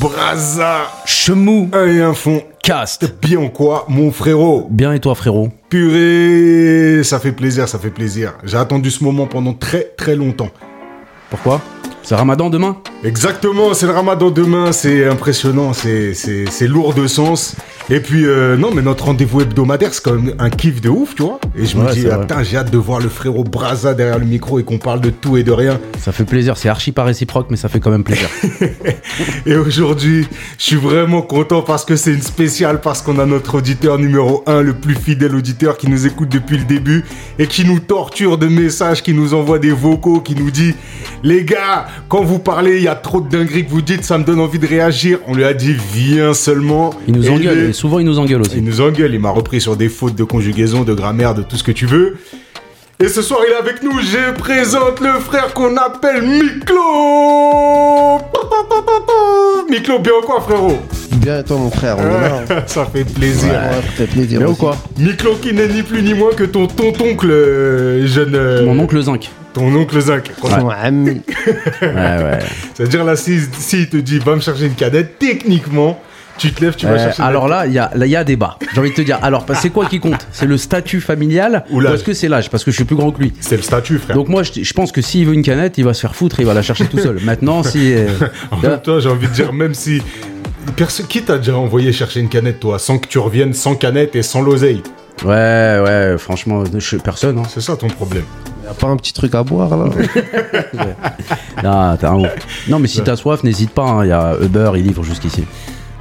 Braza, 0.00 0.88
Chemou, 1.04 1.68
un 1.72 1.86
et 1.86 2.00
un 2.00 2.14
fond. 2.14 2.42
cast. 2.62 3.20
Bien 3.20 3.48
quoi, 3.48 3.84
mon 3.88 4.10
frérot? 4.10 4.66
Bien 4.70 4.94
et 4.94 5.00
toi, 5.00 5.14
frérot? 5.14 5.50
Purée, 5.68 7.02
ça 7.04 7.20
fait 7.20 7.32
plaisir, 7.32 7.68
ça 7.68 7.78
fait 7.78 7.90
plaisir. 7.90 8.32
J'ai 8.44 8.56
attendu 8.56 8.90
ce 8.90 9.04
moment 9.04 9.26
pendant 9.26 9.52
très 9.52 9.92
très 9.98 10.16
longtemps. 10.16 10.48
Pourquoi? 11.28 11.60
C'est 12.02 12.14
Ramadan 12.14 12.48
demain? 12.48 12.78
Exactement, 13.04 13.74
c'est 13.74 13.86
le 13.86 13.92
ramadan 13.92 14.30
demain, 14.30 14.72
c'est 14.72 15.06
impressionnant, 15.06 15.72
c'est, 15.72 16.14
lourd 16.62 16.94
de 16.94 17.06
sens. 17.06 17.54
Et 17.88 18.00
puis, 18.00 18.26
euh, 18.26 18.56
non, 18.56 18.72
mais 18.74 18.82
notre 18.82 19.04
rendez-vous 19.04 19.42
hebdomadaire, 19.42 19.94
c'est 19.94 20.02
quand 20.02 20.14
même 20.14 20.34
un 20.40 20.50
kiff 20.50 20.80
de 20.80 20.88
ouf, 20.88 21.14
tu 21.14 21.22
vois. 21.22 21.38
Et 21.56 21.66
je 21.66 21.76
me 21.76 21.88
dis, 21.92 22.02
putain, 22.02 22.42
j'ai 22.42 22.56
hâte 22.56 22.72
de 22.72 22.78
voir 22.78 22.98
le 22.98 23.08
frérot 23.08 23.44
Braza 23.44 23.94
derrière 23.94 24.18
le 24.18 24.24
micro 24.24 24.58
et 24.58 24.64
qu'on 24.64 24.78
parle 24.78 25.00
de 25.00 25.10
tout 25.10 25.36
et 25.36 25.44
de 25.44 25.52
rien. 25.52 25.78
Ça 26.00 26.10
fait 26.10 26.24
plaisir, 26.24 26.56
c'est 26.56 26.68
archi 26.68 26.90
pas 26.90 27.04
réciproque, 27.04 27.46
mais 27.48 27.56
ça 27.56 27.68
fait 27.68 27.78
quand 27.78 27.90
même 27.90 28.02
plaisir. 28.02 28.28
Et 29.46 29.56
aujourd'hui, 29.56 30.26
je 30.58 30.64
suis 30.64 30.76
vraiment 30.76 31.22
content 31.22 31.62
parce 31.62 31.84
que 31.84 31.94
c'est 31.94 32.12
une 32.12 32.22
spéciale, 32.22 32.80
parce 32.80 33.02
qu'on 33.02 33.20
a 33.20 33.26
notre 33.26 33.58
auditeur 33.58 33.98
numéro 33.98 34.42
1, 34.46 34.62
le 34.62 34.74
plus 34.74 34.96
fidèle 34.96 35.36
auditeur 35.36 35.76
qui 35.76 35.88
nous 35.88 36.06
écoute 36.06 36.28
depuis 36.28 36.58
le 36.58 36.64
début 36.64 37.04
et 37.38 37.46
qui 37.46 37.64
nous 37.64 37.78
torture 37.78 38.36
de 38.36 38.48
messages, 38.48 39.02
qui 39.02 39.14
nous 39.14 39.32
envoie 39.32 39.60
des 39.60 39.70
vocaux, 39.70 40.20
qui 40.20 40.34
nous 40.34 40.50
dit 40.50 40.74
Les 41.22 41.44
gars, 41.44 41.86
quand 42.08 42.24
vous 42.24 42.40
parlez, 42.40 42.80
il 42.80 42.85
y 42.86 42.88
a 42.88 42.94
trop 42.94 43.20
de 43.20 43.28
dingueries 43.28 43.64
que 43.66 43.70
vous 43.70 43.82
dites, 43.82 44.02
ça 44.04 44.16
me 44.18 44.24
donne 44.24 44.40
envie 44.40 44.58
de 44.58 44.66
réagir. 44.66 45.18
On 45.26 45.34
lui 45.34 45.44
a 45.44 45.52
dit 45.54 45.76
Viens 45.92 46.34
seulement. 46.34 46.90
Il 47.06 47.14
nous 47.14 47.26
Et 47.26 47.30
engueule, 47.30 47.58
et 47.70 47.72
souvent 47.72 47.98
il 47.98 48.06
nous 48.06 48.18
engueule 48.18 48.40
Il 48.44 48.46
aussi. 48.48 48.62
nous 48.62 48.80
engueule, 48.80 49.12
il 49.14 49.20
m'a 49.20 49.30
repris 49.30 49.60
sur 49.60 49.76
des 49.76 49.88
fautes 49.88 50.14
de 50.14 50.24
conjugaison, 50.24 50.82
de 50.84 50.94
grammaire, 50.94 51.34
de 51.34 51.42
tout 51.42 51.56
ce 51.56 51.62
que 51.64 51.72
tu 51.72 51.86
veux. 51.86 52.16
Et 52.98 53.08
ce 53.08 53.20
soir, 53.20 53.40
il 53.46 53.52
est 53.52 53.56
avec 53.56 53.82
nous. 53.82 53.92
Je 54.00 54.32
présente 54.38 55.00
le 55.00 55.20
frère 55.20 55.52
qu'on 55.52 55.76
appelle 55.76 56.22
Miklo. 56.22 58.20
Miklo, 59.70 59.98
bien 59.98 60.12
ou 60.22 60.24
quoi, 60.24 60.40
frérot? 60.40 60.78
Bien 61.16 61.40
et 61.40 61.44
toi 61.44 61.56
mon 61.58 61.70
frère, 61.70 61.96
on 61.98 62.02
est 62.02 62.54
là. 62.54 62.64
Ça 62.66 62.86
fait 62.86 63.04
plaisir. 63.04 63.50
Ouais, 63.50 63.58
ça 63.74 63.82
fait 63.96 64.06
plaisir. 64.06 64.38
Bien 64.38 64.48
ou 64.48 64.52
aussi. 64.52 64.60
quoi? 64.60 64.76
Miklo 64.98 65.34
qui 65.42 65.52
n'est 65.52 65.68
ni 65.68 65.82
plus 65.82 66.02
ni 66.02 66.14
moins 66.14 66.32
que 66.32 66.44
ton 66.44 66.66
tontoncle 66.66 67.30
euh, 67.30 68.06
jeune. 68.06 68.34
euh, 68.34 68.64
Mon 68.64 68.78
oncle 68.78 69.00
Zinc. 69.02 69.30
Ton 69.56 69.74
oncle 69.74 69.98
Zach. 70.00 70.30
Son 70.40 70.68
ami. 70.68 71.22
Ouais, 71.82 71.88
ouais. 71.88 72.38
C'est-à-dire 72.74 73.04
là, 73.04 73.16
si, 73.16 73.40
si 73.58 73.80
il 73.80 73.88
te 73.88 73.96
dit 73.96 74.18
va 74.18 74.34
me 74.36 74.40
chercher 74.40 74.66
une 74.66 74.74
cadette, 74.74 75.18
techniquement, 75.18 75.98
tu 76.36 76.52
te 76.52 76.62
lèves, 76.62 76.76
tu 76.76 76.84
vas 76.84 76.92
Euh, 76.92 76.98
chercher. 76.98 77.22
alors 77.22 77.48
là, 77.48 77.66
il 77.66 77.72
y 77.72 77.78
a, 77.78 77.90
là, 77.94 78.04
il 78.04 78.10
y 78.12 78.16
a 78.16 78.22
débat. 78.24 78.58
J'ai 78.74 78.80
envie 78.80 78.90
de 78.90 78.94
te 78.94 79.00
dire. 79.00 79.18
Alors, 79.22 79.46
c'est 79.54 79.70
quoi 79.70 79.86
qui 79.86 79.98
compte? 79.98 80.26
C'est 80.32 80.44
le 80.44 80.58
statut 80.58 81.00
familial 81.00 81.64
Ou 81.70 81.80
est-ce 81.82 82.04
que 82.04 82.12
c'est 82.12 82.28
l'âge? 82.28 82.50
Parce 82.50 82.64
que 82.64 82.70
je 82.70 82.76
suis 82.76 82.84
plus 82.84 82.96
grand 82.96 83.10
que 83.12 83.20
lui. 83.20 83.32
C'est 83.40 83.56
le 83.56 83.62
statut, 83.62 83.98
frère. 83.98 84.14
Donc 84.14 84.28
moi, 84.28 84.42
je, 84.42 84.62
je 84.62 84.72
pense 84.74 84.92
que 84.92 85.00
s'il 85.00 85.26
veut 85.26 85.32
une 85.32 85.42
canette, 85.42 85.78
il 85.78 85.84
va 85.84 85.94
se 85.94 86.02
faire 86.02 86.14
foutre 86.14 86.38
et 86.40 86.42
il 86.42 86.46
va 86.46 86.52
la 86.54 86.60
chercher 86.62 86.84
tout 86.86 86.98
seul. 86.98 87.18
Maintenant, 87.24 87.62
si... 87.62 87.94
euh, 87.94 88.08
En 88.50 88.58
même 88.58 88.80
temps, 88.82 89.00
j'ai 89.00 89.08
envie 89.08 89.26
de 89.28 89.32
dire, 89.32 89.52
même 89.54 89.72
si. 89.74 90.02
Perso- 90.76 91.04
Qui 91.04 91.22
t'a 91.22 91.38
déjà 91.38 91.56
envoyé 91.56 91.92
chercher 91.92 92.20
une 92.20 92.28
canette, 92.28 92.60
toi, 92.60 92.78
sans 92.78 92.98
que 92.98 93.06
tu 93.06 93.18
reviennes 93.18 93.54
sans 93.54 93.74
canette 93.74 94.14
et 94.16 94.22
sans 94.22 94.42
l'oseille? 94.42 94.82
Ouais, 95.24 95.80
ouais, 95.82 96.16
franchement, 96.18 96.62
je, 96.76 96.96
personne. 96.96 97.38
Hein. 97.38 97.44
C'est 97.48 97.62
ça 97.62 97.74
ton 97.76 97.88
problème. 97.88 98.24
Y'a 98.66 98.74
pas 98.74 98.88
un 98.88 98.96
petit 98.96 99.12
truc 99.12 99.32
à 99.34 99.42
boire 99.44 99.76
là 99.76 99.84
Non, 101.64 101.96
t'es 101.96 102.06
un 102.06 102.14
ouf. 102.14 102.28
Non, 102.68 102.78
mais 102.78 102.88
si 102.88 103.00
t'as 103.02 103.16
soif, 103.16 103.44
n'hésite 103.44 103.70
pas. 103.70 103.84
hein, 103.84 104.04
Il 104.04 104.08
y 104.08 104.12
a 104.12 104.36
Uber, 104.42 104.72
il 104.76 104.82
livre 104.84 105.04
jusqu'ici. 105.04 105.44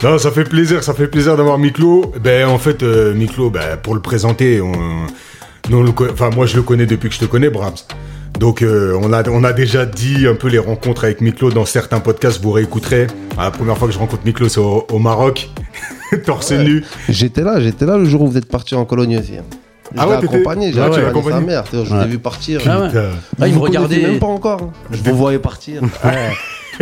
Non, 0.03 0.17
ça 0.17 0.31
fait 0.31 0.43
plaisir, 0.43 0.83
ça 0.83 0.93
fait 0.93 1.07
plaisir 1.07 1.37
d'avoir 1.37 1.57
Miklo. 1.57 2.11
Ben, 2.21 2.47
en 2.47 2.57
fait, 2.57 2.83
euh, 2.83 3.13
Miklo, 3.13 3.49
ben, 3.49 3.77
pour 3.81 3.93
le 3.95 4.01
présenter, 4.01 4.61
on, 4.61 4.71
nous, 5.69 5.77
on 5.77 5.83
le 5.83 5.91
co- 5.91 6.07
enfin, 6.11 6.29
moi, 6.35 6.45
je 6.47 6.55
le 6.55 6.63
connais 6.63 6.85
depuis 6.85 7.09
que 7.09 7.15
je 7.15 7.19
te 7.19 7.25
connais, 7.25 7.49
Brahms. 7.49 7.75
Donc, 8.39 8.61
euh, 8.61 8.99
on, 9.01 9.13
a, 9.13 9.27
on 9.29 9.43
a 9.43 9.53
déjà 9.53 9.85
dit 9.85 10.27
un 10.27 10.35
peu 10.35 10.49
les 10.49 10.59
rencontres 10.59 11.05
avec 11.05 11.21
Miklo 11.21 11.51
dans 11.51 11.65
certains 11.65 11.99
podcasts, 12.01 12.41
vous 12.41 12.51
réécouterez. 12.51 13.07
Ah, 13.37 13.45
La 13.45 13.51
première 13.51 13.77
fois 13.77 13.87
que 13.87 13.93
je 13.93 13.99
rencontre 13.99 14.23
Miklo, 14.25 14.49
c'est 14.49 14.59
au, 14.59 14.85
au 14.91 14.99
Maroc, 14.99 15.49
torse 16.25 16.51
nu. 16.51 16.83
J'étais 17.07 17.41
là, 17.43 17.61
j'étais 17.61 17.85
là 17.85 17.97
le 17.97 18.05
jour 18.05 18.23
où 18.23 18.27
vous 18.27 18.37
êtes 18.37 18.49
parti 18.49 18.75
en 18.75 18.83
colonie 18.85 19.17
aussi. 19.17 19.37
hein. 19.37 19.43
Je 19.93 19.99
Ah 19.99 20.05
l'ai 20.05 20.11
ouais, 20.11 20.19
t'étais- 20.21 20.35
accompagné, 20.35 20.73
j'ai 20.73 20.81
Ah 20.81 20.89
ouais, 20.89 21.05
accompagné 21.05 21.35
sa 21.39 21.45
mère. 21.45 21.63
Je 21.71 21.77
Ouais. 21.93 22.03
l'ai 22.03 22.07
vu 22.11 22.17
partir. 22.19 22.61
Ah 22.67 22.81
ouais. 22.81 22.89
Ah, 23.39 23.47
il 23.47 23.53
me 23.53 23.59
regardait. 23.59 23.99
même 24.01 24.19
pas 24.19 24.25
encore. 24.27 24.71
Je 24.91 25.01
vous 25.03 25.15
voyais 25.15 25.39
partir. 25.39 25.81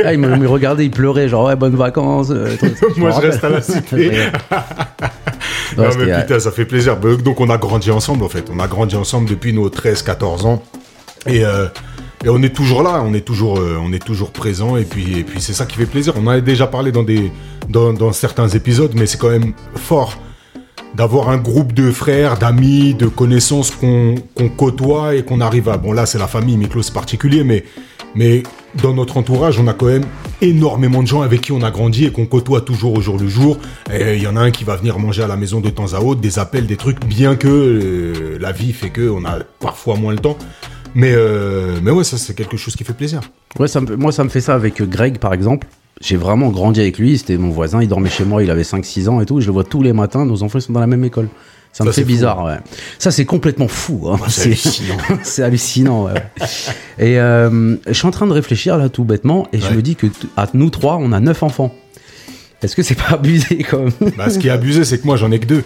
Ah, 0.03 0.12
il 0.12 0.18
me, 0.18 0.47
regardait, 0.47 0.86
il 0.86 0.90
pleurait, 0.90 1.30
genre 1.30 1.46
ouais, 1.46 1.56
bonnes 1.56 1.75
vacances. 1.75 2.31
euh, 2.31 2.56
tout. 2.59 2.66
Moi, 2.97 3.12
je 3.12 3.19
reste 3.28 3.44
à 3.44 3.50
la 3.50 3.62
cité. 3.62 4.12
Non, 5.78 5.84
mais 5.97 6.12
euh, 6.12 6.22
putain, 6.22 6.40
ça 6.40 6.52
fait 6.52 6.66
plaisir. 6.66 6.97
Donc, 6.97 7.40
on 7.40 7.50
a 7.50 7.58
grandi 7.58 7.92
ensemble, 7.92 8.24
en 8.24 8.30
fait. 8.30 8.46
On 8.52 8.59
a 8.59 8.68
grandi 8.68 8.96
ensemble 8.96 9.30
depuis 9.30 9.53
nos 9.53 9.69
13-14 9.69 10.46
ans. 10.46 10.63
Et, 11.28 11.46
euh, 11.46 11.68
et 12.24 12.30
on 12.30 12.42
est 12.42 12.56
toujours 12.56 12.84
là, 12.84 13.03
on 13.06 13.13
est 13.13 13.22
toujours, 13.25 13.58
euh, 13.59 13.78
on 13.81 13.92
est 13.94 14.03
toujours 14.03 14.31
présent. 14.31 14.78
Et 14.78 14.84
puis, 14.84 15.19
et 15.19 15.24
puis 15.24 15.42
c'est 15.42 15.53
ça 15.53 15.66
qui 15.66 15.78
fait 15.78 15.86
plaisir. 15.86 16.13
On 16.18 16.25
en 16.28 16.31
a 16.31 16.42
déjà 16.42 16.68
parlé 16.68 16.92
dans, 16.92 17.03
des, 17.03 17.31
dans, 17.69 17.94
dans 17.94 18.12
certains 18.13 18.47
épisodes, 18.50 18.92
mais 18.96 19.06
c'est 19.08 19.18
quand 19.18 19.30
même 19.30 19.53
fort 19.75 20.18
d'avoir 20.96 21.30
un 21.30 21.38
groupe 21.38 21.74
de 21.74 21.92
frères, 21.92 22.38
d'amis, 22.38 22.94
de 22.94 23.08
connaissances 23.08 23.72
qu'on 23.72 24.16
qu'on 24.36 24.50
côtoie 24.50 25.16
et 25.16 25.24
qu'on 25.24 25.42
arrive 25.42 25.70
à... 25.70 25.78
Bon, 25.78 25.92
là, 25.92 26.06
c'est 26.06 26.20
la 26.20 26.28
famille, 26.28 26.58
Miklo, 26.58 26.81
c'est 26.81 26.94
particulier, 26.94 27.44
mais, 27.44 27.64
mais 28.16 28.44
dans 28.81 28.94
notre 28.94 29.18
entourage, 29.18 29.59
on 29.59 29.68
a 29.68 29.74
quand 29.74 29.88
même 29.88 30.06
énormément 30.42 31.02
de 31.02 31.08
gens 31.08 31.22
avec 31.22 31.42
qui 31.42 31.52
on 31.52 31.62
a 31.62 31.72
grandi 31.72 32.06
et 32.06 32.12
qu'on 32.12 32.26
côtoie 32.26 32.62
toujours 32.62 32.94
au 32.94 33.02
jour 33.02 33.18
le 33.18 33.28
jour. 33.28 33.58
Il 33.92 34.22
y 34.22 34.28
en 34.28 34.36
a 34.36 34.42
un 34.42 34.52
qui 34.52 34.64
va 34.64 34.76
venir 34.76 35.00
manger 35.00 35.24
à 35.24 35.28
la 35.28 35.38
maison 35.38 35.62
de 35.62 35.70
temps 35.70 35.94
à 35.94 36.00
autre, 36.00 36.22
des 36.22 36.40
appels, 36.40 36.68
des 36.68 36.78
trucs, 36.78 37.04
bien 37.06 37.36
que 37.36 37.48
euh, 37.48 38.38
la 38.40 38.52
vie 38.52 38.74
fait 38.74 38.90
que 38.90 39.10
on 39.10 39.25
a 39.25 39.40
parfois 39.60 39.96
moins 39.96 40.14
le 40.14 40.20
temps. 40.20 40.38
Mais, 40.96 41.14
euh, 41.14 41.80
mais 41.81 41.92
ouais, 41.92 42.04
ça, 42.04 42.18
c'est 42.18 42.36
quelque 42.36 42.58
chose 42.58 42.75
qui 42.75 42.84
fait 42.84 42.94
plaisir. 42.94 43.22
Ouais, 43.60 43.68
ça 43.68 43.81
moi, 43.81 44.12
ça 44.12 44.24
me 44.24 44.30
fait 44.30 44.42
ça 44.42 44.54
avec 44.54 44.81
euh, 44.81 44.86
Greg, 44.86 45.18
par 45.18 45.34
exemple. 45.34 45.68
J'ai 46.02 46.18
vraiment 46.18 46.50
grandi 46.50 46.80
avec 46.81 46.98
lui. 46.98 47.18
C'était 47.18 47.38
mon 47.38 47.50
voisin. 47.50 47.81
Il 47.81 47.88
dormait 47.88 48.09
chez 48.09 48.26
moi. 48.26 48.44
Il 48.44 48.52
avait 48.52 48.64
5-6 48.64 49.08
ans 49.09 49.22
et 49.22 49.26
tout. 49.26 49.40
Je 49.42 49.48
le 49.48 49.54
vois 49.54 49.64
tous 49.64 49.81
les 49.81 49.94
matins. 49.94 50.26
Nos 50.26 50.44
enfants 50.44 50.59
ils 50.59 50.62
sont 50.64 50.74
dans 50.74 50.80
la 50.81 50.88
même 50.88 51.04
école. 51.04 51.28
Ça 51.72 51.84
me 51.84 51.92
fait 51.92 52.04
bizarre, 52.04 52.44
ouais. 52.46 52.58
Ça, 53.00 53.09
c'est 53.09 53.26
complètement 53.26 53.68
fou. 53.68 54.08
hein. 54.08 54.18
C'est 54.28 54.44
hallucinant. 54.50 54.98
c'est 55.24 55.42
hallucinant, 55.44 56.04
ouais. 56.06 56.14
Et 57.00 57.20
euh, 57.20 57.78
je 57.88 57.94
suis 57.94 58.06
en 58.06 58.12
train 58.12 58.28
de 58.28 58.31
réfléchir 58.31 58.78
là, 58.78 58.90
tout 58.90 59.04
bêtement, 59.06 59.48
et 59.54 59.59
je 59.59 59.72
me 59.72 59.81
dis 59.81 59.96
que 59.96 60.06
à 60.38 60.48
nous 60.54 60.70
trois, 60.70 60.98
on 61.02 61.12
a 61.14 61.20
neuf 61.20 61.42
enfants. 61.42 61.74
Est-ce 62.62 62.75
que 62.75 62.84
c'est 62.84 62.94
pas 62.94 63.16
abusé 63.16 63.58
quand 63.68 63.80
même 63.80 64.12
Bah, 64.18 64.30
ce 64.30 64.38
qui 64.38 64.50
est 64.50 64.52
abusé, 64.52 64.84
c'est 64.86 65.00
que 65.00 65.06
moi, 65.08 65.18
j'en 65.18 65.31
ai 65.31 65.40
que 65.40 65.48
deux. 65.48 65.64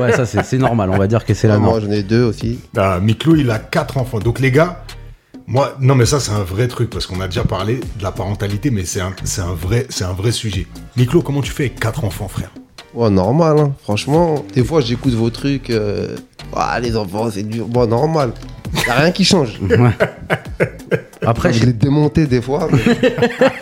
Ouais, 0.00 0.10
ça 0.16 0.26
c'est 0.26 0.58
normal. 0.58 0.90
On 0.90 0.98
va 0.98 1.06
dire 1.06 1.24
que 1.24 1.32
c'est 1.32 1.46
la 1.46 1.54
Ah, 1.54 1.58
Moi 1.58 1.70
norme. 1.74 1.84
j'en 1.84 1.90
ai 1.92 2.02
deux 2.02 2.24
aussi. 2.24 2.58
Ah, 2.76 2.98
Miklo, 3.00 3.36
il 3.36 3.48
a 3.52 3.60
quatre 3.60 3.98
enfants. 3.98 4.18
Donc, 4.18 4.40
les 4.40 4.50
gars, 4.50 4.82
moi, 5.50 5.74
non, 5.80 5.94
mais 5.94 6.04
ça, 6.04 6.20
c'est 6.20 6.30
un 6.32 6.42
vrai 6.44 6.68
truc 6.68 6.90
parce 6.90 7.06
qu'on 7.06 7.20
a 7.20 7.26
déjà 7.26 7.42
parlé 7.42 7.76
de 7.96 8.02
la 8.02 8.12
parentalité, 8.12 8.70
mais 8.70 8.84
c'est 8.84 9.00
un, 9.00 9.12
c'est 9.24 9.40
un, 9.40 9.54
vrai, 9.54 9.86
c'est 9.88 10.04
un 10.04 10.12
vrai 10.12 10.30
sujet. 10.30 10.66
Miklo, 10.96 11.22
comment 11.22 11.40
tu 11.40 11.50
fais 11.50 11.64
avec 11.64 11.80
quatre 11.80 12.04
enfants, 12.04 12.28
frère? 12.28 12.50
Ouais, 12.94 13.08
normal, 13.10 13.58
hein. 13.58 13.72
franchement. 13.82 14.44
Des 14.54 14.62
fois 14.64 14.80
j'écoute 14.82 15.14
vos 15.14 15.30
trucs. 15.30 15.70
euh, 15.70 16.16
Ah, 16.54 16.78
les 16.80 16.96
enfants, 16.96 17.30
c'est 17.30 17.42
dur. 17.42 17.66
Bon, 17.66 17.86
normal. 17.88 18.32
Y'a 18.86 18.94
rien 18.94 19.10
qui 19.10 19.24
change. 19.24 19.58
Ouais. 19.70 19.92
Après, 21.26 21.52
je 21.52 21.64
l'ai 21.66 21.72
démonté 21.72 22.26
des 22.26 22.40
fois. 22.40 22.68
mais- 22.70 23.10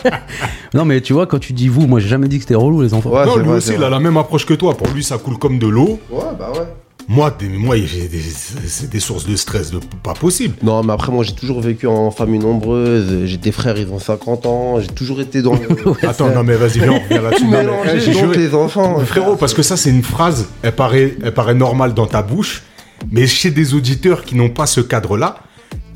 non 0.73 0.85
mais 0.85 1.01
tu 1.01 1.13
vois, 1.13 1.25
quand 1.25 1.39
tu 1.39 1.53
dis 1.53 1.67
vous, 1.69 1.87
moi 1.87 1.99
j'ai 1.99 2.07
jamais 2.07 2.27
dit 2.27 2.37
que 2.37 2.43
c'était 2.43 2.55
relou 2.55 2.81
les 2.81 2.93
enfants. 2.93 3.09
Ouais, 3.09 3.25
Non, 3.25 3.35
lui 3.37 3.45
vrai, 3.47 3.57
aussi, 3.57 3.73
il 3.73 3.83
a 3.83 3.89
la 3.89 3.99
même 3.99 4.15
approche 4.17 4.45
que 4.45 4.53
toi. 4.53 4.75
Pour 4.77 4.87
lui, 4.89 5.03
ça 5.03 5.17
coule 5.17 5.37
comme 5.39 5.57
de 5.59 5.67
l'eau. 5.67 5.99
Ouais, 6.11 6.21
bah 6.37 6.51
ouais. 6.53 6.67
Moi, 7.09 7.33
des, 7.39 7.47
moi 7.47 7.77
j'ai 7.77 8.07
des- 8.09 8.19
c'est 8.19 8.89
des 8.89 8.99
sources 8.99 9.25
de 9.25 9.35
stress 9.37 9.71
de 9.71 9.79
pas 10.03 10.13
possible. 10.13 10.55
Non, 10.61 10.83
mais 10.83 10.91
après, 10.91 11.11
moi, 11.11 11.23
j'ai 11.23 11.33
toujours 11.33 11.61
vécu 11.61 11.87
en 11.87 12.11
famille 12.11 12.39
nombreuse. 12.39 13.25
J'ai 13.25 13.37
des 13.37 13.53
frères, 13.53 13.77
ils 13.77 13.87
ont 13.89 13.99
50 13.99 14.45
ans. 14.45 14.79
J'ai 14.81 14.87
toujours 14.87 15.21
été 15.21 15.41
dans 15.41 15.53
le. 15.53 15.59
Attends, 16.07 16.29
non, 16.33 16.43
mais 16.43 16.55
vas-y, 16.55 16.79
viens, 16.79 16.91
on 16.91 16.99
revient 16.99 17.21
là-dessus. 17.23 17.45
Mélanger, 17.47 18.21
donc, 18.21 18.35
les 18.35 18.53
enfants. 18.53 18.99
Frérot, 19.05 19.37
parce 19.37 19.53
que 19.53 19.61
ça, 19.63 19.77
c'est 19.77 19.89
une 19.89 20.03
phrase, 20.03 20.47
elle 20.63 20.73
paraît, 20.73 21.15
elle 21.23 21.33
paraît 21.33 21.55
normale 21.55 21.93
dans 21.93 22.07
ta 22.07 22.21
bouche, 22.21 22.63
mais 23.09 23.25
chez 23.25 23.51
des 23.51 23.73
auditeurs 23.73 24.23
qui 24.25 24.35
n'ont 24.35 24.49
pas 24.49 24.65
ce 24.65 24.81
cadre-là, 24.81 25.37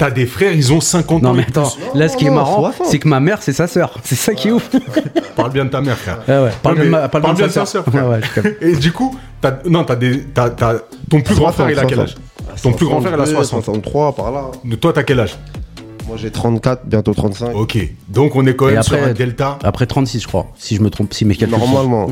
t'as 0.02 0.10
des 0.10 0.26
frères, 0.26 0.52
ils 0.52 0.74
ont 0.74 0.82
50 0.82 1.22
Non 1.22 1.30
ans. 1.30 1.34
mais 1.36 1.44
et 1.44 1.46
attends, 1.46 1.70
plus. 1.70 2.00
là 2.00 2.08
ce 2.10 2.18
qui 2.18 2.26
est 2.26 2.30
non, 2.30 2.36
marrant, 2.38 2.56
60. 2.72 2.88
c'est 2.88 2.98
que 2.98 3.08
ma 3.08 3.20
mère 3.20 3.38
c'est 3.44 3.54
sa 3.54 3.68
sœur. 3.68 4.00
C'est 4.04 4.16
ça 4.16 4.34
qui 4.34 4.48
est 4.48 4.52
ouf. 4.52 4.68
Parle 5.36 5.52
bien 5.52 5.66
de 5.66 5.70
ta 5.70 5.80
mère, 5.80 5.96
frère. 5.96 6.18
Ouais. 6.28 6.50
Parle 6.64 6.76
Non, 6.78 6.82
bien 6.82 6.86
de 6.86 6.90
mais 6.96 7.02
ma- 7.02 7.08
parle 7.10 7.22
parle 7.22 7.36
bien 7.36 7.46
bien 7.46 7.48
de 7.48 7.52
sa 7.52 7.66
sœur. 7.68 7.86
Ouais, 7.94 8.02
ouais. 8.02 8.58
Et 8.62 8.76
du 8.76 8.92
coup, 8.92 9.16
t'as, 9.40 9.58
non, 9.66 9.84
t'as 9.84 9.96
des, 9.96 10.22
t'as, 10.24 10.50
t'as- 10.50 10.80
ton 11.10 11.22
plus 11.22 11.36
grand 11.36 11.52
frère, 11.52 11.70
il 11.70 11.78
a 11.78 11.86
quel 11.86 12.00
âge? 12.00 12.16
Ton 12.64 12.74
plus 12.74 12.88
grand 12.88 13.00
frère, 13.00 13.14
il 13.16 13.22
a 13.22 13.26
60. 13.28 13.64
63 13.64 14.16
par 14.16 14.32
là. 14.32 14.46
Toi, 14.82 14.92
t'as 14.94 15.04
quel 15.04 15.20
âge? 15.20 15.38
Moi, 16.08 16.18
j'ai 16.18 16.32
34, 16.32 16.86
bientôt 16.86 17.14
35. 17.14 17.56
Ok. 17.56 17.78
Donc, 18.10 18.36
on 18.36 18.46
est 18.48 18.56
quand 18.56 18.66
même 18.66 18.82
sur 18.82 18.98
un 19.02 19.14
delta. 19.14 19.60
Après 19.64 19.86
36 19.86 20.20
je 20.22 20.28
crois, 20.28 20.48
si 20.58 20.76
je 20.78 20.82
me 20.82 20.90
trompe, 20.90 21.14
si 21.14 21.26
mes 21.26 21.36
calculs 21.36 21.58
sont- 21.60 21.66
Normalement. 21.68 22.10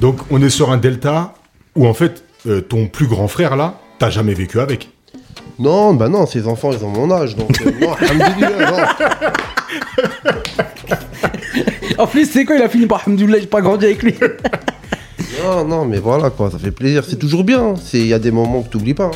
Donc, 0.00 0.18
on 0.30 0.40
est 0.42 0.48
sur 0.48 0.72
un 0.72 0.78
delta 0.78 1.34
où, 1.76 1.86
en 1.86 1.92
fait, 1.94 2.24
euh, 2.46 2.62
ton 2.62 2.86
plus 2.86 3.06
grand 3.06 3.28
frère, 3.28 3.56
là, 3.56 3.74
t'as 3.98 4.08
jamais 4.10 4.32
vécu 4.34 4.58
avec. 4.58 4.88
Non, 5.60 5.92
bah 5.94 6.08
non, 6.08 6.26
ces 6.26 6.46
enfants, 6.48 6.70
ils 6.72 6.82
ont 6.84 6.88
mon 6.88 7.10
âge. 7.10 7.36
Donc, 7.36 7.50
euh, 7.60 7.70
non, 7.80 7.92
alhamdoulilah, 7.92 8.70
non. 8.70 8.78
En 11.98 12.06
plus, 12.06 12.26
c'est 12.30 12.44
quoi 12.44 12.56
Il 12.56 12.62
a 12.62 12.68
fini 12.68 12.86
par 12.86 13.02
Alhamdoulilah, 13.06 13.40
j'ai 13.40 13.46
pas 13.46 13.60
grandi 13.60 13.84
avec 13.84 14.02
lui. 14.02 14.14
Non, 15.44 15.64
non, 15.64 15.84
mais 15.84 15.98
voilà 15.98 16.30
quoi, 16.30 16.50
ça 16.50 16.58
fait 16.58 16.70
plaisir. 16.70 17.04
C'est 17.06 17.18
toujours 17.18 17.44
bien. 17.44 17.74
C'est- 17.82 17.98
Il 18.00 18.06
y 18.06 18.14
a 18.14 18.18
des 18.18 18.30
moments 18.30 18.62
que 18.62 18.70
tu 18.70 18.78
n'oublies 18.78 18.94
pas. 18.94 19.06
hein. 19.06 19.10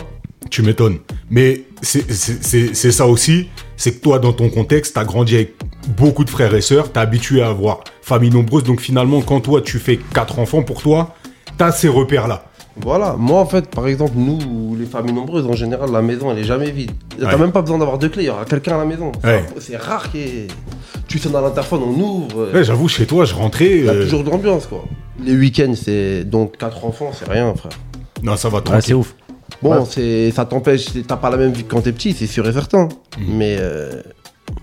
Tu 0.50 0.62
m'étonnes. 0.62 0.98
Mais 1.30 1.62
c'est- 1.80 2.10
c'est 2.12 2.44
c'est- 2.44 2.74
c'est 2.74 2.92
ça 2.92 3.06
aussi, 3.06 3.48
c'est 3.76 3.92
que 3.92 4.00
toi, 4.02 4.18
dans 4.18 4.32
ton 4.34 4.50
contexte, 4.50 4.94
t'as 4.94 5.04
grandi 5.04 5.34
avec 5.36 5.54
beaucoup 5.96 6.24
de 6.24 6.30
frères 6.30 6.54
et 6.54 6.60
sœurs, 6.60 6.92
t'es 6.92 7.00
habitué 7.00 7.42
à 7.42 7.48
avoir 7.48 7.80
famille 8.02 8.30
nombreuse, 8.30 8.62
donc 8.64 8.80
finalement, 8.80 9.22
quand 9.22 9.40
toi, 9.40 9.62
tu 9.62 9.78
fais 9.78 9.98
quatre 10.12 10.38
enfants, 10.38 10.62
pour 10.62 10.82
toi, 10.82 11.14
t'as 11.56 11.72
ces 11.72 11.88
repères-là. 11.88 12.44
Voilà, 12.80 13.14
moi 13.16 13.38
en 13.40 13.46
fait, 13.46 13.68
par 13.70 13.86
exemple, 13.86 14.14
nous, 14.16 14.74
les 14.76 14.84
familles 14.86 15.14
nombreuses, 15.14 15.46
en 15.46 15.52
général, 15.52 15.90
la 15.92 16.02
maison 16.02 16.30
elle 16.32 16.38
est 16.38 16.44
jamais 16.44 16.70
vide. 16.72 16.90
T'as 17.20 17.26
Ouais. 17.32 17.38
même 17.38 17.52
pas 17.52 17.62
besoin 17.62 17.78
d'avoir 17.78 17.98
de 17.98 18.08
clés, 18.08 18.24
il 18.24 18.26
y 18.26 18.30
aura 18.30 18.44
quelqu'un 18.44 18.74
à 18.74 18.78
la 18.78 18.84
maison. 18.84 19.12
C'est 19.60 19.72
Ouais. 19.72 19.76
rare 19.76 20.10
que 20.12 20.18
tu 21.06 21.18
sonnes 21.20 21.36
à 21.36 21.40
l'interphone, 21.40 21.82
on 21.86 22.00
ouvre. 22.00 22.52
Ouais, 22.52 22.64
J'avoue, 22.64 22.88
chez 22.88 23.06
toi, 23.06 23.24
je 23.24 23.34
rentrais... 23.34 23.70
Il 23.78 23.84
y 23.84 23.88
a 23.88 23.92
euh, 23.92 24.02
toujours 24.04 24.24
de 24.24 24.30
l'ambiance 24.30 24.66
quoi. 24.66 24.84
Les 25.22 25.36
week-ends, 25.36 25.74
c'est 25.80 26.24
donc 26.24 26.56
quatre 26.58 26.84
enfants, 26.84 27.10
c'est 27.12 27.30
rien, 27.30 27.54
frère. 27.54 27.72
Non, 28.22 28.36
ça 28.36 28.48
va 28.48 28.58
Ouais, 28.58 28.64
tranquille. 28.64 28.82
c'est 28.86 28.94
ouf. 28.94 29.14
Bon, 29.62 29.76
Ouais. 29.78 29.84
c'est 29.88 30.30
ça 30.32 30.44
t'empêche, 30.44 30.86
t'as 31.06 31.16
pas 31.16 31.30
la 31.30 31.36
même 31.36 31.52
vie 31.52 31.62
que 31.62 31.70
quand 31.72 31.82
t'es 31.82 31.92
petit, 31.92 32.12
c'est 32.12 32.26
sûr 32.26 32.46
et 32.48 32.52
certain. 32.52 32.88
Mhm. 33.18 33.36
Mais 33.36 33.56
euh, 33.60 34.02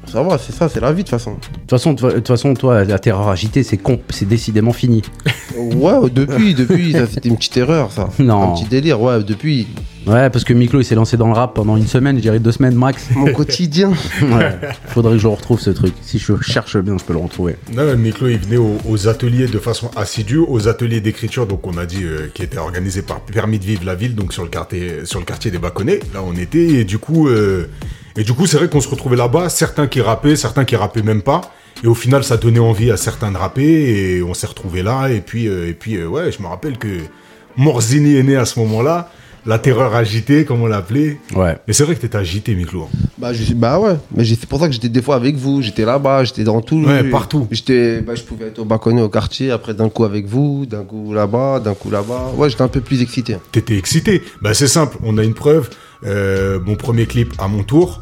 ça 0.06 0.22
va, 0.24 0.38
c'est 0.38 0.52
ça, 0.54 0.68
c'est 0.70 0.80
la 0.80 0.92
vie 0.92 1.04
de 1.04 1.10
toute 1.10 1.18
façon. 1.18 1.32
De 1.34 1.38
toute 1.38 1.70
façon, 1.70 1.96
toi- 1.96 2.10
de 2.12 2.16
toute 2.18 2.28
façon, 2.28 2.54
toi, 2.54 2.84
la 2.84 3.00
terreur 3.00 3.30
agitée, 3.30 3.64
c'est 3.64 3.78
con- 3.78 4.00
c'est 4.10 4.28
décidément 4.28 4.74
fini. 4.74 5.02
Ouais, 5.58 6.10
depuis, 6.10 6.54
depuis, 6.56 6.94
ça 6.94 7.06
c'était 7.08 7.28
une 7.28 7.36
petite 7.36 7.58
erreur 7.58 7.92
ça. 7.92 8.10
Non. 8.20 8.54
Un 8.54 8.56
petit 8.56 8.66
délire, 8.70 9.02
ouais, 9.02 9.22
depuis. 9.22 9.68
Ouais, 10.08 10.30
parce 10.30 10.44
que 10.46 10.54
Miklo, 10.54 10.80
il 10.80 10.86
s'est 10.86 10.96
lancé 10.96 11.18
dans 11.18 11.28
le 11.28 11.34
rap 11.34 11.54
pendant 11.54 11.76
une 11.78 11.86
semaine, 11.88 12.16
je 12.16 12.22
dirais 12.22 12.40
deux 12.40 12.54
semaines 12.54 12.74
max. 12.74 13.10
Mon 13.16 13.32
quotidien. 13.34 13.92
Ouais. 14.22 14.58
Faudrait 14.88 15.14
que 15.14 15.18
je 15.20 15.24
le 15.24 15.30
retrouve 15.30 15.60
ce 15.60 15.70
truc. 15.72 15.94
Si 16.02 16.20
je 16.20 16.34
cherche 16.42 16.78
bien, 16.78 16.98
je 16.98 17.04
peux 17.04 17.14
le 17.14 17.20
retrouver. 17.20 17.58
Non, 17.74 17.96
Miklo, 17.98 18.30
il 18.30 18.38
venait 18.40 18.58
aux, 18.58 18.78
aux 18.88 19.08
ateliers 19.10 19.48
de 19.48 19.60
façon 19.60 19.92
assidue, 19.98 20.38
aux 20.40 20.68
ateliers 20.70 21.02
d'écriture, 21.02 21.46
donc 21.46 21.68
on 21.68 21.78
a 21.78 21.86
dit, 21.86 22.04
euh, 22.04 22.30
qui 22.34 22.44
étaient 22.44 22.58
organisés 22.58 23.02
par 23.02 23.20
Permis 23.22 23.60
de 23.60 23.66
Vivre 23.66 23.84
la 23.86 23.96
Ville, 23.96 24.16
donc 24.16 24.32
sur 24.34 24.44
le 24.44 24.50
quartier, 24.50 25.06
sur 25.06 25.20
le 25.20 25.26
quartier 25.26 25.52
des 25.52 25.60
Baconnets. 25.60 26.00
Là, 26.14 26.22
on 26.26 26.34
était, 26.36 26.66
et 26.66 26.84
du 26.86 26.98
coup, 26.98 27.28
euh, 27.28 27.68
et 28.18 28.24
du 28.24 28.34
coup, 28.34 28.46
c'est 28.46 28.58
vrai 28.58 28.70
qu'on 28.70 28.82
se 28.82 28.90
retrouvait 28.90 29.16
là-bas, 29.16 29.50
certains 29.50 29.88
qui 29.88 30.02
rappaient, 30.02 30.36
certains 30.36 30.66
qui 30.66 30.76
rappaient 30.76 31.02
même 31.02 31.22
pas. 31.22 31.42
Et 31.84 31.88
au 31.88 31.96
final, 31.96 32.24
ça 32.24 32.38
donnait 32.38 32.60
envie 32.60 32.92
à 32.92 32.98
certains 32.98 33.32
de 33.32 33.38
rapper, 33.38 33.64
et 33.64 34.24
on 34.24 34.34
s'est 34.34 34.48
retrouvés 34.48 34.84
là, 34.84 35.08
et 35.08 35.22
puis, 35.22 35.48
euh, 35.48 35.70
et 35.70 35.74
puis, 35.74 35.96
euh, 35.96 36.08
ouais, 36.08 36.32
je 36.32 36.42
me 36.42 36.48
rappelle 36.48 36.78
que 36.78 37.00
Morzini 37.58 38.16
est 38.18 38.24
né 38.24 38.36
à 38.36 38.46
ce 38.46 38.60
moment-là, 38.60 39.10
la 39.46 39.60
terreur 39.60 39.96
agitée, 39.96 40.46
comme 40.46 40.62
on 40.62 40.68
l'appelait. 40.68 41.20
Ouais. 41.36 41.58
Et 41.68 41.74
c'est 41.74 41.84
vrai 41.84 41.96
que 41.96 42.02
t'étais 42.02 42.18
agité, 42.18 42.56
Miklo. 42.56 42.88
Bah, 43.18 43.34
je, 43.34 43.54
bah 43.54 43.80
ouais, 43.80 43.98
mais 44.16 44.26
c'est 44.26 44.46
pour 44.48 44.60
ça 44.60 44.68
que 44.68 44.74
j'étais 44.74 44.90
des 44.90 45.02
fois 45.02 45.16
avec 45.16 45.36
vous, 45.36 45.62
j'étais 45.62 45.86
là-bas, 45.86 46.24
j'étais 46.24 46.44
dans 46.44 46.62
tout. 46.62 46.84
Ouais, 46.84 47.04
partout. 47.06 47.48
J'étais, 47.52 48.02
bah, 48.02 48.16
je 48.16 48.24
pouvais 48.24 48.48
être 48.48 48.60
au 48.60 48.66
balconnet 48.66 49.02
au 49.02 49.10
quartier, 49.10 49.52
après 49.52 49.74
d'un 49.74 49.90
coup 49.90 50.04
avec 50.04 50.26
vous, 50.26 50.66
d'un 50.66 50.84
coup 50.84 51.14
là-bas, 51.14 51.60
d'un 51.60 51.74
coup 51.74 51.90
là-bas. 51.90 52.32
Ouais, 52.36 52.50
j'étais 52.50 52.64
un 52.64 52.68
peu 52.68 52.82
plus 52.82 53.02
excité. 53.02 53.38
T'étais 53.52 53.78
excité. 53.78 54.24
Bah 54.42 54.54
c'est 54.54 54.68
simple, 54.68 54.98
on 55.04 55.18
a 55.18 55.24
une 55.24 55.34
preuve. 55.34 55.70
Euh, 56.04 56.60
mon 56.66 56.76
premier 56.76 57.06
clip 57.06 57.34
à 57.38 57.48
mon 57.48 57.64
tour. 57.64 58.02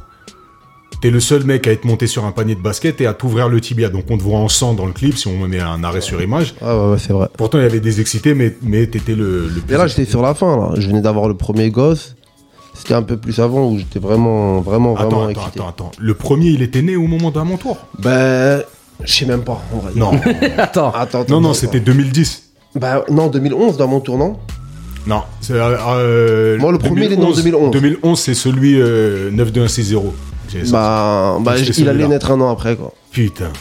T'es 1.01 1.11
le 1.11 1.21
seul 1.21 1.45
mec 1.45 1.65
à 1.65 1.71
être 1.71 1.85
monté 1.85 2.07
sur 2.07 2.25
un 2.25 2.31
panier 2.33 2.55
de 2.55 2.61
basket 2.61 2.99
et 2.99 3.05
à 3.07 3.13
t'ouvrir 3.13 3.47
le 3.47 3.61
tibia. 3.61 3.87
Donc 3.89 4.05
on 4.09 4.17
te 4.17 4.23
voit 4.23 4.37
en 4.39 4.49
sang 4.49 4.73
dans 4.73 4.85
le 4.85 4.91
clip 4.91 5.17
si 5.17 5.27
on 5.27 5.47
met 5.47 5.59
un 5.59 5.81
arrêt 5.83 6.01
sur 6.01 6.21
image. 6.21 6.55
Ah 6.61 6.77
ouais, 6.77 6.91
ouais, 6.91 6.97
c'est 6.99 7.13
vrai. 7.13 7.29
Pourtant 7.37 7.57
il 7.57 7.61
y 7.61 7.65
avait 7.65 7.79
des 7.79 8.01
excités, 8.01 8.33
mais, 8.33 8.55
mais 8.61 8.85
t'étais 8.87 9.15
le, 9.15 9.47
le 9.47 9.61
plus 9.61 9.75
Et 9.75 9.77
là, 9.77 9.87
j'étais 9.87 10.03
sur 10.05 10.21
la 10.21 10.33
fin, 10.33 10.57
là. 10.57 10.71
Je 10.77 10.87
venais 10.87 10.99
d'avoir 11.01 11.29
le 11.29 11.35
premier 11.35 11.69
gosse. 11.69 12.15
C'était 12.73 12.93
un 12.95 13.01
peu 13.01 13.15
plus 13.17 13.39
avant 13.39 13.69
où 13.71 13.77
j'étais 13.77 13.99
vraiment, 13.99 14.59
vraiment, 14.61 14.95
Attends, 14.95 15.09
vraiment 15.09 15.21
attends, 15.27 15.29
excité. 15.41 15.59
attends, 15.59 15.69
attends. 15.69 15.91
Le 15.99 16.13
premier, 16.13 16.49
il 16.49 16.61
était 16.61 16.81
né 16.81 16.95
au 16.97 17.07
moment 17.07 17.31
de 17.31 17.39
mon 17.41 17.57
tour? 17.57 17.77
Ben, 17.97 18.61
je 19.03 19.13
sais 19.13 19.25
même 19.25 19.43
pas, 19.43 19.61
en 19.73 19.77
vrai. 19.79 19.91
Non, 19.95 20.11
Attends. 20.57 20.91
Attends, 20.93 21.21
attends, 21.21 21.25
non, 21.33 21.41
non, 21.41 21.53
c'était 21.53 21.79
2010. 21.79 22.43
Bah, 22.75 23.03
non, 23.09 23.27
2011 23.27 23.77
dans 23.77 23.87
mon 23.87 23.99
tournant. 24.01 24.39
Non, 25.07 25.23
c'est... 25.41 25.53
euh, 25.53 25.75
euh, 25.89 26.57
Moi, 26.59 26.71
le 26.73 26.77
premier, 26.77 27.05
il 27.05 27.13
est 27.13 27.17
né 27.17 27.25
en 27.25 27.31
2011. 27.31 27.71
2011, 27.71 28.19
c'est 28.19 28.33
celui 28.33 28.79
euh, 28.79 29.29
92160. 29.31 30.13
Bah, 30.71 31.37
bah 31.41 31.55
il 31.57 31.89
allait 31.89 32.07
naître 32.07 32.31
un 32.31 32.41
an 32.41 32.51
après, 32.51 32.75
quoi. 32.75 32.93
Putain. 33.11 33.51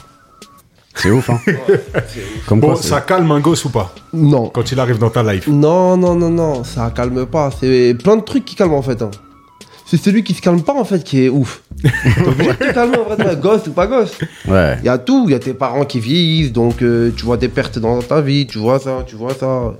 C'est 0.94 1.10
ouf, 1.10 1.30
hein. 1.30 1.38
Comme 2.46 2.58
Bon, 2.60 2.68
quoi, 2.72 2.76
c'est- 2.82 2.88
ça 2.88 3.00
calme 3.00 3.30
un 3.30 3.38
gosse 3.40 3.64
ou 3.64 3.70
pas? 3.70 3.94
Non. 4.12 4.48
Quand 4.48 4.72
il 4.72 4.80
arrive 4.80 4.98
dans 4.98 5.10
ta 5.10 5.22
life 5.22 5.46
Non, 5.46 5.96
non, 5.96 6.14
non, 6.16 6.28
non, 6.30 6.64
ça 6.64 6.90
calme 6.94 7.24
pas. 7.26 7.50
C'est 7.60 7.94
plein 8.02 8.16
de 8.16 8.22
trucs 8.22 8.44
qui 8.44 8.56
calment 8.56 8.74
en 8.74 8.82
fait. 8.82 9.00
hein. 9.02 9.10
C'est 9.86 9.96
celui 9.96 10.22
qui 10.24 10.34
se 10.34 10.42
calme 10.42 10.60
pas 10.62 10.74
en 10.74 10.84
fait 10.84 11.02
qui 11.04 11.24
est 11.24 11.28
ouf. 11.28 11.62
Calmer 12.74 12.98
en 12.98 13.04
vrai, 13.14 13.36
gosse 13.36 13.68
ou 13.68 13.72
pas 13.72 13.86
gosse. 13.86 14.18
Ouais. 14.46 14.76
Il 14.80 14.84
y 14.86 14.88
a 14.88 14.98
tout, 14.98 15.24
il 15.28 15.32
y 15.32 15.34
a 15.34 15.38
tes 15.38 15.54
parents 15.54 15.84
qui 15.86 16.00
vieillissent, 16.00 16.52
donc 16.52 16.82
euh, 16.82 17.10
tu 17.16 17.24
vois 17.24 17.36
des 17.38 17.48
pertes 17.48 17.78
dans 17.78 18.02
ta 18.02 18.20
vie, 18.20 18.46
tu 18.46 18.58
vois 18.58 18.78
ça, 18.80 19.04
tu 19.06 19.16
vois 19.16 19.32
ça. 19.34 19.74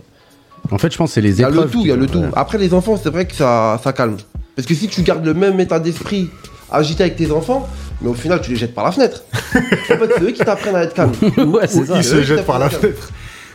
En 0.70 0.78
fait, 0.78 0.90
je 0.92 0.96
pense 0.96 1.10
que 1.10 1.14
c'est 1.14 1.20
les 1.20 1.34
Il 1.36 1.40
y 1.40 1.44
a 1.44 1.48
épreuves. 1.48 1.64
le 1.64 1.70
tout, 1.70 1.80
il 1.82 1.88
y 1.88 1.92
a 1.92 1.96
le 1.96 2.06
tout. 2.06 2.20
Ouais. 2.20 2.28
Après 2.36 2.56
les 2.58 2.72
enfants, 2.72 2.96
c'est 3.02 3.10
vrai 3.10 3.26
que 3.26 3.34
ça, 3.34 3.78
ça 3.82 3.92
calme. 3.92 4.16
Parce 4.56 4.66
que 4.66 4.74
si 4.74 4.88
tu 4.88 5.02
gardes 5.02 5.24
le 5.26 5.34
même 5.34 5.58
état 5.60 5.78
d'esprit 5.80 6.30
agité 6.70 7.04
avec 7.04 7.16
tes 7.16 7.30
enfants, 7.30 7.68
mais 8.00 8.08
au 8.08 8.14
final 8.14 8.40
tu 8.40 8.50
les 8.50 8.56
jettes 8.56 8.74
par 8.74 8.84
la 8.84 8.92
fenêtre. 8.92 9.22
en 9.34 9.58
fait, 9.60 10.10
c'est 10.16 10.22
eux 10.22 10.30
qui 10.32 10.44
t'apprennent 10.44 10.76
à 10.76 10.82
être 10.84 10.94
calme. 10.94 11.12
Ouais, 11.46 11.66
c'est 11.66 11.86
ça. 11.86 11.94
il 11.96 12.04
c'est 12.04 12.10
se 12.10 12.14
eux 12.16 12.20
qui 12.20 12.26
jette 12.26 12.46
par 12.46 12.58
la 12.58 12.70
fenêtre. 12.70 13.10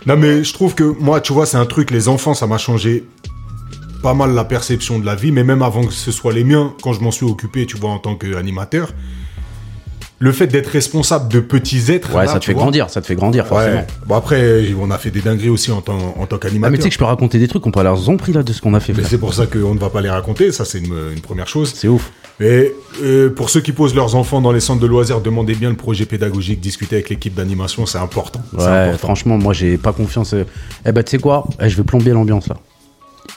Non, 0.05 0.17
mais 0.17 0.43
je 0.43 0.53
trouve 0.53 0.75
que 0.75 0.83
moi, 0.83 1.21
tu 1.21 1.31
vois, 1.33 1.45
c'est 1.45 1.57
un 1.57 1.65
truc, 1.65 1.89
les 1.91 2.07
enfants, 2.09 2.33
ça 2.33 2.45
m'a 2.47 2.57
changé 2.57 3.05
pas 4.01 4.13
mal 4.13 4.33
la 4.33 4.43
perception 4.43 4.99
de 4.99 5.05
la 5.05 5.15
vie, 5.15 5.31
mais 5.31 5.45
même 5.45 5.61
avant 5.61 5.85
que 5.85 5.93
ce 5.93 6.11
soit 6.11 6.33
les 6.33 6.43
miens, 6.43 6.73
quand 6.81 6.91
je 6.91 6.99
m'en 6.99 7.11
suis 7.11 7.25
occupé, 7.25 7.65
tu 7.65 7.77
vois, 7.77 7.91
en 7.91 7.99
tant 7.99 8.15
qu'animateur, 8.15 8.91
le 10.19 10.31
fait 10.33 10.47
d'être 10.47 10.67
responsable 10.67 11.31
de 11.31 11.39
petits 11.39 11.89
êtres. 11.91 12.13
Ouais, 12.13 12.25
là, 12.25 12.33
ça 12.33 12.39
te 12.39 12.45
fait 12.45 12.53
vois. 12.53 12.63
grandir, 12.63 12.89
ça 12.89 13.01
te 13.01 13.05
fait 13.07 13.15
grandir, 13.15 13.47
forcément. 13.47 13.75
Ouais. 13.77 13.87
Bon, 14.05 14.15
après, 14.15 14.65
on 14.79 14.91
a 14.91 14.97
fait 14.97 15.09
des 15.11 15.21
dingueries 15.21 15.49
aussi 15.49 15.71
en 15.71 15.81
tant, 15.81 15.97
en 16.17 16.25
tant 16.25 16.35
Ah, 16.35 16.39
mais 16.43 16.49
qu'animateur. 16.49 16.75
tu 16.77 16.81
sais 16.83 16.89
que 16.89 16.93
je 16.93 16.99
peux 16.99 17.05
raconter 17.05 17.39
des 17.39 17.47
trucs, 17.47 17.65
on 17.65 17.71
peut 17.71 17.79
aller 17.79 17.89
en 17.89 18.17
pris 18.17 18.33
là 18.33 18.43
de 18.43 18.51
ce 18.51 18.61
qu'on 18.61 18.73
a 18.73 18.79
fait. 18.81 18.93
Mais 18.93 19.03
c'est 19.03 19.17
pour 19.17 19.33
ça 19.33 19.47
qu'on 19.47 19.73
ne 19.73 19.79
va 19.79 19.89
pas 19.89 20.01
les 20.01 20.09
raconter, 20.09 20.51
ça 20.51 20.65
c'est 20.65 20.79
une, 20.79 20.97
une 21.13 21.21
première 21.21 21.47
chose. 21.47 21.71
C'est 21.75 21.87
ouf. 21.87 22.11
Mais 22.39 22.73
euh, 23.01 23.29
pour 23.29 23.49
ceux 23.49 23.61
qui 23.61 23.71
posent 23.71 23.93
leurs 23.95 24.15
enfants 24.15 24.41
dans 24.41 24.51
les 24.51 24.59
centres 24.59 24.81
de 24.81 24.87
loisirs, 24.87 25.21
demandez 25.21 25.53
bien 25.55 25.69
le 25.69 25.75
projet 25.75 26.05
pédagogique, 26.05 26.59
discutez 26.59 26.95
avec 26.95 27.09
l'équipe 27.09 27.33
d'animation, 27.35 27.85
c'est 27.85 27.99
important. 27.99 28.41
Ouais, 28.53 28.63
important. 28.65 28.97
franchement, 28.97 29.37
moi 29.37 29.53
j'ai 29.53 29.77
pas 29.77 29.93
confiance. 29.93 30.33
euh. 30.33 30.43
Eh 30.85 30.91
ben, 30.91 31.03
tu 31.03 31.11
sais 31.11 31.19
quoi? 31.19 31.47
Eh, 31.61 31.69
Je 31.69 31.77
vais 31.77 31.83
plomber 31.83 32.11
l'ambiance 32.11 32.47
là. 32.47 32.57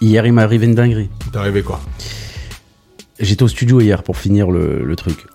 Hier, 0.01 0.27
il 0.27 0.33
m'est 0.33 0.43
arrivé 0.43 0.67
une 0.67 0.75
dinguerie. 0.75 1.09
T'es 1.33 1.39
arrivé 1.39 1.63
quoi? 1.63 1.81
J'étais 3.21 3.43
au 3.43 3.49
studio 3.49 3.81
hier 3.81 4.03
pour 4.03 4.17
finir 4.17 4.51
le, 4.51 4.85
le 4.85 4.97
truc, 4.97 5.27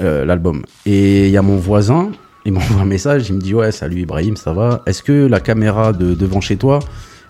euh, 0.00 0.24
l'album. 0.24 0.64
Et 0.86 1.26
il 1.26 1.30
y 1.30 1.36
a 1.36 1.42
mon 1.42 1.56
voisin, 1.58 2.10
il 2.44 2.52
m'envoie 2.54 2.80
un 2.82 2.86
message, 2.86 3.28
il 3.28 3.34
me 3.36 3.40
dit 3.40 3.54
Ouais, 3.54 3.72
salut 3.72 4.00
Ibrahim, 4.02 4.36
ça 4.36 4.52
va? 4.52 4.82
Est-ce 4.86 5.02
que 5.02 5.26
la 5.26 5.40
caméra 5.40 5.92
de 5.92 6.14
devant 6.14 6.40
chez 6.40 6.56
toi, 6.56 6.78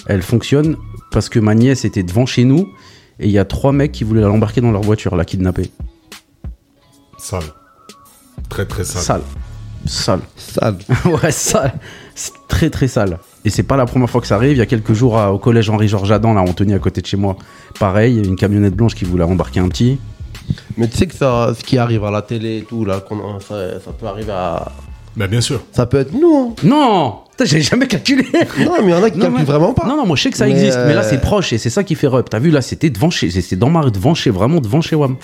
elle 0.07 0.23
fonctionne? 0.23 0.77
Parce 1.11 1.29
que 1.29 1.39
ma 1.41 1.55
nièce 1.55 1.85
était 1.85 2.03
devant 2.05 2.25
chez 2.27 2.45
nous 2.45 2.69
et 3.21 3.27
il 3.27 3.31
y 3.33 3.39
a 3.39 3.45
trois 3.45 3.73
mecs 3.73 3.93
qui 3.93 4.05
voulaient 4.05 4.23
l'embarquer 4.23 4.61
dans 4.61 4.73
leur 4.73 4.83
voiture, 4.83 5.15
la 5.17 5.25
kidnapper. 5.25 5.71
Sale. 7.19 7.43
Très 8.49 8.67
très 8.67 8.85
sale. 8.85 9.03
Sale. 9.03 9.23
Sale. 9.87 10.21
Sale. 10.37 10.77
ouais, 11.23 11.31
sale. 11.31 11.73
C'est 12.15 12.33
très 12.49 12.71
très 12.71 12.89
sale. 12.89 13.19
Et 13.45 13.51
c'est 13.51 13.63
pas 13.63 13.77
la 13.77 13.87
première 13.87 14.09
fois 14.11 14.21
que 14.21 14.27
ça 14.27 14.37
arrive. 14.37 14.53
Il 14.53 14.59
y 14.59 14.63
a 14.63 14.67
quelques 14.67 14.93
jours 14.93 15.19
à- 15.19 15.33
au 15.33 15.39
collège 15.39 15.71
Henri-Georges 15.71 16.11
Adam, 16.13 16.35
là, 16.35 16.41
Anthony 16.43 16.75
à 16.75 16.79
côté 16.79 17.01
de 17.01 17.07
chez 17.07 17.17
moi. 17.17 17.37
Pareil, 17.79 18.19
une 18.19 18.37
camionnette 18.37 18.75
blanche 18.75 18.95
qui 18.95 19.05
voulait 19.05 19.25
embarquer 19.25 19.61
un 19.61 19.69
petit. 19.69 19.99
Mais 20.77 20.89
tu 20.89 20.97
sais 20.97 21.07
que 21.07 21.15
ça, 21.15 21.53
ce 21.57 21.63
qui 21.63 21.79
arrive 21.79 22.05
à 22.05 22.11
la 22.11 22.23
télé 22.23 22.59
et 22.59 22.63
tout, 22.63 22.85
là, 22.85 23.03
ça 23.49 23.93
peut 23.99 24.07
arriver 24.07 24.33
à. 24.33 24.73
Bah 25.17 25.27
bien 25.27 25.41
sûr. 25.41 25.63
Ça 25.73 25.87
peut 25.87 25.99
être 25.99 26.13
nous, 26.13 26.35
hein. 26.37 26.55
Non 26.65 27.15
Putain, 27.31 27.45
J'ai 27.45 27.63
jamais 27.63 27.87
calculé 27.87 28.25
Non, 28.33 28.73
mais 28.81 28.89
il 28.89 28.91
y 28.91 28.95
en 28.95 29.03
a 29.03 29.11
qui 29.11 29.19
Non, 29.19 29.25
calculent 29.27 29.39
mais- 29.41 29.45
vraiment 29.45 29.73
pas. 29.75 29.87
Non, 29.87 29.97
non, 29.97 30.07
moi 30.07 30.17
je 30.17 30.23
sais 30.23 30.31
que 30.31 30.37
ça 30.37 30.47
Mais, 30.47 30.53
existe, 30.53 30.79
mais 30.87 30.95
là 30.95 31.01
euh, 31.01 31.07
c'est 31.09 31.21
proche 31.21 31.53
et 31.53 31.59
c'est 31.59 31.71
ça 31.71 31.83
qui 31.85 31.95
fait 31.95 32.07
rep. 32.07 32.29
T'as 32.31 32.39
vu, 32.39 32.51
là 32.51 32.61
c'était 32.63 32.91
devant 32.91 33.11
chez, 33.11 33.31
c'était 33.31 33.57
dans 33.57 33.71
ma 33.71 33.81
rue, 33.81 33.91
devant 33.91 34.15
chez, 34.15 34.31
vraiment 34.31 34.61
devant 34.61 34.81
chez 34.81 34.97
WAM. 34.97 35.17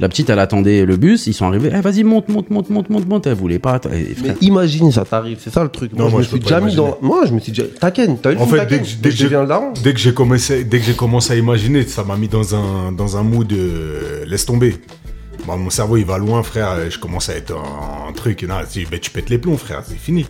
La 0.00 0.08
petite, 0.08 0.30
elle 0.30 0.38
attendait 0.40 0.84
le 0.84 0.96
bus, 0.96 1.26
ils 1.28 1.34
sont 1.34 1.46
arrivés, 1.46 1.70
eh, 1.72 1.80
vas-y, 1.80 2.02
monte, 2.02 2.28
monte, 2.28 2.50
monte, 2.50 2.70
monte, 2.70 2.90
monte, 2.90 3.06
monte. 3.08 3.26
Elle 3.26 3.34
voulait 3.34 3.58
pas. 3.60 3.78
eh, 3.84 3.88
Mais 3.90 4.04
frère. 4.14 4.34
imagine, 4.40 4.90
ça 4.90 5.04
t'arrive, 5.04 5.38
c'est 5.40 5.52
ça 5.52 5.62
le 5.62 5.68
truc. 5.68 5.92
Non, 5.92 6.04
moi, 6.04 6.10
moi, 6.12 6.22
je 6.22 6.28
je 6.28 6.34
me 6.34 6.40
peux 6.40 6.46
suis 6.46 6.54
pas 6.54 6.60
déjà 6.60 6.66
mis 6.70 6.74
dans. 6.74 6.98
Moi, 7.02 7.24
je 7.26 7.32
me 7.34 7.38
suis 7.40 7.52
déjà. 7.52 7.68
Taken, 7.78 8.16
t'as 8.18 8.32
eu 8.32 8.34
le 8.34 8.40
En 8.40 8.46
fait, 8.46 8.66
dès 8.66 8.78
que, 8.80 8.84
dès 9.00 9.08
que 9.10 9.14
Je 9.14 9.16
j'ai- 9.18 9.24
deviens 9.24 9.42
le 9.42 9.48
daron. 9.48 9.72
dès 9.84 9.92
que 9.92 10.00
j'ai 10.00 10.14
commencé, 10.14 10.64
dès 10.64 10.78
que 10.80 10.84
j'ai 10.86 10.94
commencé 10.94 11.32
à 11.34 11.36
imaginer, 11.36 11.86
ça 11.86 12.02
m'a 12.04 12.16
mis 12.16 12.26
dans 12.28 12.54
un 12.54 12.90
dans 12.90 13.16
un 13.16 13.22
mood 13.22 13.52
euh, 13.52 14.24
laisse 14.26 14.44
tomber. 14.46 14.76
Bah, 15.46 15.56
mon 15.56 15.70
cerveau 15.70 15.96
il 15.96 16.04
va 16.04 16.18
loin, 16.18 16.42
frère. 16.42 16.90
Je 16.90 16.98
commence 16.98 17.28
à 17.28 17.34
être 17.34 17.52
un, 17.52 18.08
un 18.08 18.12
truc. 18.12 18.42
Non, 18.44 18.56
ben, 18.90 19.00
tu 19.00 19.10
pètes 19.10 19.30
les 19.30 19.38
plombs, 19.38 19.56
frère. 19.56 19.82
C'est 19.86 19.98
fini. 19.98 20.26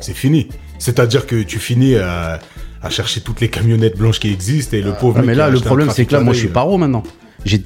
C'est 0.00 0.14
fini. 0.14 0.48
C'est-à-dire 0.78 1.26
que 1.26 1.42
tu 1.42 1.58
finis 1.58 1.96
à, 1.96 2.40
à 2.82 2.90
chercher 2.90 3.20
toutes 3.20 3.40
les 3.40 3.48
camionnettes 3.48 3.96
blanches 3.96 4.20
qui 4.20 4.30
existent 4.32 4.76
et 4.76 4.82
le 4.82 4.92
pauvre. 4.92 5.18
Ah, 5.20 5.22
mais 5.24 5.34
là, 5.34 5.48
le 5.50 5.60
problème, 5.60 5.90
c'est 5.90 6.04
que 6.06 6.12
là, 6.14 6.20
moi, 6.20 6.34
je 6.34 6.40
suis 6.40 6.48
paro 6.48 6.76
maintenant. 6.78 7.02
J'ai 7.44 7.58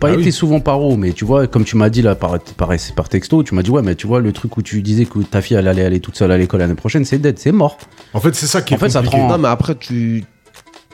pas 0.00 0.08
Ah 0.08 0.12
été 0.12 0.24
oui. 0.24 0.32
souvent 0.32 0.60
paro, 0.60 0.96
mais 0.98 1.12
tu 1.14 1.24
vois, 1.24 1.46
comme 1.46 1.64
tu 1.64 1.78
m'as 1.78 1.88
dit 1.88 2.02
là 2.02 2.14
par, 2.14 2.38
par, 2.58 2.68
par 2.94 3.08
texto, 3.08 3.42
tu 3.42 3.54
m'as 3.54 3.62
dit, 3.62 3.70
ouais, 3.70 3.80
mais 3.80 3.94
tu 3.94 4.06
vois, 4.06 4.20
le 4.20 4.32
truc 4.32 4.54
où 4.58 4.62
tu 4.62 4.82
disais 4.82 5.06
que 5.06 5.18
ta 5.20 5.40
fille, 5.40 5.56
allait 5.56 5.82
aller 5.82 5.98
toute 6.00 6.14
seule 6.16 6.30
à 6.30 6.36
l'école 6.36 6.60
l'année 6.60 6.74
prochaine, 6.74 7.06
c'est 7.06 7.16
dead, 7.16 7.38
c'est 7.38 7.52
mort. 7.52 7.78
En 8.12 8.20
fait, 8.20 8.34
c'est 8.34 8.46
ça 8.46 8.60
qui 8.60 8.74
En 8.74 8.76
est 8.76 8.80
fait, 8.80 8.90
ça 8.90 9.00
te 9.00 9.06
compliqué. 9.06 9.22
rend- 9.24 9.30
Non, 9.30 9.38
mais 9.38 9.48
après, 9.48 9.76
tu. 9.76 10.24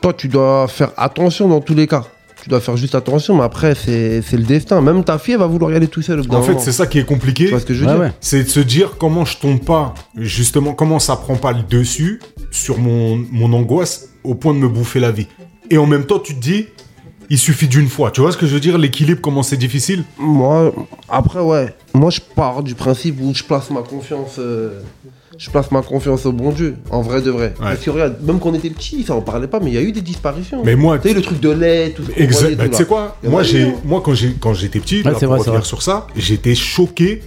Toi, 0.00 0.12
tu 0.14 0.28
dois 0.28 0.68
faire 0.68 0.92
attention 0.96 1.48
dans 1.48 1.60
tous 1.60 1.74
les 1.74 1.88
cas. 1.88 2.04
Tu 2.42 2.48
dois 2.48 2.60
faire 2.60 2.76
juste 2.76 2.94
attention, 2.94 3.36
mais 3.36 3.42
après, 3.44 3.74
c'est 3.74 4.22
c'est 4.22 4.36
le 4.36 4.44
destin. 4.44 4.80
Même 4.80 5.04
ta 5.04 5.18
fille, 5.18 5.34
elle 5.34 5.40
va 5.40 5.46
vouloir 5.46 5.70
y 5.72 5.74
aller 5.76 5.88
tout 5.88 6.02
seul. 6.02 6.22
En 6.30 6.42
fait, 6.42 6.58
c'est 6.58 6.72
ça 6.72 6.86
qui 6.86 6.98
est 6.98 7.04
compliqué. 7.04 7.44
Tu 7.44 7.50
vois 7.50 7.60
ce 7.60 7.66
que 7.66 7.74
je 7.74 7.80
veux 7.84 7.86
Ouais, 7.86 7.92
dire? 7.94 8.02
ouais. 8.04 8.12
c'est 8.20 8.42
de 8.44 8.48
se 8.48 8.60
dire 8.60 8.96
comment 8.98 9.24
je 9.24 9.36
tombe 9.38 9.60
pas, 9.64 9.94
justement, 10.16 10.72
comment 10.72 10.98
ça 10.98 11.16
prend 11.16 11.36
pas 11.36 11.52
le 11.52 11.62
dessus 11.62 12.20
sur 12.50 12.78
mon, 12.78 13.16
mon 13.30 13.52
angoisse 13.52 14.08
au 14.24 14.34
point 14.34 14.54
de 14.54 14.58
me 14.58 14.68
bouffer 14.68 15.00
la 15.00 15.10
vie. 15.10 15.26
Et 15.70 15.78
en 15.78 15.86
même 15.86 16.04
temps, 16.06 16.18
tu 16.18 16.34
te 16.34 16.40
dis, 16.40 16.66
il 17.28 17.38
suffit 17.38 17.68
d'une 17.68 17.88
fois. 17.88 18.10
Tu 18.10 18.20
vois 18.20 18.32
ce 18.32 18.36
que 18.36 18.46
je 18.46 18.54
veux 18.54 18.60
dire? 18.60 18.76
L'équilibre, 18.78 19.20
comment 19.20 19.42
c'est 19.42 19.56
difficile? 19.56 20.02
Moi, 20.18 20.72
après, 21.08 21.40
ouais. 21.40 21.74
Moi, 21.94 22.10
je 22.10 22.20
pars 22.34 22.62
du 22.62 22.74
principe 22.74 23.20
où 23.20 23.32
je 23.34 23.44
place 23.44 23.70
ma 23.70 23.82
confiance. 23.82 24.36
euh, 24.38 24.80
je 25.40 25.48
place 25.48 25.70
ma 25.70 25.80
confiance 25.80 26.26
au 26.26 26.32
bon 26.32 26.50
Dieu, 26.50 26.76
en 26.90 27.00
vrai 27.00 27.22
de 27.22 27.30
vrai. 27.30 27.54
Parce 27.58 27.80
que 27.80 27.88
regarde, 27.88 28.16
même 28.22 28.38
quand 28.38 28.50
on 28.50 28.54
était 28.54 28.68
petit, 28.68 29.04
ça 29.04 29.14
en 29.14 29.22
parlait 29.22 29.46
pas, 29.46 29.58
mais 29.58 29.70
il 29.70 29.74
y 29.74 29.78
a 29.78 29.80
eu 29.80 29.90
des 29.90 30.02
disparitions. 30.02 30.60
Mais 30.62 30.76
moi, 30.76 30.98
tu 30.98 31.08
sais, 31.08 31.14
le 31.14 31.22
truc 31.22 31.40
de 31.40 31.48
lait, 31.48 31.94
tout 31.96 32.02
ce 32.02 32.10
qu'on 32.10 32.20
Exact. 32.20 32.56
Bah, 32.56 32.68
tu 32.68 32.74
sais 32.74 32.84
quoi 32.84 33.16
Moi, 33.24 33.42
j'ai, 33.42 33.62
hein. 33.62 33.74
moi, 33.86 34.02
quand 34.04 34.12
j'ai, 34.12 34.34
quand 34.38 34.52
j'étais 34.52 34.80
petit, 34.80 34.96
Ouais, 34.96 35.04
là, 35.04 35.16
c'est 35.18 35.24
pour 35.24 35.36
vrai, 35.36 35.46
revenir 35.46 35.64
sur 35.64 35.80
ça, 35.80 36.06
j'étais 36.14 36.54
choqué 36.54 37.22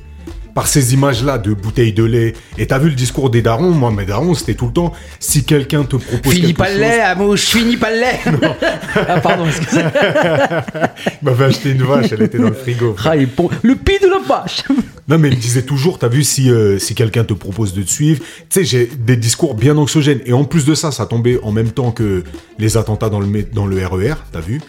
par 0.53 0.67
ces 0.67 0.93
images-là 0.93 1.37
de 1.37 1.53
bouteilles 1.53 1.93
de 1.93 2.03
lait. 2.03 2.33
Et 2.57 2.67
t'as 2.67 2.77
vu 2.79 2.89
le 2.89 2.95
discours 2.95 3.29
des 3.29 3.41
darons? 3.41 3.71
Moi, 3.71 3.91
mes 3.91 4.05
darons, 4.05 4.33
c'était 4.35 4.53
tout 4.53 4.67
le 4.67 4.73
temps 4.73 4.93
si 5.19 5.43
quelqu'un 5.45 5.83
te 5.83 5.95
propose 5.95 6.33
Finis 6.33 6.47
quelque 6.47 6.57
pas 6.57 6.65
le 6.67 6.73
chose, 6.73 6.81
lait, 6.81 6.99
Amouche, 7.01 7.41
finis 7.45 7.77
pas 7.77 7.91
le 7.91 7.99
lait 7.99 8.19
Ah, 9.07 9.19
pardon, 9.19 9.45
excusez. 9.47 9.81
il 9.81 11.11
m'avait 11.23 11.45
acheté 11.45 11.71
une 11.71 11.83
vache, 11.83 12.11
elle 12.11 12.21
était 12.23 12.37
dans 12.37 12.49
le 12.49 12.53
frigo. 12.53 12.95
Ah, 13.05 13.15
il 13.15 13.27
Le 13.63 13.75
pis 13.75 13.99
de 14.01 14.07
la 14.07 14.19
vache 14.19 14.63
Non, 15.07 15.17
mais 15.17 15.29
il 15.29 15.35
me 15.35 15.41
disait 15.41 15.63
toujours, 15.63 15.99
t'as 15.99 16.07
vu, 16.07 16.23
si, 16.23 16.49
euh, 16.49 16.79
si 16.79 16.95
quelqu'un 16.95 17.23
te 17.25 17.33
propose 17.33 17.73
de 17.73 17.81
te 17.81 17.89
suivre, 17.89 18.19
tu 18.49 18.59
sais, 18.59 18.63
j'ai 18.63 18.85
des 18.85 19.17
discours 19.17 19.53
bien 19.55 19.77
anxiogènes. 19.77 20.21
Et 20.25 20.31
en 20.33 20.45
plus 20.45 20.65
de 20.65 20.75
ça, 20.75 20.91
ça 20.91 21.05
tombait 21.05 21.39
en 21.43 21.51
même 21.51 21.71
temps 21.71 21.91
que 21.91 22.23
les 22.57 22.77
attentats 22.77 23.09
dans 23.09 23.19
le, 23.19 23.27
mé- 23.27 23.51
dans 23.53 23.65
le 23.65 23.85
RER, 23.85 24.13
t'as 24.31 24.39
vu? 24.39 24.61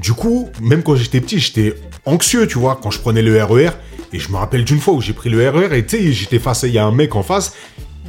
Du 0.00 0.12
coup, 0.14 0.48
même 0.60 0.82
quand 0.82 0.96
j'étais 0.96 1.20
petit, 1.20 1.38
j'étais 1.38 1.74
anxieux, 2.06 2.46
tu 2.48 2.58
vois, 2.58 2.78
quand 2.82 2.90
je 2.90 2.98
prenais 2.98 3.22
le 3.22 3.40
RER. 3.42 3.70
Et 4.12 4.18
je 4.18 4.30
me 4.30 4.36
rappelle 4.36 4.64
d'une 4.64 4.80
fois 4.80 4.94
où 4.94 5.00
j'ai 5.00 5.12
pris 5.12 5.28
le 5.30 5.48
RER 5.48 5.76
et 5.76 5.84
tu 5.84 5.98
sais, 5.98 6.12
j'étais 6.12 6.38
face 6.38 6.64
à, 6.64 6.66
il 6.66 6.74
y 6.74 6.78
a 6.78 6.84
un 6.84 6.92
mec 6.92 7.14
en 7.14 7.22
face. 7.22 7.54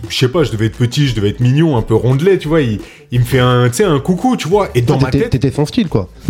Je 0.07 0.15
sais 0.15 0.29
pas, 0.29 0.43
je 0.43 0.51
devais 0.51 0.67
être 0.67 0.77
petit, 0.77 1.07
je 1.07 1.15
devais 1.15 1.29
être 1.29 1.41
mignon, 1.41 1.75
un 1.75 1.81
peu 1.81 1.93
rondelet, 1.93 2.37
tu 2.37 2.47
vois. 2.47 2.61
Il, 2.61 2.79
il 3.11 3.19
me 3.19 3.25
fait 3.25 3.39
un, 3.39 3.67
tu 3.67 3.75
sais, 3.75 3.83
un 3.83 3.99
coucou, 3.99 4.37
tu 4.37 4.47
vois. 4.47 4.69
Et 4.73 4.81
dans 4.81 4.97
ma 4.97 5.11
tête, 5.11 5.31
t'étais 5.31 5.51
son 5.51 5.65
style, 5.65 5.89
quoi. 5.89 6.09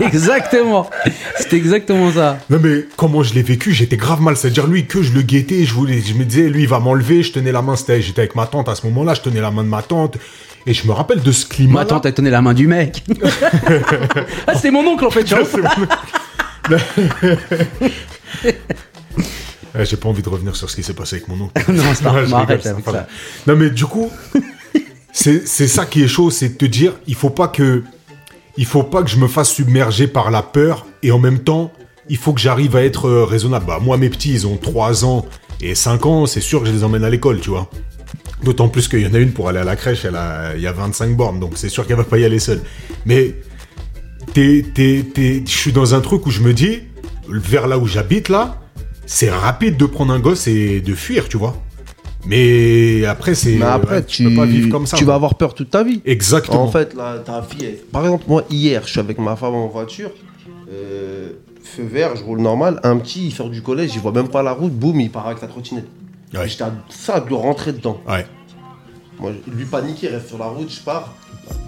Exactement 0.00 0.90
C'était 1.36 1.56
exactement 1.56 2.12
ça. 2.12 2.38
Non 2.50 2.58
mais 2.62 2.86
comment 2.96 3.22
je 3.22 3.34
l'ai 3.34 3.42
vécu, 3.42 3.72
j'étais 3.72 3.96
grave 3.96 4.20
mal. 4.20 4.36
C'est-à-dire 4.36 4.66
lui 4.66 4.86
que 4.86 5.02
je 5.02 5.12
le 5.12 5.22
guettais, 5.22 5.64
je 5.64 5.72
voulais, 5.72 6.00
je 6.00 6.14
me 6.14 6.24
disais 6.24 6.48
lui 6.48 6.62
il 6.62 6.68
va 6.68 6.78
m'enlever. 6.78 7.22
Je 7.22 7.32
tenais 7.32 7.52
la 7.52 7.62
main, 7.62 7.76
c'était, 7.76 8.02
j'étais 8.02 8.20
avec 8.20 8.34
ma 8.34 8.46
tante 8.46 8.68
à 8.68 8.74
ce 8.74 8.86
moment-là, 8.86 9.14
je 9.14 9.20
tenais 9.20 9.40
la 9.40 9.50
main 9.50 9.62
de 9.62 9.68
ma 9.68 9.82
tante 9.82 10.18
et 10.66 10.74
je 10.74 10.86
me 10.86 10.92
rappelle 10.92 11.20
de 11.20 11.32
ce 11.32 11.46
climat. 11.46 11.80
Ma 11.80 11.84
tante, 11.84 12.06
elle 12.06 12.14
tenait 12.14 12.30
la 12.30 12.42
main 12.42 12.54
du 12.54 12.66
mec. 12.66 13.04
ah, 14.46 14.54
c'est 14.54 14.70
mon 14.70 14.86
oncle 14.86 15.04
en 15.04 15.10
fait, 15.10 15.24
tu 15.24 15.34
vois. 15.34 15.44
Eh, 16.70 16.76
J'ai 19.84 19.96
pas 19.96 20.08
envie 20.08 20.22
de 20.22 20.28
revenir 20.28 20.54
sur 20.56 20.70
ce 20.70 20.76
qui 20.76 20.82
s'est 20.82 20.94
passé 20.94 21.16
avec 21.16 21.28
mon 21.28 21.44
oncle. 21.46 21.64
Non, 21.72 21.82
je 21.90 21.94
c'est 21.96 22.06
avec 22.06 22.62
pas 22.62 22.62
ça. 22.62 22.72
grave. 22.80 23.06
Non 23.46 23.56
mais 23.56 23.70
du 23.70 23.86
coup, 23.86 24.10
c'est 25.12 25.46
c'est 25.46 25.68
ça 25.68 25.84
qui 25.86 26.02
est 26.02 26.08
chaud, 26.08 26.30
c'est 26.30 26.50
de 26.50 26.54
te 26.54 26.64
dire 26.64 26.92
il 27.06 27.14
faut 27.14 27.30
pas 27.30 27.48
que 27.48 27.82
il 28.56 28.66
faut 28.66 28.84
pas 28.84 29.02
que 29.02 29.10
je 29.10 29.16
me 29.16 29.26
fasse 29.26 29.50
submerger 29.50 30.06
par 30.06 30.30
la 30.30 30.42
peur 30.42 30.86
et 31.02 31.10
en 31.10 31.18
même 31.18 31.40
temps 31.40 31.72
il 32.08 32.16
faut 32.18 32.32
que 32.32 32.40
j'arrive 32.40 32.76
à 32.76 32.84
être 32.84 33.08
euh, 33.08 33.24
raisonnable. 33.24 33.66
Bah 33.66 33.78
moi 33.82 33.96
mes 33.96 34.10
petits 34.10 34.32
ils 34.32 34.46
ont 34.46 34.56
3 34.56 35.04
ans 35.04 35.26
et 35.60 35.74
5 35.74 36.06
ans, 36.06 36.26
c'est 36.26 36.40
sûr 36.40 36.60
que 36.60 36.66
je 36.66 36.72
les 36.72 36.84
emmène 36.84 37.04
à 37.04 37.10
l'école, 37.10 37.40
tu 37.40 37.50
vois. 37.50 37.68
D'autant 38.42 38.68
plus 38.68 38.88
qu'il 38.88 39.00
y 39.00 39.06
en 39.06 39.14
a 39.14 39.18
une 39.18 39.32
pour 39.32 39.48
aller 39.48 39.58
à 39.58 39.64
la 39.64 39.74
crèche, 39.76 40.04
elle 40.04 40.16
a, 40.16 40.54
il 40.54 40.60
y 40.60 40.66
a 40.66 40.72
25 40.72 41.16
bornes, 41.16 41.40
donc 41.40 41.52
c'est 41.56 41.68
sûr 41.70 41.86
qu'elle 41.86 41.96
va 41.96 42.04
pas 42.04 42.18
y 42.18 42.24
aller 42.24 42.38
seule. 42.38 42.60
Mais 43.06 43.34
je 44.34 45.42
suis 45.46 45.72
dans 45.72 45.94
un 45.94 46.00
truc 46.00 46.26
où 46.26 46.30
je 46.30 46.40
me 46.42 46.52
dis, 46.52 46.80
vers 47.28 47.66
là 47.66 47.78
où 47.78 47.86
j'habite 47.86 48.28
là, 48.28 48.60
c'est 49.06 49.30
rapide 49.30 49.76
de 49.76 49.86
prendre 49.86 50.12
un 50.12 50.18
gosse 50.20 50.46
et 50.46 50.80
de 50.80 50.94
fuir, 50.94 51.28
tu 51.28 51.36
vois. 51.36 51.56
Mais 52.26 53.04
après, 53.04 53.34
c'est. 53.34 53.56
Mais 53.56 53.64
après, 53.66 53.96
ouais, 53.96 54.04
tu, 54.04 54.24
peux 54.24 54.34
pas 54.34 54.46
vivre 54.46 54.70
comme 54.70 54.86
ça. 54.86 54.96
tu 54.96 55.04
vas 55.04 55.14
avoir 55.14 55.34
peur 55.34 55.52
toute 55.54 55.70
ta 55.70 55.84
vie. 55.84 56.00
Exactement. 56.06 56.62
En 56.62 56.70
fait, 56.70 56.94
là, 56.94 57.18
ta 57.18 57.42
fille, 57.42 57.66
elle- 57.66 57.76
par 57.92 58.02
exemple, 58.04 58.24
moi, 58.28 58.44
hier, 58.48 58.82
je 58.86 58.92
suis 58.92 59.00
avec 59.00 59.18
ma 59.18 59.36
femme 59.36 59.52
en 59.54 59.68
voiture, 59.68 60.10
euh, 60.72 61.32
feu 61.62 61.82
vert, 61.84 62.16
je 62.16 62.22
roule 62.22 62.40
normal, 62.40 62.80
un 62.82 62.96
petit, 62.96 63.26
il 63.26 63.32
sort 63.32 63.50
du 63.50 63.60
collège, 63.60 63.90
il 63.94 64.00
voit 64.00 64.12
même 64.12 64.28
pas 64.28 64.42
la 64.42 64.52
route, 64.52 64.72
boum, 64.72 65.00
il 65.00 65.10
part 65.10 65.26
avec 65.26 65.38
sa 65.38 65.48
trottinette. 65.48 65.86
Ouais. 66.32 66.48
J'étais 66.48 66.62
à 66.64 66.72
ça 66.88 67.20
de 67.20 67.34
rentrer 67.34 67.72
dedans. 67.72 68.00
Ouais. 68.08 68.26
Moi, 69.20 69.32
je- 69.46 69.52
lui 69.52 69.66
paniquer, 69.66 70.06
il 70.08 70.14
reste 70.14 70.28
sur 70.28 70.38
la 70.38 70.46
route, 70.46 70.70
je 70.72 70.80
pars. 70.80 71.14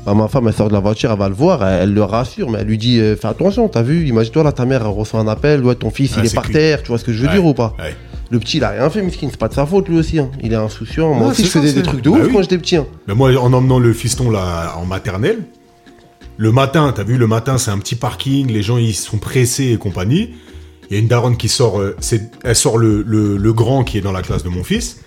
Bah, 0.04 0.14
ma 0.14 0.28
femme, 0.28 0.46
elle 0.48 0.54
sort 0.54 0.68
de 0.68 0.72
la 0.72 0.80
voiture, 0.80 1.10
elle 1.10 1.18
va 1.18 1.28
le 1.28 1.34
voir, 1.34 1.66
elle, 1.66 1.82
elle 1.82 1.94
le 1.94 2.02
rassure, 2.04 2.48
mais 2.50 2.58
elle 2.60 2.66
lui 2.68 2.78
dit 2.78 3.00
euh, 3.00 3.16
Fais 3.16 3.28
attention, 3.28 3.68
t'as 3.68 3.82
vu, 3.82 4.06
imagine-toi, 4.08 4.44
là, 4.44 4.52
ta 4.52 4.64
mère, 4.64 4.82
elle 4.82 4.88
reçoit 4.92 5.18
un 5.20 5.26
appel, 5.28 5.64
ouais, 5.64 5.74
ton 5.74 5.90
fils, 5.90 6.14
Ouais, 6.16 6.22
il 6.24 6.26
est 6.26 6.34
par 6.34 6.48
terre, 6.48 6.82
tu 6.82 6.88
vois 6.88 6.98
ce 6.98 7.04
que 7.04 7.12
je 7.12 7.20
veux 7.22 7.26
Ouais. 7.28 7.34
dire 7.34 7.44
ou 7.44 7.54
pas 7.54 7.74
Ouais. 7.78 7.94
Le 8.30 8.38
petit, 8.40 8.56
il 8.58 8.64
a 8.64 8.70
rien 8.70 8.88
fait, 8.90 9.02
miskin, 9.02 9.28
c'est 9.30 9.36
pas 9.38 9.48
de 9.48 9.54
sa 9.54 9.66
faute, 9.66 9.88
lui 9.88 9.98
aussi. 9.98 10.18
hein. 10.18 10.30
Il 10.42 10.52
est 10.52 10.56
insouciant. 10.56 11.12
Moi 11.14 11.26
Ouais, 11.26 11.32
aussi, 11.32 11.44
je 11.44 11.48
faisais 11.50 11.72
des 11.72 11.82
trucs 11.82 12.02
de 12.02 12.10
Bah 12.10 12.16
ouf 12.18 12.26
oui. 12.26 12.32
quand 12.32 12.42
j'étais 12.42 12.58
petit. 12.58 12.76
hein. 12.76 12.86
Mais 13.08 13.14
moi, 13.14 13.30
en 13.36 13.52
emmenant 13.52 13.78
le 13.78 13.92
fiston 13.92 14.30
là 14.30 14.74
en 14.76 14.84
maternelle, 14.84 15.38
le 16.36 16.52
matin, 16.52 16.92
t'as 16.94 17.04
vu, 17.04 17.16
le 17.18 17.26
matin, 17.26 17.56
c'est 17.58 17.70
un 17.70 17.78
petit 17.78 17.94
parking, 17.94 18.48
les 18.50 18.62
gens 18.62 18.76
ils 18.78 18.94
sont 18.94 19.18
pressés 19.18 19.72
et 19.72 19.76
compagnie. 19.78 20.34
Il 20.90 20.94
y 20.94 20.96
a 20.98 21.02
une 21.02 21.08
daronne 21.08 21.36
qui 21.36 21.48
sort, 21.48 21.80
euh, 21.80 21.96
elle 22.44 22.54
sort 22.56 22.78
le, 22.78 23.02
le- 23.06 23.36
le 23.36 23.52
grand 23.52 23.82
qui 23.84 23.98
est 23.98 24.02
dans 24.02 24.12
la 24.12 24.22
classe 24.22 24.42
de 24.44 24.48
mon 24.48 24.62
fils 24.62 25.00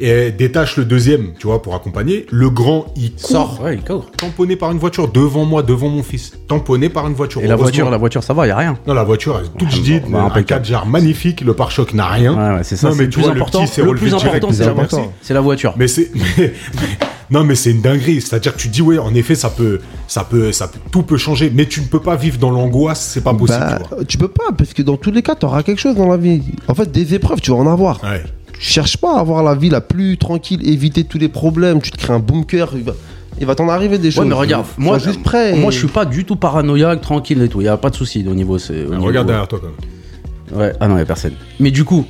et 0.00 0.30
détache 0.30 0.76
le 0.76 0.84
deuxième, 0.84 1.32
tu 1.38 1.46
vois, 1.46 1.60
pour 1.62 1.74
accompagner. 1.74 2.26
Le 2.30 2.50
grand, 2.50 2.86
il 2.96 3.12
court, 3.12 3.20
Sors, 3.30 3.60
ouais, 3.62 3.74
il 3.74 3.82
court. 3.84 4.10
tamponné 4.16 4.56
par 4.56 4.70
une 4.70 4.78
voiture 4.78 5.08
devant 5.08 5.44
moi, 5.44 5.62
devant 5.62 5.88
mon 5.88 6.02
fils, 6.02 6.32
tamponné 6.46 6.88
par 6.88 7.06
une 7.08 7.14
voiture. 7.14 7.42
Et 7.42 7.46
la 7.46 7.56
voiture, 7.56 7.90
la 7.90 7.96
voiture, 7.96 8.22
ça 8.22 8.32
va, 8.34 8.46
y 8.46 8.50
a 8.50 8.56
rien. 8.56 8.76
Non, 8.86 8.94
la 8.94 9.04
voiture, 9.04 9.38
elle 9.38 9.46
est 9.46 9.48
toute 9.58 9.62
Ouais, 9.74 9.80
petite, 10.00 10.10
bah, 10.10 10.30
un. 10.34 10.42
4 10.42 10.86
magnifique, 10.86 11.40
le 11.40 11.54
pare-choc 11.54 11.94
n'a 11.94 12.06
rien. 12.06 12.34
Ouais, 12.34 12.56
ouais, 12.58 12.64
c'est 12.64 12.76
ça. 12.76 12.88
Non, 12.88 12.92
c'est 12.94 12.98
mais 13.00 13.04
le 13.06 13.10
tu 13.10 13.18
plus 13.18 13.24
vois, 13.24 13.34
le 13.34 13.40
important. 13.40 13.64
petit 13.64 13.72
s'est 13.72 13.82
Le 13.82 13.88
relevé 13.88 14.00
plus 14.08 14.16
direct, 14.16 14.36
important, 14.36 14.54
c'est 14.56 14.64
la 14.66 14.72
voiture. 14.72 14.98
merci. 14.98 15.12
C'est 15.22 15.34
la 15.34 15.40
voiture. 15.40 15.74
Mais 15.76 15.88
c'est 15.88 16.10
non 17.30 17.44
mais 17.44 17.54
c'est 17.54 17.72
une 17.72 17.82
dinguerie, 17.82 18.20
c'est-à-dire 18.22 18.54
que 18.54 18.58
tu 18.58 18.68
dis 18.68 18.80
ouais 18.80 18.96
en 18.98 19.14
effet 19.14 19.34
ça 19.34 19.50
peut 19.50 19.80
ça 20.06 20.24
peut 20.24 20.50
ça 20.50 20.66
peut- 20.66 20.78
tout 20.90 21.02
peut 21.02 21.18
changer 21.18 21.52
mais 21.54 21.66
tu 21.66 21.82
ne 21.82 21.86
peux 21.86 22.00
pas 22.00 22.16
vivre 22.16 22.38
dans 22.38 22.50
l'angoisse, 22.50 23.10
c'est 23.12 23.20
pas 23.22 23.34
possible, 23.34 23.58
Bah, 23.60 23.78
tu 23.82 23.94
vois. 23.94 24.04
tu 24.06 24.16
peux 24.18 24.28
pas, 24.28 24.50
parce 24.56 24.72
que 24.72 24.80
dans 24.80 24.96
tous 24.96 25.10
les 25.10 25.20
cas, 25.22 25.34
t'auras 25.34 25.62
quelque 25.62 25.80
chose 25.80 25.94
dans 25.96 26.08
la 26.08 26.16
vie. 26.16 26.40
En 26.68 26.74
fait, 26.74 26.90
des 26.90 27.14
épreuves, 27.14 27.40
tu 27.42 27.50
vas 27.50 27.58
en 27.58 27.66
avoir. 27.70 28.02
Ouais. 28.02 28.22
Tu 28.58 28.66
cherches 28.68 28.96
pas 28.96 29.16
à 29.16 29.20
avoir 29.20 29.42
la 29.42 29.54
vie 29.54 29.70
la 29.70 29.80
plus 29.80 30.16
tranquille, 30.18 30.66
éviter 30.68 31.04
tous 31.04 31.18
les 31.18 31.28
problèmes. 31.28 31.80
Tu 31.80 31.90
te 31.90 31.96
crées 31.96 32.12
un 32.12 32.18
bunker, 32.18 32.70
il 32.74 32.82
va, 32.82 32.92
il 33.40 33.46
va 33.46 33.54
t'en 33.54 33.68
arriver 33.68 33.98
des 33.98 34.10
choses. 34.10 34.24
Ouais, 34.24 34.28
mais 34.28 34.34
regarde, 34.34 34.66
Faut 34.66 34.80
moi, 34.82 34.98
juste 34.98 35.22
prêt. 35.22 35.54
moi, 35.54 35.68
et- 35.70 35.72
je 35.72 35.78
suis 35.78 35.88
pas 35.88 36.04
du 36.04 36.24
tout 36.24 36.36
paranoïaque, 36.36 37.00
tranquille 37.00 37.40
et 37.42 37.48
tout. 37.48 37.60
Y 37.60 37.68
a 37.68 37.76
pas 37.76 37.90
de 37.90 37.94
souci 37.94 38.24
au 38.28 38.34
niveau. 38.34 38.58
c'est- 38.58 38.84
au 38.84 38.90
niveau- 38.94 39.06
Regarde 39.06 39.26
derrière 39.28 39.46
toi 39.48 39.60
quand 39.60 39.68
même. 39.68 40.60
Ouais, 40.60 40.72
ah 40.80 40.88
non, 40.88 40.98
y 40.98 41.00
a 41.00 41.04
personne. 41.04 41.34
Mais 41.60 41.70
du 41.70 41.84
coup, 41.84 42.04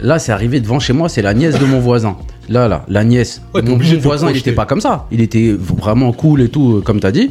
là, 0.00 0.18
c'est 0.18 0.32
arrivé 0.32 0.60
devant 0.60 0.78
chez 0.80 0.92
moi, 0.92 1.08
c'est 1.08 1.22
la 1.22 1.34
nièce 1.34 1.58
de 1.58 1.64
mon 1.66 1.80
voisin. 1.80 2.16
Là, 2.48 2.68
là, 2.68 2.84
la 2.88 3.04
nièce. 3.04 3.42
Ouais, 3.54 3.60
mon 3.62 3.76
mon 3.76 3.98
voisin, 4.00 4.30
il 4.30 4.36
était 4.36 4.52
pas 4.52 4.66
comme 4.66 4.80
ça. 4.80 5.06
Il 5.12 5.20
était 5.20 5.52
vraiment 5.58 6.12
cool 6.12 6.40
et 6.42 6.48
tout, 6.48 6.76
euh, 6.76 6.80
comme 6.80 7.00
t'as 7.00 7.12
dit. 7.12 7.30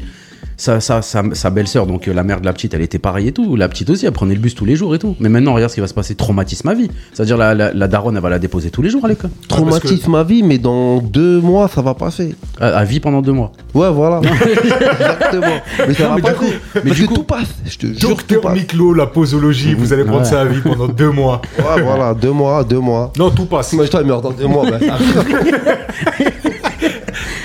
Sa, 0.58 0.80
sa, 0.80 1.02
sa, 1.02 1.24
sa 1.34 1.50
belle-sœur, 1.50 1.88
donc 1.88 2.08
euh, 2.08 2.14
la 2.14 2.22
mère 2.24 2.40
de 2.40 2.46
la 2.46 2.54
petite, 2.54 2.76
elle 2.76 2.82
était 2.82 3.00
pareille 3.00 3.30
et 3.30 3.32
tout. 3.32 3.56
La 3.56 3.68
petite 3.68 3.90
aussi, 3.90 4.06
elle 4.06 4.12
prenait 4.12 4.36
le 4.36 4.40
bus 4.40 4.54
tous 4.54 4.66
les 4.66 4.76
jours 4.76 4.94
et 4.94 5.00
tout. 5.00 5.16
Mais 5.20 5.28
maintenant, 5.28 5.56
regarde 5.56 5.72
ce 5.72 5.76
qui 5.76 5.82
va 5.82 5.88
se 5.88 5.94
passer. 5.96 6.14
Traumatisme 6.14 6.68
ma 6.68 6.76
vie. 6.76 6.92
C'est-à-dire, 7.14 7.36
la, 7.38 7.56
la, 7.56 7.74
la 7.74 7.88
daronne, 7.88 8.16
elle 8.16 8.22
va 8.22 8.30
la 8.30 8.38
déposer 8.38 8.70
tous 8.70 8.84
les 8.84 8.92
jours 8.92 9.04
à 9.06 9.08
l'école. 9.08 9.32
Traumatisme 9.48 10.12
ma 10.12 10.24
vie, 10.24 10.44
mais 10.44 10.60
dans 10.60 11.00
deux 11.00 11.40
mois, 11.42 11.68
ça 11.68 11.82
va 11.82 11.96
passer. 11.96 12.36
À, 12.60 12.68
à 12.68 12.84
vie 12.84 13.00
pendant 13.00 13.24
deux 13.24 13.32
mois. 13.32 13.54
Ouais, 13.74 13.90
voilà. 13.92 14.22
Exactement. 14.30 15.62
Mais 15.88 15.94
ça 15.96 16.04
Non, 16.04 16.10
va 16.10 16.16
mais 16.16 16.22
du 16.22 16.24
passer. 16.28 16.36
coup- 16.38 16.46
mais 16.76 16.82
Parce 16.82 16.96
du 16.96 17.02
que 17.04 17.08
coup- 17.08 17.14
tout 17.16 17.24
passe. 17.24 17.48
Je 17.66 17.78
te 17.78 17.88
jure, 17.88 18.00
tout 18.00 18.08
Docteur 18.10 18.42
passe. 18.42 18.58
La 18.98 19.08
posologie, 19.08 19.74
vous 19.74 19.94
allez 19.94 20.04
prendre 20.04 20.20
Ouais. 20.20 20.26
ça 20.26 20.42
à 20.42 20.46
vie 20.46 20.62
pendant 20.62 20.88
deux 20.88 21.10
mois. 21.10 21.42
Ouais, 21.58 21.82
voilà, 21.82 22.14
deux 22.14 22.32
mois, 22.32 22.64
deux 22.64 22.80
mois. 22.80 23.12
Non, 23.18 23.32
tout 23.32 23.46
passe. 23.46 23.74
Imagine-toi, 23.74 24.02
il 24.02 24.08
meurt 24.08 24.22
dans 24.24 24.32
deux 24.32 24.46
mois. 24.48 24.66
arrive. 24.68 24.82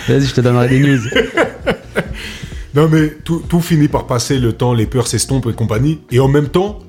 Vas-y, 0.08 0.26
je 0.26 0.34
te 0.34 0.40
donnerai 0.40 0.68
des 0.68 0.80
news. 0.80 1.00
Non 2.75 2.88
mais 2.90 3.08
tout, 3.25 3.42
tout 3.49 3.61
finit 3.61 3.88
par 3.88 4.06
passer, 4.06 4.38
le 4.38 4.52
temps, 4.52 4.75
les 4.75 4.87
peurs 4.87 5.06
s'estompent 5.06 5.46
et 5.50 5.54
compagnie. 5.54 6.00
Et 6.11 6.20
en 6.20 6.28
même 6.28 6.49
temps, 6.49 6.80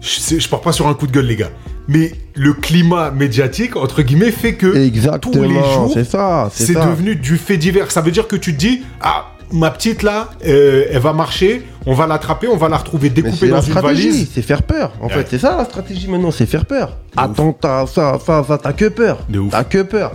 je, 0.00 0.38
je 0.38 0.48
pars 0.48 0.60
pas 0.60 0.72
sur 0.72 0.88
un 0.88 0.94
coup 0.94 1.06
de 1.06 1.12
gueule 1.12 1.26
les 1.26 1.36
gars, 1.36 1.50
mais 1.86 2.12
le 2.34 2.52
climat 2.52 3.10
médiatique, 3.10 3.76
entre 3.76 4.02
guillemets, 4.02 4.30
fait 4.32 4.54
que 4.54 4.66
tous 4.66 4.72
les 4.74 4.86
Exactement. 4.86 5.72
jours, 5.72 5.90
C'est 5.92 6.04
ça. 6.04 6.48
C'est 6.52 6.74
devenu 6.74 7.16
du 7.16 7.36
fait 7.36 7.56
divers. 7.56 7.90
Ça 7.90 8.00
veut 8.00 8.10
dire 8.10 8.26
que 8.28 8.36
tu 8.36 8.54
te 8.54 8.58
dis, 8.58 8.82
ah, 9.00 9.32
ma 9.52 9.70
petite 9.70 10.02
là, 10.02 10.30
euh, 10.46 10.84
elle 10.90 11.00
va 11.00 11.12
marcher, 11.12 11.62
on 11.86 11.94
va 11.94 12.06
l'attraper, 12.06 12.48
on 12.48 12.56
va 12.56 12.68
la 12.68 12.76
retrouver 12.76 13.08
découpée 13.10 13.48
dans 13.48 13.56
la 13.56 13.62
une 13.62 13.68
stratégie, 13.70 14.10
valise. 14.10 14.30
c'est 14.34 14.42
faire 14.42 14.62
peur. 14.62 14.92
En 15.00 15.06
Ouais. 15.06 15.12
fait, 15.14 15.26
c'est 15.30 15.38
ça 15.38 15.56
la 15.56 15.64
stratégie 15.64 16.08
maintenant, 16.08 16.30
c'est 16.30 16.46
faire 16.46 16.64
peur. 16.66 16.96
Attends, 17.16 17.52
t'as 17.52 17.86
ça, 17.86 18.18
ça, 18.24 18.44
ça, 18.46 18.58
t'as 18.58 18.72
que 18.72 18.86
peur. 18.86 19.18
T'as 19.50 19.64
que 19.64 19.82
peur. 19.82 20.12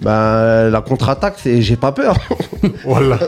Ben, 0.00 0.70
la 0.70 0.80
contre-attaque, 0.80 1.34
c'est 1.42 1.60
j'ai 1.60 1.76
pas 1.76 1.92
peur. 1.92 2.16
Voilà. 2.84 3.18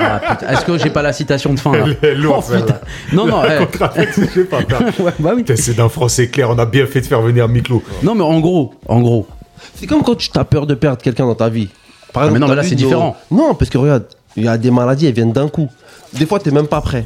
Ah, 0.00 0.20
putain. 0.20 0.52
Est-ce 0.52 0.64
que 0.64 0.78
j'ai 0.78 0.90
pas 0.90 1.02
la 1.02 1.12
citation 1.12 1.52
de 1.54 1.58
fin 1.60 1.72
là 1.72 1.84
Elle 2.02 2.10
est 2.10 2.14
lourde, 2.14 2.44
Oh, 2.48 2.56
putain. 2.56 2.78
Non, 3.12 3.26
non, 3.26 3.42
eh. 3.44 3.58
Contre-attaque, 3.58 4.08
je 4.16 4.24
sais 4.26 4.44
pas 4.44 4.60
faire. 4.62 4.80
Ouais, 5.00 5.12
bah 5.18 5.32
oui. 5.34 5.42
Putain, 5.42 5.56
C'est 5.60 5.74
d'un 5.74 5.88
français 5.88 6.28
clair, 6.28 6.50
on 6.50 6.58
a 6.58 6.66
bien 6.66 6.86
fait 6.86 7.00
de 7.00 7.06
faire 7.06 7.20
venir 7.20 7.48
Miklo. 7.48 7.82
Non, 8.02 8.14
mais 8.14 8.22
en 8.22 8.38
gros, 8.40 8.74
en 8.88 9.00
gros, 9.00 9.26
c'est 9.74 9.86
comme 9.86 10.02
quand 10.02 10.16
tu 10.16 10.30
as 10.36 10.44
peur 10.44 10.66
de 10.66 10.74
perdre 10.74 11.02
quelqu'un 11.02 11.26
dans 11.26 11.34
ta 11.34 11.48
vie. 11.48 11.68
Par 12.12 12.24
Ah, 12.24 12.30
mais 12.30 12.38
non, 12.38 12.46
t'as 12.46 12.52
mais 12.52 12.56
là, 12.56 12.62
vu 12.62 12.68
c'est 12.70 12.74
différent. 12.76 13.16
Non, 13.30 13.54
parce 13.54 13.70
que 13.70 13.78
regarde, 13.78 14.04
Il 14.36 14.44
y 14.44 14.48
a 14.48 14.56
des 14.58 14.70
maladies, 14.70 15.06
elles 15.06 15.14
viennent 15.14 15.32
d'un 15.32 15.48
coup. 15.48 15.68
Des 16.12 16.26
fois, 16.26 16.38
t'es 16.38 16.50
même 16.52 16.66
pas 16.68 16.80
prêt. 16.80 17.04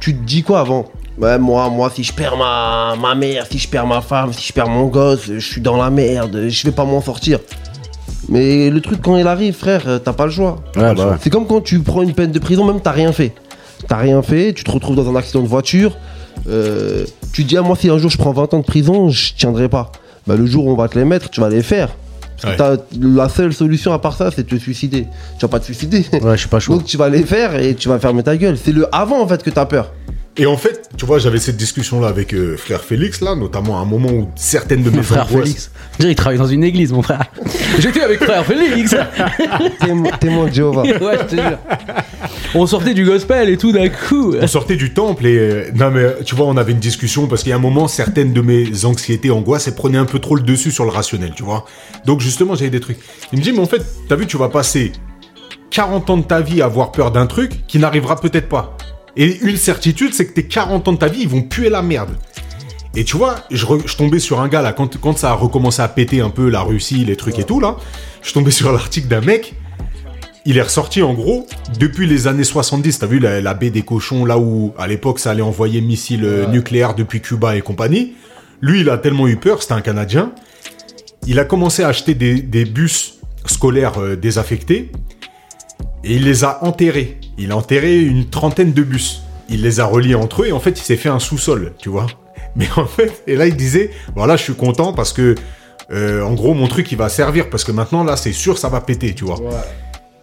Tu 0.00 0.14
te 0.14 0.22
dis 0.24 0.42
quoi 0.42 0.60
avant? 0.60 0.86
Ouais, 1.18 1.38
moi, 1.38 1.68
moi, 1.68 1.90
si 1.94 2.02
je 2.02 2.12
perds 2.12 2.36
ma, 2.36 2.94
ma 3.00 3.14
mère, 3.14 3.46
si 3.50 3.58
je 3.58 3.68
perds 3.68 3.86
ma 3.86 4.00
femme, 4.00 4.32
si 4.32 4.48
je 4.48 4.52
perds 4.52 4.68
mon 4.68 4.86
gosse, 4.86 5.26
je 5.26 5.38
suis 5.38 5.60
dans 5.60 5.76
la 5.76 5.90
merde, 5.90 6.46
je 6.48 6.64
vais 6.66 6.72
pas 6.72 6.84
m'en 6.84 7.00
sortir. 7.00 7.38
Mais 8.28 8.70
le 8.70 8.80
truc, 8.80 9.00
quand 9.02 9.16
il 9.16 9.26
arrive, 9.26 9.54
frère, 9.54 9.82
euh, 9.86 9.98
t'as 9.98 10.12
pas 10.12 10.26
le 10.26 10.30
choix. 10.32 10.56
Ouais, 10.76 10.94
bah 10.94 11.10
ouais. 11.10 11.16
C'est 11.20 11.30
comme 11.30 11.46
quand 11.46 11.60
tu 11.60 11.80
prends 11.80 12.02
une 12.02 12.12
peine 12.14 12.30
de 12.32 12.38
prison, 12.38 12.64
même 12.64 12.80
t'as 12.80 12.92
rien 12.92 13.12
fait. 13.12 13.32
T'as 13.88 13.96
rien 13.96 14.22
fait, 14.22 14.52
tu 14.52 14.62
te 14.64 14.70
retrouves 14.70 14.96
dans 14.96 15.08
un 15.10 15.16
accident 15.16 15.42
de 15.42 15.48
voiture. 15.48 15.96
euh, 16.48 17.04
tu 17.32 17.44
te 17.44 17.48
dis, 17.48 17.56
ah, 17.56 17.62
moi, 17.62 17.76
si 17.76 17.88
un 17.90 17.98
jour 17.98 18.10
je 18.10 18.16
prends 18.18 18.32
20 18.32 18.54
ans 18.54 18.58
de 18.58 18.64
prison, 18.64 19.08
je 19.10 19.34
tiendrai 19.34 19.68
pas. 19.68 19.90
Bah, 20.26 20.36
le 20.36 20.46
jour 20.46 20.66
où 20.66 20.70
on 20.70 20.76
va 20.76 20.88
te 20.88 20.98
les 20.98 21.04
mettre, 21.04 21.28
tu 21.30 21.40
vas 21.40 21.48
les 21.48 21.62
faire. 21.62 21.88
Parce 22.40 22.56
que 22.56 22.62
Ouais. 22.62 22.76
t'as- 22.76 22.82
la 23.00 23.28
seule 23.28 23.52
solution 23.52 23.92
à 23.92 23.98
part 23.98 24.14
ça, 24.16 24.30
c'est 24.34 24.44
de 24.44 24.56
te 24.56 24.60
suicider. 24.60 25.06
Tu 25.38 25.42
vas 25.42 25.48
pas 25.48 25.60
te 25.60 25.64
suicider. 25.66 26.04
Ouais, 26.22 26.32
je 26.32 26.36
suis 26.40 26.48
pas 26.48 26.58
chaud. 26.60 26.72
Donc 26.76 26.84
tu 26.84 26.96
vas 26.96 27.08
les 27.08 27.22
faire 27.24 27.54
et 27.60 27.74
tu 27.74 27.88
vas 27.88 27.98
fermer 27.98 28.22
ta 28.22 28.36
gueule. 28.36 28.56
C'est 28.62 28.72
le 28.72 28.86
avant 28.94 29.20
en 29.22 29.26
fait 29.28 29.42
que 29.42 29.50
t'as 29.50 29.66
peur. 29.66 29.92
Et 30.36 30.46
en 30.46 30.56
fait, 30.56 30.88
tu 30.96 31.04
vois, 31.04 31.18
j'avais 31.18 31.38
cette 31.38 31.56
discussion-là 31.56 32.06
avec 32.08 32.32
euh, 32.34 32.56
frère 32.56 32.82
Félix, 32.82 33.20
là, 33.20 33.34
notamment 33.34 33.78
à 33.78 33.82
un 33.82 33.84
moment 33.84 34.10
où 34.10 34.28
certaines 34.36 34.82
de 34.82 34.88
mes 34.90 34.98
Mon 34.98 35.02
frère 35.02 35.24
angoisses- 35.26 35.42
Félix. 35.42 35.70
Je 35.94 35.98
dirais, 35.98 36.12
il 36.12 36.14
travaille 36.14 36.38
dans 36.38 36.46
une 36.46 36.62
église, 36.64 36.92
mon 36.92 37.02
frère. 37.02 37.24
J'étais 37.78 38.00
avec 38.00 38.22
frère 38.22 38.46
Félix. 38.46 38.94
Témoin 40.20 40.46
de 40.48 40.52
Jéhovah. 40.54 40.82
ouais, 40.82 41.18
je 41.22 41.24
te 41.24 41.40
jure. 41.40 41.58
On 42.54 42.66
sortait 42.66 42.94
du 42.94 43.04
gospel 43.04 43.48
et 43.48 43.56
tout 43.56 43.72
d'un 43.72 43.88
coup. 43.88 44.34
On 44.40 44.46
sortait 44.46 44.76
du 44.76 44.92
temple 44.94 45.26
et 45.26 45.36
euh, 45.38 45.70
non 45.74 45.90
mais 45.90 46.06
tu 46.24 46.34
vois 46.34 46.46
on 46.46 46.56
avait 46.56 46.72
une 46.72 46.78
discussion 46.80 47.26
parce 47.26 47.42
qu'il 47.42 47.50
y 47.50 47.52
a 47.52 47.56
un 47.56 47.60
moment 47.60 47.86
certaines 47.86 48.32
de 48.32 48.40
mes 48.40 48.84
anxiétés 48.84 49.30
angoisses 49.30 49.68
elles 49.68 49.74
prenaient 49.74 49.98
un 49.98 50.04
peu 50.04 50.18
trop 50.18 50.34
le 50.36 50.42
dessus 50.42 50.70
sur 50.72 50.84
le 50.84 50.90
rationnel 50.90 51.32
tu 51.36 51.44
vois 51.44 51.64
donc 52.06 52.20
justement 52.20 52.54
j'avais 52.56 52.70
des 52.70 52.80
trucs 52.80 52.98
il 53.32 53.38
me 53.38 53.44
dit 53.44 53.52
mais 53.52 53.60
en 53.60 53.66
fait 53.66 53.82
t'as 54.08 54.16
vu 54.16 54.26
tu 54.26 54.36
vas 54.36 54.48
passer 54.48 54.90
40 55.70 56.10
ans 56.10 56.16
de 56.18 56.22
ta 56.24 56.40
vie 56.40 56.60
à 56.60 56.64
avoir 56.64 56.90
peur 56.90 57.12
d'un 57.12 57.26
truc 57.26 57.64
qui 57.68 57.78
n'arrivera 57.78 58.20
peut-être 58.20 58.48
pas 58.48 58.76
et 59.16 59.38
une 59.40 59.56
certitude 59.56 60.14
c'est 60.14 60.26
que 60.26 60.32
tes 60.32 60.44
40 60.46 60.88
ans 60.88 60.92
de 60.92 60.98
ta 60.98 61.08
vie 61.08 61.22
ils 61.22 61.28
vont 61.28 61.42
puer 61.42 61.68
la 61.70 61.82
merde 61.82 62.10
et 62.96 63.04
tu 63.04 63.16
vois 63.16 63.36
je, 63.50 63.66
re- 63.66 63.86
je 63.86 63.96
tombais 63.96 64.18
sur 64.18 64.40
un 64.40 64.48
gars 64.48 64.62
là 64.62 64.72
quand, 64.72 64.96
quand 65.00 65.16
ça 65.18 65.30
a 65.30 65.34
recommencé 65.34 65.82
à 65.82 65.88
péter 65.88 66.20
un 66.20 66.30
peu 66.30 66.48
la 66.48 66.60
Russie 66.62 67.04
les 67.04 67.16
trucs 67.16 67.38
et 67.38 67.44
tout 67.44 67.60
là 67.60 67.76
je 68.22 68.32
tombais 68.32 68.50
sur 68.50 68.70
l'article 68.72 69.08
d'un 69.08 69.20
mec 69.20 69.54
il 70.46 70.56
est 70.56 70.62
ressorti 70.62 71.02
en 71.02 71.12
gros 71.12 71.46
depuis 71.78 72.06
les 72.06 72.26
années 72.26 72.44
70. 72.44 72.98
T'as 72.98 73.06
vu 73.06 73.18
la, 73.18 73.42
la 73.42 73.52
baie 73.52 73.68
des 73.68 73.82
cochons, 73.82 74.24
là 74.24 74.38
où 74.38 74.72
à 74.78 74.86
l'époque 74.88 75.18
ça 75.18 75.32
allait 75.32 75.42
envoyer 75.42 75.82
missiles 75.82 76.24
euh, 76.24 76.46
nucléaires 76.46 76.94
depuis 76.94 77.20
Cuba 77.20 77.56
et 77.56 77.60
compagnie. 77.60 78.14
Lui, 78.62 78.80
il 78.80 78.88
a 78.88 78.96
tellement 78.96 79.28
eu 79.28 79.36
peur, 79.36 79.60
c'était 79.60 79.74
un 79.74 79.82
Canadien. 79.82 80.32
Il 81.26 81.38
a 81.38 81.44
commencé 81.44 81.82
à 81.82 81.88
acheter 81.88 82.14
des, 82.14 82.40
des 82.40 82.64
bus 82.64 83.18
scolaires 83.44 84.00
euh, 84.00 84.16
désaffectés 84.16 84.90
et 86.04 86.14
il 86.16 86.24
les 86.24 86.44
a 86.44 86.64
enterrés. 86.64 87.18
Il 87.38 87.52
a 87.52 87.56
enterré 87.56 88.00
une 88.00 88.28
trentaine 88.28 88.72
de 88.72 88.82
bus. 88.82 89.22
Il 89.48 89.62
les 89.62 89.80
a 89.80 89.84
reliés 89.86 90.14
entre 90.14 90.42
eux 90.42 90.46
et 90.48 90.52
en 90.52 90.60
fait 90.60 90.78
il 90.78 90.82
s'est 90.84 90.96
fait 90.96 91.08
un 91.08 91.18
sous-sol, 91.18 91.72
tu 91.78 91.88
vois. 91.88 92.06
Mais 92.56 92.66
en 92.76 92.86
fait, 92.86 93.22
et 93.26 93.36
là 93.36 93.46
il 93.46 93.56
disait, 93.56 93.90
voilà, 94.14 94.36
je 94.36 94.42
suis 94.42 94.54
content 94.54 94.92
parce 94.92 95.12
que 95.12 95.34
euh, 95.92 96.22
en 96.22 96.34
gros 96.34 96.54
mon 96.54 96.68
truc 96.68 96.90
il 96.92 96.98
va 96.98 97.08
servir 97.08 97.50
parce 97.50 97.64
que 97.64 97.72
maintenant 97.72 98.04
là 98.04 98.16
c'est 98.16 98.32
sûr 98.32 98.58
ça 98.58 98.68
va 98.68 98.80
péter, 98.80 99.14
tu 99.14 99.24
vois. 99.24 99.38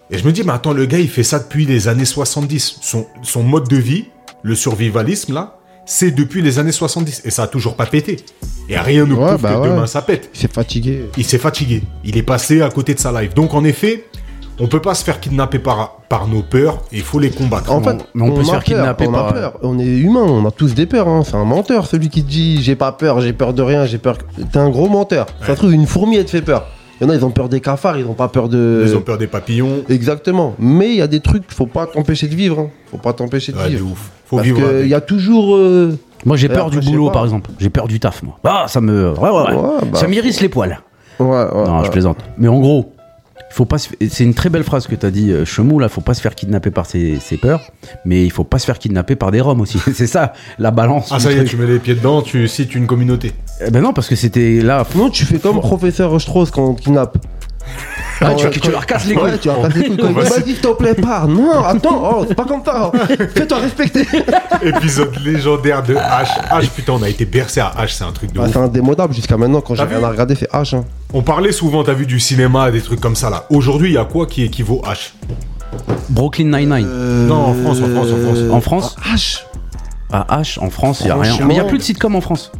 Et 0.10 0.18
je 0.18 0.26
me 0.26 0.32
dis, 0.32 0.44
mais 0.44 0.54
attends, 0.54 0.72
le 0.72 0.86
gars, 0.86 1.00
il 1.00 1.10
fait 1.10 1.24
ça 1.24 1.38
depuis 1.40 1.66
les 1.66 1.90
années 1.90 2.06
70. 2.06 2.78
Son, 2.82 3.06
son 3.24 3.44
mode 3.44 3.68
de 3.68 3.76
vie, 3.76 4.06
le 4.42 4.56
survivalisme, 4.56 5.34
là, 5.34 5.58
c'est 5.86 6.12
depuis 6.12 6.42
les 6.42 6.60
années 6.60 6.72
70. 6.72 7.24
Et 7.26 7.30
ça 7.30 7.44
a 7.44 7.48
toujours 7.48 7.76
pas 7.76 7.86
pété. 7.86 8.16
Et 8.70 8.78
rien 8.80 9.06
ne 9.06 9.14
Ouais, 9.14 9.28
prouve 9.28 9.42
bah 9.42 9.56
que 9.56 9.60
ouais. 9.60 9.68
demain 9.70 9.86
ça 9.86 10.02
pète. 10.02 10.30
Il 10.34 10.40
s'est 10.40 10.48
fatigué. 10.48 11.04
Il 11.18 11.26
s'est 11.26 11.38
fatigué. 11.38 11.84
Il 12.06 12.16
est 12.16 12.24
passé 12.24 12.62
à 12.62 12.70
côté 12.70 12.94
de 12.94 13.00
sa 13.00 13.12
life. 13.22 13.34
Donc, 13.34 13.54
en 13.54 13.66
effet, 13.66 14.06
on 14.60 14.68
peut 14.68 14.82
pas 14.82 14.94
se 14.96 15.04
faire 15.04 15.20
kidnapper 15.20 15.60
par, 15.60 15.98
par 16.10 16.28
nos 16.28 16.42
peurs 16.42 16.80
et 16.92 16.98
il 16.98 17.02
faut 17.02 17.20
les 17.20 17.30
combattre. 17.30 17.72
En 17.72 17.82
fait, 17.82 17.98
on 18.20 18.32
peut 18.32 18.44
se 18.44 18.52
faire 18.52 18.64
kidnapper 18.64 19.06
peur, 19.06 19.14
on 19.14 19.18
par- 19.18 19.28
a 19.28 19.34
peur. 19.34 19.54
On 19.64 19.78
est 19.80 19.86
humain, 19.86 20.24
on 20.24 20.46
a 20.46 20.52
tous 20.52 20.74
des 20.74 20.86
peurs. 20.86 21.08
hein. 21.08 21.24
C'est 21.26 21.36
un 21.36 21.46
menteur, 21.46 21.86
celui 21.86 22.10
qui 22.10 22.24
te 22.24 22.30
dit 22.30 22.62
j'ai 22.62 22.76
pas 22.76 22.92
peur, 22.92 23.22
j'ai 23.22 23.34
peur 23.34 23.54
de 23.54 23.62
rien, 23.62 23.86
j'ai 23.86 23.98
peur. 24.00 24.18
T'es 24.52 24.58
un 24.60 24.70
gros 24.70 24.88
menteur. 24.90 25.28
Ça 25.42 25.48
se 25.54 25.60
trouve, 25.60 25.74
une 25.74 25.86
fourmi, 25.88 26.18
elle 26.18 26.26
te 26.26 26.32
fait 26.32 26.42
peur. 26.42 26.66
Il 27.00 27.04
y 27.04 27.08
en 27.08 27.12
a, 27.12 27.16
ils 27.16 27.24
ont 27.24 27.30
peur 27.30 27.48
des 27.48 27.60
cafards, 27.62 28.00
ils 28.00 28.06
ont 28.08 28.14
pas 28.16 28.28
peur 28.28 28.50
de. 28.50 28.84
Ils 28.88 28.96
ont 28.96 29.02
peur 29.02 29.20
des 29.20 29.28
papillons. 29.28 29.84
Exactement. 29.88 30.56
Mais 30.58 30.90
il 30.90 30.96
y 30.96 31.02
a 31.04 31.08
des 31.08 31.20
trucs, 31.20 31.44
faut 31.52 31.68
pas 31.68 31.86
t'empêcher 31.86 32.28
de 32.28 32.34
vivre. 32.34 32.60
hein. 32.60 32.70
Faut 32.90 32.98
pas 32.98 33.14
t'empêcher 33.14 33.52
de 33.52 33.58
Ouais, 33.58 33.70
vivre. 33.70 33.92
ouf. 33.92 34.10
Faut 34.26 34.38
Parce 34.38 34.48
vivre. 34.48 34.68
avec. 34.68 34.90
y 34.90 34.94
a 34.96 35.02
toujours. 35.02 35.56
euh, 35.56 35.96
Moi, 36.26 36.36
j'ai 36.38 36.50
peur 36.50 36.72
du 36.72 36.80
boulot, 36.80 37.12
par 37.12 37.24
exemple. 37.24 37.52
J'ai 37.60 37.70
peur 37.70 37.88
du 37.88 38.00
taf, 38.00 38.24
moi. 38.24 38.40
Ah, 38.44 38.66
ça 38.68 38.82
me. 38.82 39.12
Ouais, 39.12 39.30
ouais, 39.30 39.30
ouais. 39.30 39.54
Ouais, 39.54 39.70
bah. 39.92 40.00
Ça 40.00 40.08
m'irrisse 40.08 40.42
les 40.42 40.50
poils. 40.50 40.80
Ouais, 41.20 41.26
ouais. 41.28 41.46
non, 41.68 41.80
ouais. 41.80 41.86
je 41.86 41.92
plaisante. 41.92 42.18
Mais 42.40 42.48
en 42.48 42.60
gros, 42.60 42.92
il 42.96 42.97
faut 43.50 43.66
pas 43.66 43.78
se- 43.78 43.90
c'est 44.10 44.24
une 44.24 44.34
très 44.34 44.50
belle 44.50 44.64
phrase 44.64 44.88
que 44.88 44.96
t'as 44.96 45.10
dit, 45.10 45.32
euh, 45.32 45.46
Chemou, 45.46 45.80
là, 45.80 45.90
faut 45.90 46.02
pas 46.02 46.14
se 46.14 46.22
faire 46.22 46.36
kidnapper 46.36 46.70
par 46.72 46.86
ses, 46.86 47.20
ses 47.20 47.38
peurs, 47.38 47.72
mais 48.06 48.24
il 48.24 48.32
faut 48.32 48.44
pas 48.44 48.60
se 48.60 48.66
faire 48.66 48.78
kidnapper 48.80 49.16
par 49.16 49.32
des 49.32 49.42
roms 49.42 49.62
aussi. 49.62 49.80
c'est 49.94 50.08
ça, 50.08 50.34
la 50.60 50.72
balance. 50.72 51.10
Ah, 51.12 51.20
ça 51.20 51.32
y 51.32 51.38
est, 51.38 51.44
tu 51.46 51.56
mets 51.58 51.66
les 51.68 51.80
pieds 51.80 51.96
dedans, 51.96 52.22
tu 52.22 52.48
cites 52.48 52.76
une 52.76 52.88
communauté. 52.88 53.34
Eh 53.66 53.72
ben 53.72 53.82
non, 53.82 53.94
parce 53.94 54.08
que 54.08 54.16
c'était 54.16 54.62
là. 54.62 54.86
Non, 54.96 55.10
tu 55.10 55.26
fais 55.26 55.40
comme 55.40 55.60
professeur 55.60 56.20
Strauss 56.22 56.52
quand 56.52 56.68
on 56.68 56.74
kidnappe. 56.76 57.18
Ah, 58.20 58.34
tu, 58.36 58.72
leur 58.72 58.86
casses 58.86 59.06
les 59.06 59.16
Ouais, 59.16 59.30
couilles. 59.32 59.40
tu 59.40 59.48
vas 59.50 59.56
casser 59.68 59.80
les 59.90 59.98
couilles. 59.98 60.14
Vas-y, 60.14 60.44
s'il 60.44 60.58
te 60.60 60.74
plaît, 60.74 60.96
pars. 60.96 61.28
Non, 61.28 61.64
attends, 61.64 62.12
oh, 62.20 62.26
c'est 62.28 62.34
pas 62.36 62.46
comme 62.46 62.62
ça. 62.66 62.92
Fais-toi 63.36 63.60
respecter. 63.60 64.06
Épisode 64.64 65.16
légendaire 65.24 65.84
de 65.84 65.94
H. 65.96 66.28
H, 66.52 66.70
putain, 66.70 66.94
on 66.94 67.04
a 67.04 67.10
été 67.10 67.26
bercé 67.26 67.60
à 67.60 67.74
H, 67.80 67.96
c'est 67.98 68.04
un 68.04 68.12
truc 68.12 68.32
de 68.34 68.40
Bah, 68.40 68.46
ouf. 68.46 68.52
c'est 68.54 68.60
indémodable 68.60 69.14
jusqu'à 69.14 69.38
maintenant. 69.38 69.62
Quand 69.62 69.76
j'ai 69.76 69.84
rien 69.84 70.04
à 70.04 70.10
regarder, 70.10 70.36
c'est 70.36 70.50
H. 70.52 70.76
hein. 70.76 70.84
On 71.14 71.22
parlait 71.22 71.52
souvent, 71.52 71.84
t'as 71.84 71.94
vu, 71.94 72.06
du 72.06 72.20
cinéma, 72.20 72.72
des 72.72 72.82
trucs 72.82 73.00
comme 73.00 73.16
ça 73.16 73.30
là. 73.30 73.46
Aujourd'hui, 73.50 73.90
il 73.90 73.94
y 73.94 73.98
a 73.98 74.06
quoi 74.06 74.26
qui 74.26 74.44
équivaut 74.44 74.82
H? 74.86 75.12
Brooklyn 76.10 76.46
Nine-Nine. 76.46 76.88
Euh, 76.90 77.28
Non, 77.28 77.36
en 77.48 77.54
France, 77.54 77.78
en 77.82 77.90
France, 77.90 78.08
en 78.12 78.18
France. 78.24 78.52
En 78.52 78.62
France 78.62 78.96
H. 79.14 79.42
À 80.12 80.40
H, 80.42 80.60
en 80.60 80.70
France, 80.70 81.02
il 81.02 81.08
y 81.08 81.12
a 81.12 81.16
rien. 81.16 81.38
Mais 81.46 81.54
il 81.56 81.58
y 81.58 81.60
a 81.60 81.66
plus 81.66 81.78
de 81.78 81.84
sitcom 81.84 82.16
en 82.16 82.22
France. 82.22 82.52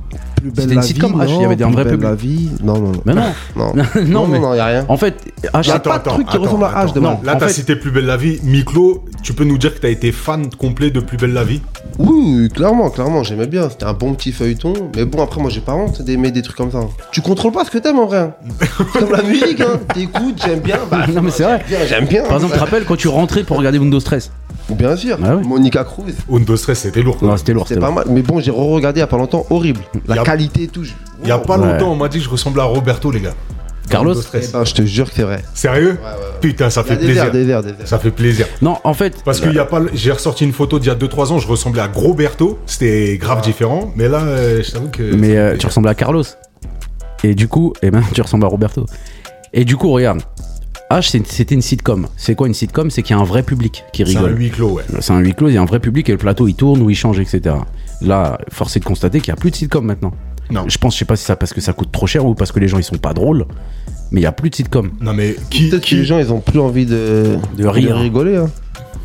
Plus 0.42 0.52
belle 0.52 0.56
C'était 0.64 0.70
une 0.74 0.76
la 0.76 0.82
sitcom, 0.84 1.12
vie, 1.12 1.18
H, 1.18 1.24
il 1.28 1.30
y 1.30 1.38
non, 1.40 1.46
avait 1.46 1.56
des- 1.56 1.64
un 1.64 1.68
plus 1.68 1.74
vrai 1.76 1.84
belle 1.84 1.94
public. 1.94 2.10
la 2.10 2.16
vie. 2.16 2.50
Non, 2.64 2.74
non, 2.80 2.92
non. 2.92 3.02
Mais 3.06 3.14
non. 3.16 3.22
Non, 3.56 3.74
non, 3.76 4.04
non, 4.08 4.28
mais. 4.28 4.40
non, 4.40 4.54
y 4.54 4.60
a 4.60 4.66
rien. 4.66 4.86
En 4.88 4.98
fait, 4.98 5.16
H, 5.54 5.72
Attends, 5.72 5.90
pas 5.90 5.98
de 5.98 6.02
attends, 6.02 6.14
truc 6.14 6.28
qui 6.30 6.38
ressemble 6.38 6.64
à 6.66 6.86
H 6.86 6.94
de. 6.94 7.00
Là, 7.26 7.36
t'as 7.36 7.50
cité 7.50 7.76
Plus 7.76 7.92
belle 7.92 8.06
la 8.06 8.18
vie. 8.18 8.40
Miklo, 8.44 9.06
tu 9.24 9.34
peux 9.34 9.44
nous 9.44 9.58
dire 9.58 9.74
que 9.76 9.80
t'as 9.80 9.90
été 9.90 10.12
fan 10.12 10.50
complet 10.58 10.92
de 10.92 11.00
Plus 11.00 11.18
belle 11.18 11.34
la 11.34 11.44
vie? 11.44 11.62
Oui, 12.00 12.36
oui, 12.42 12.50
clairement, 12.50 12.90
clairement, 12.92 13.24
j'aimais 13.24 13.48
bien. 13.48 13.70
C'était 13.70 13.86
un 13.86 13.94
bon 13.94 14.14
petit 14.14 14.32
feuilleton. 14.32 14.74
Mais 14.96 15.06
bon, 15.06 15.24
après, 15.24 15.42
moi, 15.42 15.50
j'ai 15.50 15.62
pas 15.62 15.74
honte 15.74 16.02
d'aimer 16.02 16.30
des 16.32 16.42
trucs 16.44 16.56
comme 16.58 16.72
ça. 16.72 16.82
Tu 17.12 17.22
contrôles 17.22 17.52
pas 17.52 17.66
ce 17.66 17.72
que 17.72 17.80
t'aimes 17.80 17.98
en 18.00 18.06
vrai. 18.06 18.20
hein. 18.20 18.34
C'est 18.60 19.00
comme 19.00 19.12
la 19.12 19.24
musique, 19.24 19.62
hein. 19.62 19.80
T'écoutes, 19.94 20.42
j'aime 20.46 20.60
bien. 20.60 20.78
Bah, 20.92 21.06
Non, 21.12 21.22
mais 21.24 21.32
c'est 21.32 21.44
vrai. 21.44 21.64
j'aime 21.88 22.06
bien. 22.06 22.24
Par 22.24 22.34
exemple, 22.36 22.54
tu 22.54 22.60
te 22.60 22.64
rappelles 22.64 22.86
quand 22.86 22.96
tu 22.98 23.08
rentrais 23.08 23.44
pour 23.44 23.58
regarder 23.58 23.80
Windows 23.80 24.00
13 24.00 24.32
Bien 24.70 24.96
sûr. 24.98 25.18
Ah 25.24 25.38
ouais. 25.38 25.44
Monica 25.44 25.84
Cruz. 25.86 26.14
Undo 26.32 26.56
Stress, 26.58 26.80
c'était 26.80 27.02
lourd. 27.02 27.18
quoi. 27.18 27.30
Non, 27.30 27.38
c'était 27.38 27.54
lourd, 27.54 27.66
C'est 27.68 27.76
c'était 27.76 27.82
pas 27.82 27.88
lourd. 27.88 27.96
mal. 27.96 28.08
Mais 28.10 28.22
bon, 28.22 28.40
j'ai 28.42 28.52
re-regardé 28.52 29.00
il 29.00 29.02
y 29.02 29.04
a 29.04 29.08
pas 29.08 29.18
longtemps. 29.18 29.46
Horrible. 29.50 29.80
La 30.08 30.22
a- 30.22 30.26
qualité 30.26 30.64
et 30.64 30.68
tout. 30.68 30.84
je- 30.84 30.92
Il 31.24 31.30
y 31.30 31.32
a 31.32 31.38
pas 31.40 31.58
Ouais. 31.58 31.66
longtemps, 31.74 31.92
on 31.94 31.96
m'a 31.96 32.10
dit 32.10 32.18
que 32.20 32.26
je 32.26 32.30
ressemblais 32.30 32.62
à 32.62 32.66
Roberto, 32.66 33.10
les 33.10 33.22
gars. 33.22 33.34
Carlos 33.90 34.16
Eh 34.34 34.38
ben, 34.54 34.66
je 34.66 34.74
te 34.74 34.82
jure 34.84 35.10
que 35.10 35.16
c'est 35.16 35.24
vrai. 35.24 35.44
Sérieux 35.54 35.98
Putain, 36.42 36.70
ça 36.70 36.84
fait 36.84 36.98
des 36.98 37.06
plaisir. 37.06 37.32
des 37.32 37.46
des. 37.46 37.86
Ça 37.86 37.98
fait 38.00 38.12
plaisir. 38.12 38.46
Non, 38.62 38.78
en 38.84 38.94
fait. 38.94 39.22
Parce 39.24 39.40
qu'il 39.40 39.54
y 39.54 39.60
a 39.60 39.66
pas, 39.66 39.82
j'ai 39.94 40.12
ressorti 40.12 40.44
une 40.46 40.54
photo 40.54 40.80
d'il 40.80 40.88
y 40.88 40.92
a 40.92 40.96
2-3 40.96 41.32
ans, 41.34 41.40
je 41.40 41.48
ressemblais 41.48 41.82
à 41.82 41.88
Gros 41.88 42.14
Berto, 42.14 42.60
c'était 42.66 43.18
grave 43.18 43.42
différent, 43.42 43.92
mais 43.96 44.08
là, 44.10 44.22
euh, 44.24 44.62
je 44.64 44.72
t'avoue 44.72 44.90
que. 44.90 45.04
Mais 45.16 45.38
euh, 45.38 45.58
tu 45.58 45.66
ressembles 45.66 45.88
à 45.88 45.96
Carlos. 45.96 46.24
Et 47.24 47.34
du 47.34 47.48
coup, 47.48 47.74
eh 47.82 47.90
ben, 47.92 48.02
tu 48.14 48.22
ressembles 48.22 48.46
à 48.46 48.48
Roberto. 48.50 48.86
Et 49.54 49.66
du 49.66 49.76
coup, 49.78 49.90
regarde. 49.92 50.22
H, 50.90 51.10
c'est- 51.12 51.28
c'était 51.30 51.54
une 51.56 51.62
sitcom. 51.62 52.08
C'est 52.16 52.34
quoi 52.36 52.48
une 52.48 52.54
sitcom? 52.54 52.90
C'est 52.92 53.02
qu'il 53.04 53.14
y 53.14 53.20
a 53.20 53.22
un 53.22 53.26
vrai 53.26 53.44
public 53.44 53.84
qui 53.92 54.06
c'est 54.06 54.16
un 54.16 54.22
rigole. 54.22 54.38
huis 54.40 54.52
clos, 54.52 54.70
ouais. 54.70 54.84
C'est 55.02 55.12
un 55.12 55.20
huis 55.20 55.34
clos, 55.34 55.50
il 55.50 55.56
y 55.56 55.58
a 55.58 55.62
un 55.62 55.66
vrai 55.66 55.80
public 55.82 56.08
et 56.08 56.14
le 56.14 56.18
plateau 56.18 56.48
il 56.48 56.54
tourne 56.56 56.82
ou 56.82 56.90
il 56.90 56.96
change, 56.96 57.20
etc. 57.20 57.56
Là, 58.02 58.38
force 58.54 58.78
est 58.78 58.80
de 58.80 58.86
constater 58.86 59.20
qu'il 59.20 59.34
n'y 59.34 59.38
a 59.38 59.42
plus 59.42 59.52
de 59.52 59.56
sitcom 59.58 59.84
maintenant. 59.86 60.14
Non. 60.52 60.66
Je 60.68 60.78
pense, 60.78 60.94
je 60.94 61.00
sais 61.00 61.06
pas 61.06 61.16
si 61.16 61.24
ça 61.26 61.36
parce 61.36 61.54
que 61.54 61.62
ça 61.62 61.74
coûte 61.74 61.92
trop 61.92 62.08
cher 62.08 62.26
ou 62.26 62.34
parce 62.36 62.52
que 62.52 62.60
les 62.60 62.68
gens 62.68 62.78
ils 62.78 62.84
sont 62.84 62.98
pas 62.98 63.14
drôles, 63.14 63.46
mais 64.12 64.22
il 64.22 64.24
y 64.24 64.28
a 64.28 64.32
plus 64.32 64.50
de 64.50 64.56
sitcom. 64.56 64.92
Non, 65.02 65.14
mais 65.14 65.36
qui. 65.50 65.70
Peut-être 65.70 65.86
que 65.88 65.96
les 65.96 66.06
gens, 66.06 66.20
ils 66.20 66.32
ont 66.32 66.40
plus 66.40 66.60
envie 66.60 66.86
de, 66.86 67.38
De 67.58 67.68
rire. 67.68 67.98
rigoler. 67.98 68.38
hein. 68.38 68.50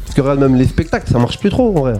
Parce 0.05 0.15
que 0.15 0.21
regarde, 0.21 0.41
même 0.41 0.57
les 0.57 0.67
spectacles, 0.67 1.11
ça 1.11 1.19
marche 1.19 1.39
plus 1.39 1.51
trop 1.51 1.69
en 1.77 1.81
vrai. 1.81 1.95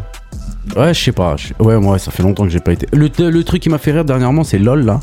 Ouais, 0.77 0.95
je 0.95 1.03
sais 1.05 1.13
pas. 1.13 1.35
Ouais, 1.59 1.79
moi, 1.79 1.99
ça 1.99 2.11
fait 2.11 2.23
longtemps 2.23 2.45
que 2.45 2.51
j'ai 2.51 2.61
pas 2.61 2.73
été. 2.73 2.87
Le, 2.93 3.09
le 3.31 3.45
truc 3.45 3.63
qui 3.63 3.69
m'a 3.69 3.79
fait 3.79 3.91
rire 3.93 4.05
dernièrement, 4.05 4.45
c'est 4.45 4.59
LOL 4.59 4.85
là. 4.85 5.01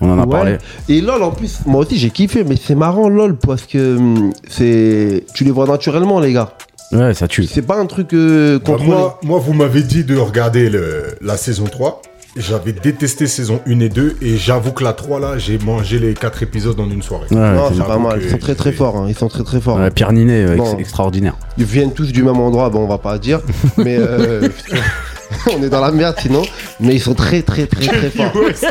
On 0.00 0.10
en 0.10 0.18
a 0.18 0.24
Ouais. 0.26 0.30
parlé. 0.30 0.58
Et 0.88 1.00
LOL 1.00 1.22
en 1.22 1.30
plus, 1.32 1.60
moi 1.66 1.80
aussi 1.80 1.96
j'ai 1.98 2.10
kiffé, 2.10 2.44
mais 2.44 2.54
c'est 2.56 2.74
marrant 2.76 3.08
LOL 3.08 3.36
parce 3.36 3.62
que 3.62 3.96
hum, 3.96 4.32
c'est, 4.48 5.24
tu 5.34 5.42
les 5.44 5.50
vois 5.50 5.66
naturellement 5.66 6.20
les 6.20 6.32
gars. 6.32 6.52
Ouais, 6.92 7.14
ça 7.14 7.26
tue. 7.26 7.44
C'est 7.44 7.62
pas 7.62 7.76
un 7.78 7.86
truc 7.86 8.12
euh, 8.14 8.58
Bah, 8.64 8.76
moi, 8.80 9.18
moi, 9.24 9.38
vous 9.38 9.52
m'avez 9.54 9.82
dit 9.82 10.04
de 10.04 10.16
regarder 10.16 10.70
le- 10.70 11.16
la 11.20 11.36
saison 11.36 11.64
3. 11.64 12.00
J'avais 12.36 12.72
détesté 12.72 13.26
saison 13.26 13.60
1 13.66 13.80
et 13.80 13.88
2, 13.88 14.16
et 14.20 14.36
j'avoue 14.36 14.72
que 14.72 14.84
la 14.84 14.92
3, 14.92 15.18
là, 15.18 15.38
j'ai 15.38 15.58
mangé 15.58 15.98
les 15.98 16.14
4 16.14 16.42
épisodes 16.42 16.78
en 16.78 16.88
une 16.90 17.02
soirée. 17.02 17.26
Ouais, 17.30 17.36
non, 17.36 17.70
c'est- 17.74 17.82
pas 17.82 17.98
mal. 17.98 18.20
Ils 18.22 18.30
sont 18.30 18.38
très 18.38 18.54
très 18.54 18.70
forts. 18.72 18.96
hein. 18.96 19.06
Ils 19.08 19.16
sont 19.16 19.28
très 19.28 19.42
très 19.44 19.60
forts. 19.60 19.78
ouais, 19.78 19.90
Pierre 19.90 20.12
Ninet, 20.12 20.44
euh, 20.44 20.54
ex- 20.54 20.58
Non. 20.64 20.78
extraordinaire. 20.78 21.36
Ils 21.56 21.64
viennent 21.64 21.92
tous 21.92 22.12
du 22.12 22.22
même 22.22 22.36
endroit. 22.38 22.68
Bon, 22.70 22.80
on 22.84 22.86
va 22.86 22.98
pas 22.98 23.18
dire, 23.18 23.40
mais 23.78 23.96
euh, 23.98 24.48
on 25.56 25.62
est 25.62 25.68
dans 25.68 25.80
la 25.80 25.90
merde 25.90 26.16
sinon. 26.20 26.42
Mais 26.80 26.94
ils 26.94 27.00
sont 27.00 27.14
très, 27.14 27.42
très, 27.42 27.66
très, 27.66 27.86
très 27.86 28.10
Kenny 28.10 28.10
forts. 28.10 28.36
West. 28.42 28.66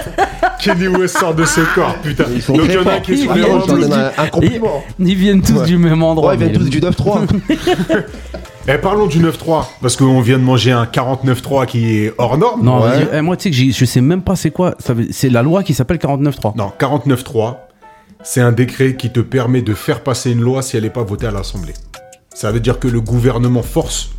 Kenny 0.61 0.87
West 0.87 1.17
sort 1.17 1.33
de 1.35 1.45
ce 1.45 1.61
corps, 1.75 1.95
putain. 2.01 2.25
Ils 2.33 2.41
sont 2.41 2.53
Donc 2.53 2.63
très 2.67 2.73
il 2.73 2.75
y 2.75 2.83
en 2.83 2.87
a 2.87 2.91
forts. 2.93 3.01
qui 3.03 3.17
sont 3.17 3.31
un, 4.17 4.27
compliment. 4.27 4.83
Ils 4.99 5.15
viennent 5.15 5.41
tous 5.41 5.53
Ouais. 5.59 5.65
du 5.65 5.77
même 5.77 6.01
endroit. 6.03 6.29
Ouais, 6.31 6.35
ils 6.35 6.39
viennent 6.47 6.57
tous 6.57 6.69
du 6.69 6.79
9-3. 6.79 7.27
Eh, 8.69 8.77
parlons 8.79 9.05
du 9.07 9.19
9-3, 9.21 9.65
parce 9.81 9.95
qu'on 9.95 10.19
vient 10.19 10.37
de 10.37 10.43
manger 10.43 10.73
un 10.73 10.83
49-3 10.83 11.65
qui 11.67 11.99
est 12.03 12.13
hors 12.17 12.37
norme. 12.37 12.63
Non, 12.65 12.81
Ouais. 12.81 12.89
vas-y. 12.89 13.07
Eh, 13.13 13.21
moi, 13.21 13.37
tu 13.37 13.43
sais 13.43 13.65
que 13.71 13.73
je 13.73 13.85
sais 13.85 14.01
même 14.01 14.21
pas 14.21 14.35
c'est 14.35 14.51
quoi. 14.51 14.75
C'est 15.11 15.29
la 15.29 15.41
loi 15.41 15.63
qui 15.63 15.73
s'appelle 15.73 15.99
49.3. 15.99 16.53
Non, 16.57 16.73
49.3, 16.77 17.55
c'est 18.23 18.41
un 18.41 18.51
décret 18.51 18.95
qui 18.97 19.09
te 19.09 19.21
permet 19.21 19.61
de 19.61 19.73
faire 19.73 20.01
passer 20.01 20.31
une 20.31 20.41
loi 20.41 20.61
si 20.61 20.75
elle 20.75 20.83
n'est 20.83 20.89
pas 20.89 21.03
votée 21.03 21.27
à 21.27 21.31
l'Assemblée. 21.31 21.75
Ça 22.35 22.51
veut 22.51 22.59
dire 22.59 22.77
que 22.77 22.89
le 22.89 22.99
gouvernement 22.99 23.63
force 23.63 24.09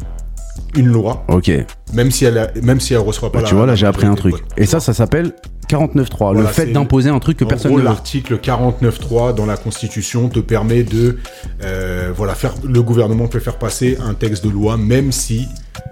une 0.76 0.86
loi, 0.88 1.24
Ok. 1.28 1.50
même 1.94 2.10
si 2.10 2.24
elle, 2.24 2.38
a- 2.38 2.50
même 2.62 2.80
si 2.80 2.92
elle 2.94 3.00
reçoit 3.00 3.30
pas 3.32 3.38
Bah, 3.38 3.42
la 3.42 3.48
tu 3.48 3.54
vois, 3.54 3.66
là, 3.66 3.74
j'ai 3.74 3.86
appris 3.86 4.06
un 4.06 4.14
truc. 4.14 4.34
Et 4.56 4.66
ça, 4.66 4.80
ça 4.80 4.92
s'appelle 4.94 5.32
49.3. 5.68 6.32
Voilà, 6.32 6.40
le 6.40 6.46
fait 6.46 6.66
d'imposer 6.66 7.10
un 7.10 7.18
truc 7.18 7.36
que 7.38 7.44
En 7.44 7.48
personne 7.48 7.70
gros, 7.72 7.78
ne 7.78 7.82
veut. 7.84 7.88
l'article 7.88 8.38
49.3 8.38 9.34
dans 9.34 9.46
la 9.46 9.56
Constitution 9.56 10.28
te 10.28 10.40
permet 10.40 10.82
de, 10.82 11.18
euh, 11.64 12.10
voilà, 12.16 12.34
faire, 12.34 12.54
le 12.66 12.82
gouvernement 12.82 13.26
peut 13.28 13.40
faire 13.40 13.56
passer 13.58 13.98
un 14.02 14.14
texte 14.14 14.44
de 14.44 14.50
loi, 14.50 14.76
même 14.76 15.12
si 15.12 15.46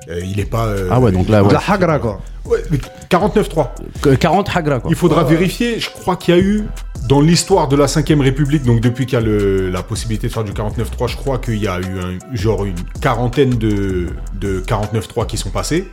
euh, 0.09 0.20
il 0.24 0.37
n'est 0.37 0.44
pas. 0.44 0.66
euh, 0.66 0.88
Ah 0.90 1.00
ouais, 1.00 1.12
donc 1.12 1.29
là, 1.29 1.42
ouais. 1.42 1.52
la 1.52 1.61
hagra, 1.68 1.98
quoi. 1.98 2.20
Ouais, 2.44 2.62
mais 2.70 2.79
49.3. 3.11 3.74
Que- 4.00 4.11
40 4.14 4.48
hagra, 4.55 4.81
quoi. 4.81 4.90
Il 4.90 4.96
faudra 4.96 5.24
vérifier. 5.24 5.81
Je 5.81 5.90
crois 5.90 6.16
qu'il 6.16 6.35
y 6.35 6.38
a 6.38 6.40
eu, 6.40 6.64
dans 7.09 7.21
l'histoire 7.21 7.69
de 7.69 7.77
la 7.77 7.87
5ème 7.87 8.21
République, 8.21 8.64
donc 8.64 8.81
depuis 8.81 9.07
qu'il 9.07 9.14
y 9.19 9.23
a 9.23 9.25
le- 9.25 9.71
la 9.71 9.83
possibilité 9.83 10.27
de 10.29 10.33
faire 10.33 10.45
du 10.45 10.53
49.3, 10.53 11.07
je 11.09 11.16
crois 11.16 11.38
qu'il 11.38 11.57
y 11.62 11.69
a 11.69 11.79
eu 11.79 11.99
un, 12.01 12.19
genre 12.35 12.64
une 12.64 12.75
quarantaine 13.01 13.51
de, 13.51 14.07
de 14.40 14.61
49.3 14.61 15.27
qui 15.27 15.37
sont 15.37 15.51
passés, 15.51 15.87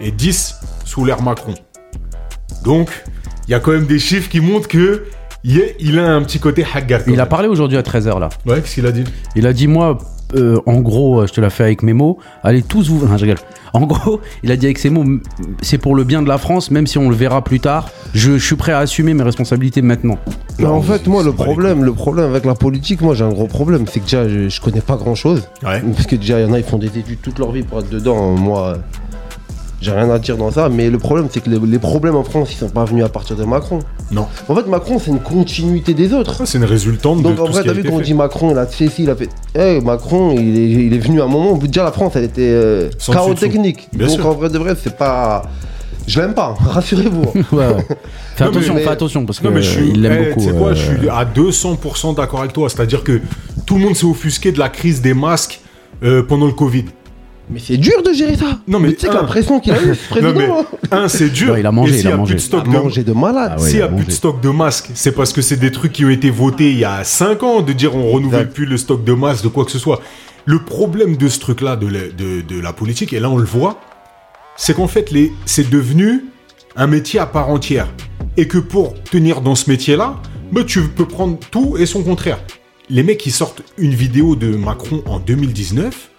et 0.00 0.10
10 0.10 0.56
sous 0.84 1.04
l'ère 1.04 1.22
Macron. 1.22 1.54
Donc, 2.64 2.90
il 3.48 3.52
y 3.52 3.54
a 3.54 3.60
quand 3.60 3.72
même 3.72 3.86
des 3.86 3.98
chiffres 3.98 4.28
qui 4.28 4.40
montrent 4.40 4.68
que 4.68 5.04
il, 5.44 5.58
est- 5.58 5.76
il 5.80 5.98
a 5.98 6.12
un 6.14 6.22
petit 6.22 6.38
côté 6.38 6.66
hagar. 6.74 7.04
quand 7.04 7.12
Il 7.12 7.20
a 7.20 7.26
parlé 7.26 7.48
aujourd'hui 7.48 7.78
à 7.78 7.82
13h, 7.82 8.18
là. 8.18 8.28
Ouais, 8.46 8.60
qu'est-ce 8.60 8.74
qu'il 8.74 8.86
a 8.86 8.92
dit? 8.92 9.04
Il 9.36 9.46
a 9.46 9.52
dit, 9.54 9.66
moi, 9.66 9.96
euh, 10.34 10.60
en 10.66 10.80
gros, 10.80 11.20
euh, 11.20 11.26
je 11.26 11.32
te 11.32 11.40
l'ai 11.40 11.50
fait 11.50 11.64
avec 11.64 11.82
mes 11.82 11.92
mots, 11.92 12.18
allez 12.42 12.62
tous 12.62 12.88
vous... 12.88 13.06
Non, 13.06 13.16
je 13.16 13.24
rigole. 13.24 13.38
En 13.72 13.82
gros, 13.82 14.20
il 14.42 14.50
a 14.50 14.56
dit 14.56 14.66
avec 14.66 14.78
ses 14.78 14.90
mots, 14.90 15.04
c'est 15.62 15.78
pour 15.78 15.94
le 15.94 16.04
bien 16.04 16.22
de 16.22 16.28
la 16.28 16.38
France, 16.38 16.70
même 16.70 16.86
si 16.86 16.98
on 16.98 17.08
le 17.08 17.16
verra 17.16 17.42
plus 17.42 17.60
tard, 17.60 17.90
je, 18.14 18.32
je 18.32 18.44
suis 18.44 18.56
prêt 18.56 18.72
à 18.72 18.78
assumer 18.78 19.14
mes 19.14 19.22
responsabilités 19.22 19.82
maintenant. 19.82 20.18
Mais 20.58 20.66
en 20.66 20.82
fait, 20.82 21.06
moi, 21.06 21.22
le 21.22 21.32
problème, 21.32 21.84
le 21.84 21.92
problème 21.92 22.26
avec 22.26 22.44
la 22.44 22.54
politique, 22.54 23.00
moi, 23.00 23.14
j'ai 23.14 23.24
un 23.24 23.30
gros 23.30 23.46
problème. 23.46 23.84
C'est 23.90 24.00
que 24.00 24.04
déjà, 24.04 24.28
je, 24.28 24.48
je 24.48 24.60
connais 24.60 24.82
pas 24.82 24.96
grand 24.96 25.14
chose. 25.14 25.48
Ouais. 25.62 25.80
Parce 25.80 26.06
que 26.06 26.16
déjà, 26.16 26.40
il 26.40 26.46
y 26.46 26.50
en 26.50 26.52
a, 26.52 26.58
ils 26.58 26.64
font 26.64 26.78
des 26.78 26.98
études 26.98 27.20
toute 27.22 27.38
leur 27.38 27.50
vie 27.52 27.62
pour 27.62 27.80
être 27.80 27.88
dedans. 27.88 28.32
Moi, 28.32 28.66
euh, 28.66 28.76
j'ai 29.80 29.92
rien 29.92 30.10
à 30.10 30.18
dire 30.18 30.36
dans 30.36 30.50
ça. 30.50 30.68
Mais 30.68 30.90
le 30.90 30.98
problème, 30.98 31.28
c'est 31.30 31.40
que 31.40 31.50
les, 31.50 31.58
les 31.58 31.78
problèmes 31.78 32.16
en 32.16 32.24
France, 32.24 32.52
ils 32.52 32.56
sont 32.56 32.68
pas 32.68 32.84
venus 32.84 33.04
à 33.04 33.08
partir 33.08 33.36
de 33.36 33.44
Macron. 33.44 33.78
Non. 34.10 34.26
En 34.48 34.54
fait, 34.54 34.66
Macron, 34.66 34.98
c'est 34.98 35.10
une 35.10 35.20
continuité 35.20 35.94
des 35.94 36.12
autres. 36.12 36.34
Ça, 36.34 36.46
c'est 36.46 36.58
une 36.58 36.64
résultante 36.64 37.22
Donc 37.22 37.36
de 37.36 37.40
en 37.40 37.46
tout 37.46 37.52
vrai, 37.52 37.62
t'as 37.64 37.70
a 37.70 37.72
vu 37.72 37.80
été 37.80 37.88
quand 37.88 37.94
on 37.96 37.98
fait. 37.98 38.04
dit 38.04 38.14
Macron, 38.14 38.50
il 38.50 38.58
a 38.58 38.66
fait 38.66 38.88
ci, 38.88 39.04
il 39.04 39.10
a 39.10 39.16
fait. 39.16 39.28
Eh, 39.54 39.80
Macron, 39.80 40.32
il 40.32 40.58
est, 40.58 40.68
il 40.86 40.94
est 40.94 40.98
venu 40.98 41.20
à 41.20 41.24
un 41.24 41.28
moment 41.28 41.52
où 41.52 41.58
déjà 41.66 41.84
la 41.84 41.92
France, 41.92 42.12
elle 42.16 42.24
était 42.24 42.42
euh, 42.42 42.90
chaos 43.10 43.34
technique. 43.34 43.88
Bien 43.92 44.06
Donc 44.08 44.16
sûr. 44.16 44.26
en 44.26 44.32
vrai 44.32 44.48
de 44.50 44.58
vrai, 44.58 44.74
c'est 44.82 44.96
pas. 44.96 45.42
Je 46.06 46.18
l'aime 46.20 46.34
pas, 46.34 46.56
rassurez-vous. 46.60 47.22
Ouais, 47.56 47.66
ouais. 47.68 47.86
Fais 48.34 48.44
Non, 48.44 48.50
attention, 48.50 48.74
mais- 48.74 48.80
fais 48.82 48.88
attention, 48.90 49.24
parce 49.26 49.38
que 49.38 49.44
Non 49.46 49.52
mais 49.52 49.62
je 49.62 49.70
suis, 49.70 49.90
il 49.90 50.00
l'aime 50.02 50.18
eh, 50.20 50.28
beaucoup. 50.30 50.40
Tu 50.40 50.46
sais 50.46 50.52
quoi, 50.56 50.68
euh, 50.70 50.74
je 50.74 50.96
suis 50.98 51.08
à 51.08 51.24
200% 51.24 52.16
d'accord 52.16 52.40
avec 52.40 52.52
toi. 52.52 52.68
C'est-à-dire 52.68 53.04
que 53.04 53.20
tout 53.66 53.76
le 53.76 53.82
monde 53.84 53.94
s'est 53.94 54.06
offusqué 54.06 54.50
de 54.50 54.58
la 54.58 54.70
crise 54.70 55.02
des 55.02 55.14
masques 55.14 55.60
euh, 56.02 56.22
pendant 56.22 56.46
le 56.46 56.52
Covid. 56.52 56.86
Mais 57.52 57.58
c'est 57.58 57.76
dur 57.76 58.02
de 58.02 58.12
gérer 58.12 58.36
ça. 58.36 58.58
Non, 58.68 58.78
mais 58.78 58.92
tu 58.94 59.00
sais 59.00 59.08
que 59.08 59.14
la 59.14 59.24
pression 59.24 59.58
qu'il 59.60 59.72
a 59.72 59.82
eu, 59.82 59.94
ce 59.94 60.20
Non 60.20 60.32
président. 60.32 60.66
mais 60.90 60.96
un, 60.96 61.08
c'est 61.08 61.28
dur. 61.30 61.58
Il 61.58 61.66
a 61.66 61.72
mangé, 61.72 61.98
il 62.00 62.06
a 62.06 62.10
y 62.10 62.12
a 62.12 62.16
mangé. 62.16 62.34
plus 62.34 62.42
de 62.42 62.46
stock 62.46 62.60
a 62.60 62.64
de 62.64 62.68
mangé 62.70 63.02
de 63.04 63.12
malade. 63.12 63.52
Ah 63.56 63.60
ouais, 63.60 63.66
S'il 63.68 63.76
y 63.76 63.78
il 63.78 63.82
a 63.82 63.86
a 63.86 63.88
plus 63.88 64.04
de 64.06 64.10
stock 64.10 64.40
de 64.40 64.48
masques, 64.50 64.90
c'est 64.94 65.12
parce 65.12 65.32
que 65.32 65.42
c'est 65.42 65.56
des 65.56 65.72
trucs 65.72 65.92
qui 65.92 66.04
ont 66.04 66.10
été 66.10 66.30
votés 66.30 66.70
il 66.70 66.78
y 66.78 66.84
a 66.84 67.02
5 67.04 67.42
ans 67.42 67.60
de 67.62 67.72
dire 67.72 67.94
on 67.96 68.10
renouvelle 68.10 68.40
Exact. 68.42 68.54
plus 68.54 68.66
le 68.66 68.76
stock 68.76 69.04
de 69.04 69.12
masques, 69.12 69.44
de 69.44 69.48
quoi 69.48 69.64
que 69.64 69.70
ce 69.70 69.78
soit. 69.78 70.00
Le 70.46 70.58
problème 70.64 71.16
de 71.16 71.28
ce 71.28 71.38
truc-là, 71.40 71.76
de, 71.76 71.86
la- 71.86 72.08
de, 72.08 72.40
de 72.40 72.60
la 72.60 72.72
politique, 72.72 73.12
et 73.12 73.20
là 73.20 73.28
on 73.30 73.36
le 73.36 73.44
voit, 73.44 73.80
c'est 74.56 74.74
qu'en 74.74 74.88
fait 74.88 75.10
les, 75.10 75.32
c'est 75.46 75.68
devenu 75.68 76.24
un 76.76 76.86
métier 76.86 77.18
à 77.20 77.26
part 77.26 77.48
entière. 77.50 77.88
Et 78.36 78.46
que 78.46 78.58
pour 78.58 78.94
tenir 79.02 79.40
dans 79.40 79.54
ce 79.54 79.68
métier-là, 79.68 80.16
bah, 80.52 80.62
tu 80.66 80.82
peux 80.88 81.06
prendre 81.06 81.38
tout 81.50 81.76
et 81.78 81.84
son 81.86 82.02
contraire. 82.02 82.38
Les 82.88 83.02
mecs 83.02 83.18
qui 83.18 83.30
sortent 83.30 83.62
une 83.78 83.94
vidéo 83.94 84.34
de 84.36 84.56
Macron 84.56 85.02
en 85.06 85.18
2019, 85.18 86.09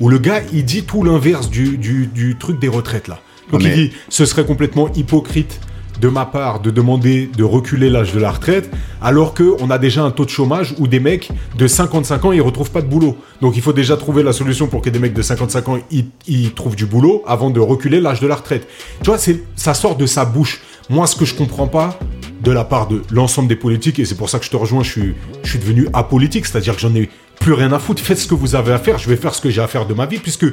où 0.00 0.08
le 0.08 0.18
gars 0.18 0.40
il 0.52 0.64
dit 0.64 0.84
tout 0.84 1.02
l'inverse 1.02 1.50
du, 1.50 1.76
du, 1.78 2.06
du 2.06 2.36
truc 2.38 2.58
des 2.58 2.68
retraites 2.68 3.08
là. 3.08 3.20
Donc 3.52 3.62
Mais- 3.62 3.70
il 3.70 3.74
dit 3.88 3.92
ce 4.08 4.24
serait 4.24 4.44
complètement 4.44 4.88
hypocrite 4.94 5.60
de 6.00 6.06
ma 6.08 6.26
part 6.26 6.60
de 6.60 6.70
demander 6.70 7.28
de 7.36 7.42
reculer 7.42 7.90
l'âge 7.90 8.12
de 8.12 8.20
la 8.20 8.30
retraite 8.30 8.70
alors 9.02 9.34
que 9.34 9.56
on 9.60 9.68
a 9.68 9.78
déjà 9.78 10.02
un 10.04 10.12
taux 10.12 10.24
de 10.24 10.30
chômage 10.30 10.74
où 10.78 10.86
des 10.86 11.00
mecs 11.00 11.30
de 11.56 11.66
55 11.66 12.24
ans 12.26 12.30
ils 12.32 12.40
retrouvent 12.40 12.70
pas 12.70 12.82
de 12.82 12.86
boulot. 12.86 13.16
Donc 13.40 13.56
il 13.56 13.62
faut 13.62 13.72
déjà 13.72 13.96
trouver 13.96 14.22
la 14.22 14.32
solution 14.32 14.68
pour 14.68 14.80
que 14.80 14.90
des 14.90 15.00
mecs 15.00 15.12
de 15.14 15.22
55 15.22 15.68
ans 15.68 15.78
ils, 15.90 16.06
ils 16.28 16.52
trouvent 16.54 16.76
du 16.76 16.86
boulot 16.86 17.24
avant 17.26 17.50
de 17.50 17.58
reculer 17.58 18.00
l'âge 18.00 18.20
de 18.20 18.28
la 18.28 18.36
retraite. 18.36 18.68
Tu 19.02 19.06
vois, 19.06 19.18
c'est 19.18 19.42
ça 19.56 19.74
sort 19.74 19.96
de 19.96 20.06
sa 20.06 20.24
bouche. 20.24 20.60
Moi 20.88 21.08
ce 21.08 21.16
que 21.16 21.24
je 21.24 21.34
comprends 21.34 21.66
pas 21.66 21.98
de 22.44 22.52
la 22.52 22.62
part 22.62 22.86
de 22.86 23.02
l'ensemble 23.10 23.48
des 23.48 23.56
politiques 23.56 23.98
et 23.98 24.04
c'est 24.04 24.14
pour 24.14 24.30
ça 24.30 24.38
que 24.38 24.44
je 24.44 24.50
te 24.50 24.56
rejoins, 24.56 24.84
je 24.84 24.90
suis 24.92 25.14
je 25.42 25.50
suis 25.50 25.58
devenu 25.58 25.88
apolitique, 25.94 26.46
c'est-à-dire 26.46 26.76
que 26.76 26.80
j'en 26.80 26.94
ai 26.94 27.08
plus 27.38 27.52
rien 27.52 27.72
à 27.72 27.78
foutre. 27.78 28.02
Faites 28.02 28.18
ce 28.18 28.26
que 28.26 28.34
vous 28.34 28.54
avez 28.54 28.72
à 28.72 28.78
faire, 28.78 28.98
je 28.98 29.08
vais 29.08 29.16
faire 29.16 29.34
ce 29.34 29.40
que 29.40 29.50
j'ai 29.50 29.60
à 29.60 29.66
faire 29.66 29.86
de 29.86 29.94
ma 29.94 30.06
vie 30.06 30.18
puisque 30.18 30.46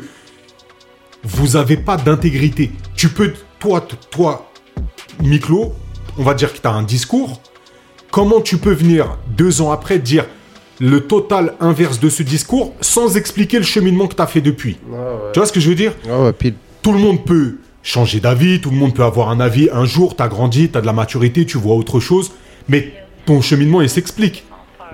vous 1.24 1.56
avez 1.56 1.78
pas 1.78 1.98
d'intégrité. 1.98 2.72
Tu 2.96 3.10
peux, 3.10 3.34
toi, 3.60 3.86
toi, 4.12 4.52
Miklo, 5.22 5.74
on 6.18 6.24
va 6.24 6.34
dire 6.34 6.54
que 6.54 6.60
tu 6.60 6.68
as 6.68 6.72
un 6.72 6.84
discours. 6.84 7.42
Comment 8.12 8.42
tu 8.42 8.58
peux 8.58 8.74
venir 8.74 9.18
deux 9.36 9.62
ans 9.62 9.72
après 9.72 10.00
dire 10.00 10.26
le 10.80 11.02
total 11.02 11.56
inverse 11.60 12.00
de 12.00 12.10
ce 12.10 12.24
discours 12.24 12.74
sans 12.82 13.18
expliquer 13.18 13.58
le 13.58 13.64
cheminement 13.64 14.08
que 14.08 14.16
tu 14.16 14.22
as 14.22 14.28
fait 14.28 14.42
depuis? 14.42 14.78
Tu 15.34 15.40
vois 15.40 15.48
ce 15.48 15.54
que 15.54 15.60
je 15.60 15.70
veux 15.70 15.76
dire? 15.76 15.94
Ah 16.10 16.24
ouais, 16.24 16.34
pile. 16.34 16.54
Tout 16.82 16.94
le 16.94 17.00
monde 17.00 17.26
peut 17.26 17.56
changer 17.82 18.20
d'avis, 18.20 18.62
tout 18.62 18.70
le 18.70 18.78
monde 18.78 18.94
peut 18.94 19.04
avoir 19.04 19.30
un 19.30 19.40
avis. 19.40 19.70
Un 19.74 19.86
jour, 19.86 20.16
tu 20.16 20.24
as 20.24 20.28
grandi, 20.28 20.70
tu 20.70 20.78
as 20.78 20.82
de 20.82 20.86
la 20.86 20.94
maturité, 20.94 21.46
tu 21.46 21.58
vois 21.58 21.76
autre 21.76 22.00
chose, 22.00 22.32
mais 22.68 22.94
ton 23.26 23.42
cheminement, 23.42 23.82
il 23.82 23.90
s'explique. 23.90 24.46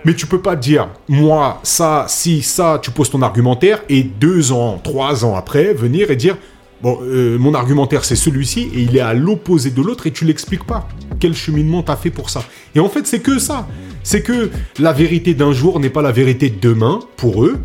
Mais 0.03 0.15
tu 0.15 0.25
peux 0.25 0.41
pas 0.41 0.55
dire, 0.55 0.89
moi, 1.07 1.59
ça, 1.63 2.05
si, 2.07 2.41
ça, 2.41 2.79
tu 2.81 2.91
poses 2.91 3.09
ton 3.09 3.21
argumentaire, 3.21 3.81
et 3.89 4.03
deux 4.03 4.51
ans, 4.51 4.79
trois 4.83 5.23
ans 5.23 5.35
après, 5.35 5.73
venir 5.73 6.09
et 6.09 6.15
dire, 6.15 6.37
bon, 6.81 6.99
euh, 7.03 7.37
mon 7.37 7.53
argumentaire, 7.53 8.03
c'est 8.03 8.15
celui-ci, 8.15 8.69
et 8.73 8.81
il 8.81 8.97
est 8.97 9.01
à 9.01 9.13
l'opposé 9.13 9.69
de 9.69 9.81
l'autre, 9.81 10.07
et 10.07 10.11
tu 10.11 10.25
l'expliques 10.25 10.65
pas. 10.65 10.87
Quel 11.19 11.35
cheminement 11.35 11.83
t'as 11.83 11.95
fait 11.95 12.09
pour 12.09 12.29
ça? 12.29 12.43
Et 12.73 12.79
en 12.79 12.89
fait, 12.89 13.05
c'est 13.05 13.19
que 13.19 13.37
ça. 13.37 13.67
C'est 14.03 14.23
que 14.23 14.49
la 14.79 14.91
vérité 14.91 15.35
d'un 15.35 15.53
jour 15.53 15.79
n'est 15.79 15.91
pas 15.91 16.01
la 16.01 16.11
vérité 16.11 16.49
de 16.49 16.59
demain, 16.59 16.99
pour 17.15 17.45
eux, 17.45 17.59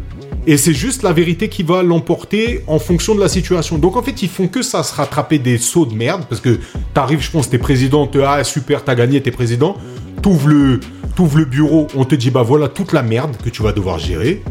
et 0.46 0.56
c'est 0.56 0.74
juste 0.74 1.02
la 1.02 1.12
vérité 1.12 1.48
qui 1.48 1.64
va 1.64 1.82
l'emporter 1.82 2.62
en 2.68 2.78
fonction 2.78 3.16
de 3.16 3.20
la 3.20 3.28
situation. 3.28 3.78
Donc 3.78 3.96
en 3.96 4.02
fait, 4.02 4.22
ils 4.22 4.28
font 4.28 4.46
que 4.46 4.62
ça, 4.62 4.84
se 4.84 4.94
rattraper 4.94 5.38
des 5.38 5.58
sauts 5.58 5.86
de 5.86 5.94
merde, 5.94 6.24
parce 6.28 6.40
que 6.40 6.60
t'arrives, 6.94 7.20
je 7.20 7.30
pense, 7.30 7.50
t'es 7.50 7.58
président, 7.58 8.06
te 8.06 8.18
ah 8.18 8.44
super, 8.44 8.84
t'as 8.84 8.94
gagné, 8.94 9.20
t'es 9.20 9.32
président, 9.32 9.76
t'ouvres 10.22 10.48
le, 10.48 10.80
t'ouvres 11.16 11.38
le 11.38 11.44
bureau, 11.46 11.88
on 11.96 12.04
te 12.04 12.14
dit 12.14 12.30
bah 12.30 12.42
voilà 12.42 12.68
toute 12.68 12.92
la 12.92 13.02
merde 13.02 13.36
que 13.42 13.48
tu 13.50 13.62
vas 13.62 13.72
devoir 13.72 13.98
gérer, 13.98 14.42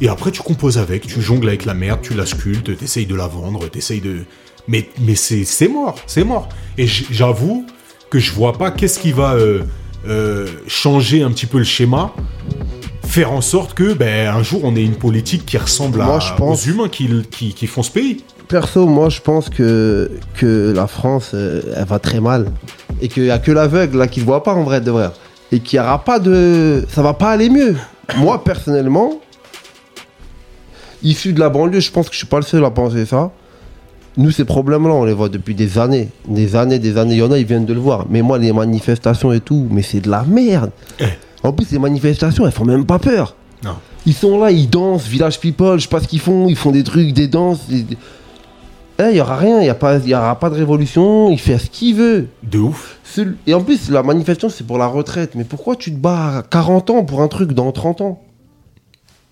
et 0.00 0.08
après 0.08 0.30
tu 0.32 0.42
composes 0.42 0.76
avec, 0.78 1.06
tu 1.06 1.22
jongles 1.22 1.48
avec 1.48 1.64
la 1.64 1.74
merde, 1.74 2.00
tu 2.02 2.12
la 2.14 2.26
sculptes, 2.26 2.76
t'essayes 2.76 3.06
de 3.06 3.14
la 3.14 3.28
vendre, 3.28 3.68
t'essayes 3.70 4.00
de, 4.00 4.18
mais 4.68 4.88
mais 5.00 5.14
c'est 5.14 5.68
mort, 5.68 5.94
c'est 6.06 6.24
mort. 6.24 6.48
Et 6.76 6.86
j'avoue 6.86 7.64
que 8.10 8.18
je 8.18 8.32
vois 8.32 8.52
pas 8.52 8.70
qu'est-ce 8.70 8.98
qui 8.98 9.12
va 9.12 9.34
euh, 9.34 9.62
euh, 10.08 10.46
changer 10.66 11.22
un 11.22 11.30
petit 11.30 11.46
peu 11.46 11.58
le 11.58 11.64
schéma 11.64 12.12
faire 13.06 13.32
en 13.32 13.40
sorte 13.42 13.74
que 13.74 13.92
ben, 13.92 14.28
un 14.34 14.42
jour 14.42 14.60
on 14.64 14.74
ait 14.74 14.84
une 14.84 14.96
politique 14.96 15.44
qui 15.46 15.58
ressemble 15.58 16.00
à, 16.00 16.04
Moi, 16.06 16.18
je 16.20 16.32
pense- 16.34 16.66
aux 16.66 16.70
humains 16.70 16.88
qui, 16.88 17.08
qui, 17.30 17.52
qui 17.54 17.66
font 17.66 17.82
ce 17.82 17.90
pays. 17.90 18.24
Perso, 18.48 18.86
moi, 18.86 19.08
je 19.08 19.20
pense 19.20 19.48
que, 19.50 20.10
que 20.34 20.72
la 20.74 20.86
France, 20.86 21.30
euh, 21.34 21.62
elle 21.76 21.84
va 21.86 21.98
très 21.98 22.20
mal. 22.20 22.46
Et 23.00 23.08
qu'il 23.08 23.22
n'y 23.24 23.30
a 23.30 23.38
que 23.38 23.50
l'aveugle, 23.52 23.98
là, 23.98 24.08
qui 24.08 24.20
ne 24.20 24.24
voit 24.26 24.42
pas 24.42 24.52
en 24.54 24.62
vrai 24.64 24.80
de 24.80 24.90
vrai. 24.90 25.10
Et 25.52 25.60
qu'il 25.60 25.78
n'y 25.78 25.84
aura 25.84 26.02
pas 26.02 26.18
de. 26.18 26.84
Ça 26.88 27.02
va 27.02 27.12
pas 27.14 27.30
aller 27.30 27.48
mieux. 27.50 27.76
moi, 28.16 28.42
personnellement, 28.42 29.12
issu 31.02 31.32
de 31.32 31.40
la 31.40 31.48
banlieue, 31.50 31.80
je 31.80 31.90
pense 31.90 32.06
que 32.08 32.12
je 32.12 32.18
suis 32.18 32.26
pas 32.26 32.38
le 32.38 32.42
seul 32.44 32.64
à 32.64 32.70
penser 32.70 33.06
ça. 33.06 33.30
Nous, 34.16 34.30
ces 34.30 34.44
problèmes-là, 34.44 34.92
on 34.92 35.04
les 35.04 35.14
voit 35.14 35.28
depuis 35.30 35.54
des 35.54 35.78
années. 35.78 36.08
Des 36.28 36.54
années, 36.54 36.78
des 36.78 36.98
années. 36.98 37.14
Il 37.14 37.18
y 37.18 37.22
en 37.22 37.32
a, 37.32 37.38
ils 37.38 37.46
viennent 37.46 37.64
de 37.64 37.72
le 37.72 37.80
voir. 37.80 38.06
Mais 38.10 38.20
moi, 38.22 38.38
les 38.38 38.52
manifestations 38.52 39.32
et 39.32 39.40
tout, 39.40 39.66
mais 39.70 39.82
c'est 39.82 40.00
de 40.00 40.10
la 40.10 40.22
merde. 40.24 40.70
Eh. 41.00 41.04
En 41.42 41.52
plus, 41.52 41.70
les 41.72 41.78
manifestations, 41.78 42.44
elles 42.46 42.52
font 42.52 42.64
même 42.66 42.84
pas 42.84 42.98
peur. 42.98 43.34
Non. 43.64 43.76
Ils 44.04 44.12
sont 44.14 44.38
là, 44.38 44.50
ils 44.50 44.68
dansent, 44.68 45.06
Village 45.06 45.38
People, 45.40 45.78
je 45.78 45.84
sais 45.84 45.88
pas 45.88 46.00
ce 46.00 46.08
qu'ils 46.08 46.20
font, 46.20 46.46
ils 46.48 46.56
font 46.56 46.72
des 46.72 46.84
trucs, 46.84 47.12
des 47.14 47.26
danses. 47.28 47.60
des- 47.68 47.86
Eh, 48.98 49.10
il 49.10 49.16
y 49.16 49.20
aura 49.20 49.36
rien, 49.36 49.60
il 49.60 49.66
y, 49.66 49.70
a 49.70 49.74
pas- 49.74 49.98
y 49.98 50.14
aura 50.14 50.38
pas 50.38 50.50
de 50.50 50.54
révolution, 50.54 51.30
il 51.30 51.38
fait 51.38 51.58
ce 51.58 51.70
qu'il 51.70 51.96
veut. 51.96 52.26
De 52.42 52.58
ouf. 52.58 52.98
Et 53.46 53.52
en 53.54 53.62
plus, 53.62 53.90
la 53.90 54.02
manifestation, 54.02 54.48
c'est 54.48 54.66
pour 54.66 54.78
la 54.78 54.86
retraite. 54.86 55.34
Mais 55.34 55.44
pourquoi 55.44 55.76
tu 55.76 55.90
te 55.92 55.96
bats 55.98 56.38
à 56.38 56.42
40 56.42 56.90
ans 56.90 57.04
pour 57.04 57.20
un 57.20 57.28
truc 57.28 57.52
dans 57.52 57.70
30 57.72 58.00
ans? 58.00 58.22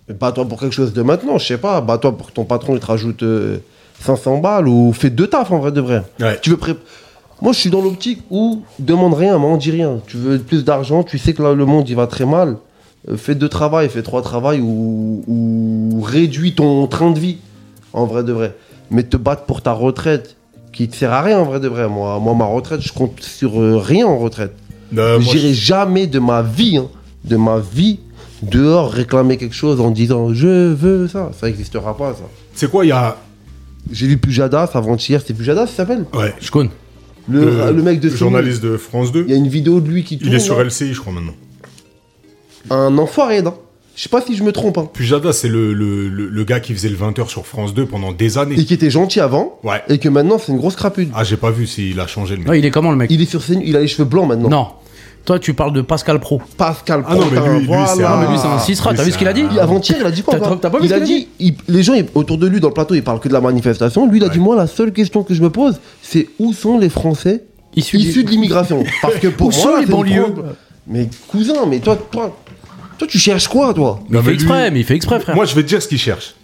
Mais 0.09 0.15
Bats-toi 0.15 0.45
pour 0.47 0.61
quelque 0.61 0.75
chose 0.75 0.93
de 0.93 1.03
maintenant, 1.03 1.39
je 1.39 1.47
sais 1.47 1.59
pas. 1.59 1.81
Bats-toi 1.81 2.17
pour 2.17 2.29
que 2.29 2.33
ton 2.33 2.45
patron 2.45 2.75
il 2.75 2.81
te 2.81 2.87
rajoute 2.87 3.23
euh, 3.23 3.59
500 4.01 4.39
balles 4.39 4.69
ou 4.69 4.93
fais 4.93 5.09
deux 5.11 5.29
tafs 5.29 5.51
en 5.53 5.59
vrai 5.61 5.73
de 5.73 5.81
vrai. 5.81 6.03
Ouais. 6.21 6.39
Tu 6.43 6.51
veux 6.51 6.57
pré... 6.57 6.75
Moi, 7.43 7.53
je 7.55 7.59
suis 7.59 7.71
dans 7.71 7.81
l'optique 7.81 8.23
où 8.31 8.63
demande 8.79 9.15
rien, 9.15 9.39
m'en 9.39 9.57
dis 9.57 9.71
rien. 9.71 10.01
Tu 10.07 10.19
veux 10.19 10.39
plus 10.39 10.63
d'argent, 10.65 11.03
tu 11.03 11.17
sais 11.17 11.33
que 11.33 11.43
là, 11.43 11.55
le 11.55 11.65
monde, 11.65 11.89
il 11.89 11.97
va 11.97 12.07
très 12.07 12.27
mal. 12.27 12.57
Euh, 13.09 13.17
fais 13.17 13.35
deux 13.35 13.49
travails, 13.49 13.89
fais 13.89 14.03
trois 14.03 14.21
travails 14.21 14.61
ou, 14.61 15.23
ou 15.27 16.01
réduis 16.03 16.55
ton 16.55 16.87
train 16.87 17.13
de 17.13 17.19
vie, 17.19 17.39
en 17.95 18.05
vrai 18.05 18.25
de 18.25 18.33
vrai. 18.33 18.55
Mais 18.91 19.03
te 19.05 19.17
battre 19.17 19.45
pour 19.45 19.63
ta 19.63 19.73
retraite, 19.73 20.37
qui 20.73 20.89
te 20.89 20.97
sert 20.97 21.13
à 21.13 21.23
rien, 21.23 21.39
en 21.39 21.45
vrai 21.45 21.61
de 21.61 21.69
vrai. 21.69 21.89
Moi, 21.89 22.19
moi 22.21 22.35
ma 22.35 22.45
retraite, 22.45 22.81
je 22.81 22.93
compte 22.93 23.21
sur 23.21 23.61
euh, 23.61 23.77
rien 23.79 24.07
en 24.07 24.19
retraite. 24.19 24.53
Euh, 24.97 25.19
moi, 25.21 25.33
J'irai 25.33 25.55
jamais 25.55 26.07
de 26.07 26.19
ma 26.19 26.43
vie, 26.43 26.77
hein, 26.79 26.89
de 27.25 27.37
ma 27.37 27.59
vie, 27.61 28.01
dehors 28.43 28.91
réclamer 28.91 29.37
quelque 29.37 29.55
chose 29.55 29.81
en 29.81 29.91
disant 29.91 30.33
je 30.35 30.73
veux 30.73 31.07
ça. 31.09 31.31
Ça 31.39 31.47
n'existera 31.47 31.97
pas, 31.97 32.15
ça. 32.15 32.25
C'est 32.55 32.71
quoi, 32.71 32.85
il 32.85 32.89
y 32.89 32.93
a. 32.93 33.17
J'ai 33.91 34.07
vu 34.07 34.19
Pujadas 34.19 34.71
avant-hier, 34.75 35.23
c'est 35.25 35.35
Pujadas, 35.35 35.67
ça 35.69 35.73
s'appelle 35.77 36.05
Ouais. 36.13 36.35
Je 36.41 36.51
connais. 36.51 36.71
le, 37.29 37.43
Euh, 37.47 37.73
le 37.73 37.83
mec 37.83 38.01
de 38.01 38.09
le 38.09 38.17
journaliste 38.17 38.63
de 38.63 38.77
France 38.77 39.13
2. 39.13 39.25
Il 39.27 39.31
y 39.31 39.35
a 39.35 39.37
une 39.37 39.49
vidéo 39.49 39.81
de 39.81 39.89
lui 39.89 40.05
qui 40.05 40.19
tourne. 40.19 40.31
Il 40.33 40.37
est 40.37 40.41
sur. 40.41 40.61
LCI, 40.63 40.93
je 40.95 41.01
crois, 41.01 41.13
maintenant. 41.13 41.35
Un 42.71 42.99
enfoiré, 42.99 43.43
non? 43.43 43.55
Je 43.97 44.03
sais 44.05 44.09
pas 44.09 44.23
si 44.23 44.35
je 44.35 44.43
me 44.43 44.53
trompe. 44.53 44.79
Hein. 44.79 44.89
Pujada, 44.93 45.33
c'est 45.33 45.49
le, 45.49 45.75
le, 45.75 46.09
le, 46.09 46.29
le 46.29 46.45
gars 46.45 46.61
qui 46.61 46.73
faisait 46.73 46.89
le 46.89 46.97
20h 46.97 47.29
sur 47.29 47.47
France 47.47 47.75
2 47.75 47.85
pendant 47.87 48.13
des 48.13 48.37
Et 48.37 48.39
années. 48.39 48.55
qui 48.65 48.73
était 48.73 48.91
gentil 48.91 49.21
avant, 49.21 49.59
Ouais. 49.63 49.83
et 49.89 49.99
que 49.99 50.09
maintenant 50.09 50.39
c'est 50.39 50.53
une 50.53 50.59
grosse 50.59 50.77
crapule. 50.77 51.09
Ah, 51.15 51.23
j'ai 51.25 51.37
pas 51.37 51.51
vu 51.51 51.67
s'il 51.67 51.99
a 52.01 52.07
changé 52.07 52.35
le 52.35 52.39
mec. 52.41 52.49
Non, 52.49 52.55
il 52.55 52.65
est 52.65 52.71
comment 52.71 52.91
le 52.93 52.97
mec 52.97 53.11
Il 53.11 53.21
est 53.21 53.27
sur 53.27 53.43
scène, 53.43 53.61
il 53.65 53.77
a 53.77 53.81
les 53.81 53.89
cheveux 53.89 54.05
blancs 54.09 54.29
maintenant. 54.29 54.49
Non. 54.49 54.67
Toi, 55.27 55.39
tu 55.39 55.53
parles 55.53 55.75
de 55.75 55.83
Pascal 55.83 56.19
Pro. 56.19 56.41
Pascal 56.57 57.05
Ah 57.07 57.15
non, 57.15 57.27
mais 57.31 57.39
lui- 57.41 57.59
lui, 57.61 57.67
voilà. 57.67 57.87
c'est 57.89 58.03
un- 58.05 58.37
c'est 58.39 58.47
un 58.47 58.51
Ah, 58.57 58.59
cisra. 58.59 58.95
T'as 58.95 59.03
vu 59.03 59.11
ce 59.13 59.19
qu'il 59.19 59.29
a 59.29 59.35
dit 59.35 59.43
un- 59.43 59.51
Il- 59.53 59.61
Avant-hier, 59.61 59.99
il 60.01 60.07
a 60.07 60.11
dit 60.11 60.23
quoi 60.23 60.39
T'as- 60.39 60.71
pas 60.71 60.79
vu 60.79 60.85
Il 60.85 60.89
ce 60.89 60.95
a 60.95 61.01
qu'il 61.01 61.03
a 61.03 61.07
dit, 61.19 61.29
il- 61.41 61.55
les 61.69 61.83
gens 61.83 61.93
autour 62.15 62.39
de 62.39 62.47
lui 62.47 62.59
dans 62.59 62.69
le 62.69 62.75
plateau, 62.75 62.95
ils 62.95 63.03
parlent 63.05 63.21
que 63.21 63.29
de 63.29 63.35
la 63.35 63.43
manifestation. 63.43 64.09
Lui, 64.11 64.17
il 64.19 64.25
a 64.25 64.31
dit 64.31 64.39
moi, 64.39 64.57
la 64.57 64.67
seule 64.67 64.93
question 64.93 65.23
que 65.23 65.35
je 65.35 65.43
me 65.43 65.51
pose, 65.51 65.79
c'est 66.01 66.29
où 66.39 66.55
sont 66.55 66.79
les 66.79 66.89
Français 66.89 67.45
Issu 67.77 67.99
issus 67.99 68.25
de 68.25 68.31
l'immigration? 68.31 68.83
Parce 69.03 69.17
que 69.17 69.29
pour 69.29 69.49
Où 69.49 69.53
sont 69.53 69.69
moi, 69.69 69.81
les 69.81 69.87
c'est 69.87 69.93
une 69.93 69.97
banlieues? 69.99 70.23
pro- 70.33 70.43
Mais 70.87 71.09
cousin, 71.29 71.67
mais 71.69 71.81
toi, 71.81 71.99
toi, 72.11 72.35
toi, 73.01 73.09
tu 73.09 73.19
cherches 73.19 73.49
quoi, 73.49 73.73
toi 73.75 74.01
Il 74.09 74.15
Non, 74.15 74.21
fait 74.23 74.27
mais 74.27 74.33
lui- 74.37 74.43
exprès, 74.43 74.71
mais 74.71 74.81
il 74.81 74.85
fait 74.85 74.95
exprès, 74.95 75.21
frère. 75.21 75.35
Moi, 75.35 75.47
je 75.47 75.55
vais 75.55 75.63
te 75.63 75.69
dire 75.69 75.81
ce 75.83 75.89
qu'il 75.89 75.99
cherche. 75.99 76.35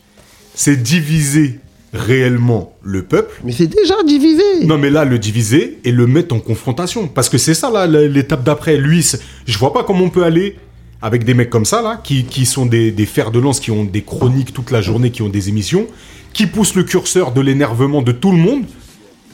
C'est 0.54 0.82
diviser 0.82 1.60
réellement 1.92 2.72
le 2.82 3.02
peuple. 3.02 3.40
Mais 3.44 3.52
c'est 3.52 3.66
déjà 3.66 3.94
divisé. 4.06 4.42
Non, 4.64 4.78
mais 4.78 4.88
là, 4.90 5.04
le 5.04 5.18
diviser 5.18 5.78
et 5.84 5.92
le 5.92 6.06
mettre 6.06 6.34
en 6.34 6.40
confrontation. 6.40 7.08
Parce 7.08 7.28
que 7.28 7.36
c'est 7.38 7.52
ça, 7.54 7.70
là, 7.70 7.86
l'étape 7.86 8.42
d'après. 8.42 8.76
Lui, 8.78 9.06
je 9.46 9.58
vois 9.58 9.72
pas 9.74 9.84
comment 9.84 10.04
on 10.04 10.10
peut 10.10 10.24
aller 10.24 10.56
avec 11.02 11.24
des 11.24 11.34
mecs 11.34 11.50
comme 11.50 11.66
ça, 11.66 11.82
là, 11.82 12.00
qui, 12.02 12.24
qui 12.24 12.46
sont 12.46 12.64
des, 12.64 12.90
des 12.90 13.04
fers 13.06 13.30
de 13.30 13.38
lance, 13.38 13.60
qui 13.60 13.70
ont 13.70 13.84
des 13.84 14.00
chroniques 14.02 14.54
toute 14.54 14.70
la 14.70 14.80
journée, 14.80 15.10
qui 15.10 15.20
ont 15.20 15.28
des 15.28 15.50
émissions, 15.50 15.86
qui 16.32 16.46
poussent 16.46 16.74
le 16.74 16.84
curseur 16.84 17.32
de 17.32 17.40
l'énervement 17.42 18.00
de 18.00 18.12
tout 18.12 18.30
le 18.32 18.38
monde. 18.38 18.64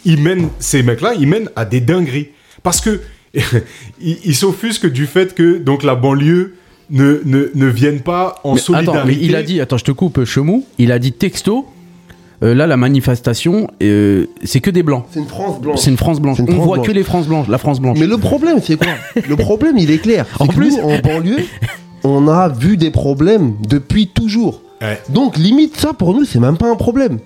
Ils 0.05 0.21
mènent, 0.21 0.49
ces 0.59 0.83
mecs-là, 0.83 1.15
ils 1.19 1.29
mènent 1.29 1.51
à 1.55 1.65
des 1.65 1.81
dingueries. 1.81 2.31
Parce 2.65 2.81
que, 2.81 3.01
ils 4.01 4.35
s'offusquent 4.35 4.91
du 4.91 5.07
fait 5.07 5.35
que, 5.37 5.59
donc, 5.59 5.85
la 5.85 5.95
banlieue 5.95 6.55
ne, 6.93 7.21
ne, 7.25 7.51
ne 7.55 7.67
vienne 7.67 8.01
pas 8.01 8.37
en 8.45 8.55
Mais 8.55 8.61
solidarité. 8.61 8.99
Attends, 8.99 9.07
mais 9.09 9.19
il 9.21 9.35
a 9.35 9.43
dit, 9.43 9.61
attends, 9.61 9.79
je 9.79 9.85
te 9.85 9.91
coupe, 9.93 10.25
Chemou. 10.25 10.65
Il 10.79 10.93
a 10.93 10.99
dit 10.99 11.13
texto. 11.13 11.67
euh, 12.43 12.55
là, 12.55 12.67
la 12.67 12.77
manifestation, 12.77 13.69
euh, 13.83 14.27
c'est 14.45 14.61
que 14.61 14.71
des 14.71 14.83
blancs. 14.83 15.05
C'est 15.11 15.21
une 15.21 15.27
France 15.27 15.61
blanche. 15.61 15.79
C'est 15.81 15.91
une 15.91 15.97
France 15.97 16.21
blanche. 16.21 16.39
On 16.41 16.53
voit 16.59 16.77
blanche. 16.77 16.87
que 16.87 16.93
les 16.93 17.03
France 17.03 17.27
blanches, 17.27 17.49
la 17.49 17.59
France 17.59 17.81
blanche. 17.81 17.99
Mais 17.99 18.07
le 18.07 18.19
problème, 18.19 18.59
c'est 18.63 18.77
quoi? 18.77 18.93
Le 19.29 19.37
problème, 19.37 19.79
il 19.79 19.91
est 19.91 19.99
clair. 19.99 20.27
En 20.39 20.47
plus, 20.47 20.79
en 20.81 20.99
banlieue, 20.99 21.39
on 22.05 22.29
a 22.29 22.49
vu 22.49 22.77
des 22.77 22.91
problèmes 22.91 23.55
depuis 23.69 24.09
toujours. 24.09 24.63
Ouais. 24.81 25.01
Donc, 25.09 25.37
limite, 25.39 25.77
ça, 25.77 25.93
pour 25.93 26.15
nous, 26.15 26.25
c'est 26.25 26.41
même 26.41 26.57
pas 26.57 26.69
un 26.71 26.75
problème. 26.77 27.19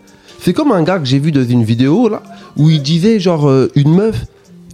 C'est 0.43 0.53
comme 0.53 0.71
un 0.71 0.83
gars 0.83 0.99
que 0.99 1.07
j'ai 1.07 1.19
vu 1.19 1.33
dans 1.33 1.45
une 1.45 1.65
vidéo, 1.65 2.09
là, 2.11 2.23
où 2.59 2.69
il 2.69 2.83
disait, 2.83 3.19
genre, 3.19 3.49
euh, 3.49 3.71
une 3.75 3.95
meuf, 3.95 4.27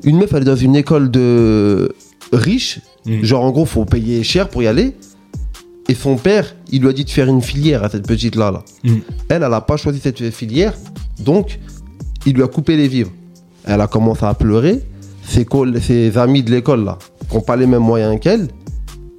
une 0.03 0.19
meuf, 0.19 0.33
elle 0.35 0.43
est 0.43 0.47
dans 0.47 0.57
une 0.57 0.75
école 0.75 1.11
de 1.13 1.95
riche. 2.33 2.81
Mm. 3.07 3.23
Genre, 3.23 3.45
en 3.45 3.51
gros, 3.51 3.67
faut 3.67 3.85
payer 3.85 4.23
cher 4.23 4.49
pour 4.49 4.63
y 4.63 4.67
aller. 4.67 4.95
Et 5.89 5.95
son 5.95 6.17
père, 6.17 6.55
il 6.71 6.83
lui 6.83 6.89
a 6.89 6.93
dit 6.93 7.05
de 7.05 7.11
faire 7.11 7.29
une 7.29 7.43
filière 7.43 7.83
à 7.83 7.91
cette 7.91 8.07
petite-là. 8.07 8.51
Là. 8.51 8.63
Mm. 8.85 8.97
Elle, 9.29 9.43
elle 9.43 9.55
a 9.55 9.61
pas 9.61 9.77
choisi 9.77 10.01
cette 10.01 10.31
filière. 10.31 10.75
Donc, 11.19 11.59
il 12.27 12.35
lui 12.35 12.43
a 12.43 12.49
coupé 12.49 12.77
les 12.77 12.89
vivres. 12.89 13.11
Elle 13.65 13.81
a 13.81 13.87
commencé 13.87 14.25
à 14.25 14.35
pleurer. 14.35 14.81
Ses, 15.25 15.47
ses 15.81 16.19
amis 16.19 16.43
de 16.43 16.51
l'école, 16.51 16.85
là, 16.85 16.99
qui 17.29 17.37
n'ont 17.37 17.43
pas 17.43 17.55
les 17.55 17.67
mêmes 17.67 17.83
moyens 17.83 18.19
qu'elle, 18.21 18.49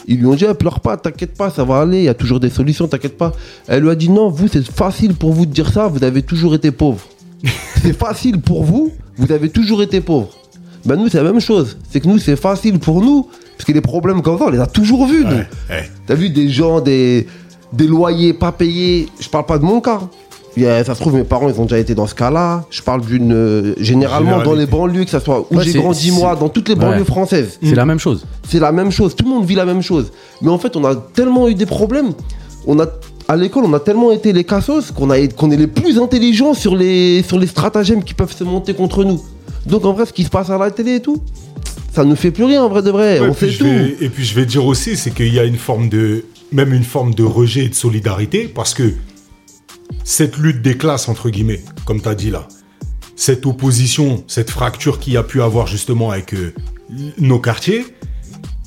ils 0.08 0.20
lui 0.20 0.26
ont 0.26 0.36
dit, 0.36 0.46
Eh, 0.50 0.54
pleure 0.54 0.80
pas, 0.80 0.98
t'inquiète 0.98 1.36
pas, 1.38 1.50
ça 1.50 1.64
va 1.64 1.82
aller, 1.82 2.00
il 2.00 2.04
y 2.04 2.10
a 2.10 2.14
toujours 2.14 2.40
des 2.40 2.50
solutions, 2.50 2.88
t'inquiète 2.88 3.18
pas. 3.18 3.32
Elle 3.68 3.84
lui 3.84 3.90
a 3.90 3.96
dit, 3.96 4.10
non, 4.10 4.30
vous, 4.30 4.48
c'est 4.48 4.66
facile 4.66 5.16
pour 5.16 5.32
vous 5.32 5.46
de 5.46 5.52
dire 5.52 5.72
ça, 5.72 5.88
vous 5.88 6.04
avez 6.04 6.22
toujours 6.22 6.56
été 6.56 6.72
pauvre. 6.72 7.02
c'est 7.82 7.98
facile 7.98 8.42
pour 8.42 8.64
vous, 8.64 8.92
vous 9.18 9.32
avez 9.32 9.50
toujours 9.50 9.82
été 9.82 10.02
pauvre. 10.02 10.30
Ben 10.86 10.96
nous, 10.98 11.08
c'est 11.10 11.18
la 11.22 11.32
même 11.32 11.40
chose. 11.40 11.78
C'est 11.90 12.00
que 12.02 12.08
nous, 12.08 12.18
c'est 12.18 12.36
facile 12.36 12.78
pour 12.80 13.02
nous, 13.02 13.28
parce 13.58 13.66
que 13.66 13.72
les 13.72 13.82
problèmes 13.82 14.22
comme 14.22 14.38
ça, 14.38 14.46
on 14.48 14.50
les 14.50 14.60
a 14.60 14.68
toujours 14.68 15.06
vus, 15.08 15.24
nous. 15.24 15.32
Ouais, 15.32 15.48
ouais. 15.70 15.90
T'as 16.06 16.16
vu 16.16 16.30
des 16.30 16.50
gens, 16.50 16.82
des, 16.82 17.26
des 17.72 17.88
loyers 17.88 18.34
pas 18.34 18.52
payés? 18.52 19.08
Je 19.20 19.30
parle 19.30 19.46
pas 19.46 19.58
de 19.58 19.64
mon 19.64 19.80
cas. 19.80 20.02
Il 20.56 20.64
y 20.64 20.68
a- 20.68 20.84
ça 20.84 20.94
se 20.94 21.00
trouve, 21.00 21.16
mes 21.16 21.24
parents, 21.24 21.50
ils 21.50 21.60
ont 21.60 21.64
déjà 21.64 21.80
été 21.80 21.96
dans 21.96 22.06
ce 22.06 22.14
cas-là. 22.14 22.66
Je 22.70 22.82
parle 22.82 23.02
d'une. 23.02 23.32
euh, 23.34 23.74
généralement, 23.80 24.44
dans 24.44 24.54
les 24.54 24.66
banlieues, 24.68 25.04
que 25.06 25.10
ce 25.10 25.20
soit 25.20 25.48
où 25.50 25.56
Ouais, 25.56 25.64
j'ai 25.64 25.80
grandi 25.80 26.12
moi, 26.12 26.36
dans 26.36 26.50
toutes 26.50 26.70
les 26.70 26.76
banlieues 26.76 27.00
Ouais. 27.00 27.06
françaises. 27.06 27.58
C'est 27.64 27.74
la 27.76 27.86
même 27.86 28.00
chose. 28.00 28.26
C'est 28.48 28.60
la 28.60 28.72
même 28.72 28.92
chose. 28.92 29.16
Tout 29.16 29.24
le 29.26 29.32
monde 29.32 29.46
vit 29.46 29.56
la 29.56 29.66
même 29.66 29.82
chose. 29.82 30.12
Mais 30.42 30.50
en 30.50 30.58
fait, 30.60 30.76
on 30.76 30.84
a 30.86 30.96
tellement 30.96 31.48
eu 31.48 31.56
des 31.56 31.66
problèmes. 31.66 32.12
On 32.68 32.80
a, 32.80 32.86
à 33.28 33.36
l'école, 33.36 33.64
on 33.66 33.74
a 33.74 33.80
tellement 33.80 34.12
été 34.12 34.32
les 34.32 34.44
cassos 34.44 34.92
qu'on 34.92 35.10
a- 35.10 35.28
qu'on 35.28 35.50
est 35.50 35.58
les 35.58 35.68
plus 35.68 35.98
intelligents 35.98 36.54
sur 36.54 36.76
les, 36.76 37.24
sur 37.24 37.40
les 37.40 37.48
stratagèmes 37.48 38.04
qui 38.04 38.14
peuvent 38.14 38.36
se 38.36 38.44
monter 38.44 38.74
contre 38.76 39.04
nous. 39.06 39.24
Donc, 39.66 39.86
en 39.86 39.94
vrai, 39.94 40.06
ce 40.06 40.14
qui 40.14 40.24
se 40.24 40.30
passe 40.30 40.50
à 40.50 40.58
la 40.58 40.72
télé 40.72 40.96
et 40.96 41.02
tout, 41.02 41.22
ça 41.94 42.04
nous 42.04 42.16
fait 42.16 42.32
plus 42.32 42.44
rien, 42.44 42.64
en 42.64 42.70
vrai 42.70 42.82
de 42.82 42.92
vrai. 42.92 43.20
Ouais, 43.20 43.30
on 43.30 43.34
sait 43.34 43.52
tout. 43.52 43.64
vais- 43.66 43.96
et 44.02 44.10
puis 44.10 44.24
je 44.26 44.36
vais 44.36 44.46
dire 44.46 44.66
aussi, 44.66 44.96
c'est 44.98 45.12
qu'il 45.12 45.34
y 45.34 45.40
a 45.40 45.44
une 45.46 45.58
forme 45.58 45.90
de, 45.90 46.26
même 46.52 46.74
une 46.74 46.84
forme 46.84 47.14
de 47.14 47.24
rejet 47.24 47.66
et 47.66 47.70
de 47.70 47.76
solidarité, 47.76 48.48
parce 48.48 48.74
que 48.74 48.94
cette 50.04 50.38
lutte 50.38 50.62
des 50.62 50.76
classes, 50.78 51.08
entre 51.08 51.30
guillemets, 51.30 51.62
comme 51.86 52.02
tu 52.02 52.10
as 52.10 52.16
dit 52.16 52.30
là, 52.32 52.48
cette 53.16 53.46
opposition, 53.46 54.24
cette 54.28 54.50
fracture 54.50 55.00
qu'il 55.00 55.14
y 55.14 55.18
a 55.18 55.24
pu 55.24 55.42
avoir 55.42 55.68
justement 55.68 56.12
avec 56.12 56.34
euh, 56.34 56.54
nos 57.20 57.40
quartiers, 57.40 57.86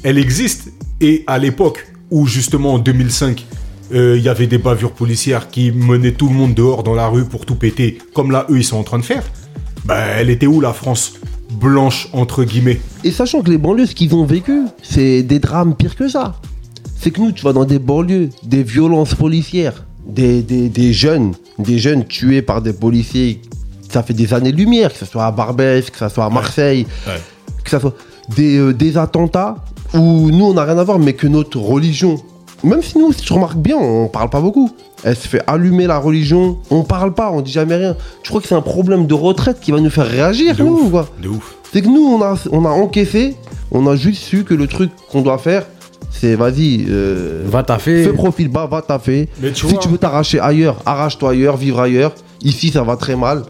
elle 0.03 0.19
existe. 0.19 0.69
Et 1.01 1.25
à 1.27 1.39
l'époque 1.39 1.87
où 2.11 2.27
justement 2.27 2.75
en 2.75 2.79
2005, 2.79 3.45
euh, 3.93 4.17
il 4.17 4.23
y 4.23 4.29
avait 4.29 4.47
des 4.47 4.59
bavures 4.59 4.93
policières 4.93 5.49
qui 5.51 5.73
menaient 5.73 6.13
tout 6.13 6.29
le 6.29 6.35
monde 6.35 6.55
dehors 6.55 6.83
dans 6.85 6.95
la 6.95 7.09
rue 7.09 7.25
pour 7.25 7.45
tout 7.45 7.57
péter, 7.57 7.99
comme 8.15 8.31
là 8.31 8.47
eux 8.51 8.59
ils 8.59 8.65
sont 8.65 8.77
en 8.79 8.83
train 8.85 8.99
de 8.99 9.05
faire, 9.05 9.25
bah 9.87 9.99
elle 10.18 10.31
était 10.31 10.46
où 10.46 10.61
la 10.61 10.72
France 10.72 11.14
blanche 11.53 12.09
entre 12.12 12.44
guillemets? 12.44 12.81
Et 13.05 13.11
sachant 13.11 13.42
que 13.42 13.51
les 13.51 13.59
banlieues, 13.59 13.87
ce 13.87 13.94
qu'ils 13.94 14.14
ont 14.14 14.25
vécu, 14.25 14.62
c'est 14.83 15.22
des 15.22 15.38
drames 15.38 15.75
pires 15.75 15.96
que 15.96 16.09
ça. 16.09 16.37
C'est 16.99 17.11
que 17.11 17.20
nous, 17.20 17.33
tu 17.33 17.44
vas 17.44 17.53
dans 17.53 17.64
des 17.64 17.79
banlieues, 17.79 18.31
des 18.42 18.62
violences 18.62 19.14
policières, 19.14 19.85
des, 20.07 20.42
des, 20.42 20.68
des 20.68 20.92
jeunes, 20.92 21.33
des 21.59 21.79
jeunes 21.79 22.05
tués 22.05 22.42
par 22.42 22.62
des 22.62 22.72
policiers, 22.72 23.42
ça 23.88 24.03
fait 24.03 24.14
des 24.14 24.33
années-lumière, 24.35 24.92
que 24.92 24.99
ce 24.99 25.05
soit 25.07 25.27
à 25.27 25.31
Barbès, 25.31 25.88
que 25.90 25.99
ce 25.99 26.09
soit 26.09 26.25
à 26.25 26.31
Marseille, 26.31 26.87
Ouais. 27.07 27.20
que 27.62 27.70
ce 27.70 27.79
soit 27.79 27.94
des, 28.35 28.59
euh, 28.59 28.72
des 28.75 28.96
attentats 28.96 29.57
où 29.94 30.31
nous, 30.31 30.46
on 30.46 30.55
n'a 30.55 30.64
rien 30.64 30.79
à 30.79 30.85
voir, 30.85 30.99
mais 30.99 31.12
que 31.12 31.27
notre 31.29 31.59
religion, 31.61 32.20
même 32.67 32.83
si 32.83 32.99
nous, 32.99 33.13
si 33.13 33.23
tu 33.23 33.33
remarques 33.33 33.57
bien, 33.59 33.77
on 33.77 34.09
parle 34.09 34.29
pas 34.31 34.41
beaucoup. 34.41 34.71
Elle 35.05 35.17
se 35.17 35.29
fait 35.29 35.43
allumer 35.47 35.87
la 35.87 35.99
religion, 35.99 36.59
on 36.71 36.83
parle 36.83 37.15
pas, 37.15 37.31
on 37.31 37.41
dit 37.41 37.53
jamais 37.53 37.77
rien. 37.77 37.97
Tu 38.23 38.29
crois 38.31 38.41
que 38.41 38.49
c'est 38.49 38.55
un 38.55 38.61
problème 38.63 39.07
de 39.07 39.15
retraite 39.15 39.61
qui 39.61 39.71
va 39.73 39.81
nous 39.81 39.91
faire 39.91 40.07
réagir, 40.07 40.57
De 40.57 40.63
nous, 40.63 40.73
ouf. 40.75 40.83
ou 40.87 40.91
quoi 40.91 41.09
De 41.23 41.29
ouf. 41.29 41.55
c'est 41.73 41.83
que 41.83 41.89
nous, 41.89 42.05
on 42.05 42.23
a, 42.23 42.35
on 42.53 42.65
a 42.65 42.71
encaissé, 42.71 43.37
on 43.71 43.87
a 43.87 43.97
juste 43.97 44.23
su 44.23 44.45
que 44.45 44.55
le 44.55 44.67
truc 44.67 44.91
qu'on 45.11 45.23
doit 45.23 45.39
faire, 45.39 45.67
c'est 46.11 46.35
vas-y, 46.35 46.87
euh, 46.89 47.45
Va 47.47 47.63
taffer. 47.63 48.05
fais 48.05 48.13
profil 48.13 48.49
bas, 48.49 48.67
va 48.67 48.81
taffer. 48.83 49.29
Mais 49.43 49.53
tu 49.53 49.67
si 49.67 49.73
vois- 49.73 49.81
tu 49.83 49.89
veux 49.89 49.99
t'arracher 49.99 50.41
ailleurs, 50.41 50.77
arrache-toi 50.87 51.31
ailleurs, 51.33 51.57
vivre 51.57 51.81
ailleurs. 51.81 52.15
Ici, 52.43 52.71
ça 52.71 52.83
va 52.83 52.97
très 52.97 53.17
mal. 53.17 53.43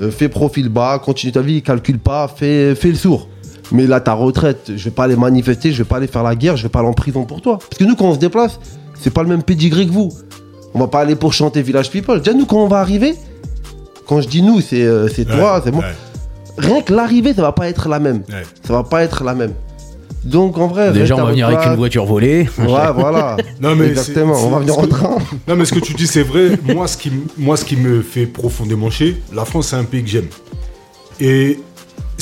Euh, 0.00 0.10
fais 0.10 0.28
profil 0.28 0.68
bas, 0.68 0.98
continue 1.02 1.32
ta 1.32 1.40
vie, 1.40 1.62
calcule 1.62 1.98
pas, 1.98 2.28
fais, 2.28 2.74
fais 2.74 2.88
le 2.88 2.94
sourd. 2.96 3.28
Mais 3.72 3.86
là, 3.86 4.00
ta 4.00 4.12
retraite, 4.12 4.72
je 4.76 4.84
vais 4.84 4.90
pas 4.90 5.04
aller 5.04 5.16
manifester, 5.16 5.72
je 5.72 5.78
vais 5.78 5.88
pas 5.88 5.96
aller 5.96 6.06
faire 6.06 6.22
la 6.22 6.34
guerre, 6.36 6.56
je 6.56 6.62
vais 6.64 6.68
pas 6.68 6.80
aller 6.80 6.88
en 6.88 6.92
prison 6.92 7.24
pour 7.24 7.40
toi. 7.40 7.58
Parce 7.58 7.78
que 7.78 7.84
nous, 7.84 7.96
quand 7.96 8.04
on 8.06 8.14
se 8.14 8.18
déplace, 8.18 8.60
c'est 9.00 9.12
pas 9.12 9.22
le 9.22 9.28
même 9.28 9.42
pédigré 9.42 9.86
que 9.86 9.92
vous. 9.92 10.12
On 10.74 10.78
va 10.78 10.88
pas 10.88 11.00
aller 11.00 11.16
pour 11.16 11.32
chanter 11.32 11.62
Village 11.62 11.90
People. 11.90 12.18
Déjà, 12.20 12.36
nous, 12.36 12.46
quand 12.46 12.58
on 12.62 12.68
va 12.68 12.78
arriver, 12.80 13.14
quand 14.06 14.20
je 14.20 14.28
dis 14.28 14.42
nous, 14.42 14.60
c'est 14.60 14.82
euh, 14.82 15.08
c'est 15.08 15.24
toi, 15.24 15.54
Ouais, 15.56 15.60
c'est 15.64 15.70
moi. 15.72 15.84
ouais, 15.84 15.94
Rien 16.58 16.82
que 16.82 16.92
l'arrivée, 16.92 17.32
ça 17.34 17.42
va 17.42 17.52
pas 17.52 17.68
être 17.68 17.88
la 17.88 17.98
même 17.98 18.22
ouais. 18.28 18.42
ça 18.62 18.72
va 18.74 18.82
pas 18.82 19.02
être 19.02 19.24
la 19.24 19.34
même. 19.34 19.52
Donc 20.24 20.56
en 20.58 20.68
vrai, 20.68 20.92
Déjà, 20.92 21.16
on 21.16 21.24
va 21.24 21.30
venir 21.30 21.48
avec 21.48 21.66
une 21.66 21.74
voiture 21.76 22.04
volée. 22.06 22.48
Ouais, 22.58 22.92
voilà. 22.94 23.36
Non, 23.60 23.74
mais 23.74 23.88
Exactement, 23.88 24.34
on 24.44 24.50
va 24.50 24.58
venir 24.60 24.78
en 24.78 24.86
train. 24.86 25.16
Non, 25.48 25.56
mais 25.56 25.64
ce 25.64 25.72
que 25.74 25.80
tu 25.80 25.94
dis, 25.94 26.06
c'est 26.06 26.22
vrai. 26.22 26.58
moi, 26.74 26.86
ce 26.86 26.96
qui, 26.96 27.10
moi, 27.38 27.56
ce 27.56 27.64
qui 27.64 27.76
me 27.76 28.02
fait 28.02 28.26
profondément 28.26 28.88
chier, 28.90 29.20
la 29.34 29.44
France, 29.44 29.68
c'est 29.68 29.76
un 29.76 29.84
pays 29.84 30.02
que 30.04 30.08
j'aime. 30.10 30.28
Et 31.20 31.58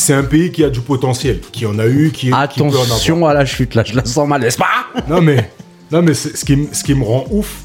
c'est 0.00 0.14
un 0.14 0.22
pays 0.24 0.50
qui 0.50 0.64
a 0.64 0.70
du 0.70 0.80
potentiel, 0.80 1.40
qui 1.52 1.66
en 1.66 1.78
a 1.78 1.86
eu, 1.86 2.10
qui, 2.12 2.26
qui 2.28 2.32
avoir. 2.32 2.82
Attention 2.84 3.26
à 3.26 3.34
la 3.34 3.44
chute, 3.44 3.74
là, 3.74 3.84
je 3.84 3.94
la 3.94 4.04
sens 4.04 4.26
mal, 4.28 4.40
n'est-ce 4.42 4.58
pas? 4.58 4.66
Non, 5.08 5.20
mais, 5.20 5.50
non, 5.92 6.02
mais 6.02 6.14
ce, 6.14 6.44
qui, 6.44 6.68
ce 6.72 6.82
qui 6.84 6.94
me 6.94 7.04
rend 7.04 7.26
ouf, 7.30 7.62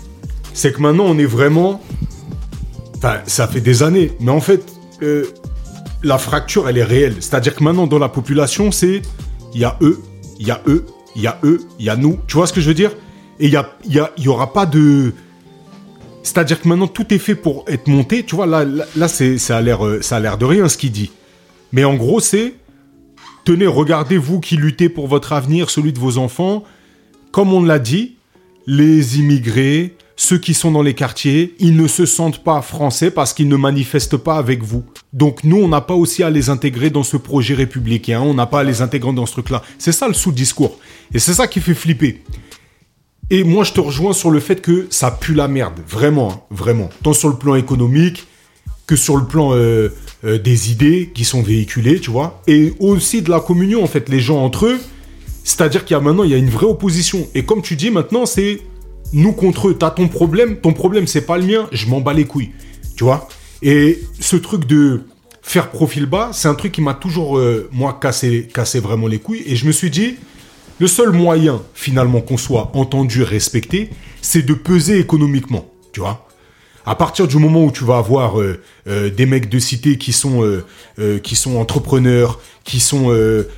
c'est 0.53 0.71
que 0.73 0.81
maintenant, 0.81 1.05
on 1.05 1.17
est 1.17 1.25
vraiment 1.25 1.81
Enfin, 2.97 3.17
ça 3.27 3.47
fait 3.47 3.59
des 3.61 3.83
années. 3.83 4.13
Mais 4.19 4.31
en 4.31 4.39
fait, 4.39 4.63
euh, 5.03 5.25
la 6.01 6.17
fracture, 6.17 6.67
elle 6.69 6.77
est 6.77 6.83
réelle. 6.83 7.15
C'est-à-dire 7.19 7.53
que 7.53 7.63
maintenant, 7.63 7.87
dans 7.87 7.99
la 7.99 8.09
population, 8.09 8.71
c'est. 8.71 9.01
Il 9.53 9.61
y 9.61 9.65
a 9.65 9.77
eux, 9.81 10.01
il 10.39 10.47
y 10.47 10.51
a 10.51 10.61
eux, 10.67 10.85
il 11.15 11.21
y 11.21 11.27
a 11.27 11.37
eux, 11.43 11.61
il 11.77 11.85
y 11.85 11.89
a 11.89 11.95
nous. 11.95 12.17
Tu 12.27 12.35
vois 12.37 12.47
ce 12.47 12.53
que 12.53 12.61
je 12.61 12.67
veux 12.67 12.73
dire? 12.73 12.91
Et 13.39 13.45
il 13.45 13.51
y, 13.51 13.57
a, 13.57 13.69
y, 13.87 13.99
a- 13.99 14.11
y 14.17 14.27
aura 14.27 14.53
pas 14.53 14.65
de. 14.65 15.13
C'est-à-dire 16.23 16.59
que 16.61 16.67
maintenant, 16.67 16.87
tout 16.87 17.13
est 17.13 17.17
fait 17.19 17.35
pour 17.35 17.65
être 17.67 17.87
monté. 17.87 18.23
Tu 18.23 18.35
vois, 18.35 18.47
là, 18.47 18.63
là, 18.65 18.85
là, 18.95 19.07
c'est, 19.07 19.37
ça, 19.37 19.57
a 19.57 19.61
l'air, 19.61 19.85
euh, 19.85 20.01
ça 20.01 20.15
a 20.15 20.19
l'air 20.19 20.37
de 20.37 20.45
rien 20.45 20.67
ce 20.67 20.77
qu'il 20.77 20.91
dit. 20.91 21.11
Mais 21.75 21.83
en 21.83 21.95
gros, 21.95 22.21
c'est. 22.21 22.53
Tenez, 23.43 23.67
regardez 23.67 24.17
vous 24.17 24.39
qui 24.39 24.55
luttez 24.55 24.87
pour 24.87 25.07
votre 25.07 25.33
avenir, 25.33 25.69
celui 25.69 25.91
de 25.91 25.99
vos 25.99 26.17
enfants. 26.17 26.63
Comme 27.33 27.51
on 27.51 27.61
l'a 27.61 27.79
dit, 27.79 28.15
les 28.65 29.19
immigrés, 29.19 29.97
ceux 30.15 30.37
qui 30.37 30.53
sont 30.53 30.71
dans 30.71 30.81
les 30.81 30.93
quartiers, 30.93 31.53
ils 31.59 31.75
ne 31.75 31.87
se 31.89 32.05
sentent 32.05 32.45
pas 32.45 32.61
français 32.61 33.11
parce 33.11 33.33
qu'ils 33.33 33.49
ne 33.49 33.57
manifestent 33.57 34.15
pas 34.15 34.37
avec 34.37 34.63
vous. 34.63 34.85
Donc 35.11 35.43
nous, 35.43 35.57
on 35.57 35.67
n'a 35.67 35.81
pas 35.81 35.95
aussi 35.95 36.23
à 36.23 36.29
les 36.29 36.49
intégrer 36.49 36.89
dans 36.89 37.03
ce 37.03 37.17
projet 37.17 37.53
républicain, 37.53 38.21
on 38.21 38.33
n'a 38.33 38.45
pas 38.45 38.61
à 38.61 38.63
les 38.63 38.81
intégrer 38.81 39.11
dans 39.11 39.25
ce 39.25 39.33
truc-là. 39.33 39.61
C'est 39.77 39.91
ça 39.91 40.07
le 40.07 40.13
sous-discours. 40.13 40.79
Et 41.13 41.19
c'est 41.19 41.33
ça 41.33 41.45
qui 41.45 41.59
fait 41.59 41.75
flipper. 41.75 42.23
Et 43.29 43.43
moi, 43.43 43.65
je 43.65 43.73
te 43.73 43.81
rejoins 43.81 44.13
sur 44.13 44.31
le 44.31 44.39
fait 44.39 44.61
que 44.61 44.87
ça 44.89 45.11
pue 45.11 45.33
la 45.33 45.49
merde, 45.49 45.81
vraiment, 45.85 46.31
hein, 46.31 46.41
vraiment. 46.51 46.89
Tant 47.03 47.11
sur 47.11 47.27
le 47.27 47.35
plan 47.35 47.55
économique 47.55 48.27
que 48.87 48.95
sur 48.95 49.17
le 49.17 49.25
plan 49.25 49.53
euh, 49.53 49.89
euh, 50.25 50.39
des 50.39 50.71
idées 50.71 51.11
qui 51.13 51.23
sont 51.23 51.41
véhiculées, 51.41 51.99
tu 51.99 52.09
vois. 52.09 52.41
Et 52.47 52.73
aussi 52.79 53.21
de 53.21 53.29
la 53.29 53.39
communion, 53.39 53.83
en 53.83 53.87
fait, 53.87 54.09
les 54.09 54.19
gens 54.19 54.43
entre 54.43 54.65
eux. 54.65 54.79
C'est-à-dire 55.43 55.85
qu'il 55.85 55.95
y 55.95 55.97
a 55.97 56.01
maintenant, 56.01 56.23
il 56.23 56.31
y 56.31 56.33
a 56.33 56.37
une 56.37 56.49
vraie 56.49 56.65
opposition. 56.65 57.27
Et 57.35 57.45
comme 57.45 57.61
tu 57.61 57.75
dis, 57.75 57.91
maintenant, 57.91 58.25
c'est 58.25 58.61
nous 59.13 59.33
contre 59.33 59.69
eux. 59.69 59.75
T'as 59.77 59.91
ton 59.91 60.07
problème, 60.07 60.57
ton 60.57 60.73
problème, 60.73 61.05
c'est 61.05 61.21
pas 61.21 61.37
le 61.37 61.45
mien, 61.45 61.67
je 61.71 61.87
m'en 61.87 62.01
bats 62.01 62.13
les 62.13 62.25
couilles. 62.25 62.51
Tu 62.97 63.03
vois 63.03 63.29
Et 63.61 64.01
ce 64.19 64.35
truc 64.35 64.65
de 64.65 65.03
faire 65.43 65.69
profil 65.69 66.07
bas, 66.07 66.31
c'est 66.33 66.47
un 66.47 66.55
truc 66.55 66.71
qui 66.71 66.81
m'a 66.81 66.95
toujours, 66.95 67.37
euh, 67.37 67.69
moi, 67.71 67.99
cassé, 68.01 68.47
cassé 68.51 68.79
vraiment 68.79 69.05
les 69.05 69.19
couilles. 69.19 69.43
Et 69.45 69.55
je 69.55 69.67
me 69.67 69.71
suis 69.71 69.91
dit, 69.91 70.15
le 70.79 70.87
seul 70.87 71.11
moyen, 71.11 71.61
finalement, 71.75 72.21
qu'on 72.21 72.37
soit 72.37 72.71
entendu, 72.73 73.21
respecté, 73.21 73.91
c'est 74.21 74.43
de 74.43 74.55
peser 74.55 74.97
économiquement. 74.99 75.71
Tu 75.93 75.99
vois 75.99 76.27
à 76.85 76.95
partir 76.95 77.27
du 77.27 77.37
moment 77.37 77.63
où 77.63 77.71
tu 77.71 77.83
vas 77.83 77.97
avoir 77.97 78.39
euh, 78.39 78.59
euh, 78.87 79.09
des 79.09 79.25
mecs 79.25 79.49
de 79.49 79.59
cité 79.59 79.97
qui 79.97 80.13
sont 80.13 80.43
euh, 80.43 81.19
qui 81.19 81.35
sont 81.35 81.57
entrepreneurs, 81.57 82.39
qui 82.63 82.79
sont 82.79 83.07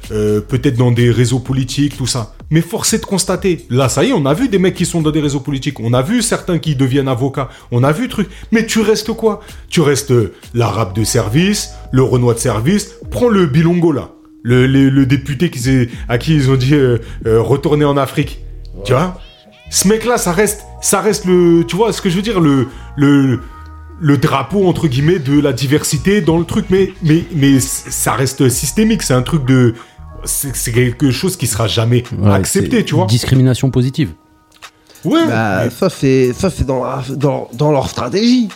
peut-être 0.09 0.75
dans 0.75 0.91
des 0.91 1.11
réseaux 1.11 1.39
politiques, 1.39 1.97
tout 1.97 2.07
ça. 2.07 2.33
Mais 2.49 2.61
force 2.61 2.93
est 2.93 2.99
de 2.99 3.05
constater, 3.05 3.65
là 3.69 3.89
ça 3.89 4.03
y 4.03 4.09
est, 4.09 4.13
on 4.13 4.25
a 4.25 4.33
vu 4.33 4.47
des 4.47 4.57
mecs 4.57 4.75
qui 4.75 4.85
sont 4.85 5.01
dans 5.01 5.11
des 5.11 5.19
réseaux 5.19 5.39
politiques, 5.39 5.79
on 5.79 5.93
a 5.93 6.01
vu 6.01 6.21
certains 6.21 6.57
qui 6.59 6.75
deviennent 6.75 7.07
avocats, 7.07 7.49
on 7.71 7.83
a 7.83 7.91
vu 7.91 8.07
truc. 8.07 8.29
Mais 8.51 8.65
tu 8.65 8.81
restes 8.81 9.11
quoi? 9.13 9.41
Tu 9.69 9.81
restes 9.81 10.13
l'arabe 10.53 10.93
de 10.93 11.03
service, 11.03 11.71
le 11.91 12.03
renois 12.03 12.33
de 12.33 12.39
service. 12.39 12.95
Prends 13.11 13.29
le 13.29 13.45
bilongo 13.45 13.91
là, 13.91 14.11
le, 14.43 15.05
député 15.05 15.49
qui 15.49 15.89
à 16.07 16.17
qui 16.17 16.35
ils 16.35 16.49
ont 16.49 16.55
dit 16.55 16.75
retourner 17.25 17.85
en 17.85 17.97
Afrique. 17.97 18.39
Tu 18.83 18.93
vois? 18.93 19.19
Ce 19.69 19.87
mec-là, 19.87 20.17
ça 20.17 20.31
reste, 20.31 20.65
ça 20.81 21.01
reste 21.01 21.25
le, 21.25 21.63
tu 21.67 21.75
vois 21.75 21.91
ce 21.93 22.01
que 22.01 22.09
je 22.09 22.15
veux 22.15 22.21
dire, 22.21 22.39
le, 22.39 22.67
le, 22.95 23.41
le 23.99 24.17
drapeau 24.17 24.67
entre 24.67 24.87
guillemets 24.87 25.19
de 25.19 25.39
la 25.39 25.53
diversité 25.53 26.21
dans 26.21 26.37
le 26.37 26.45
truc, 26.45 26.65
mais, 26.69 26.93
mais, 27.03 27.23
mais 27.33 27.59
ça 27.59 28.13
reste 28.13 28.49
systémique. 28.49 29.03
C'est 29.03 29.13
un 29.13 29.23
truc 29.23 29.45
de, 29.45 29.73
c'est 30.23 30.71
quelque 30.71 31.11
chose 31.11 31.35
qui 31.37 31.47
sera 31.47 31.67
jamais 31.67 32.03
Ouais, 32.17 32.31
accepté, 32.33 32.83
tu 32.85 32.95
vois. 32.95 33.05
Discrimination 33.05 33.69
positive. 33.71 34.11
Ouais. 35.05 35.25
Bah, 35.27 35.65
mais- 35.65 35.69
ça, 35.69 35.89
c'est 35.89 36.33
ça 36.33 36.49
c'est 36.49 36.65
dans, 36.65 36.83
dans, 37.15 37.49
dans 37.53 37.71
leur 37.71 37.89
stratégie. 37.89 38.49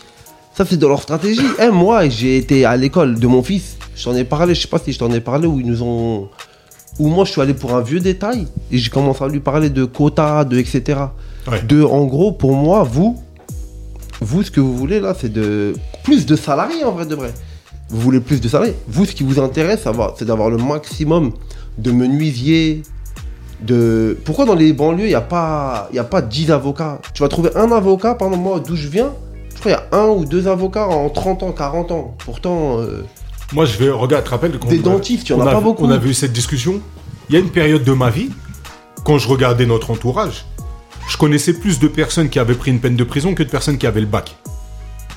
Ça, 0.54 0.66
c'est 0.70 0.78
dans 0.78 0.90
leur 0.90 1.02
stratégie. 1.02 1.42
Eh, 1.62 1.70
moi, 1.70 2.10
j'ai 2.10 2.36
été 2.38 2.66
à 2.66 2.76
l'école 2.76 3.20
de 3.20 3.28
mon 3.28 3.42
fils. 3.42 3.78
Je 3.96 4.04
t'en 4.04 4.16
ai 4.16 4.24
parlé, 4.26 4.54
je 4.54 4.62
sais 4.62 4.68
pas 4.68 4.80
si 4.80 4.92
je 4.92 5.00
t'en 5.00 5.12
ai 5.12 5.22
parlé, 5.22 5.48
où 5.48 5.60
ils 5.60 5.66
nous 5.66 5.82
ont. 5.82 6.30
Où 7.02 7.08
moi, 7.08 7.26
je 7.26 7.32
suis 7.32 7.42
allé 7.42 7.56
pour 7.56 7.74
un 7.74 7.82
vieux 7.82 8.00
détail. 8.00 8.48
Et 8.72 8.78
j'ai 8.78 8.92
commencé 8.92 9.24
à 9.24 9.28
lui 9.28 9.40
parler 9.40 9.72
de 9.72 9.86
quotas, 9.86 10.44
de 10.44 10.60
etc. 10.60 11.00
Ouais. 11.48 11.64
De, 11.64 11.84
en 11.84 12.06
gros, 12.06 12.32
pour 12.32 12.54
moi, 12.54 12.84
vous, 12.84 13.20
vous, 14.22 14.44
ce 14.44 14.52
que 14.52 14.60
vous 14.60 14.78
voulez 14.78 15.00
là, 15.00 15.16
c'est 15.20 15.34
de. 15.34 15.74
Plus 16.04 16.28
de 16.28 16.36
salariés, 16.36 16.84
en 16.84 16.92
vrai 16.92 17.08
de 17.08 17.16
vrai. 17.16 17.34
Vous 17.90 18.00
voulez 18.00 18.20
plus 18.20 18.40
de 18.40 18.48
salariés. 18.48 18.76
Vous, 18.88 19.06
ce 19.06 19.16
qui 19.16 19.24
vous 19.24 19.40
intéresse, 19.40 19.88
c'est 20.16 20.26
d'avoir 20.26 20.52
le 20.52 20.58
maximum 20.58 21.32
de 21.80 21.92
menuisiers, 21.92 22.84
de... 23.64 24.16
Pourquoi 24.24 24.46
dans 24.46 24.54
les 24.54 24.72
banlieues, 24.72 25.06
il 25.06 25.10
n'y 25.10 25.16
a, 25.16 25.22
pas... 25.22 25.90
y 25.92 25.98
a 25.98 26.04
pas 26.04 26.22
10 26.22 26.52
avocats? 26.52 27.02
Tu 27.16 27.24
vas 27.24 27.30
trouver 27.30 27.50
un 27.56 27.72
avocat, 27.72 28.14
par 28.14 28.28
exemple, 28.28 28.44
moi, 28.44 28.60
d'où 28.60 28.76
je 28.76 28.88
viens, 28.88 29.12
je 29.56 29.60
crois 29.60 29.72
qu'il 29.72 29.82
y 29.82 29.96
a 29.96 30.00
un 30.00 30.10
ou 30.10 30.26
deux 30.26 30.48
avocats 30.48 30.88
en 30.88 31.10
30 31.10 31.42
ans, 31.42 31.52
40 31.52 31.92
ans. 31.92 32.16
Pourtant, 32.24 32.80
euh, 32.80 33.04
Moi, 33.54 33.66
je 33.66 33.78
vais, 33.78 33.90
regarde, 33.90 34.24
tu 34.24 34.28
te 34.30 34.32
rappelles 34.32 34.52
Des 34.52 34.80
on 35.34 35.42
a- 35.48 35.52
en 35.52 35.52
pas 35.54 35.62
beaucoup. 35.62 35.86
On 35.86 35.90
vu 35.98 36.14
cette 36.14 36.32
discussion. 36.34 36.82
Il 37.30 37.34
y 37.36 37.38
a 37.38 37.42
une 37.42 37.50
période 37.50 37.84
de 37.84 37.92
ma 37.94 38.10
vie, 38.10 38.30
quand 39.06 39.18
je 39.18 39.28
regardais 39.28 39.66
notre 39.66 39.92
entourage, 39.92 40.46
je 41.10 41.18
connaissais 41.18 41.54
plus 41.54 41.80
de 41.80 41.88
personnes 41.88 42.30
qui 42.30 42.40
avaient 42.40 42.54
pris 42.56 42.72
une 42.72 42.80
peine 42.80 42.96
de 42.96 43.04
prison 43.04 43.34
que 43.34 43.44
de 43.44 43.50
personnes 43.50 43.78
qui 43.78 43.88
avaient 43.88 44.02
le 44.02 44.08
bac. 44.08 44.36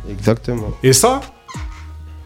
exactement. 0.08 0.70
Et 0.82 0.92
ça, 0.92 1.20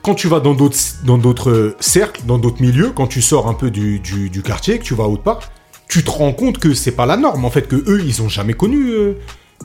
quand 0.02 0.14
tu 0.14 0.28
vas 0.28 0.40
dans 0.40 0.54
d'autres 0.54 0.78
dans 1.04 1.18
d'autres 1.18 1.76
cercles, 1.80 2.22
dans 2.26 2.38
d'autres 2.38 2.62
milieux, 2.62 2.92
quand 2.94 3.06
tu 3.06 3.20
sors 3.22 3.48
un 3.48 3.54
peu 3.54 3.70
du, 3.70 3.98
du, 4.00 4.30
du 4.30 4.42
quartier, 4.42 4.78
que 4.78 4.84
tu 4.84 4.94
vas 4.94 5.04
autre 5.04 5.22
part, 5.22 5.40
tu 5.88 6.02
te 6.04 6.10
rends 6.10 6.32
compte 6.32 6.58
que 6.58 6.74
c'est 6.74 6.92
pas 6.92 7.06
la 7.06 7.16
norme. 7.16 7.44
En 7.44 7.50
fait, 7.50 7.68
que 7.68 7.76
eux, 7.76 8.02
ils 8.04 8.22
ont 8.22 8.28
jamais 8.28 8.54
connu 8.54 8.90
euh, 8.90 9.14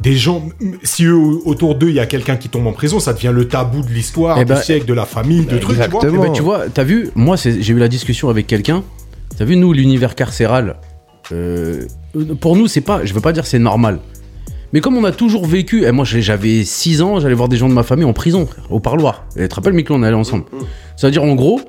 des 0.02 0.16
gens. 0.16 0.44
Si 0.84 1.06
eux, 1.06 1.16
autour 1.46 1.76
d'eux, 1.76 1.90
il 1.90 1.96
y 1.96 2.00
a 2.00 2.06
quelqu'un 2.06 2.36
qui 2.36 2.50
tombe 2.50 2.66
en 2.68 2.72
prison, 2.74 3.00
ça 3.00 3.14
devient 3.14 3.32
le 3.34 3.48
tabou 3.48 3.82
de 3.84 3.90
l'histoire, 3.90 4.38
Eh 4.40 4.46
du 4.46 4.54
ben, 4.54 4.56
siècle, 4.62 4.86
de 4.86 4.94
la 4.94 5.06
famille, 5.06 5.46
de 5.46 5.58
trucs. 5.58 5.60
tu 5.60 5.66
vois. 5.66 5.86
exactement. 5.86 6.24
Eh 6.24 6.28
ben, 6.28 6.34
tu 6.34 6.42
vois, 6.42 6.64
t'as 6.74 6.84
vu, 6.84 7.10
moi, 7.16 7.36
j'ai 7.38 7.70
eu 7.72 7.78
la 7.78 7.88
discussion 7.88 8.30
avec 8.30 8.48
quelqu'un. 8.48 8.84
T'as 9.38 9.46
vu, 9.46 9.56
nous, 9.56 9.72
l'univers 9.74 10.16
carcéral, 10.16 10.76
euh, 11.32 11.86
pour 12.42 12.56
nous, 12.56 12.68
c'est 12.68 12.82
pas, 12.82 13.04
je 13.06 13.14
veux 13.14 13.22
pas 13.22 13.32
dire 13.34 13.46
c'est 13.46 13.60
normal. 13.60 14.00
Mais 14.74 14.82
comme 14.82 14.98
on 14.98 15.04
a 15.04 15.12
toujours 15.12 15.46
vécu, 15.46 15.84
et 15.86 15.92
moi 15.92 16.04
j'ai- 16.04 16.24
j'avais 16.24 16.64
6 16.64 17.02
ans, 17.04 17.20
j'allais 17.20 17.36
voir 17.36 17.48
des 17.48 17.58
gens 17.58 17.70
de 17.70 17.74
ma 17.76 17.84
famille 17.84 18.06
en 18.06 18.14
prison, 18.14 18.48
frère, 18.48 18.66
au 18.72 18.80
parloir. 18.80 19.26
Et 19.36 19.44
tu 19.44 19.48
te 19.50 19.56
rappelles, 19.56 19.74
Mickey, 19.74 19.94
on 19.94 20.02
allait 20.02 20.16
ensemble. 20.16 20.46
C'est-à-dire, 20.98 21.24
en 21.24 21.36
gros, 21.36 21.62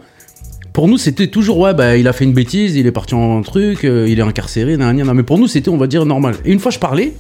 pour 0.73 0.89
nous, 0.89 0.97
c'était 0.97 1.27
toujours, 1.27 1.59
ouais, 1.59 1.75
bah, 1.75 1.97
il 1.99 2.09
a 2.09 2.13
fait 2.15 2.25
une 2.25 2.33
bêtise, 2.33 2.77
il 2.77 2.87
est 2.87 2.93
parti 2.93 3.15
en 3.15 3.43
truc, 3.43 3.85
euh, 3.85 4.07
il 4.09 4.19
est 4.19 4.23
incarcéré, 4.23 4.77
nan, 4.79 4.97
nan, 4.97 5.07
nan. 5.07 5.15
mais 5.17 5.23
pour 5.23 5.39
nous, 5.39 5.47
c'était, 5.47 5.69
on 5.69 5.77
va 5.77 5.87
dire, 5.87 6.07
normal. 6.07 6.35
Et 6.47 6.53
une 6.53 6.59
fois, 6.61 6.71
je 6.71 6.79
parlais, 6.79 7.13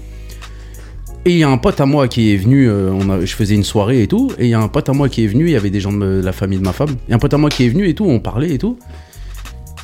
et 1.25 1.31
il 1.31 1.39
y 1.39 1.43
a 1.43 1.49
un 1.49 1.57
pote 1.57 1.81
à 1.81 1.87
moi 1.87 2.07
qui 2.09 2.33
est 2.33 2.37
venu, 2.37 2.69
euh, 2.69 3.25
je 3.25 3.35
faisais 3.35 3.55
une 3.55 3.65
soirée 3.65 4.03
et 4.03 4.07
tout, 4.07 4.31
et 4.39 4.45
il 4.45 4.51
y 4.51 4.55
a 4.55 4.61
un 4.61 4.69
pote 4.69 4.89
à 4.89 4.93
moi 4.93 5.09
qui 5.09 5.25
est 5.25 5.27
venu, 5.27 5.47
il 5.47 5.53
y 5.53 5.57
avait 5.57 5.71
des 5.71 5.81
gens 5.81 5.93
de, 5.93 6.21
la 6.23 6.33
famille 6.33 6.59
de 6.59 6.65
ma 6.65 6.73
femme, 6.73 6.91
il 7.07 7.11
y 7.11 7.13
a 7.13 7.17
un 7.17 7.19
pote 7.19 7.33
à 7.33 7.39
moi 7.39 7.49
qui 7.51 7.65
est 7.65 7.69
venu 7.69 7.89
et 7.89 7.95
tout, 7.95 8.05
on 8.05 8.21
parlait 8.21 8.53
et 8.53 8.59
tout. 8.59 8.79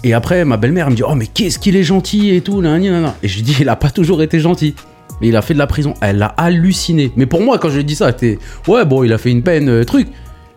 Et 0.03 0.15
après, 0.15 0.45
ma 0.45 0.57
belle-mère, 0.57 0.87
elle 0.87 0.93
me 0.93 0.97
dit, 0.97 1.03
oh, 1.03 1.15
mais 1.15 1.27
qu'est-ce 1.27 1.59
qu'il 1.59 1.77
est 1.77 1.83
gentil 1.83 2.35
et 2.35 2.41
tout, 2.41 2.61
nan, 2.63 2.83
nan, 2.83 3.03
nan. 3.03 3.13
Et 3.23 3.29
je 3.29 3.37
lui 3.37 3.43
dis, 3.43 3.57
il 3.61 3.69
a 3.69 3.77
pas 3.77 3.91
toujours 3.91 4.23
été 4.23 4.41
gentil. 4.41 4.75
Mais 5.21 5.29
il 5.29 5.37
a 5.37 5.43
fait 5.43 5.53
de 5.53 5.59
la 5.59 5.67
prison. 5.67 5.93
Elle 6.01 6.23
a 6.23 6.29
halluciné. 6.39 7.13
Mais 7.17 7.27
pour 7.27 7.43
moi, 7.43 7.59
quand 7.59 7.69
je 7.69 7.81
dis 7.81 7.97
ça, 7.97 8.07
c'était, 8.07 8.39
ouais, 8.67 8.87
bon, 8.87 9.05
il 9.05 9.13
a 9.13 9.19
fait 9.19 9.31
une 9.31 9.43
peine, 9.43 9.69
euh, 9.69 9.85
truc. 9.85 10.09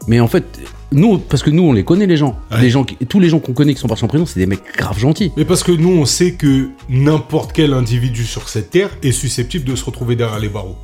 Mais 0.08 0.22
en 0.22 0.28
fait, 0.28 0.46
nous, 0.94 1.18
parce 1.18 1.44
que 1.44 1.50
nous, 1.50 1.64
on 1.64 1.74
les 1.74 1.84
connaît, 1.84 2.06
les 2.08 2.18
gens. 2.18 2.38
Ouais. 2.52 2.62
Les 2.62 2.70
gens 2.70 2.84
qui- 2.84 2.96
tous 3.06 3.20
les 3.20 3.30
gens 3.30 3.40
qu'on 3.40 3.54
connaît 3.54 3.74
qui 3.74 3.80
sont 3.80 3.88
partis 3.88 4.04
en 4.06 4.08
prison, 4.08 4.26
c'est 4.26 4.40
des 4.40 4.46
mecs 4.46 4.62
grave 4.78 4.98
gentils. 5.00 5.32
Mais 5.38 5.46
parce 5.46 5.64
que 5.64 5.72
nous, 5.72 5.90
on 5.92 6.06
sait 6.06 6.34
que 6.34 6.70
n'importe 6.90 7.52
quel 7.54 7.74
individu 7.74 8.26
sur 8.26 8.50
cette 8.50 8.70
terre 8.70 8.90
est 9.04 9.12
susceptible 9.12 9.66
de 9.66 9.76
se 9.76 9.84
retrouver 9.86 10.16
derrière 10.16 10.40
les 10.40 10.50
barreaux. 10.50 10.78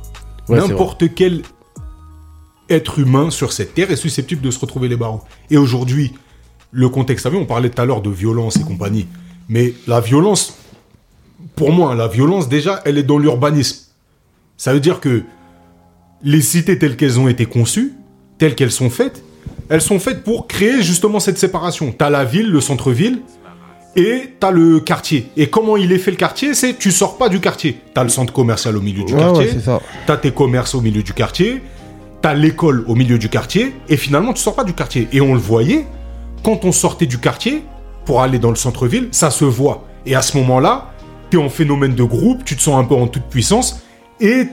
Ouais, 0.48 0.58
n'importe 0.58 1.14
quel 1.14 1.42
être 2.68 2.98
humain 2.98 3.30
sur 3.30 3.52
cette 3.52 3.74
terre 3.74 3.90
est 3.90 3.96
susceptible 3.96 4.40
de 4.42 4.50
se 4.50 4.58
retrouver 4.58 4.88
les 4.88 4.96
barreaux. 4.96 5.22
Et 5.50 5.56
aujourd'hui, 5.56 6.12
le 6.72 6.88
contexte, 6.88 7.26
on 7.26 7.44
parlait 7.46 7.70
tout 7.70 7.82
à 7.82 7.84
l'heure 7.84 8.02
de 8.02 8.10
violence 8.10 8.56
et 8.56 8.62
compagnie. 8.62 9.06
Mais 9.48 9.74
la 9.88 10.00
violence, 10.00 10.56
pour 11.56 11.72
moi, 11.72 11.94
la 11.94 12.06
violence, 12.06 12.48
déjà, 12.48 12.80
elle 12.84 12.96
est 12.98 13.02
dans 13.02 13.18
l'urbanisme. 13.18 13.86
Ça 14.56 14.72
veut 14.72 14.80
dire 14.80 15.00
que 15.00 15.22
les 16.22 16.40
cités 16.42 16.78
telles 16.78 16.96
qu'elles 16.96 17.18
ont 17.18 17.28
été 17.28 17.46
conçues, 17.46 17.92
telles 18.38 18.54
qu'elles 18.54 18.70
sont 18.70 18.90
faites, 18.90 19.24
elles 19.70 19.80
sont 19.80 20.00
faites 20.00 20.24
pour 20.24 20.48
créer 20.48 20.82
justement 20.82 21.20
cette 21.20 21.38
séparation. 21.38 21.94
T'as 21.96 22.10
la 22.10 22.24
ville, 22.24 22.50
le 22.50 22.60
centre-ville, 22.60 23.22
et 23.96 24.34
t'as 24.38 24.50
le 24.50 24.80
quartier. 24.80 25.30
Et 25.36 25.48
comment 25.48 25.76
il 25.76 25.92
est 25.92 25.98
fait 25.98 26.10
le 26.10 26.16
quartier 26.16 26.54
C'est 26.54 26.76
tu 26.76 26.90
sors 26.90 27.16
pas 27.16 27.28
du 27.28 27.40
quartier. 27.40 27.80
T'as 27.94 28.02
le 28.02 28.08
centre 28.08 28.32
commercial 28.32 28.76
au 28.76 28.80
milieu 28.80 29.04
du 29.04 29.14
Ouais, 29.14 29.20
quartier, 29.20 29.46
ouais, 29.46 29.78
t'as 30.06 30.16
tes 30.16 30.32
commerces 30.32 30.74
au 30.74 30.80
milieu 30.80 31.02
du 31.02 31.12
quartier, 31.12 31.62
t'as 32.20 32.34
l'école 32.34 32.84
au 32.88 32.96
milieu 32.96 33.16
du 33.16 33.28
quartier, 33.28 33.74
et 33.88 33.96
finalement 33.96 34.32
tu 34.32 34.42
sors 34.42 34.56
pas 34.56 34.64
du 34.64 34.74
quartier. 34.74 35.08
Et 35.12 35.20
on 35.20 35.34
le 35.34 35.40
voyait, 35.40 35.86
quand 36.44 36.64
on 36.64 36.72
sortait 36.72 37.06
du 37.06 37.18
quartier 37.18 37.62
pour 38.04 38.22
aller 38.22 38.40
dans 38.40 38.50
le 38.50 38.56
centre-ville, 38.56 39.08
ça 39.12 39.30
se 39.30 39.44
voit. 39.44 39.84
Et 40.04 40.16
à 40.16 40.22
ce 40.22 40.36
moment-là, 40.38 40.90
t'es 41.30 41.36
en 41.36 41.48
phénomène 41.48 41.94
de 41.94 42.02
groupe, 42.02 42.44
tu 42.44 42.56
te 42.56 42.62
sens 42.62 42.76
un 42.76 42.84
peu 42.84 42.96
en 42.96 43.06
toute 43.06 43.24
puissance, 43.24 43.82
et 44.20 44.48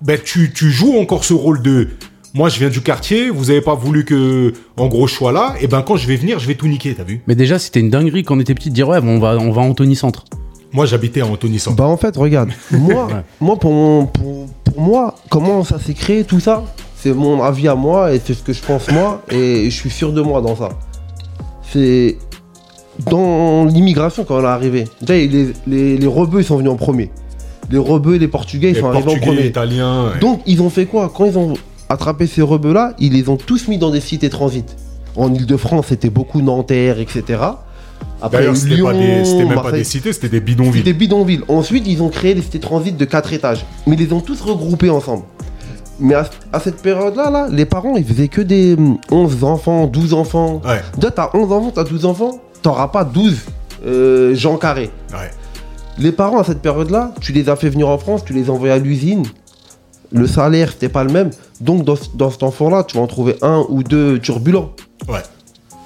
ben, 0.00 0.18
tu, 0.22 0.52
tu 0.52 0.70
joues 0.70 0.98
encore 0.98 1.24
ce 1.24 1.34
rôle 1.34 1.60
de 1.60 1.90
moi 2.34 2.48
je 2.48 2.58
viens 2.58 2.68
du 2.68 2.80
quartier, 2.80 3.30
vous 3.30 3.50
avez 3.50 3.60
pas 3.60 3.74
voulu 3.74 4.04
que 4.04 4.52
en 4.76 4.86
gros 4.88 5.06
je 5.06 5.14
sois 5.14 5.32
là, 5.32 5.54
et 5.60 5.66
ben 5.68 5.82
quand 5.82 5.96
je 5.96 6.06
vais 6.08 6.16
venir, 6.16 6.38
je 6.40 6.46
vais 6.46 6.54
tout 6.56 6.66
niquer, 6.68 6.94
t'as 6.94 7.04
vu 7.04 7.22
Mais 7.26 7.34
déjà, 7.36 7.58
c'était 7.58 7.80
une 7.80 7.90
dinguerie 7.90 8.24
quand 8.24 8.36
on 8.36 8.40
était 8.40 8.54
petit 8.54 8.70
de 8.70 8.74
dire, 8.74 8.88
ouais, 8.88 8.98
on 9.02 9.18
va, 9.18 9.36
on 9.38 9.52
va 9.52 9.62
à 9.62 9.64
Anthony 9.64 9.94
Centre. 9.96 10.24
Moi 10.72 10.86
j'habitais 10.86 11.20
à 11.20 11.26
Anthony 11.26 11.58
Centre. 11.60 11.76
Bah 11.76 11.84
en 11.86 11.96
fait, 11.96 12.16
regarde, 12.16 12.50
moi, 12.72 13.08
moi 13.40 13.56
pour, 13.56 13.72
mon- 13.72 14.06
pour, 14.06 14.46
pour 14.64 14.80
moi, 14.80 15.14
comment 15.30 15.62
ça 15.64 15.78
s'est 15.78 15.94
créé 15.94 16.24
tout 16.24 16.40
ça 16.40 16.64
C'est 16.96 17.12
mon 17.14 17.40
avis 17.42 17.68
à 17.68 17.76
moi 17.76 18.12
et 18.12 18.20
c'est 18.24 18.34
ce 18.34 18.42
que 18.42 18.52
je 18.52 18.60
pense 18.62 18.90
moi 18.90 19.22
et 19.30 19.66
je 19.66 19.74
suis 19.76 19.90
sûr 19.90 20.12
de 20.12 20.20
moi 20.20 20.40
dans 20.40 20.56
ça. 20.56 20.70
C'est 21.70 22.18
dans 23.10 23.64
l'immigration 23.64 24.24
quand 24.24 24.38
on 24.38 24.42
est 24.42 24.46
arrivé. 24.46 24.84
Déjà, 25.00 25.14
les, 25.14 25.52
les, 25.66 25.96
les 25.98 26.06
rebeux 26.06 26.40
ils 26.40 26.44
sont 26.44 26.56
venus 26.56 26.70
en 26.72 26.76
premier. 26.76 27.10
Les 27.70 27.78
rebeux 27.78 28.16
et 28.16 28.18
les 28.18 28.28
portugais 28.28 28.70
ils 28.70 28.74
Les 28.74 28.80
sont 28.80 28.86
arrivés 28.88 29.02
en 29.04 29.06
Portugais, 29.14 29.26
premier. 29.26 29.46
Italiens. 29.46 30.04
ouais. 30.12 30.18
Donc 30.20 30.40
ils 30.46 30.60
ont 30.62 30.70
fait 30.70 30.86
quoi? 30.86 31.10
Quand 31.14 31.24
ils 31.26 31.38
ont 31.38 31.54
attrapé 31.88 32.26
ces 32.26 32.42
rebeux-là, 32.42 32.94
ils 32.98 33.12
les 33.12 33.28
ont 33.28 33.36
tous 33.36 33.68
mis 33.68 33.78
dans 33.78 33.90
des 33.90 34.00
cités 34.00 34.30
transit. 34.30 34.76
En 35.16 35.32
Ile-de-France, 35.32 35.86
c'était 35.90 36.10
beaucoup 36.10 36.40
Nanterre, 36.42 36.98
etc. 36.98 37.22
Après 38.20 38.38
D'ailleurs, 38.38 38.56
c'était 38.56 38.82
pas 38.82 38.92
c'était 38.92 39.38
même 39.44 39.48
pas 39.48 39.54
Marseille. 39.62 39.78
des 39.80 39.84
cités, 39.84 40.12
c'était 40.12 40.28
des 40.28 40.36
C'était 40.38 40.44
bidonvilles. 40.54 40.82
des 40.82 40.92
bidonvilles. 40.92 41.40
Ensuite, 41.48 41.84
ils 41.86 42.02
ont 42.02 42.08
créé 42.08 42.34
des 42.34 42.42
cités 42.42 42.58
transit 42.60 42.96
de 42.96 43.04
4 43.04 43.32
étages. 43.32 43.64
Mais 43.86 43.94
ils 43.96 44.06
les 44.06 44.12
ont 44.12 44.20
tous 44.20 44.40
regroupés 44.40 44.90
ensemble. 44.90 45.24
Mais 46.00 46.14
à, 46.14 46.28
à 46.52 46.58
cette 46.58 46.82
période-là, 46.82 47.30
là, 47.30 47.48
les 47.50 47.66
parents, 47.66 47.96
ils 47.96 48.04
faisaient 48.04 48.28
que 48.28 48.40
des 48.40 48.74
hum, 48.74 48.98
11 49.10 49.44
enfants, 49.44 49.86
12 49.86 50.14
enfants. 50.14 50.60
Ouais, 50.64 50.80
Déjà, 50.96 51.10
t'as 51.12 51.30
11 51.34 51.52
enfants, 51.52 51.72
t'as 51.74 51.84
12 51.84 52.04
enfants, 52.06 52.40
t'auras 52.62 52.88
pas 52.88 53.04
12 53.04 53.36
euh, 53.86 54.34
gens 54.34 54.56
carrés. 54.56 54.90
ouais. 55.12 55.30
Les 55.96 56.10
parents, 56.10 56.40
à 56.40 56.44
cette 56.44 56.60
période-là, 56.60 57.12
tu 57.20 57.30
les 57.32 57.48
as 57.48 57.54
fait 57.54 57.68
venir 57.68 57.88
en 57.88 57.98
France, 57.98 58.24
tu 58.24 58.32
les 58.32 58.48
as 58.48 58.52
envoyés 58.52 58.74
à 58.74 58.78
l'usine. 58.78 59.22
Le 60.14 60.26
salaire, 60.26 60.70
c'était 60.72 60.88
pas 60.88 61.04
le 61.04 61.12
même. 61.12 61.30
Donc, 61.60 61.84
dans, 61.84 61.96
ce- 61.96 62.08
dans 62.14 62.30
cet 62.30 62.42
enfant-là, 62.44 62.84
tu 62.84 62.96
vas 62.96 63.02
en 63.02 63.06
trouver 63.06 63.36
un 63.42 63.64
ou 63.68 63.82
deux 63.82 64.18
turbulents. 64.20 64.70
Ouais. 65.08 65.20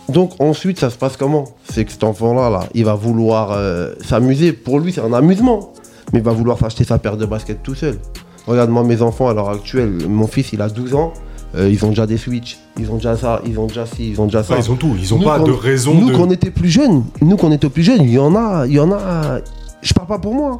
Donc, 0.08 0.32
ensuite, 0.40 0.78
ça 0.78 0.90
se 0.90 0.96
passe 0.96 1.16
comment? 1.16 1.44
C'est 1.70 1.84
que 1.84 1.90
cet 1.92 2.04
enfant-là, 2.04 2.48
là, 2.50 2.60
il 2.74 2.84
va 2.84 2.94
vouloir 2.94 3.52
euh, 3.52 3.94
s'amuser. 4.04 4.52
Pour 4.52 4.80
lui, 4.80 4.92
c'est 4.92 5.00
un 5.00 5.12
amusement. 5.12 5.72
Mais 6.12 6.20
il 6.20 6.24
va 6.24 6.32
vouloir 6.32 6.58
s'acheter 6.58 6.84
sa 6.84 6.98
paire 6.98 7.16
de 7.16 7.26
baskets 7.26 7.62
tout 7.62 7.74
seul. 7.74 7.98
Regarde-moi 8.46 8.84
mes 8.84 9.02
enfants 9.02 9.28
à 9.28 9.34
l'heure 9.34 9.50
actuelle. 9.50 9.92
Mon 10.08 10.26
fils, 10.26 10.52
il 10.52 10.62
a 10.62 10.68
12 10.68 10.94
ans. 10.94 11.12
euh, 11.54 11.68
ils 11.70 11.82
ont 11.84 11.88
déjà 11.90 12.06
des 12.06 12.16
Switch. 12.18 12.58
Ils 12.78 12.90
ont 12.90 12.96
déjà 12.96 13.16
ça. 13.16 13.40
Ils 13.46 13.58
ont 13.58 13.66
déjà 13.66 13.84
ci. 13.86 14.10
Ils 14.10 14.20
ont 14.20 14.24
déjà 14.26 14.42
ça. 14.42 14.54
Ouais, 14.54 14.60
ils 14.62 14.70
ont 14.70 14.76
tout. 14.76 14.94
Ils 14.98 15.12
ont 15.14 15.18
Nous, 15.18 15.24
pas 15.24 15.38
de 15.38 15.50
raison 15.50 15.94
Nous, 15.94 16.10
de. 16.10 16.14
quand 16.16 16.22
on 16.26 16.30
était 16.30 16.50
plus 16.50 16.68
jeunes, 16.70 17.04
nous, 17.20 17.36
quand 17.36 17.48
on 17.48 17.52
était 17.52 17.68
plus 17.70 17.82
jeunes, 17.82 18.02
il 18.02 18.10
y 18.10 18.18
en 18.18 18.34
a, 18.34 18.66
il 18.66 18.72
y 18.74 18.80
en 18.80 18.90
a. 18.92 19.40
Je 19.82 19.92
parle 19.94 20.08
pas 20.08 20.18
pour 20.18 20.34
moi. 20.34 20.58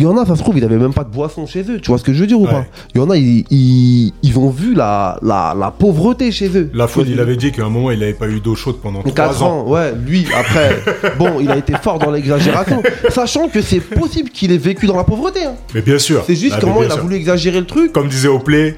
Il 0.00 0.04
y 0.04 0.06
en 0.06 0.16
a, 0.16 0.24
ça 0.24 0.36
se 0.36 0.42
trouve, 0.44 0.56
ils 0.56 0.62
avaient 0.64 0.76
même 0.76 0.92
pas 0.94 1.02
de 1.02 1.10
boisson 1.10 1.44
chez 1.44 1.62
eux. 1.68 1.80
Tu 1.80 1.88
vois 1.88 1.98
ce 1.98 2.04
que 2.04 2.12
je 2.12 2.20
veux 2.20 2.28
dire 2.28 2.38
ou 2.40 2.44
Ouais. 2.44 2.52
pas 2.52 2.64
Il 2.94 3.00
y 3.00 3.04
en 3.04 3.10
a, 3.10 3.16
ils, 3.16 3.44
ils, 3.50 4.12
ils 4.22 4.38
ont 4.38 4.48
vu 4.48 4.72
la, 4.72 5.18
la, 5.22 5.56
la 5.58 5.72
pauvreté 5.72 6.30
chez 6.30 6.56
eux. 6.56 6.70
La 6.72 6.86
foule, 6.86 7.08
il 7.08 7.18
avait 7.18 7.34
dit 7.34 7.50
qu'à 7.50 7.64
un 7.64 7.68
moment, 7.68 7.90
il 7.90 8.00
avait 8.00 8.12
pas 8.12 8.28
eu 8.28 8.38
d'eau 8.38 8.54
chaude 8.54 8.76
pendant 8.80 9.00
3 9.00 9.12
4 9.12 9.42
ans. 9.42 9.62
ans, 9.62 9.68
ouais, 9.68 9.92
lui, 10.06 10.24
après, 10.38 10.78
bon, 11.18 11.40
il 11.40 11.50
a 11.50 11.56
été 11.56 11.72
fort 11.82 11.98
dans 11.98 12.12
l'exagération, 12.12 12.80
sachant 13.08 13.48
que 13.48 13.60
c'est 13.60 13.80
possible 13.80 14.30
qu'il 14.30 14.52
ait 14.52 14.56
vécu 14.56 14.86
dans 14.86 14.96
la 14.96 15.02
pauvreté. 15.02 15.42
hein. 15.44 15.54
Mais 15.74 15.82
bien 15.82 15.98
sûr. 15.98 16.22
C'est 16.24 16.36
juste 16.36 16.54
Ah, 16.56 16.60
comment 16.60 16.74
bien 16.76 16.84
il 16.84 16.90
a 16.92 16.94
sûr. 16.94 17.02
voulu 17.02 17.16
exagérer 17.16 17.58
le 17.58 17.66
truc. 17.66 17.92
Comme 17.92 18.06
disait 18.08 18.28
Oplay, 18.28 18.76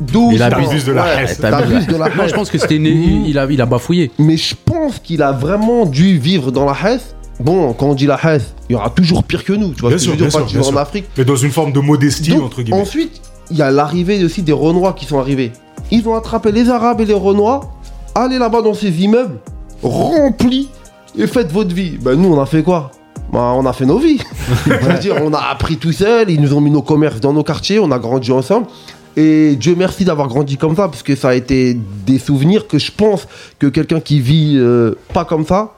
D'où 0.00 0.30
Il 0.32 0.42
abuse 0.42 0.84
de 0.84 0.92
la 0.92 1.02
ouais, 1.02 1.08
haine. 1.26 1.36
T'abuses 1.40 1.86
de 1.88 1.96
la 1.96 2.08
Non, 2.10 2.22
haine. 2.22 2.28
je 2.28 2.34
pense 2.34 2.50
que 2.50 2.58
c'était 2.58 2.76
une- 2.76 3.24
il 3.26 3.36
a, 3.36 3.46
il 3.50 3.60
a 3.60 3.66
bafouillé. 3.66 4.12
Mais 4.18 4.36
je 4.36 4.54
pense 4.64 5.00
qu'il 5.00 5.22
a 5.22 5.32
vraiment 5.32 5.86
dû 5.86 6.18
vivre 6.18 6.52
dans 6.52 6.64
la 6.66 6.72
Hesse. 6.72 7.16
Bon, 7.40 7.72
quand 7.72 7.86
on 7.86 7.94
dit 7.94 8.06
la 8.06 8.18
Hesse, 8.22 8.54
il 8.68 8.72
y 8.72 8.76
aura 8.76 8.90
toujours 8.90 9.22
pire 9.22 9.44
que 9.44 9.52
nous. 9.52 9.72
Tu 9.72 9.80
vois 9.80 9.90
Bien 9.90 9.98
ce 9.98 10.04
sûr, 10.04 10.12
je 10.14 10.18
veux 10.18 10.24
dire 10.28 10.32
sûr, 10.32 10.46
tu 10.46 10.58
en. 10.58 10.76
Afrique. 10.76 11.06
mais 11.16 11.24
dans 11.24 11.36
une 11.36 11.50
forme 11.52 11.72
de 11.72 11.80
modestie, 11.80 12.30
Donc, 12.30 12.42
entre 12.42 12.62
guillemets. 12.62 12.80
ensuite, 12.80 13.20
il 13.50 13.56
y 13.56 13.62
a 13.62 13.70
l'arrivée 13.70 14.22
aussi 14.24 14.42
des 14.42 14.52
Renois 14.52 14.92
qui 14.92 15.04
sont 15.04 15.18
arrivés. 15.18 15.52
Ils 15.90 16.06
ont 16.08 16.14
attrapé 16.16 16.52
les 16.52 16.68
Arabes 16.68 17.00
et 17.00 17.04
les 17.04 17.14
Renois. 17.14 17.70
Allez 18.14 18.38
là-bas 18.38 18.62
dans 18.62 18.74
ces 18.74 18.90
immeubles, 19.02 19.38
remplis, 19.82 20.68
et 21.16 21.26
faites 21.26 21.52
votre 21.52 21.74
vie. 21.74 21.96
Ben 22.00 22.14
nous, 22.16 22.32
on 22.34 22.40
a 22.40 22.46
fait 22.46 22.62
quoi? 22.62 22.90
Ben, 23.32 23.40
on 23.56 23.64
a 23.66 23.72
fait 23.72 23.86
nos 23.86 23.98
vies. 23.98 24.20
On 25.22 25.32
a 25.34 25.38
appris 25.50 25.76
tout 25.76 25.92
seul, 25.92 26.30
ils 26.30 26.40
nous 26.40 26.54
ont 26.54 26.60
mis 26.60 26.70
nos 26.70 26.82
commerces 26.82 27.20
dans 27.20 27.32
nos 27.32 27.42
quartiers, 27.42 27.78
on 27.78 27.90
a 27.90 27.98
grandi 27.98 28.32
ensemble. 28.32 28.66
Et 29.16 29.56
Dieu 29.56 29.74
merci 29.76 30.04
d'avoir 30.04 30.28
grandi 30.28 30.56
comme 30.56 30.74
ça, 30.76 30.88
parce 30.88 31.02
que 31.02 31.14
ça 31.14 31.30
a 31.30 31.34
été 31.34 31.78
des 32.06 32.18
souvenirs 32.18 32.66
que 32.66 32.78
je 32.78 32.90
pense 32.90 33.26
que 33.58 33.66
quelqu'un 33.66 34.00
qui 34.00 34.20
vit 34.20 34.54
euh, 34.56 34.94
pas 35.12 35.24
comme 35.24 35.44
ça, 35.44 35.74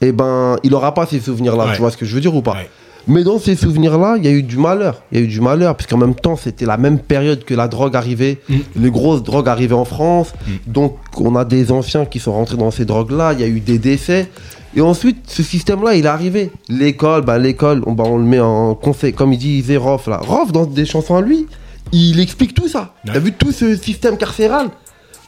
eh 0.00 0.12
ben, 0.12 0.56
il 0.62 0.74
aura 0.74 0.94
pas 0.94 1.06
ces 1.06 1.20
souvenirs-là. 1.20 1.66
Ouais. 1.66 1.72
Tu 1.74 1.80
vois 1.80 1.90
ce 1.90 1.96
que 1.96 2.04
je 2.06 2.14
veux 2.14 2.20
dire 2.20 2.34
ou 2.34 2.42
pas 2.42 2.52
Ouais. 2.52 2.68
mais 3.06 3.22
dans 3.24 3.38
ces 3.38 3.54
souvenirs-là, 3.56 4.14
il 4.18 4.24
y 4.24 4.28
a 4.28 4.30
eu 4.32 4.42
du 4.42 4.56
malheur. 4.58 5.02
Il 5.12 5.18
y 5.18 5.20
a 5.20 5.24
eu 5.24 5.28
du 5.28 5.40
malheur, 5.40 5.76
parce 5.76 5.86
qu'en 5.86 5.98
même 5.98 6.14
temps, 6.14 6.36
c'était 6.36 6.66
la 6.66 6.76
même 6.78 6.98
période 6.98 7.44
que 7.44 7.54
la 7.54 7.68
drogue 7.68 7.96
arrivait. 7.96 8.38
Mm. 8.48 8.56
Les 8.76 8.90
grosses 8.90 9.22
drogues 9.22 9.48
arrivaient 9.48 9.74
en 9.74 9.84
France. 9.84 10.32
Donc, 10.66 10.96
on 11.18 11.36
a 11.36 11.44
des 11.44 11.70
anciens 11.72 12.04
qui 12.06 12.18
sont 12.18 12.32
rentrés 12.32 12.56
dans 12.56 12.70
ces 12.70 12.84
drogues-là. 12.84 13.32
Il 13.34 13.40
y 13.40 13.44
a 13.44 13.48
eu 13.48 13.60
des 13.60 13.78
décès. 13.78 14.28
Et 14.76 14.80
ensuite, 14.80 15.18
ce 15.30 15.42
système-là, 15.42 15.94
il 15.94 16.04
est 16.04 16.08
arrivé. 16.08 16.50
L'école, 16.68 17.22
bah, 17.22 17.38
l'école, 17.38 17.82
on, 17.86 17.92
bah, 17.92 18.04
on 18.06 18.16
le 18.18 18.24
met 18.24 18.40
en 18.40 18.74
conseil, 18.74 19.12
comme 19.12 19.32
il 19.32 19.38
disait 19.38 19.76
Rof, 19.76 20.06
là. 20.08 20.16
Rof, 20.26 20.50
dans 20.50 20.64
des 20.66 20.84
chansons 20.84 21.14
à 21.16 21.20
lui, 21.20 21.46
il 21.92 22.18
explique 22.18 22.54
tout 22.54 22.66
ça. 22.68 22.94
Ouais. 23.06 23.12
T'as 23.12 23.20
vu 23.20 23.32
tout 23.32 23.52
ce 23.52 23.76
système 23.76 24.16
carcéral? 24.16 24.68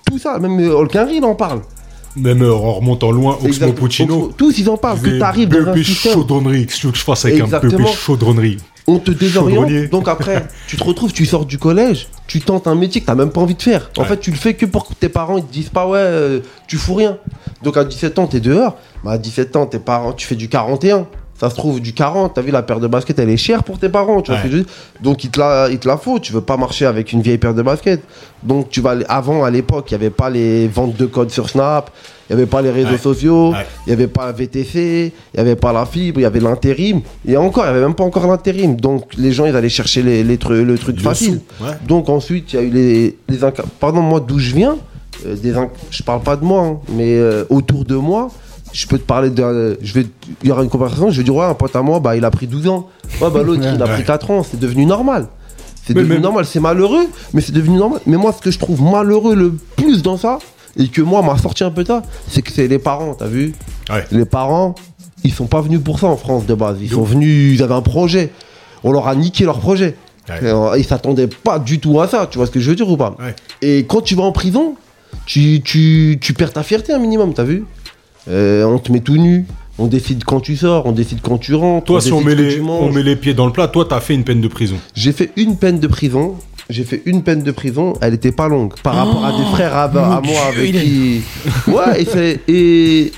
Tout 0.06 0.18
ça. 0.18 0.38
Même 0.38 0.58
Holkinry, 0.70 1.16
il 1.18 1.24
en 1.24 1.34
parle. 1.34 1.60
Même 2.16 2.42
euh, 2.42 2.52
en 2.54 2.72
remontant 2.74 3.10
loin, 3.10 3.38
Oxmo. 3.44 3.72
Puccino. 3.72 4.32
Tous, 4.36 4.58
ils 4.58 4.68
en 4.70 4.76
parlent. 4.76 5.00
Que 5.00 5.18
t'arrives 5.18 5.48
dans 5.48 5.68
un 5.70 5.82
système. 5.82 6.12
chaudronnerie. 6.14 6.66
Que 6.66 6.72
tu 6.72 6.86
veux 6.86 6.92
que 6.92 6.98
je 6.98 7.04
fasse 7.04 7.24
avec 7.26 7.40
un 7.40 7.46
peu 7.46 7.56
Exactement. 7.56 7.86
chaudronnerie 7.88 8.58
on 8.88 9.00
te 9.00 9.10
désoriente. 9.10 9.68
Donc 9.90 10.06
après, 10.06 10.46
tu 10.68 10.76
te 10.76 10.84
retrouves, 10.84 11.12
tu 11.12 11.26
sors 11.26 11.44
du 11.44 11.58
collège, 11.58 12.06
tu 12.28 12.40
tentes 12.40 12.68
un 12.68 12.76
métier 12.76 13.00
que 13.00 13.06
t'as 13.06 13.16
même 13.16 13.30
pas 13.30 13.40
envie 13.40 13.56
de 13.56 13.62
faire. 13.62 13.90
En 13.98 14.02
Ouais. 14.02 14.08
fait, 14.08 14.18
tu 14.20 14.30
le 14.30 14.36
fais 14.36 14.54
que 14.54 14.64
pour 14.64 14.86
que 14.86 14.94
tes 14.94 15.08
parents 15.08 15.38
ils 15.38 15.44
te 15.44 15.52
disent 15.52 15.70
pas 15.70 15.88
ouais, 15.88 15.98
euh, 15.98 16.38
tu 16.68 16.76
fous 16.76 16.94
rien. 16.94 17.18
Donc 17.64 17.76
à 17.76 17.84
17 17.84 18.20
ans, 18.20 18.28
t'es 18.28 18.38
dehors. 18.38 18.76
Bah, 19.04 19.10
à 19.10 19.18
17 19.18 19.56
ans, 19.56 19.66
tes 19.66 19.80
parents, 19.80 20.12
tu 20.12 20.24
fais 20.24 20.36
du 20.36 20.48
41. 20.48 21.08
Ça 21.38 21.50
se 21.50 21.54
trouve 21.54 21.80
du 21.82 21.92
40, 21.92 22.32
t'as 22.34 22.40
vu 22.40 22.50
la 22.50 22.62
paire 22.62 22.80
de 22.80 22.86
baskets, 22.86 23.18
elle 23.18 23.28
est 23.28 23.36
chère 23.36 23.62
pour 23.62 23.78
tes 23.78 23.90
parents, 23.90 24.22
tu 24.22 24.30
vois 24.30 24.40
Ouais. 24.40 24.44
ce 24.44 24.46
que 24.48 24.52
je 24.52 24.56
veux 24.58 24.62
dire? 24.64 24.72
Donc 25.02 25.22
il 25.22 25.30
te 25.30 25.38
la, 25.38 25.68
il 25.70 25.78
te 25.78 25.86
la 25.86 25.98
faut, 25.98 26.18
tu 26.18 26.32
veux 26.32 26.40
pas 26.40 26.56
marcher 26.56 26.86
avec 26.86 27.12
une 27.12 27.20
vieille 27.20 27.36
paire 27.36 27.52
de 27.52 27.60
baskets. 27.60 28.02
Donc 28.42 28.70
tu 28.70 28.80
vas 28.80 28.94
avant 29.08 29.44
à 29.44 29.50
l'époque, 29.50 29.90
il 29.90 29.92
y 29.92 29.94
avait 29.96 30.08
pas 30.10 30.30
les 30.30 30.66
ventes 30.66 30.96
de 30.96 31.04
codes 31.04 31.30
sur 31.30 31.50
Snap, 31.50 31.90
il 32.28 32.32
y 32.32 32.36
avait 32.36 32.46
pas 32.46 32.62
les 32.62 32.70
réseaux 32.70 32.92
Ouais. 32.92 32.96
sociaux, 32.98 33.50
Ouais. 33.52 33.66
il 33.86 33.90
y 33.90 33.92
avait 33.92 34.06
pas 34.06 34.24
la 34.26 34.32
VTC, 34.32 35.12
il 35.34 35.36
y 35.36 35.40
avait 35.40 35.56
pas 35.56 35.74
la 35.74 35.84
fibre, 35.84 36.20
il 36.20 36.22
y 36.22 36.26
avait 36.26 36.40
l'intérim 36.40 37.02
et 37.28 37.36
encore, 37.36 37.64
il 37.64 37.66
y 37.66 37.70
avait 37.70 37.80
même 37.82 37.94
pas 37.94 38.04
encore 38.04 38.26
l'intérim. 38.26 38.76
Donc 38.76 39.12
les 39.18 39.32
gens 39.32 39.44
ils 39.44 39.54
allaient 39.54 39.68
chercher 39.68 40.02
les, 40.02 40.24
les 40.24 40.38
tru- 40.38 40.62
le 40.62 40.78
truc 40.78 40.96
Le 40.96 41.02
facile. 41.02 41.40
ouais. 41.60 41.68
Donc 41.86 42.08
ensuite, 42.08 42.54
il 42.54 42.56
y 42.56 42.58
a 42.58 42.62
eu 42.62 42.70
les, 42.70 43.18
les 43.28 43.38
Pardon, 43.78 44.00
moi 44.00 44.20
d'où 44.20 44.38
je 44.38 44.54
viens, 44.54 44.76
euh, 45.26 45.36
des 45.36 45.52
je 45.90 46.02
parle 46.02 46.22
pas 46.22 46.36
de 46.36 46.44
moi, 46.46 46.62
hein, 46.62 46.78
mais 46.88 47.16
euh, 47.18 47.44
autour 47.50 47.84
de 47.84 47.94
moi, 47.96 48.28
je 48.76 48.86
peux 48.86 48.98
te 48.98 49.04
parler 49.04 49.30
de. 49.30 49.78
je 49.80 49.92
vais, 49.94 50.06
il 50.42 50.48
y 50.48 50.52
aura 50.52 50.62
une 50.62 50.68
conversation, 50.68 51.10
je 51.10 51.16
vais 51.16 51.24
dire, 51.24 51.34
ouais, 51.34 51.44
un 51.46 51.54
pote 51.54 51.74
à 51.74 51.82
moi, 51.82 51.98
bah, 52.00 52.14
il 52.16 52.24
a 52.24 52.30
pris 52.30 52.46
12 52.46 52.68
ans. 52.68 52.88
Ouais, 53.20 53.30
bah, 53.30 53.42
l'autre, 53.42 53.62
il 53.74 53.82
a 53.82 53.86
pris 53.86 54.04
4 54.04 54.30
ans, 54.30 54.42
c'est 54.42 54.60
devenu 54.60 54.84
normal. 54.84 55.28
C'est 55.86 55.94
devenu 55.94 56.14
même- 56.14 56.22
normal, 56.22 56.44
c'est 56.44 56.60
malheureux, 56.60 57.06
mais 57.32 57.40
c'est 57.40 57.52
devenu 57.52 57.76
normal. 57.78 58.00
Mais 58.06 58.16
moi, 58.16 58.32
ce 58.36 58.42
que 58.42 58.50
je 58.50 58.58
trouve 58.58 58.82
malheureux 58.82 59.34
le 59.36 59.52
plus 59.76 60.02
dans 60.02 60.16
ça, 60.18 60.38
et 60.76 60.88
que 60.88 61.00
moi, 61.00 61.22
m'a 61.22 61.38
sorti 61.38 61.64
un 61.64 61.70
peu 61.70 61.84
ça, 61.84 62.02
c'est 62.28 62.42
que 62.42 62.50
c'est 62.52 62.68
les 62.68 62.78
parents, 62.78 63.14
t'as 63.14 63.28
vu? 63.28 63.54
Ouais. 63.88 64.04
Les 64.10 64.24
parents, 64.26 64.74
ils 65.24 65.32
sont 65.32 65.46
pas 65.46 65.60
venus 65.62 65.80
pour 65.82 65.98
ça 66.00 66.08
en 66.08 66.16
France 66.16 66.44
de 66.44 66.54
base. 66.54 66.76
Ils 66.82 66.90
sont 66.90 67.02
venus, 67.04 67.54
ils 67.58 67.62
avaient 67.62 67.74
un 67.74 67.82
projet. 67.82 68.30
On 68.84 68.92
leur 68.92 69.08
a 69.08 69.14
niqué 69.14 69.44
leur 69.44 69.60
projet. 69.60 69.96
Ouais. 70.28 70.40
Euh, 70.42 70.74
Ils 70.76 70.84
s'attendaient 70.84 71.28
pas 71.28 71.58
du 71.60 71.78
tout 71.78 71.98
à 72.00 72.08
ça, 72.08 72.26
tu 72.30 72.36
vois 72.36 72.46
ce 72.46 72.50
que 72.50 72.60
je 72.60 72.68
veux 72.68 72.76
dire 72.76 72.90
ou 72.90 72.96
pas? 72.96 73.16
Ouais. 73.20 73.34
Et 73.62 73.86
quand 73.86 74.00
tu 74.02 74.16
vas 74.16 74.24
en 74.24 74.32
prison, 74.32 74.74
tu, 75.24 75.60
tu, 75.62 76.18
tu 76.20 76.34
perds 76.34 76.52
ta 76.52 76.62
fierté 76.64 76.92
un 76.92 76.98
minimum, 76.98 77.32
t'as 77.32 77.44
vu? 77.44 77.64
Euh, 78.28 78.64
On 78.64 78.78
te 78.78 78.90
met 78.92 79.00
tout 79.00 79.16
nu, 79.16 79.46
on 79.78 79.86
décide 79.86 80.24
quand 80.24 80.40
tu 80.40 80.56
sors, 80.56 80.86
on 80.86 80.92
décide 80.92 81.20
quand 81.22 81.38
tu 81.38 81.54
rentres. 81.54 81.84
Toi, 81.86 82.00
si 82.00 82.12
on 82.12 82.20
met, 82.20 82.34
les, 82.34 82.60
on 82.60 82.90
met 82.92 83.02
les 83.02 83.16
pieds 83.16 83.34
dans 83.34 83.46
le 83.46 83.52
plat, 83.52 83.68
toi, 83.68 83.86
t'as 83.88 84.00
fait 84.00 84.14
une 84.14 84.24
peine 84.24 84.40
de 84.40 84.48
prison. 84.48 84.76
J'ai 84.94 85.12
fait 85.12 85.30
une 85.36 85.56
peine 85.56 85.78
de 85.78 85.86
prison. 85.86 86.34
J'ai 86.68 86.82
fait 86.82 87.00
une 87.06 87.22
peine 87.22 87.44
de 87.44 87.52
prison, 87.52 87.92
elle 88.00 88.14
était 88.14 88.32
pas 88.32 88.48
longue 88.48 88.72
par 88.82 88.96
rapport 88.96 89.24
à 89.24 89.30
des 89.30 89.44
frères 89.52 89.72
à, 89.76 89.84
à 89.84 90.20
moi 90.20 90.40
avec 90.48 90.72
qui. 90.72 91.20
Ouais, 91.68 92.02
et, 92.02 92.04
c'est- 92.04 92.40
et 92.48 93.12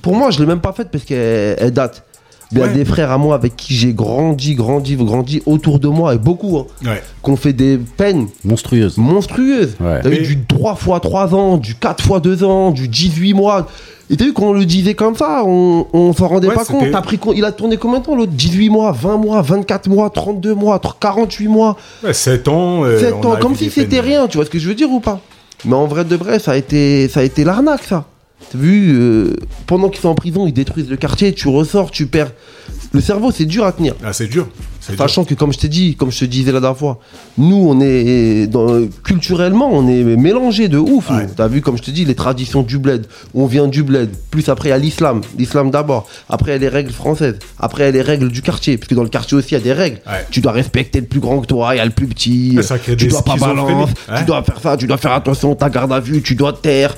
pour 0.00 0.14
moi, 0.14 0.30
je 0.30 0.38
l'ai 0.38 0.46
même 0.46 0.60
pas 0.60 0.72
faite 0.72 0.90
parce 0.92 1.02
qu'elle 1.02 1.56
elle 1.58 1.72
date. 1.72 2.04
Mais 2.52 2.60
il 2.60 2.62
y 2.62 2.62
a 2.62 2.66
Ouais. 2.68 2.74
des 2.74 2.84
frères 2.84 3.10
à 3.10 3.18
moi 3.18 3.34
avec 3.34 3.56
qui 3.56 3.74
j'ai 3.74 3.92
grandi, 3.94 4.54
grandi, 4.54 4.94
grandi 4.94 5.42
autour 5.44 5.80
de 5.80 5.88
moi, 5.88 6.14
et 6.14 6.18
beaucoup, 6.18 6.56
hein, 6.58 6.66
Ouais. 6.84 7.02
qu'on 7.20 7.34
fait 7.34 7.52
des 7.52 7.78
peines 7.78 8.28
Monstrueuse. 8.44 8.96
monstrueuses. 8.96 9.74
Ouais. 9.80 9.98
T'as 10.00 10.10
Mais- 10.10 10.20
du 10.20 10.38
3 10.46 10.74
x 10.80 11.00
3 11.02 11.34
ans, 11.34 11.56
du 11.56 11.74
4 11.74 12.04
x 12.08 12.20
2 12.22 12.44
ans, 12.44 12.70
du 12.70 12.86
18 12.86 13.34
mois. 13.34 13.66
Et 14.10 14.16
t'as 14.16 14.24
vu 14.26 14.32
qu'on 14.34 14.52
le 14.52 14.66
disait 14.66 14.94
comme 14.94 15.16
ça, 15.16 15.42
on, 15.46 15.86
on 15.94 16.12
s'en 16.12 16.28
rendait 16.28 16.48
Ouais, 16.48 16.54
pas 16.54 16.64
compte. 16.64 16.90
T'as 16.92 17.00
pris, 17.00 17.18
il 17.34 17.44
a 17.44 17.52
tourné 17.52 17.76
combien 17.78 18.00
de 18.00 18.04
temps 18.04 18.14
l'autre? 18.14 18.32
18 18.32 18.68
mois, 18.68 18.92
20 18.92 19.16
mois, 19.16 19.40
24 19.40 19.88
mois, 19.88 20.10
32 20.10 20.54
mois, 20.54 20.80
48 21.00 21.48
mois. 21.48 21.76
Ouais, 22.02 22.12
7 22.12 22.48
ans. 22.48 22.84
euh, 22.84 23.00
7 23.00 23.14
on 23.22 23.26
ans, 23.32 23.36
comme 23.40 23.54
si 23.56 23.70
c'était 23.70 24.00
rien, 24.00 24.26
tu 24.28 24.36
vois 24.36 24.44
ce 24.44 24.50
que 24.50 24.58
je 24.58 24.68
veux 24.68 24.74
dire 24.74 24.90
ou 24.90 25.00
pas? 25.00 25.20
Mais 25.64 25.74
en 25.74 25.86
vrai 25.86 26.04
de 26.04 26.16
vrai, 26.16 26.38
ça 26.38 26.52
a 26.52 26.56
été, 26.56 27.08
ça 27.08 27.20
a 27.20 27.22
été 27.22 27.44
l'arnaque, 27.44 27.84
ça. 27.84 28.04
T'as 28.52 28.58
vu, 28.58 28.92
euh, 28.98 29.36
pendant 29.66 29.88
qu'ils 29.88 30.02
sont 30.02 30.08
en 30.10 30.14
prison, 30.14 30.46
ils 30.46 30.52
détruisent 30.52 30.90
le 30.90 30.96
quartier, 30.96 31.32
tu 31.32 31.48
ressors, 31.48 31.90
tu 31.90 32.06
perds. 32.06 32.32
Le 32.92 33.00
cerveau, 33.00 33.30
c'est 33.32 33.44
dur 33.46 33.64
à 33.64 33.72
tenir. 33.72 33.94
Ah, 34.04 34.12
c'est 34.12 34.26
dur. 34.26 34.48
Sachant 34.98 35.24
que, 35.24 35.32
comme 35.32 35.50
je 35.52 35.58
t'ai 35.58 35.68
dit, 35.68 35.96
comme 35.96 36.12
je 36.12 36.18
te 36.20 36.24
disais 36.26 36.52
la 36.52 36.60
dernière 36.60 36.76
fois, 36.78 36.98
nous, 37.38 37.56
on 37.70 37.80
est 37.80 38.46
dans- 38.46 38.86
culturellement, 39.02 39.70
on 39.72 39.88
est 39.88 40.02
mélangés 40.04 40.68
de 40.68 40.76
ouf. 40.76 41.08
Ouais. 41.10 41.26
T'as 41.34 41.48
vu, 41.48 41.62
comme 41.62 41.78
je 41.78 41.82
te 41.82 41.90
dis, 41.90 42.04
les 42.04 42.14
traditions 42.14 42.62
du 42.62 42.78
bled. 42.78 43.06
On 43.34 43.46
vient 43.46 43.66
du 43.66 43.82
bled. 43.82 44.10
Plus 44.30 44.46
après, 44.50 44.68
il 44.68 44.72
y 44.72 44.74
a 44.74 44.78
l'islam. 44.78 45.22
L'islam 45.38 45.70
d'abord. 45.70 46.06
Après, 46.28 46.50
il 46.50 46.54
y 46.54 46.56
a 46.56 46.58
les 46.58 46.68
règles 46.68 46.92
françaises. 46.92 47.38
Après, 47.58 47.84
il 47.84 47.86
y 47.86 47.88
a 47.88 47.92
les 47.92 48.02
règles 48.02 48.28
du 48.30 48.42
quartier. 48.42 48.76
Parce 48.76 48.88
que 48.88 48.94
dans 48.94 49.02
le 49.02 49.08
quartier 49.08 49.38
aussi, 49.38 49.48
il 49.50 49.54
y 49.54 49.56
a 49.56 49.60
des 49.60 49.72
règles. 49.72 50.00
Ouais. 50.06 50.26
Tu 50.30 50.42
dois 50.42 50.52
respecter 50.52 51.00
le 51.00 51.06
plus 51.06 51.20
grand 51.20 51.40
que 51.40 51.46
toi, 51.46 51.74
il 51.74 51.78
y 51.78 51.80
a 51.80 51.84
le 51.86 51.90
plus 51.90 52.06
petit. 52.06 52.52
Mais 52.54 52.62
ça 52.62 52.78
crée 52.78 52.94
tu 52.94 53.06
des 53.06 53.10
dois 53.10 53.22
pas 53.22 53.36
balance. 53.36 53.88
Ouais. 54.10 54.18
Tu 54.18 54.24
dois 54.26 54.42
faire 54.42 54.60
ça. 54.62 54.76
Tu 54.76 54.86
dois 54.86 54.98
faire 54.98 55.12
attention. 55.12 55.54
Ta 55.54 55.70
garde 55.70 55.92
à 55.94 56.00
vue. 56.00 56.20
Tu 56.20 56.34
dois 56.34 56.52
te 56.52 56.58
taire. 56.60 56.94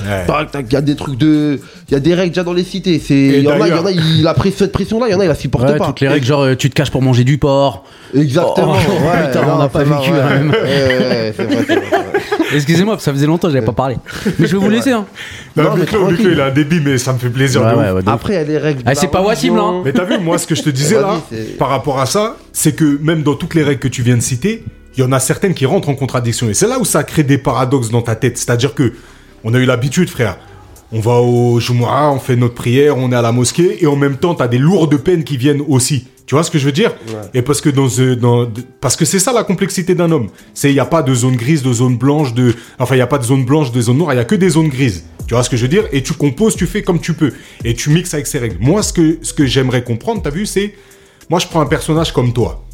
Il 0.69 0.73
y 0.73 0.77
a 0.77 0.81
des 0.81 0.97
trucs 0.97 1.17
de. 1.19 1.61
Il 1.89 1.93
y 1.93 1.97
a 1.97 2.01
des 2.01 2.15
règles 2.15 2.31
déjà 2.31 2.43
dans 2.43 2.53
les 2.53 2.65
cités. 2.65 3.01
Il 3.11 3.43
y 3.43 3.47
en 3.49 3.53
a, 3.53 3.55
il 3.55 3.59
y 3.59 3.61
d'ailleurs- 3.61 3.83
en 3.85 3.87
a, 3.87 3.91
il 3.93 4.27
a 4.27 4.35
pris 4.35 4.51
cette 4.51 4.73
pression-là. 4.73 5.07
Il 5.09 5.13
y 5.13 5.15
en 5.15 5.21
a, 5.21 5.25
il 5.25 5.29
la 5.29 5.35
supporte 5.59 5.73
Ouais, 5.73 5.79
pas. 5.79 5.87
toutes 5.87 6.01
les 6.01 6.09
règles, 6.09 6.27
genre 6.27 6.43
euh, 6.43 6.55
tu 6.55 6.71
te 6.71 6.75
caches 6.75 6.91
pour 6.91 7.03
manger 7.03 7.25
du 7.25 7.39
porc. 7.39 7.85
Exactement. 8.15 8.75
Oh, 8.77 8.91
ouais, 9.07 9.27
putain, 9.27 9.41
on 9.49 9.59
n'a 9.59 9.69
pas 9.69 9.85
vécu, 9.85 10.11
même. 10.13 10.51
Ouais. 10.51 11.35
Excusez-moi, 12.55 12.97
ça 12.99 13.13
faisait 13.13 13.27
longtemps 13.27 13.49
que 13.49 13.55
j'avais 13.55 13.67
pas 13.67 13.73
parlé. 13.73 13.97
Mais 14.39 14.47
je 14.47 14.53
vais 14.57 14.63
vous 14.63 14.71
laisser. 14.71 14.93
Hein. 14.93 15.05
Non, 15.57 15.65
Non, 15.65 15.77
mais 15.77 15.85
il 16.21 16.41
a 16.41 16.47
un 16.47 16.51
débit, 16.51 16.81
mais 16.85 16.97
ça 16.99 17.13
me 17.13 17.19
fait 17.19 17.29
plaisir. 17.29 17.63
Ouais, 17.63 17.73
de 17.73 17.77
ouais, 17.77 17.89
ouf. 17.89 17.95
ouais, 17.97 18.03
de 18.03 18.09
ouf. 18.09 18.15
Après, 18.15 18.33
il 18.35 18.37
y 18.37 18.39
a 18.39 18.45
les 18.45 18.59
règles. 18.59 18.83
de 18.83 18.89
Ah, 18.89 18.91
la 18.91 18.95
c'est 18.95 19.09
pas 19.09 19.21
Wassim, 19.23 19.57
là, 19.57 19.63
hein. 19.63 19.83
Mais 19.85 19.93
t'as 19.93 20.05
vu, 20.05 20.19
moi, 20.19 20.39
ce 20.39 20.47
que 20.47 20.55
je 20.55 20.63
te 20.63 20.71
disais 20.71 21.01
là, 21.01 21.21
par 21.59 21.69
rapport 21.69 21.99
à 22.01 22.07
ça, 22.07 22.37
c'est 22.53 22.75
que 22.75 22.99
même 23.03 23.23
dans 23.23 23.35
toutes 23.35 23.55
les 23.55 23.63
règles 23.63 23.81
que 23.81 23.89
tu 23.89 24.03
viens 24.03 24.17
de 24.17 24.23
citer, 24.23 24.63
il 24.97 25.01
y 25.01 25.03
en 25.07 25.13
a 25.13 25.19
certaines 25.21 25.55
qui 25.55 25.67
rentrent 25.67 25.89
en 25.89 25.95
contradiction. 25.95 26.49
Et 26.49 26.55
c'est 26.55 26.69
là 26.69 26.79
où 26.79 26.85
ça 26.85 27.03
crée 27.05 27.23
des 27.25 27.39
paradoxes 27.39 27.91
dans 27.91 28.03
ta 28.03 28.15
tête. 28.15 28.39
C'est-à-dire 28.39 28.75
que 28.75 28.93
on 29.45 29.53
a 29.55 29.59
eu 29.59 29.65
l'habitude, 29.67 30.09
frère. 30.09 30.39
On 30.93 31.01
va 31.01 31.15
au 31.15 31.59
Jumu'ah, 31.59 32.13
on 32.13 32.19
fait 32.19 32.37
notre 32.37 32.55
prière, 32.55 32.97
on 32.97 33.11
est 33.11 33.17
à 33.17 33.23
la 33.23 33.33
mosquée, 33.33 33.83
et 33.83 33.87
en 33.87 33.97
même 33.97 34.17
temps, 34.17 34.35
t'as 34.35 34.49
des 34.49 34.59
lourdes 34.59 34.97
peines 34.99 35.25
qui 35.25 35.37
viennent 35.37 35.63
aussi. 35.67 36.07
Tu 36.27 36.35
vois 36.35 36.43
ce 36.43 36.51
que 36.51 36.59
je 36.59 36.67
veux 36.67 36.73
dire 36.73 36.93
Et 37.35 37.43
parce 37.43 37.61
que 37.61 37.69
dans, 37.69 37.87
dans 38.17 38.51
parce 38.81 38.97
que 38.97 39.05
c'est 39.05 39.21
ça 39.21 39.33
la 39.33 39.45
complexité 39.45 39.95
d'un 39.95 40.11
homme. 40.11 40.29
C'est 40.55 40.71
il 40.71 40.75
y 40.75 40.81
a 40.81 40.85
pas 40.85 41.03
de 41.03 41.15
zone 41.15 41.37
grise, 41.37 41.63
de 41.63 41.73
zone 41.73 41.97
blanche, 41.97 42.35
de 42.35 42.55
enfin 42.81 42.97
il 42.97 42.99
y 42.99 43.03
a 43.03 43.07
pas 43.07 43.19
de 43.19 43.25
zone 43.25 43.45
blanche, 43.45 43.71
de 43.71 43.81
zone 43.81 43.99
noire, 43.99 44.13
il 44.13 44.17
y 44.17 44.21
a 44.21 44.25
que 44.25 44.35
des 44.35 44.51
zones 44.51 44.69
grises. 44.69 45.05
Tu 45.29 45.35
vois 45.35 45.45
ce 45.45 45.51
que 45.51 45.57
je 45.57 45.63
veux 45.63 45.69
dire 45.69 45.85
Et 45.93 46.03
tu 46.03 46.15
composes, 46.15 46.57
tu 46.57 46.67
fais 46.67 46.83
comme 46.83 47.01
tu 47.01 47.15
peux, 47.15 47.33
et 47.65 47.75
tu 47.75 47.91
mixes 47.91 48.15
avec 48.15 48.27
ces 48.27 48.39
règles. 48.39 48.57
Moi, 48.61 48.83
ce 48.83 48.93
que 48.93 49.19
ce 49.23 49.33
que 49.33 49.47
j'aimerais 49.47 49.85
comprendre, 49.85 50.21
t'as 50.21 50.31
vu, 50.31 50.47
c'est 50.47 50.75
moi 51.31 51.39
je 51.39 51.47
prends 51.47 51.61
un 51.61 51.67
personnage 51.67 52.13
comme 52.13 52.33
toi. 52.33 52.65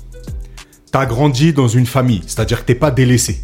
T'as 0.90 1.04
grandi 1.04 1.52
dans 1.52 1.68
une 1.68 1.86
famille, 1.86 2.22
c'est-à-dire 2.26 2.60
que 2.60 2.66
t'es 2.66 2.74
pas 2.74 2.90
délaissé. 2.90 3.40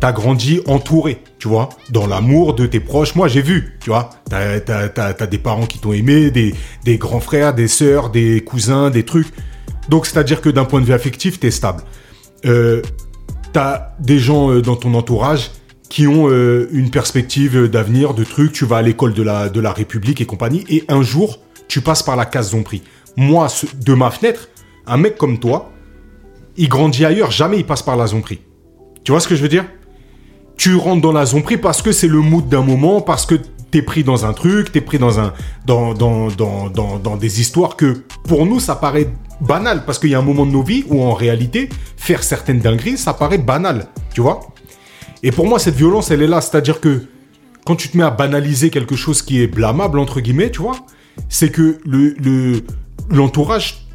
T'as 0.00 0.12
grandi 0.12 0.60
entouré, 0.66 1.18
tu 1.38 1.48
vois, 1.48 1.68
dans 1.90 2.06
l'amour 2.06 2.54
de 2.54 2.66
tes 2.66 2.80
proches. 2.80 3.14
Moi, 3.14 3.28
j'ai 3.28 3.42
vu, 3.42 3.76
tu 3.80 3.90
vois. 3.90 4.10
T'as, 4.28 4.60
t'as, 4.60 4.88
t'as, 4.88 5.26
des 5.26 5.38
parents 5.38 5.66
qui 5.66 5.78
t'ont 5.78 5.92
aimé, 5.92 6.30
des, 6.30 6.54
des 6.84 6.98
grands 6.98 7.20
frères, 7.20 7.54
des 7.54 7.68
sœurs, 7.68 8.10
des 8.10 8.42
cousins, 8.42 8.90
des 8.90 9.04
trucs. 9.04 9.28
Donc, 9.88 10.06
c'est-à-dire 10.06 10.40
que 10.40 10.48
d'un 10.48 10.64
point 10.64 10.80
de 10.80 10.86
vue 10.86 10.92
affectif, 10.92 11.40
t'es 11.40 11.50
stable. 11.50 11.82
Euh, 12.46 12.82
t'as 13.52 13.92
des 14.00 14.18
gens 14.18 14.50
euh, 14.50 14.60
dans 14.60 14.76
ton 14.76 14.94
entourage 14.94 15.50
qui 15.88 16.06
ont 16.06 16.28
euh, 16.28 16.68
une 16.72 16.90
perspective 16.90 17.68
d'avenir, 17.68 18.14
de 18.14 18.24
trucs. 18.24 18.52
Tu 18.52 18.64
vas 18.64 18.78
à 18.78 18.82
l'école 18.82 19.14
de 19.14 19.22
la, 19.22 19.48
de 19.48 19.60
la 19.60 19.72
République 19.72 20.20
et 20.20 20.26
compagnie. 20.26 20.64
Et 20.68 20.84
un 20.88 21.02
jour, 21.02 21.38
tu 21.68 21.80
passes 21.80 22.02
par 22.02 22.16
la 22.16 22.26
case 22.26 22.50
Zompri. 22.50 22.82
Moi, 23.16 23.46
de 23.80 23.94
ma 23.94 24.10
fenêtre, 24.10 24.48
un 24.86 24.96
mec 24.96 25.16
comme 25.16 25.38
toi, 25.38 25.70
il 26.56 26.68
grandit 26.68 27.04
ailleurs, 27.04 27.30
jamais 27.30 27.58
il 27.58 27.64
passe 27.64 27.82
par 27.82 27.96
la 27.96 28.06
Zompri. 28.06 28.40
Tu 29.04 29.12
vois 29.12 29.20
ce 29.20 29.28
que 29.28 29.36
je 29.36 29.42
veux 29.42 29.48
dire? 29.48 29.66
Tu 30.56 30.76
rentres 30.76 31.02
dans 31.02 31.12
la 31.12 31.26
Zompri 31.26 31.58
parce 31.58 31.82
que 31.82 31.92
c'est 31.92 32.08
le 32.08 32.20
mood 32.20 32.48
d'un 32.48 32.62
moment, 32.62 33.02
parce 33.02 33.26
que 33.26 33.34
t'es 33.70 33.82
pris 33.82 34.02
dans 34.02 34.24
un 34.24 34.32
truc, 34.32 34.72
t'es 34.72 34.80
pris 34.80 34.98
dans 34.98 35.20
un 35.20 35.34
dans, 35.66 35.94
dans, 35.94 36.28
dans, 36.28 36.68
dans, 36.70 37.16
des 37.16 37.40
histoires 37.40 37.76
que 37.76 38.04
pour 38.26 38.46
nous 38.46 38.60
ça 38.60 38.76
paraît 38.76 39.08
banal. 39.40 39.84
Parce 39.84 39.98
qu'il 39.98 40.10
y 40.10 40.14
a 40.14 40.18
un 40.18 40.22
moment 40.22 40.46
de 40.46 40.52
nos 40.52 40.62
vies 40.62 40.84
où 40.88 41.02
en 41.02 41.12
réalité 41.12 41.68
faire 41.96 42.22
certaines 42.22 42.60
dingueries 42.60 42.96
ça 42.96 43.12
paraît 43.12 43.38
banal, 43.38 43.88
tu 44.14 44.22
vois? 44.22 44.40
Et 45.22 45.32
pour 45.32 45.46
moi 45.46 45.58
cette 45.58 45.74
violence 45.74 46.10
elle 46.10 46.22
est 46.22 46.28
là, 46.28 46.40
c'est-à-dire 46.40 46.80
que 46.80 47.02
quand 47.66 47.76
tu 47.76 47.88
te 47.88 47.96
mets 47.96 48.04
à 48.04 48.10
banaliser 48.10 48.70
quelque 48.70 48.94
chose 48.94 49.22
qui 49.22 49.42
est 49.42 49.48
blâmable 49.48 49.98
entre 49.98 50.20
guillemets, 50.20 50.50
tu 50.50 50.62
vois, 50.62 50.76
c'est 51.28 51.50
que 51.50 51.78
le 51.84 52.62
l'entourage 53.10 53.86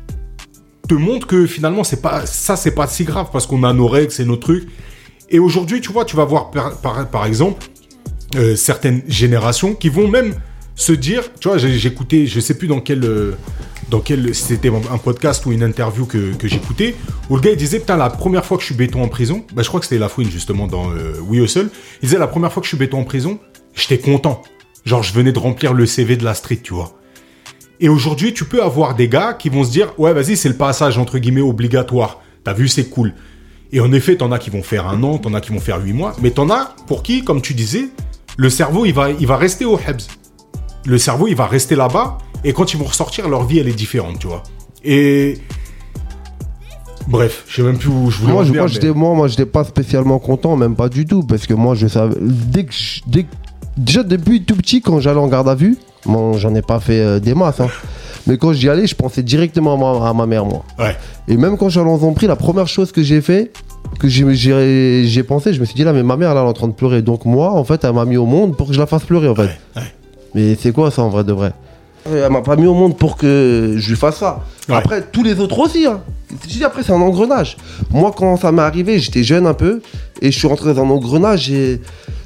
te 0.87 0.93
montre 0.93 1.25
que 1.25 1.47
finalement 1.47 1.83
c'est 1.83 2.01
pas 2.01 2.25
ça 2.25 2.55
c'est 2.55 2.75
pas 2.75 2.87
si 2.87 3.05
grave 3.05 3.29
parce 3.31 3.47
qu'on 3.47 3.63
a 3.63 3.73
nos 3.73 3.87
règles, 3.87 4.11
c'est 4.11 4.25
nos 4.25 4.35
trucs. 4.35 4.67
Et 5.31 5.39
aujourd'hui, 5.39 5.81
tu 5.81 5.91
vois, 5.91 6.05
tu 6.05 6.15
vas 6.15 6.25
voir 6.25 6.51
par, 6.51 7.25
exemple 7.25 7.67
euh, 8.35 8.55
certaines 8.55 9.03
générations 9.07 9.75
qui 9.75 9.89
vont 9.89 10.07
même 10.07 10.33
se 10.75 10.91
dire, 10.91 11.29
tu 11.39 11.49
vois, 11.49 11.57
j'écoutais, 11.57 12.25
je 12.25 12.39
sais 12.39 12.57
plus 12.57 12.67
dans 12.67 12.79
quel 12.79 13.03
euh, 13.03 13.35
c'était 14.33 14.69
un 14.69 14.97
podcast 14.97 15.45
ou 15.45 15.51
une 15.51 15.63
interview 15.63 16.05
que, 16.05 16.33
j'écoutais 16.43 16.95
où 17.29 17.35
le 17.35 17.41
gars 17.41 17.51
il 17.51 17.57
disait 17.57 17.79
putain 17.79 17.97
la 17.97 18.09
première 18.09 18.45
fois 18.45 18.57
que 18.57 18.61
je 18.61 18.67
suis 18.67 18.75
béton 18.75 19.03
en 19.03 19.07
prison, 19.07 19.45
bah, 19.53 19.61
je 19.61 19.67
crois 19.67 19.79
que 19.79 19.85
c'était 19.85 19.99
la 19.99 20.09
fouine 20.09 20.29
justement 20.29 20.67
dans 20.67 20.91
euh, 20.91 21.19
We 21.27 21.41
Hustle, 21.41 21.69
il 22.01 22.05
disait 22.05 22.17
la 22.17 22.27
première 22.27 22.51
fois 22.51 22.61
que 22.61 22.65
je 22.65 22.69
suis 22.69 22.77
béton 22.77 22.99
en 22.99 23.03
prison, 23.03 23.39
j'étais 23.75 23.99
content. 23.99 24.41
Genre 24.85 25.03
je 25.03 25.13
venais 25.13 25.31
de 25.31 25.39
remplir 25.39 25.73
le 25.73 25.85
CV 25.85 26.15
de 26.15 26.23
la 26.23 26.33
street, 26.33 26.61
tu 26.63 26.73
vois. 26.73 26.93
Et 27.81 27.87
aujourd'hui, 27.89 28.33
tu 28.33 28.45
peux 28.45 28.63
avoir 28.63 28.95
des 28.95 29.07
gars 29.07 29.33
qui 29.33 29.49
vont 29.49 29.63
se 29.63 29.71
dire 29.71 29.93
Ouais, 29.97 30.13
vas-y, 30.13 30.37
c'est 30.37 30.49
le 30.49 30.55
passage 30.55 30.97
entre 30.97 31.17
guillemets 31.17 31.41
obligatoire. 31.41 32.21
T'as 32.43 32.53
vu, 32.53 32.67
c'est 32.67 32.85
cool. 32.85 33.13
Et 33.71 33.79
en 33.81 33.91
effet, 33.93 34.15
t'en 34.17 34.31
as 34.31 34.39
qui 34.39 34.49
vont 34.49 34.63
faire 34.63 34.87
un 34.87 35.01
an, 35.03 35.17
t'en 35.19 35.33
as 35.33 35.41
qui 35.41 35.51
vont 35.51 35.59
faire 35.59 35.79
huit 35.81 35.93
mois, 35.93 36.15
mais 36.21 36.31
t'en 36.31 36.49
as 36.49 36.73
pour 36.87 37.03
qui, 37.03 37.23
comme 37.23 37.41
tu 37.41 37.53
disais, 37.53 37.89
le 38.37 38.49
cerveau, 38.49 38.85
il 38.85 38.93
va, 38.93 39.11
il 39.11 39.27
va 39.27 39.37
rester 39.37 39.65
au 39.65 39.77
Hebs. 39.77 40.01
Le 40.85 40.97
cerveau, 40.97 41.27
il 41.27 41.35
va 41.35 41.45
rester 41.45 41.75
là-bas, 41.75 42.17
et 42.43 42.53
quand 42.53 42.73
ils 42.73 42.77
vont 42.79 42.85
ressortir, 42.85 43.27
leur 43.29 43.45
vie, 43.45 43.59
elle 43.59 43.67
est 43.67 43.73
différente, 43.73 44.19
tu 44.19 44.27
vois. 44.27 44.43
Et. 44.83 45.37
Bref, 47.07 47.43
je 47.47 47.55
sais 47.57 47.61
même 47.63 47.77
plus 47.77 47.89
où 47.89 48.09
je 48.11 48.19
voulais 48.19 48.33
Moi, 48.33 48.41
en 48.41 48.45
je, 48.45 48.49
venir, 48.49 48.61
moi, 48.63 48.71
mais- 48.81 48.89
moi, 48.93 49.13
moi, 49.15 49.27
j'étais 49.27 49.45
pas 49.45 49.63
spécialement 49.63 50.19
content, 50.19 50.55
même 50.55 50.75
pas 50.75 50.89
du 50.89 51.05
tout, 51.05 51.23
parce 51.23 51.47
que 51.47 51.53
moi, 51.53 51.75
je 51.75 51.87
savais. 51.87 52.15
Dès 52.21 52.65
que 52.65 52.73
je- 52.73 53.01
dès 53.07 53.23
que- 53.23 53.35
déjà, 53.77 54.03
depuis 54.03 54.43
tout 54.43 54.55
petit, 54.55 54.81
quand 54.81 54.99
j'allais 54.99 55.19
en 55.19 55.27
garde 55.27 55.49
à 55.49 55.55
vue, 55.55 55.77
bon, 56.05 56.33
j'en 56.33 56.53
ai 56.55 56.61
pas 56.61 56.79
fait 56.79 56.99
euh, 57.01 57.19
des 57.19 57.33
masses, 57.33 57.59
hein, 57.61 57.67
mais 58.27 58.37
quand 58.37 58.53
j'y 58.53 58.69
allais, 58.69 58.87
je 58.87 58.95
pensais 58.95 59.23
directement 59.23 59.73
à 59.73 59.99
ma, 59.99 60.09
à 60.09 60.13
ma 60.13 60.25
mère, 60.25 60.45
moi. 60.45 60.63
Ouais, 60.77 60.95
Et 61.27 61.37
même 61.37 61.57
quand 61.57 61.69
j'allais 61.69 61.89
en 61.89 61.97
Zompri, 61.97 62.27
la 62.27 62.35
première 62.35 62.67
chose 62.67 62.91
que 62.91 63.01
j'ai 63.01 63.21
fait, 63.21 63.51
que 63.99 64.07
j'ai, 64.07 64.33
j'ai, 64.35 65.03
j'ai 65.07 65.23
pensé, 65.23 65.53
je 65.53 65.59
me 65.59 65.65
suis 65.65 65.75
dit 65.75 65.83
là, 65.83 65.93
mais 65.93 66.03
ma 66.03 66.15
mère, 66.17 66.33
là, 66.33 66.41
elle 66.41 66.47
est 66.47 66.49
en 66.49 66.53
train 66.53 66.67
de 66.67 66.73
pleurer. 66.73 67.01
Donc, 67.01 67.25
moi, 67.25 67.51
en 67.51 67.63
fait, 67.63 67.83
elle 67.83 67.93
m'a 67.93 68.05
mis 68.05 68.17
au 68.17 68.25
monde 68.25 68.55
pour 68.55 68.67
que 68.67 68.73
je 68.73 68.79
la 68.79 68.85
fasse 68.87 69.03
pleurer, 69.03 69.27
en 69.29 69.35
fait. 69.35 69.43
ouais, 69.43 69.57
ouais. 69.77 69.93
Mais 70.35 70.55
c'est 70.59 70.71
quoi 70.71 70.91
ça 70.91 71.01
en 71.01 71.09
vrai 71.09 71.23
de 71.23 71.33
vrai? 71.33 71.53
Elle 72.05 72.29
m'a 72.31 72.41
pas 72.41 72.55
mis 72.55 72.65
au 72.67 72.73
monde 72.73 72.97
pour 72.97 73.17
que 73.17 73.75
je 73.77 73.89
lui 73.89 73.97
fasse 73.97 74.17
ça. 74.17 74.43
Ouais. 74.69 74.75
Après, 74.75 75.01
tous 75.11 75.23
les 75.23 75.39
autres 75.39 75.59
aussi. 75.59 75.85
Hein. 75.85 76.01
Après, 76.63 76.83
c'est 76.83 76.91
un 76.93 77.01
engrenage. 77.01 77.57
Moi, 77.91 78.13
quand 78.15 78.37
ça 78.37 78.51
m'est 78.51 78.61
arrivé, 78.61 78.99
j'étais 78.99 79.23
jeune 79.23 79.45
un 79.47 79.53
peu 79.53 79.81
et 80.21 80.31
je 80.31 80.37
suis 80.37 80.47
rentré 80.47 80.73
dans 80.73 80.83
un 80.83 80.89
engrenage. 80.89 81.51
Et 81.51 81.81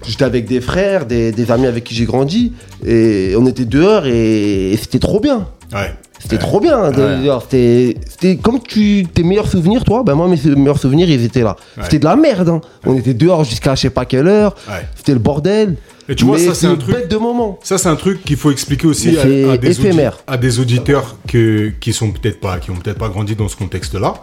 j'étais 0.05 0.25
avec 0.25 0.45
des 0.47 0.61
frères, 0.61 1.05
des, 1.05 1.31
des 1.31 1.49
amis 1.51 1.65
avec 1.65 1.85
qui 1.85 1.95
j'ai 1.95 2.05
grandi 2.05 2.53
et 2.85 3.33
on 3.37 3.45
était 3.47 3.65
dehors 3.65 4.05
et, 4.05 4.71
et 4.71 4.77
c'était 4.77 4.99
trop 4.99 5.19
bien. 5.19 5.47
Ouais. 5.73 5.93
C'était 6.19 6.37
trop 6.37 6.59
bien. 6.61 6.89
Ouais. 6.91 7.39
C'était, 7.41 7.97
c'était 8.09 8.37
comme 8.37 8.61
tu, 8.61 9.05
tes 9.13 9.23
meilleurs 9.23 9.47
souvenirs, 9.47 9.83
toi? 9.83 10.03
Ben 10.03 10.15
moi, 10.15 10.27
mes 10.27 10.37
meilleurs 10.55 10.79
souvenirs, 10.79 11.09
ils 11.09 11.23
étaient 11.25 11.41
là. 11.41 11.57
Ouais. 11.77 11.83
C'était 11.83 11.99
de 11.99 12.05
la 12.05 12.15
merde. 12.15 12.47
hein. 12.49 12.61
On 12.85 12.95
était 12.97 13.13
dehors 13.13 13.43
jusqu'à 13.43 13.75
je 13.75 13.81
sais 13.81 13.89
pas 13.89 14.05
quelle 14.05 14.27
heure. 14.27 14.55
Ouais. 14.69 14.85
C'était 14.95 15.13
le 15.13 15.19
bordel. 15.19 15.75
Et 16.09 16.15
tu 16.15 16.25
vois, 16.25 16.37
Mais 16.37 16.45
ça, 16.45 16.53
c'est 16.53 16.67
un 16.67 16.71
une 16.73 16.77
truc- 16.79 16.95
bête 16.95 17.11
de 17.11 17.17
moment. 17.17 17.59
Ça, 17.63 17.77
c'est 17.77 17.87
un 17.89 17.95
truc 17.95 18.23
qu'il 18.23 18.35
faut 18.37 18.51
expliquer 18.51 18.87
aussi 18.87 19.17
à, 19.17 19.23
des, 19.25 19.49
à 20.27 20.37
des 20.37 20.59
auditeurs 20.59 21.17
que, 21.27 21.71
qui 21.79 21.93
sont 21.93 22.11
peut-être 22.11 22.39
pas, 22.41 22.57
qui 22.59 22.71
ont 22.71 22.75
peut-être 22.75 22.97
pas 22.99 23.07
grandi 23.09 23.35
dans 23.35 23.47
ce 23.47 23.55
contexte-là. 23.55 24.15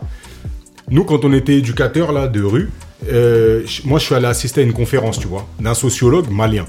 Nous, 0.91 1.05
quand 1.05 1.25
on 1.25 1.33
était 1.33 1.57
éducateur 1.57 2.13
là 2.13 2.27
de 2.29 2.43
rue, 2.43 2.71
euh, 3.11 3.63
moi, 3.85 3.99
je 3.99 4.05
suis 4.05 4.15
allé 4.15 4.27
assister 4.27 4.61
à 4.61 4.65
une 4.65 4.73
conférence, 4.75 5.19
tu 5.19 5.27
vois, 5.27 5.47
d'un 5.59 5.73
sociologue 5.75 6.27
malien. 6.31 6.67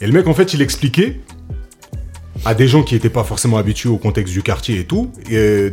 Et 0.00 0.06
le 0.06 0.12
mec, 0.12 0.26
en 0.26 0.34
fait, 0.34 0.52
il 0.54 0.60
expliquait 0.60 1.20
à 2.44 2.54
des 2.54 2.68
gens 2.68 2.82
qui 2.82 2.94
n'étaient 2.94 3.10
pas 3.10 3.24
forcément 3.24 3.56
habitués 3.56 3.88
au 3.88 3.98
contexte 3.98 4.32
du 4.32 4.42
quartier 4.42 4.80
et 4.80 4.84
tout. 4.84 5.10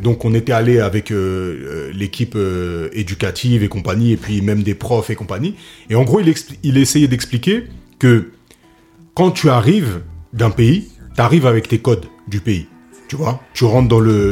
Donc, 0.01 0.25
on 0.25 0.33
était 0.33 0.51
allé 0.51 0.79
avec 0.79 1.11
euh, 1.11 1.15
euh, 1.17 1.91
l'équipe 1.93 2.33
euh, 2.35 2.89
éducative 2.93 3.63
et 3.63 3.67
compagnie, 3.67 4.11
et 4.11 4.17
puis 4.17 4.41
même 4.41 4.63
des 4.63 4.75
profs 4.75 5.09
et 5.09 5.15
compagnie. 5.15 5.55
Et 5.89 5.95
en 5.95 6.03
gros, 6.03 6.19
il, 6.19 6.77
essayait 6.77 7.07
d'expliquer 7.07 7.65
que 7.99 8.31
quand 9.13 9.31
tu 9.31 9.49
arrives 9.49 10.01
d'un 10.33 10.49
pays, 10.49 10.89
tu 11.15 11.21
arrives 11.21 11.45
avec 11.45 11.67
tes 11.67 11.79
codes 11.79 12.05
du 12.27 12.39
pays. 12.39 12.67
Tu 13.07 13.15
vois? 13.15 13.41
Tu 13.53 13.65
rentres 13.65 13.87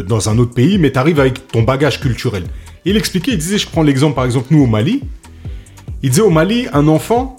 dans 0.05 0.29
un 0.29 0.37
autre 0.39 0.53
pays, 0.53 0.77
mais 0.77 0.91
tu 0.91 0.97
arrives 0.97 1.19
avec 1.19 1.47
ton 1.47 1.61
bagage 1.61 1.99
culturel. 1.99 2.43
Il 2.85 2.97
expliquait, 2.97 3.31
il 3.31 3.37
disait, 3.37 3.57
je 3.57 3.67
prends 3.67 3.83
l'exemple 3.83 4.15
par 4.15 4.25
exemple, 4.25 4.47
nous 4.49 4.63
au 4.63 4.67
Mali. 4.67 5.01
Il 6.01 6.09
disait 6.09 6.21
au 6.21 6.31
Mali, 6.31 6.67
un 6.73 6.87
enfant, 6.87 7.37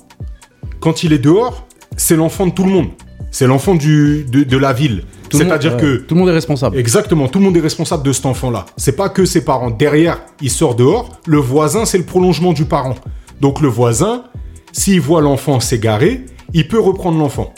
quand 0.81 1.03
il 1.03 1.13
est 1.13 1.19
dehors, 1.19 1.67
c'est 1.97 2.17
l'enfant 2.17 2.47
de 2.47 2.53
tout 2.53 2.65
le 2.65 2.71
monde. 2.71 2.89
C'est 3.35 3.49
l'enfant 3.49 3.75
du- 3.75 4.25
de, 4.31 4.45
de 4.45 4.57
la 4.57 4.73
ville. 4.73 5.03
Tout 5.29 5.39
le 5.39 5.45
monde- 5.45 5.49
C'est-à-dire 5.53 5.77
que 5.77 5.97
Tout 5.97 6.15
le 6.15 6.21
monde 6.21 6.29
est 6.29 6.33
responsable. 6.35 6.79
Exactement, 6.79 7.27
tout 7.27 7.41
le 7.41 7.45
monde 7.47 7.57
est 7.57 7.61
responsable 7.61 8.05
de 8.05 8.13
cet 8.13 8.27
enfant-là. 8.27 8.65
C'est 8.77 8.95
pas 8.95 9.09
que 9.09 9.25
ses 9.25 9.45
parents. 9.45 9.71
Derrière, 9.71 10.21
il 10.41 10.51
sort 10.51 10.77
dehors, 10.77 11.19
le 11.27 11.39
voisin, 11.39 11.85
c'est 11.85 11.99
le 11.99 12.05
prolongement 12.05 12.53
du 12.53 12.65
parent. 12.65 12.95
Donc 13.41 13.61
le 13.61 13.67
voisin, 13.67 14.23
s'il 14.71 15.01
voit 15.01 15.21
l'enfant 15.21 15.59
s'égarer, 15.59 16.27
il 16.53 16.69
peut 16.69 16.79
reprendre 16.79 17.19
l'enfant. 17.19 17.53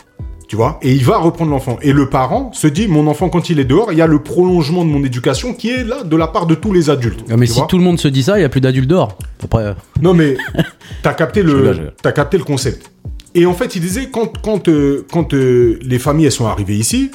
Tu 0.49 0.57
vois? 0.57 0.79
Et 0.81 0.93
il 0.93 1.05
va 1.05 1.19
reprendre 1.19 1.51
l'enfant. 1.51 1.77
Et 1.83 1.93
le 1.93 2.09
parent 2.09 2.53
se 2.55 2.69
dit, 2.69 2.89
mon 2.89 3.07
enfant, 3.09 3.29
quand 3.29 3.51
il 3.51 3.61
est 3.61 3.65
dehors, 3.67 3.93
il 3.93 3.99
y 3.99 4.01
a 4.01 4.07
le 4.07 4.23
prolongement 4.23 4.83
de 4.83 4.89
mon 4.89 5.05
éducation 5.05 5.53
qui 5.53 5.69
est 5.69 5.85
là 5.85 6.05
de 6.05 6.17
la 6.17 6.29
part 6.29 6.47
de 6.47 6.55
tous 6.55 6.73
les 6.73 6.89
adultes. 6.89 7.23
Ah, 7.29 7.37
mais 7.37 7.47
Tu 7.47 7.53
si 7.53 7.61
tout 7.69 7.77
le 7.77 7.85
monde 7.85 7.99
se 8.01 8.09
dit 8.09 8.23
ça, 8.23 8.37
il 8.39 8.41
n'y 8.41 8.45
a 8.47 8.49
plus 8.49 8.63
d'adultes 8.63 8.89
dehors. 8.89 9.19
Après, 9.45 9.63
euh, 9.65 9.73
Non, 10.01 10.15
mais 10.15 10.39
t'as 11.03 11.13
capté, 11.13 11.43
le, 11.43 11.91
t'as 12.01 12.13
capté 12.13 12.39
le 12.39 12.45
concept. 12.45 12.91
Et 13.37 13.45
en 13.45 13.53
fait, 13.53 13.77
il 13.77 13.83
disait, 13.83 14.09
quand, 14.11 14.41
quand, 14.41 14.67
euh, 14.69 15.07
quand 15.13 15.35
euh, 15.35 15.79
les 15.83 15.99
familles 15.99 16.25
elles 16.25 16.33
sont 16.33 16.47
arrivées 16.47 16.79
ici, 16.79 17.11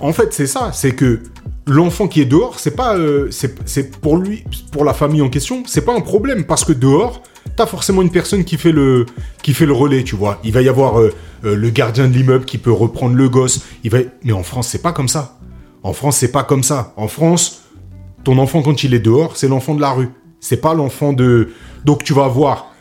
en 0.00 0.12
fait, 0.12 0.32
c'est 0.32 0.46
ça. 0.46 0.70
C'est 0.72 0.92
que 0.92 1.18
l'enfant 1.66 2.06
qui 2.06 2.20
est 2.20 2.24
dehors, 2.24 2.60
c'est 2.60 2.76
pas, 2.76 2.96
euh, 2.96 3.28
c'est, 3.32 4.00
pour 4.00 4.16
lui, 4.16 4.44
pour 4.70 4.84
la 4.84 4.94
famille 4.94 5.22
en 5.22 5.28
question, 5.28 5.64
c'est 5.66 5.84
pas 5.84 5.92
un 5.92 6.02
problème 6.02 6.44
parce 6.44 6.64
que 6.64 6.72
dehors, 6.72 7.20
t'as 7.56 7.66
forcément 7.66 8.02
une 8.02 8.12
personne 8.12 8.44
qui 8.44 8.56
fait 8.56 8.70
le, 8.70 9.06
qui 9.42 9.54
fait 9.54 9.66
le 9.66 9.72
relais, 9.72 10.04
tu 10.04 10.14
vois. 10.14 10.38
Il 10.44 10.52
va 10.52 10.62
y 10.62 10.68
avoir 10.68 11.00
le 11.42 11.70
gardien 11.70 12.06
de 12.06 12.12
l'immeuble 12.12 12.44
qui 12.44 12.58
peut 12.58 12.72
reprendre 12.72 13.16
le 13.16 13.28
gosse. 13.28 13.64
Il 13.82 13.90
va, 13.90 13.98
mais 14.22 14.32
en 14.32 14.44
France, 14.44 14.68
c'est 14.68 14.82
pas 14.82 14.92
comme 14.92 15.08
ça. 15.08 15.40
En 15.82 15.94
France, 15.94 16.18
c'est 16.18 16.30
pas 16.30 16.44
comme 16.44 16.62
ça. 16.62 16.92
En 16.96 17.08
France, 17.08 17.64
ton 18.22 18.38
enfant 18.38 18.62
quand 18.62 18.84
il 18.84 18.94
est 18.94 19.00
dehors, 19.00 19.36
c'est 19.36 19.48
l'enfant 19.48 19.74
de 19.74 19.80
la 19.80 19.90
rue. 19.90 20.10
C'est 20.38 20.60
pas 20.60 20.74
l'enfant 20.74 21.12
de. 21.12 21.48
Donc 21.84 22.04
tu 22.04 22.12
vas 22.12 22.28
voir 22.28 22.73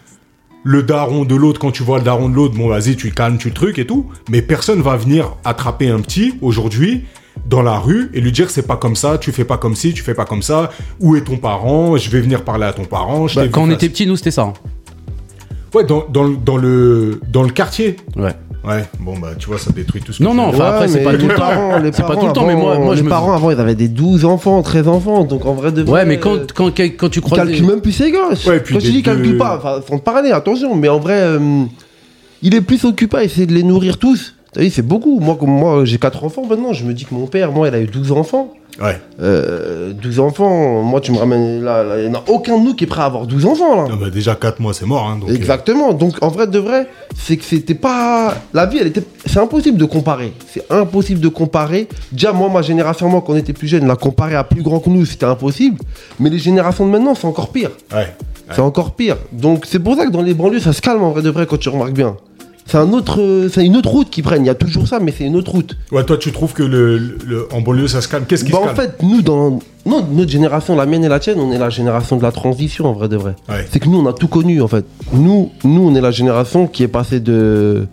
le 0.63 0.83
daron 0.83 1.25
de 1.25 1.35
l'autre 1.35 1.59
quand 1.59 1.71
tu 1.71 1.83
vois 1.83 1.97
le 1.97 2.03
daron 2.03 2.29
de 2.29 2.35
l'autre. 2.35 2.55
Bon, 2.55 2.67
vas-y, 2.69 2.95
tu 2.95 3.07
le 3.07 3.13
calmes, 3.13 3.37
tu 3.37 3.49
le 3.49 3.53
truc 3.53 3.77
et 3.79 3.85
tout. 3.85 4.09
Mais 4.29 4.41
personne 4.41 4.81
va 4.81 4.95
venir 4.97 5.35
attraper 5.43 5.89
un 5.89 5.99
petit 5.99 6.35
aujourd'hui 6.41 7.03
dans 7.47 7.61
la 7.61 7.79
rue 7.79 8.09
et 8.13 8.21
lui 8.21 8.31
dire 8.31 8.49
c'est 8.49 8.65
pas 8.67 8.77
comme 8.77 8.95
ça, 8.95 9.17
tu 9.17 9.31
fais 9.31 9.43
pas 9.43 9.57
comme 9.57 9.75
ci, 9.75 9.93
tu 9.93 10.03
fais 10.03 10.13
pas 10.13 10.25
comme 10.25 10.41
ça. 10.43 10.69
Où 10.99 11.15
est 11.15 11.21
ton 11.21 11.37
parent? 11.37 11.97
Je 11.97 12.09
vais 12.09 12.21
venir 12.21 12.43
parler 12.43 12.65
à 12.65 12.73
ton 12.73 12.85
parent. 12.85 13.27
je 13.27 13.35
bah, 13.35 13.47
quand 13.49 13.63
on 13.63 13.71
était 13.71 13.89
petits, 13.89 14.05
nous, 14.07 14.15
c'était 14.15 14.31
ça. 14.31 14.43
hein. 14.43 14.53
Ouais, 15.73 15.83
dans, 15.83 16.05
dans, 16.07 16.23
le- 16.23 16.37
dans 16.37 16.57
le 16.57 17.19
dans 17.31 17.41
le 17.43 17.49
quartier. 17.49 17.95
Ouais. 18.15 18.33
Ouais. 18.65 18.85
Bon 18.99 19.17
bah 19.19 19.31
tu 19.37 19.47
vois, 19.47 19.57
ça 19.57 19.71
détruit 19.71 20.01
tout 20.01 20.13
ce 20.13 20.19
que 20.19 20.23
Non, 20.23 20.31
tu 20.31 20.37
non, 20.37 20.43
enfin, 20.45 20.65
après, 20.65 20.87
c'est 20.87 21.03
pas 21.03 21.11
tout 21.13 21.17
les 21.17 21.27
le 21.27 21.35
temps. 21.35 21.71
C'est 21.91 22.05
pas 22.05 22.15
tout 22.15 22.27
le 22.27 22.31
temps, 22.33 22.45
mais 22.47 22.55
moi- 22.55 22.77
moi, 22.79 22.93
je 22.95 22.99
les 22.99 23.03
me- 23.05 23.09
parents 23.09 23.33
avant, 23.33 23.51
ils 23.51 23.59
avaient 23.59 23.75
des 23.75 23.89
12 23.89 24.23
enfants, 24.25 24.61
13 24.61 24.87
enfants, 24.87 25.25
donc 25.25 25.45
en 25.45 25.53
vrai 25.53 25.71
de 25.73 25.81
vrai. 25.81 25.91
Ouais, 26.01 26.05
mais 26.05 26.17
quand, 26.19 26.35
euh, 26.35 26.45
quand, 26.55 26.67
quand 26.79 27.09
tu 27.09 27.19
Ils 27.19 27.21
crois. 27.21 27.37
calculent 27.39 27.65
même 27.67 27.81
plus 27.81 27.91
ses 27.91 28.11
gosses. 28.11 28.45
Ouais, 28.45 28.59
puis 28.61 28.73
Quand 28.75 28.79
je 28.79 28.85
des 28.85 28.91
dis 28.93 29.03
calcule 29.03 29.37
pas, 29.37 29.57
enfin, 29.57 29.81
faut 29.85 29.97
parler, 29.97 30.31
attention, 30.31 30.75
mais 30.75 30.87
en 30.87 30.99
vrai, 30.99 31.19
euh, 31.19 31.63
il 32.41 32.55
est 32.55 32.61
plus 32.61 32.85
occupé 32.85 33.17
à 33.17 33.23
essayer 33.23 33.45
de 33.45 33.53
les 33.53 33.63
nourrir 33.63 33.97
tous. 33.97 34.35
Vu, 34.55 34.69
c'est 34.69 34.81
beaucoup. 34.81 35.19
Moi, 35.19 35.35
comme 35.39 35.49
moi, 35.51 35.85
j'ai 35.85 35.97
4 35.97 36.23
enfants 36.23 36.43
maintenant, 36.47 36.73
je 36.73 36.85
me 36.85 36.93
dis 36.93 37.05
que 37.05 37.13
mon 37.13 37.27
père, 37.27 37.51
moi, 37.51 37.67
il 37.67 37.75
a 37.75 37.79
eu 37.81 37.85
12 37.87 38.11
enfants. 38.11 38.53
Ouais. 38.81 38.99
Euh, 39.21 39.93
12 39.93 40.19
enfants, 40.19 40.81
moi, 40.81 40.99
tu 40.99 41.11
me 41.11 41.17
ramènes 41.17 41.63
là, 41.63 41.83
il 41.99 42.09
n'y 42.09 42.15
en 42.15 42.19
a 42.19 42.23
aucun 42.27 42.57
de 42.57 42.63
nous 42.63 42.73
qui 42.73 42.85
est 42.85 42.87
prêt 42.87 43.01
à 43.01 43.05
avoir 43.05 43.27
12 43.27 43.45
enfants, 43.45 43.75
là. 43.75 43.87
Non, 43.87 43.97
bah, 43.97 44.09
déjà 44.09 44.33
4 44.33 44.59
mois, 44.59 44.73
c'est 44.73 44.87
mort. 44.87 45.07
Hein, 45.07 45.19
donc, 45.19 45.29
euh, 45.29 45.35
Exactement. 45.35 45.93
Donc 45.93 46.15
en 46.21 46.29
vrai 46.29 46.47
de 46.47 46.57
vrai, 46.57 46.87
c'est 47.15 47.37
que 47.37 47.43
c'était 47.43 47.75
pas 47.75 48.33
la 48.53 48.65
vie, 48.65 48.79
elle 48.81 48.87
était 48.87 49.03
c'est 49.25 49.37
impossible 49.39 49.77
de 49.77 49.85
comparer. 49.85 50.33
C'est 50.51 50.65
impossible 50.71 51.19
de 51.19 51.27
comparer. 51.27 51.87
Déjà 52.11 52.31
moi 52.33 52.49
ma 52.49 52.61
génération 52.63 53.07
moi 53.09 53.23
quand 53.25 53.33
on 53.33 53.37
était 53.37 53.53
plus 53.53 53.67
jeune, 53.67 53.85
la 53.87 53.95
comparer 53.95 54.35
à 54.35 54.43
plus 54.43 54.63
grand 54.63 54.79
que 54.79 54.89
nous, 54.89 55.05
c'était 55.05 55.25
impossible. 55.27 55.77
Mais 56.19 56.29
les 56.31 56.39
générations 56.39 56.85
de 56.87 56.91
maintenant, 56.91 57.13
c'est 57.13 57.27
encore 57.27 57.49
pire. 57.51 57.69
euh, 57.93 57.97
ouais. 57.97 58.07
C'est 58.51 58.61
encore 58.61 58.91
pire. 58.95 59.17
Donc 59.31 59.65
c'est 59.67 59.79
pour 59.79 59.95
ça 59.95 60.05
que 60.05 60.11
dans 60.11 60.21
les 60.21 60.33
banlieues, 60.33 60.59
ça 60.59 60.73
se 60.73 60.81
calme 60.81 61.03
en 61.03 61.11
vrai 61.11 61.21
de 61.21 61.29
vrai 61.29 61.45
quand 61.45 61.57
tu 61.57 61.69
remarques 61.69 61.93
bien. 61.93 62.17
C'est 62.65 62.77
un 62.77 62.91
autre 62.93 63.21
euh, 63.21 63.49
c'est 63.49 63.65
une 63.65 63.75
autre 63.75 63.89
route 63.89 64.09
qu'ils 64.09 64.23
prennent, 64.23 64.43
il 64.43 64.47
y 64.47 64.49
a 64.49 64.55
toujours 64.55 64.87
ça 64.87 64.99
mais 64.99 65.13
c'est 65.15 65.25
une 65.25 65.35
autre 65.35 65.51
route. 65.51 65.75
Ouais, 65.91 66.03
toi, 66.03 66.17
tu 66.17 66.31
trouves 66.31 66.53
que 66.53 66.63
le, 66.63 66.97
le- 66.97 67.47
en 67.53 67.61
banlieue, 67.61 67.87
ça 67.87 68.01
se 68.01 68.07
calme 68.07 68.25
Qu'est-ce 68.27 68.45
qui 68.45 68.51
Bah, 68.51 68.59
se 68.59 68.63
en 68.63 68.73
calme 68.73 68.77
fait, 68.77 69.03
nous 69.03 69.21
dans 69.21 69.59
non, 69.85 70.05
notre 70.11 70.31
génération, 70.31 70.75
la 70.75 70.85
mienne 70.85 71.03
et 71.03 71.09
la 71.09 71.19
tienne, 71.19 71.39
on 71.39 71.51
est 71.51 71.57
la 71.57 71.69
génération 71.69 72.15
de 72.15 72.23
la 72.23 72.31
transition 72.31 72.85
en 72.85 72.93
vrai 72.93 73.09
de 73.09 73.17
vrai. 73.17 73.35
Ouais. 73.49 73.67
C'est 73.69 73.79
que 73.79 73.89
nous, 73.89 73.99
on 73.99 74.07
a 74.07 74.13
tout 74.13 74.29
connu 74.29 74.61
en 74.61 74.67
fait. 74.69 74.85
Nous, 75.11 75.51
nous, 75.65 75.81
on 75.85 75.93
est 75.93 75.99
la 76.01 76.11
génération 76.11 76.67
qui 76.67 76.83
est 76.83 76.87
passée 76.87 77.19
de. 77.19 77.85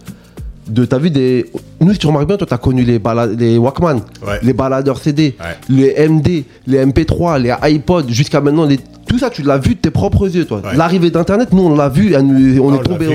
De 0.70 0.84
T'as 0.84 0.98
vu 0.98 1.10
des. 1.10 1.46
Nous, 1.80 1.92
si 1.92 1.98
tu 1.98 2.06
remarques 2.06 2.26
bien, 2.26 2.36
toi, 2.36 2.46
t'as 2.48 2.58
connu 2.58 2.82
les, 2.84 2.98
balades, 2.98 3.38
les 3.38 3.58
Walkman, 3.58 4.00
Ouais. 4.26 4.38
les 4.42 4.52
baladeurs 4.52 4.98
CD, 4.98 5.34
Ouais. 5.40 5.56
les 5.68 6.08
MD, 6.08 6.44
les 6.66 6.78
MP3, 6.84 7.38
les 7.40 7.52
iPods, 7.74 8.08
jusqu'à 8.08 8.40
maintenant, 8.40 8.64
les... 8.66 8.78
tout 9.08 9.18
ça, 9.18 9.30
tu 9.30 9.42
l'as 9.42 9.58
vu 9.58 9.74
de 9.74 9.80
tes 9.80 9.90
propres 9.90 10.28
yeux, 10.34 10.44
toi. 10.44 10.60
Ouais. 10.64 10.76
L'arrivée 10.76 11.10
d'Internet, 11.10 11.52
nous, 11.52 11.62
on 11.62 11.74
l'a 11.74 11.88
vu, 11.88 12.14
nous- 12.22 12.62
on 12.62 12.72
Ah, 12.72 12.76
est 12.76 12.82
tombé, 12.82 13.06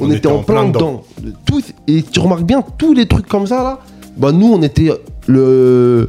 on, 0.00 0.10
était, 0.10 0.26
en 0.28 0.38
plein 0.42 0.66
dedans. 0.68 1.02
Tous- 1.46 1.72
et 1.88 2.02
tu 2.02 2.20
remarques 2.20 2.44
bien, 2.44 2.62
tous 2.78 2.94
les 2.94 3.06
trucs 3.06 3.26
comme 3.26 3.46
ça, 3.46 3.62
là, 3.62 3.78
bah, 4.16 4.32
nous, 4.32 4.52
on 4.52 4.62
était 4.62 4.90
le. 5.26 6.08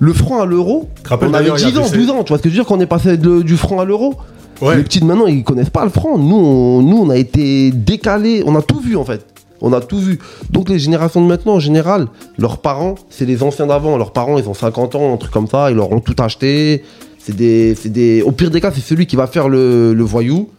Le 0.00 0.12
franc 0.12 0.42
à 0.42 0.44
l'euro, 0.46 0.88
on 1.08 1.14
avait 1.14 1.30
d'ailleurs, 1.30 1.56
il 1.58 1.68
y 1.68 1.72
10 1.72 1.78
ans, 1.78 1.84
avait 1.86 1.96
12 1.98 2.10
ans, 2.10 2.24
tu 2.24 2.28
vois 2.30 2.38
ce 2.38 2.42
que 2.42 2.48
je 2.48 2.54
veux 2.54 2.60
dire, 2.60 2.66
quand 2.66 2.76
on 2.76 2.80
est 2.80 2.86
passé 2.86 3.16
de- 3.16 3.42
du 3.42 3.56
franc 3.56 3.78
à 3.80 3.84
l'euro 3.84 4.14
les 4.62 4.82
petits 4.82 5.00
de 5.00 5.04
maintenant, 5.04 5.26
ils 5.26 5.44
connaissent 5.44 5.70
pas 5.70 5.84
le 5.84 5.90
franc. 5.90 6.16
Nous 6.18 6.34
on, 6.36 6.82
nous, 6.82 6.96
on 6.98 7.10
a 7.10 7.16
été 7.16 7.70
décalés. 7.70 8.42
On 8.46 8.54
a 8.56 8.62
tout 8.62 8.80
vu, 8.80 8.96
en 8.96 9.04
fait. 9.04 9.24
On 9.60 9.72
a 9.72 9.80
tout 9.80 9.98
vu. 9.98 10.18
Donc, 10.50 10.68
les 10.68 10.78
générations 10.78 11.22
de 11.22 11.26
maintenant, 11.26 11.54
en 11.54 11.60
général, 11.60 12.08
leurs 12.38 12.58
parents, 12.58 12.96
c'est 13.10 13.24
les 13.24 13.42
anciens 13.42 13.66
d'avant. 13.66 13.96
Leurs 13.96 14.12
parents, 14.12 14.38
ils 14.38 14.48
ont 14.48 14.54
50 14.54 14.94
ans, 14.94 15.14
un 15.14 15.16
truc 15.16 15.32
comme 15.32 15.46
ça. 15.46 15.70
Ils 15.70 15.76
leur 15.76 15.92
ont 15.92 16.00
tout 16.00 16.16
acheté. 16.18 16.84
C'est 17.18 17.34
des, 17.34 17.74
des... 17.86 18.22
Au 18.22 18.32
pire 18.32 18.50
des 18.50 18.60
cas, 18.60 18.70
c'est 18.72 18.80
celui 18.80 19.06
qui 19.06 19.16
va 19.16 19.26
faire 19.26 19.48
le, 19.48 19.94
voyou. 20.02 20.50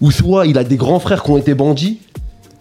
Ou 0.00 0.10
soit 0.10 0.46
il 0.46 0.56
a 0.58 0.64
des 0.64 0.76
grands 0.76 1.00
frères 1.00 1.22
qui 1.22 1.30
ont 1.30 1.36
été 1.36 1.54
bandits. 1.54 1.98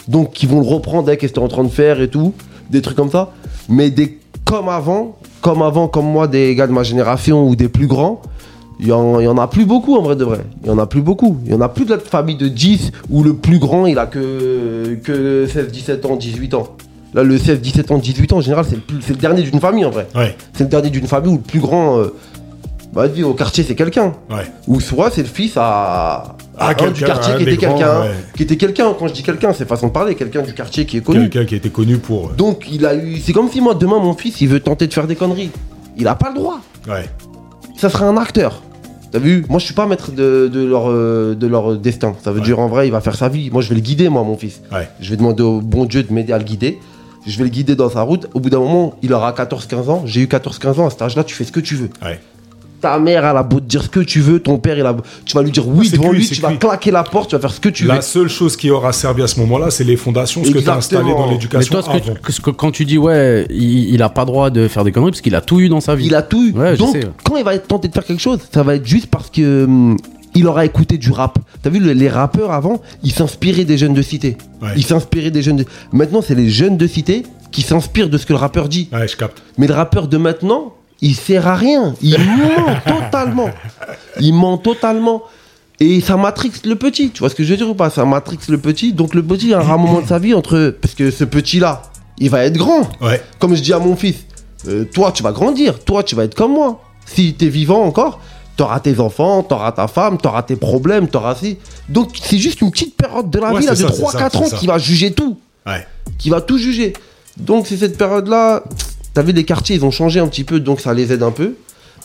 Donc, 0.07 0.33
qui 0.33 0.45
vont 0.45 0.59
le 0.59 0.67
reprendre 0.67 1.07
avec 1.07 1.21
ce 1.21 1.27
que 1.27 1.33
t'es 1.33 1.39
en 1.39 1.47
train 1.47 1.63
de 1.63 1.69
faire 1.69 2.01
et 2.01 2.09
tout. 2.09 2.33
Des 2.69 2.81
trucs 2.81 2.97
comme 2.97 3.11
ça. 3.11 3.33
Mais 3.69 3.89
des 3.89 4.19
comme 4.47 4.69
avant, 4.69 5.17
comme 5.41 5.61
avant, 5.61 5.89
comme 5.89 6.05
moi, 6.05 6.27
des 6.27 6.55
gars 6.55 6.67
de 6.67 6.71
ma 6.71 6.83
génération 6.83 7.45
ou 7.45 7.57
des 7.57 7.67
plus 7.67 7.87
grands, 7.87 8.21
il 8.79 8.87
y, 8.87 8.91
en, 8.91 9.19
il 9.19 9.23
y 9.23 9.27
en 9.27 9.37
a 9.37 9.47
plus 9.47 9.65
beaucoup 9.65 9.95
en 9.97 10.01
vrai 10.03 10.15
de 10.15 10.23
vrai. 10.23 10.39
Il 10.63 10.67
y 10.67 10.69
en 10.71 10.77
a 10.77 10.85
plus 10.85 11.01
beaucoup. 11.01 11.37
Il 11.45 11.51
y 11.51 11.55
en 11.55 11.61
a 11.61 11.69
plus 11.69 11.85
de 11.85 11.91
la 11.95 11.99
famille 11.99 12.35
de 12.37 12.47
10 12.47 12.91
où 13.09 13.23
le 13.23 13.33
plus 13.35 13.57
grand 13.59 13.85
il 13.87 13.97
a 13.97 14.05
que, 14.05 14.97
que 15.03 15.47
16, 15.51 15.67
17 15.71 16.05
ans, 16.05 16.15
18 16.15 16.53
ans. 16.53 16.67
Là, 17.13 17.23
le 17.23 17.37
16, 17.37 17.61
17 17.61 17.91
ans, 17.91 17.97
18 17.97 18.33
ans, 18.33 18.37
en 18.37 18.41
général, 18.41 18.65
c'est 18.69 18.75
le, 18.75 18.81
plus- 18.81 19.01
c'est 19.01 19.13
le 19.13 19.19
dernier 19.19 19.41
d'une 19.41 19.59
famille 19.59 19.85
en 19.85 19.89
vrai. 19.89 20.07
Ouais. 20.13 20.35
C'est 20.53 20.65
le 20.65 20.69
dernier 20.69 20.89
d'une 20.91 21.07
famille 21.07 21.31
où 21.31 21.37
le 21.37 21.41
plus 21.41 21.59
grand, 21.61 21.97
euh, 21.99 22.13
bah, 22.93 23.05
au 23.25 23.33
quartier, 23.33 23.63
c'est 23.63 23.75
quelqu'un. 23.75 24.13
Ouais. 24.29 24.43
Ou 24.67 24.79
soit 24.79 25.09
c'est 25.11 25.21
le 25.23 25.27
fils 25.27 25.53
à, 25.57 25.61
à 25.63 26.35
Ah, 26.59 26.67
un 26.69 26.73
du 26.73 26.75
quelqu'un, 26.75 27.05
quartier 27.05 27.33
un 27.33 27.37
qui 27.37 27.43
était 27.43 27.55
grands, 27.57 27.75
quelqu'un. 27.77 28.01
ouais. 28.01 28.11
Qui 28.35 28.43
était 28.43 28.57
quelqu'un. 28.57 28.93
Quand 28.99 29.07
je 29.07 29.13
dis 29.13 29.23
quelqu'un, 29.23 29.53
c'est 29.53 29.67
façon 29.67 29.87
de 29.87 29.91
parler. 29.93 30.13
Quelqu'un 30.15 30.41
du 30.43 30.53
quartier 30.53 30.85
qui 30.85 30.97
est 30.97 31.01
connu. 31.01 31.29
Quelqu'un 31.29 31.45
qui 31.47 31.55
était 31.55 31.69
connu 31.69 31.97
pour. 31.97 32.27
euh, 32.27 32.33
Donc, 32.37 32.67
il 32.71 32.85
a 32.85 32.93
eu. 32.95 33.17
C'est 33.23 33.33
comme 33.33 33.49
si 33.49 33.61
moi, 33.61 33.73
demain, 33.73 33.99
mon 33.99 34.13
fils, 34.13 34.39
il 34.41 34.49
veut 34.49 34.59
tenter 34.59 34.85
de 34.85 34.93
faire 34.93 35.07
des 35.07 35.15
conneries. 35.15 35.49
Il 35.97 36.07
a 36.07 36.13
pas 36.15 36.29
le 36.29 36.35
droit 36.35 36.59
Ouais. 36.87 37.05
ça 37.77 37.89
serait 37.89 38.05
un 38.05 38.17
acteur. 38.17 38.61
T'as 39.11 39.19
vu? 39.19 39.45
Moi, 39.49 39.59
je 39.59 39.65
suis 39.65 39.73
pas 39.73 39.85
maître 39.85 40.11
de, 40.11 40.49
de 40.51 40.63
leur, 40.65 40.89
euh, 40.89 41.33
de 41.35 41.47
leur 41.47 41.77
destin. 41.77 42.15
Ça 42.23 42.31
veut 42.31 42.39
Ouais. 42.39 42.45
dire, 42.45 42.59
en 42.59 42.67
vrai, 42.67 42.87
il 42.87 42.91
va 42.91 43.01
faire 43.01 43.15
sa 43.15 43.29
vie. 43.29 43.49
Moi, 43.51 43.61
je 43.61 43.69
vais 43.69 43.75
le 43.75 43.81
guider, 43.81 44.09
moi, 44.09 44.23
mon 44.23 44.37
fils. 44.37 44.61
Ouais. 44.71 44.89
Je 44.99 45.09
vais 45.09 45.17
demander 45.17 45.43
au 45.43 45.61
bon 45.61 45.85
Dieu 45.85 46.03
de 46.03 46.11
m'aider 46.13 46.33
à 46.33 46.37
le 46.37 46.43
guider. 46.43 46.77
Je 47.25 47.37
vais 47.37 47.43
le 47.45 47.49
guider 47.49 47.75
dans 47.75 47.89
sa 47.89 48.01
route. 48.01 48.27
Au 48.33 48.39
bout 48.39 48.49
d'un 48.49 48.59
moment, 48.59 48.95
il 49.01 49.13
aura 49.13 49.31
14-15 49.33 49.89
ans. 49.89 50.03
J'ai 50.05 50.21
eu 50.21 50.25
14-15 50.27 50.79
ans. 50.79 50.87
À 50.87 50.89
cet 50.89 51.01
âge-là, 51.01 51.23
tu 51.23 51.35
fais 51.35 51.43
ce 51.43 51.51
que 51.51 51.59
tu 51.59 51.75
veux. 51.75 51.89
Ouais. 52.03 52.19
Ta 52.79 52.99
mère, 52.99 53.25
elle 53.25 53.37
a 53.37 53.41
beau 53.43 53.59
te 53.59 53.65
dire 53.65 53.81
ce 53.83 53.89
que 53.89 53.99
tu 54.01 54.19
veux. 54.21 54.39
Ton 54.39 54.59
père, 54.59 54.77
il 54.77 54.85
a... 54.85 54.95
tu 55.25 55.33
vas 55.35 55.41
lui 55.41 55.51
dire 55.51 55.67
oui 55.67 55.87
c'est 55.89 55.97
devant 55.97 56.11
lui. 56.11 56.27
Tu 56.27 56.39
vas 56.41 56.53
claquer 56.53 56.91
la 56.91 57.03
porte. 57.03 57.29
Tu 57.31 57.35
vas 57.35 57.41
faire 57.41 57.51
ce 57.51 57.59
que 57.59 57.69
tu 57.69 57.85
La 57.85 57.95
veux. 57.95 58.01
seule 58.01 58.27
chose 58.29 58.55
qui 58.55 58.69
aura 58.69 58.93
servi 58.93 59.23
à 59.23 59.27
ce 59.27 59.39
moment-là, 59.39 59.71
c'est 59.71 59.83
les 59.83 59.95
fondations, 59.97 60.43
ce 60.43 60.51
que 60.51 60.59
tu 60.59 60.69
as 60.69 60.75
installé 60.75 61.09
dans 61.09 61.25
Mais 61.25 61.33
l'éducation 61.33 61.81
toi, 61.81 61.83
ce 62.29 62.39
que, 62.41 62.51
quand 62.51 62.71
tu 62.71 62.85
dis, 62.85 62.97
ouais, 62.99 63.47
il, 63.49 63.93
il 63.95 64.01
a 64.03 64.09
pas 64.09 64.25
droit 64.25 64.49
de 64.51 64.67
faire 64.67 64.83
des 64.83 64.91
conneries 64.91 65.11
parce 65.11 65.21
qu'il 65.21 65.33
a 65.35 65.41
tout 65.41 65.59
eu 65.59 65.69
dans 65.69 65.81
sa 65.81 65.95
vie. 65.95 66.05
Il 66.05 66.15
a 66.15 66.21
tout 66.21 66.43
eu. 66.45 66.51
Ouais, 66.53 66.77
Donc, 66.77 66.95
quand 67.23 67.35
il 67.37 67.43
va 67.43 67.55
être 67.55 67.67
tenté 67.67 67.87
de 67.87 67.93
faire 67.93 68.05
quelque 68.05 68.21
chose, 68.21 68.39
ça 68.53 68.61
va 68.63 68.75
être 68.75 68.85
juste 68.85 69.07
parce 69.07 69.29
que 69.31 69.63
hum, 69.65 69.97
il 70.35 70.45
aura 70.45 70.63
écouté 70.65 70.99
du 70.99 71.11
rap. 71.11 71.39
T'as 71.63 71.71
vu, 71.71 71.79
le- 71.79 71.93
les 71.93 72.09
rappeurs 72.09 72.51
avant, 72.51 72.81
ils 73.03 73.11
s'inspiraient 73.11 73.65
des 73.65 73.79
jeunes 73.79 73.95
de 73.95 74.03
cité. 74.03 74.37
Ouais. 74.61 74.69
Ils 74.75 74.83
s'inspiraient 74.85 75.31
des 75.31 75.41
jeunes 75.41 75.57
de... 75.57 75.65
Maintenant, 75.91 76.21
c'est 76.21 76.35
les 76.35 76.49
jeunes 76.49 76.77
de 76.77 76.85
cité 76.85 77.23
qui 77.51 77.63
s'inspirent 77.63 78.09
de 78.09 78.19
ce 78.19 78.27
que 78.27 78.33
le 78.33 78.39
rappeur 78.39 78.69
dit. 78.69 78.87
Ouais, 78.93 79.07
je 79.07 79.17
capte. 79.17 79.41
Mais 79.57 79.65
le 79.65 79.73
rappeur 79.73 80.07
de 80.07 80.17
maintenant, 80.17 80.73
il 81.01 81.15
sert 81.15 81.47
à 81.47 81.55
rien. 81.55 81.93
Il 82.01 82.17
ment 82.19 82.75
totalement. 82.85 83.49
Il 84.19 84.33
ment 84.33 84.57
totalement. 84.57 85.23
Et 85.79 86.01
ça 86.01 86.17
matrix 86.17 86.51
le 86.65 86.75
petit. 86.75 87.11
Tu 87.11 87.19
vois 87.19 87.29
ce 87.29 87.35
que 87.35 87.43
je 87.43 87.51
veux 87.51 87.57
dire 87.57 87.69
ou 87.69 87.75
pas? 87.75 87.89
Ça 87.89 88.03
matrix 88.05 88.39
le 88.49 88.57
petit. 88.57 88.93
Donc 88.93 89.13
le 89.13 89.21
petit, 89.23 89.53
à 89.53 89.59
un 89.59 89.77
moment 89.77 90.01
de 90.01 90.07
sa 90.07 90.17
vie, 90.19 90.33
entre. 90.33 90.75
Parce 90.81 90.95
que 90.95 91.11
ce 91.11 91.23
petit-là, 91.23 91.83
il 92.17 92.29
va 92.31 92.43
être 92.45 92.57
grand. 92.57 92.89
Ouais. 93.01 93.21
Comme 93.39 93.55
je 93.55 93.61
dis 93.61 93.73
à 93.73 93.79
mon 93.79 93.95
fils, 93.95 94.15
euh, 94.67 94.85
toi 94.85 95.11
tu 95.11 95.21
vas 95.21 95.31
grandir, 95.31 95.79
toi 95.83 96.01
tu 96.03 96.15
vas 96.15 96.23
être 96.23 96.33
comme 96.35 96.53
moi. 96.53 96.81
Si 97.05 97.35
t'es 97.35 97.47
vivant 97.47 97.83
encore, 97.83 98.19
t'auras 98.57 98.79
tes 98.79 98.99
enfants, 98.99 99.43
t'auras 99.43 99.71
ta 99.71 99.87
femme, 99.87 100.17
t'auras 100.17 100.41
tes 100.41 100.55
problèmes, 100.55 101.07
t'auras 101.09 101.35
si. 101.35 101.57
Donc 101.89 102.09
c'est 102.21 102.39
juste 102.39 102.61
une 102.61 102.71
petite 102.71 102.97
période 102.97 103.29
de 103.29 103.39
la 103.39 103.53
Ouais, 103.53 103.59
vie 103.59 103.65
là, 103.67 103.73
de 103.73 103.77
ça, 103.77 103.91
c'est 103.93 104.01
3-4 104.01 104.11
ça, 104.11 104.29
c'est 104.31 104.37
ans 104.37 104.45
ça. 104.47 104.57
qui 104.57 104.65
va 104.65 104.77
juger 104.79 105.11
tout. 105.13 105.37
Ouais. 105.67 105.85
Qui 106.17 106.31
va 106.31 106.41
tout 106.41 106.57
juger. 106.57 106.93
Donc 107.37 107.67
c'est 107.67 107.77
cette 107.77 107.99
période-là, 107.99 108.63
t'as 109.17 109.23
vu 109.23 109.31
les 109.31 109.45
quartiers, 109.45 109.75
ils 109.75 109.83
ont 109.83 109.89
changé 109.89 110.19
un 110.19 110.27
petit 110.27 110.43
peu, 110.43 110.59
donc 110.59 110.79
ça 110.79 110.93
les 110.93 111.11
aide 111.11 111.23
un 111.23 111.31
peu. 111.31 111.55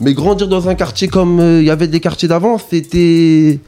Mais 0.01 0.15
grandir 0.15 0.49
dans 0.49 0.67
un 0.71 0.75
quartier 0.75 1.09
comme 1.09 1.39
euh, 1.41 1.61
il 1.61 1.67
y 1.67 1.71
avait 1.71 1.87
des 1.87 2.01
quartiers 2.01 2.27
d'avant, 2.27 2.57
c'était... 2.59 3.59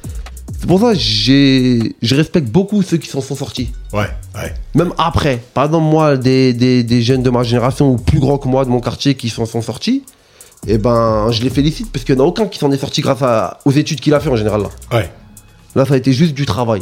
C'est 0.58 0.66
pour 0.66 0.80
ça 0.80 0.92
que 0.94 0.98
j'ai- 0.98 1.94
je 2.00 2.14
respecte 2.14 2.48
beaucoup 2.48 2.80
ceux 2.82 2.96
qui 2.96 3.08
s'en 3.08 3.20
sont 3.20 3.34
sortis. 3.36 3.70
Ouais. 3.92 4.08
Ouais. 4.34 4.54
Même 4.74 4.94
après, 4.96 5.42
par 5.52 5.66
exemple, 5.66 5.84
moi, 5.84 6.16
des, 6.16 6.54
des, 6.54 6.82
des 6.82 7.02
jeunes 7.02 7.22
de 7.22 7.28
ma 7.28 7.42
génération 7.42 7.92
ou 7.92 7.96
plus 7.96 8.18
grands 8.18 8.38
que 8.38 8.48
moi 8.48 8.64
de 8.64 8.70
mon 8.70 8.80
quartier 8.80 9.14
qui 9.14 9.28
s'en 9.28 9.44
sont 9.44 9.60
sortis, 9.60 10.02
eh 10.66 10.78
ben, 10.78 11.30
je 11.30 11.42
les 11.42 11.50
félicite 11.50 11.92
parce 11.92 12.02
qu'il 12.06 12.14
n'y 12.14 12.20
en 12.22 12.24
a 12.24 12.28
aucun 12.28 12.46
qui 12.46 12.58
s'en 12.58 12.70
est 12.72 12.78
sorti 12.78 13.02
grâce 13.02 13.20
à- 13.20 13.58
aux 13.66 13.72
études 13.72 14.00
qu'il 14.00 14.14
a 14.14 14.20
fait 14.20 14.30
en 14.30 14.36
général. 14.36 14.62
Là. 14.62 14.70
Ouais. 14.96 15.10
là, 15.74 15.84
ça 15.84 15.92
a 15.92 15.96
été 15.98 16.14
juste 16.14 16.32
du 16.34 16.46
travail. 16.46 16.80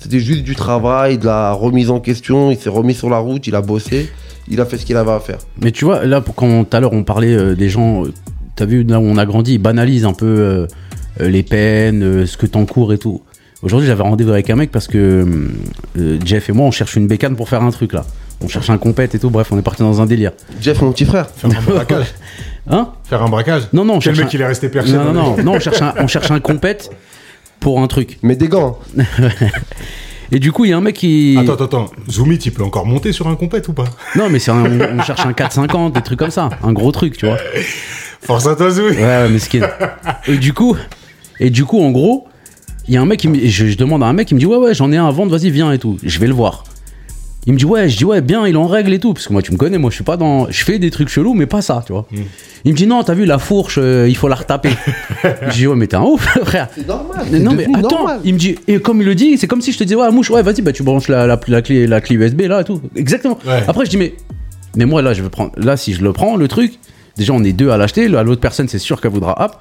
C'était 0.00 0.20
juste 0.20 0.42
du 0.42 0.54
travail, 0.56 1.18
de 1.18 1.26
la 1.26 1.52
remise 1.52 1.90
en 1.90 2.00
question. 2.00 2.50
Il 2.50 2.58
s'est 2.58 2.70
remis 2.70 2.94
sur 2.94 3.10
la 3.10 3.18
route, 3.18 3.46
il 3.46 3.54
a 3.54 3.60
bossé. 3.60 4.08
Il 4.50 4.60
a 4.60 4.64
fait 4.66 4.76
ce 4.78 4.84
qu'il 4.86 4.96
avait 4.96 5.10
à 5.12 5.20
faire. 5.20 5.38
Mais 5.60 5.72
tu 5.72 5.84
vois, 5.84 6.04
là, 6.04 6.20
pour- 6.20 6.34
quand 6.34 6.64
tout 6.64 6.76
à 6.76 6.80
l'heure 6.80 6.92
on 6.92 7.04
parlait 7.04 7.34
euh, 7.34 7.54
des 7.54 7.68
gens, 7.68 8.04
euh, 8.04 8.12
t'as 8.56 8.64
vu, 8.66 8.82
là 8.84 8.98
où 9.00 9.04
on 9.04 9.16
a 9.18 9.26
grandi, 9.26 9.54
ils 9.54 9.58
banalisent 9.58 10.04
un 10.06 10.12
peu 10.12 10.26
euh, 10.26 10.66
euh, 11.20 11.28
les 11.28 11.42
peines, 11.42 12.02
euh, 12.02 12.26
ce 12.26 12.36
que 12.36 12.46
t'encours 12.46 12.92
et 12.92 12.98
tout. 12.98 13.22
Aujourd'hui, 13.62 13.88
j'avais 13.88 14.02
rendez-vous 14.04 14.30
avec 14.30 14.48
un 14.50 14.56
mec 14.56 14.70
parce 14.70 14.86
que 14.86 15.26
euh, 15.98 16.18
Jeff 16.24 16.48
et 16.48 16.52
moi, 16.52 16.66
on 16.66 16.70
cherche 16.70 16.94
une 16.96 17.06
bécane 17.08 17.34
pour 17.36 17.48
faire 17.48 17.62
un 17.62 17.70
truc 17.70 17.92
là. 17.92 18.04
On 18.40 18.46
cherche 18.46 18.70
un 18.70 18.78
compète 18.78 19.16
et 19.16 19.18
tout, 19.18 19.30
bref, 19.30 19.48
on 19.50 19.58
est 19.58 19.62
parti 19.62 19.82
dans 19.82 20.00
un 20.00 20.06
délire. 20.06 20.30
Jeff, 20.60 20.80
mon 20.80 20.92
petit 20.92 21.04
frère. 21.04 21.28
Faire 21.28 21.50
un 21.50 21.62
braquage. 21.72 22.06
Hein? 22.70 22.90
Faire 23.04 23.22
un 23.22 23.30
braquage. 23.30 23.62
Non, 23.72 23.84
non, 23.86 23.94
on 23.94 23.98
Quel 23.98 24.14
cherche 24.14 24.18
mec 24.18 24.26
un- 24.34 24.38
il 24.38 24.40
est 24.42 24.46
resté 24.46 24.68
perché 24.68 24.92
Non, 24.92 25.04
non, 25.06 25.12
non, 25.12 25.42
non, 25.42 25.52
on 25.54 25.58
cherche 25.60 25.80
un, 25.80 25.94
on 25.98 26.06
cherche 26.06 26.30
un 26.30 26.38
compète 26.38 26.90
pour 27.60 27.80
un 27.80 27.86
truc. 27.86 28.18
Mais 28.22 28.36
des 28.36 28.46
gants. 28.48 28.78
Et 30.30 30.38
du 30.38 30.52
coup, 30.52 30.64
il 30.64 30.70
y 30.70 30.72
a 30.72 30.76
un 30.76 30.80
mec 30.82 30.96
qui. 30.96 31.36
Attends, 31.38 31.54
attends, 31.54 31.64
attends. 31.64 31.90
Zoomit, 32.10 32.36
il 32.36 32.52
peut 32.52 32.62
encore 32.62 32.84
monter 32.86 33.12
sur 33.12 33.28
un 33.28 33.34
compète 33.34 33.68
ou 33.68 33.72
pas? 33.72 33.84
Non, 34.14 34.28
mais 34.28 34.38
c'est 34.38 34.50
un- 34.50 34.64
on, 34.64 34.98
on 34.98 35.02
cherche 35.02 35.24
un 35.24 35.32
450, 35.32 35.94
des 35.94 36.02
trucs 36.02 36.18
comme 36.18 36.30
ça. 36.30 36.50
Un 36.62 36.72
gros 36.72 36.92
truc, 36.92 37.16
tu 37.16 37.26
vois. 37.26 37.38
Force 38.20 38.46
à 38.46 38.54
toi, 38.56 38.70
Zoomit. 38.70 38.96
Ouais, 38.96 39.02
ouais, 39.02 39.28
mesquine. 39.28 39.66
Et 40.26 40.36
du 40.36 40.52
coup, 40.52 40.76
et 41.40 41.50
du 41.50 41.64
coup, 41.64 41.80
en 41.80 41.90
gros, 41.92 42.26
il 42.88 42.94
y 42.94 42.96
a 42.96 43.00
un 43.00 43.06
mec 43.06 43.20
qui 43.20 43.28
me, 43.28 43.38
je, 43.46 43.66
je 43.68 43.76
demande 43.76 44.02
à 44.02 44.06
un 44.06 44.12
mec, 44.12 44.30
il 44.30 44.34
me 44.34 44.40
dit 44.40 44.46
ouais 44.46 44.56
ouais, 44.56 44.74
j'en 44.74 44.90
ai 44.92 44.96
un 44.96 45.06
à 45.06 45.10
vendre, 45.12 45.30
vas-y 45.30 45.50
viens 45.50 45.70
et 45.72 45.78
tout. 45.78 45.98
Je 46.02 46.18
vais 46.18 46.26
le 46.26 46.34
voir. 46.34 46.64
Il 47.46 47.54
me 47.54 47.58
dit 47.58 47.64
ouais, 47.64 47.88
je 47.88 47.96
dis 47.96 48.04
ouais, 48.04 48.20
bien, 48.20 48.46
il 48.46 48.54
est 48.54 48.58
en 48.58 48.66
règle 48.66 48.92
et 48.92 48.98
tout, 48.98 49.14
parce 49.14 49.26
que 49.26 49.32
moi 49.32 49.40
tu 49.40 49.52
me 49.52 49.56
connais, 49.56 49.78
moi 49.78 49.88
je 49.90 49.94
suis 49.94 50.04
pas 50.04 50.16
dans, 50.18 50.50
je 50.50 50.64
fais 50.64 50.78
des 50.78 50.90
trucs 50.90 51.08
chelous, 51.08 51.32
mais 51.34 51.46
pas 51.46 51.62
ça, 51.62 51.82
tu 51.86 51.92
vois. 51.92 52.06
Il 52.64 52.72
me 52.72 52.76
dit 52.76 52.86
non, 52.86 53.02
t'as 53.02 53.14
vu 53.14 53.24
la 53.24 53.38
fourche, 53.38 53.78
euh, 53.80 54.06
il 54.08 54.16
faut 54.16 54.28
la 54.28 54.34
retaper. 54.34 54.70
je 55.48 55.52
dis 55.54 55.66
ouais, 55.66 55.76
mais 55.76 55.86
t'es 55.86 55.96
un 55.96 56.02
ouf, 56.02 56.22
frère. 56.44 56.68
C'est 56.74 56.86
normal. 56.86 57.26
Mais 57.30 57.38
non 57.38 57.52
mais 57.52 57.66
attends, 57.74 58.06
il 58.24 58.34
me 58.34 58.38
dit 58.38 58.56
et 58.66 58.80
comme 58.80 59.00
il 59.00 59.06
le 59.06 59.14
dit, 59.14 59.38
c'est 59.38 59.46
comme 59.46 59.62
si 59.62 59.72
je 59.72 59.78
te 59.78 59.84
disais 59.84 59.96
ouais 59.96 60.10
mouche, 60.10 60.30
ouais 60.30 60.42
vas-y 60.42 60.60
bah 60.60 60.72
tu 60.72 60.82
branches 60.82 61.08
la, 61.08 61.26
la, 61.26 61.40
la 61.46 61.62
clé 61.62 61.86
la 61.86 62.00
clé 62.02 62.16
USB 62.16 62.42
là 62.42 62.60
et 62.60 62.64
tout. 62.64 62.82
Exactement. 62.96 63.38
Ouais. 63.46 63.62
Après 63.66 63.86
je 63.86 63.90
dis 63.90 63.96
mais 63.96 64.14
mais 64.76 64.84
moi 64.84 65.00
là 65.00 65.14
je 65.14 65.22
vais 65.22 65.30
prendre 65.30 65.52
là 65.56 65.76
si 65.78 65.94
je 65.94 66.02
le 66.02 66.12
prends 66.12 66.36
le 66.36 66.48
truc, 66.48 66.74
déjà 67.16 67.32
on 67.32 67.42
est 67.44 67.52
deux 67.52 67.70
à 67.70 67.78
l'acheter, 67.78 68.14
à 68.14 68.22
l'autre 68.24 68.40
personne 68.42 68.68
c'est 68.68 68.78
sûr 68.78 69.00
qu'elle 69.00 69.12
voudra 69.12 69.42
hop. 69.42 69.56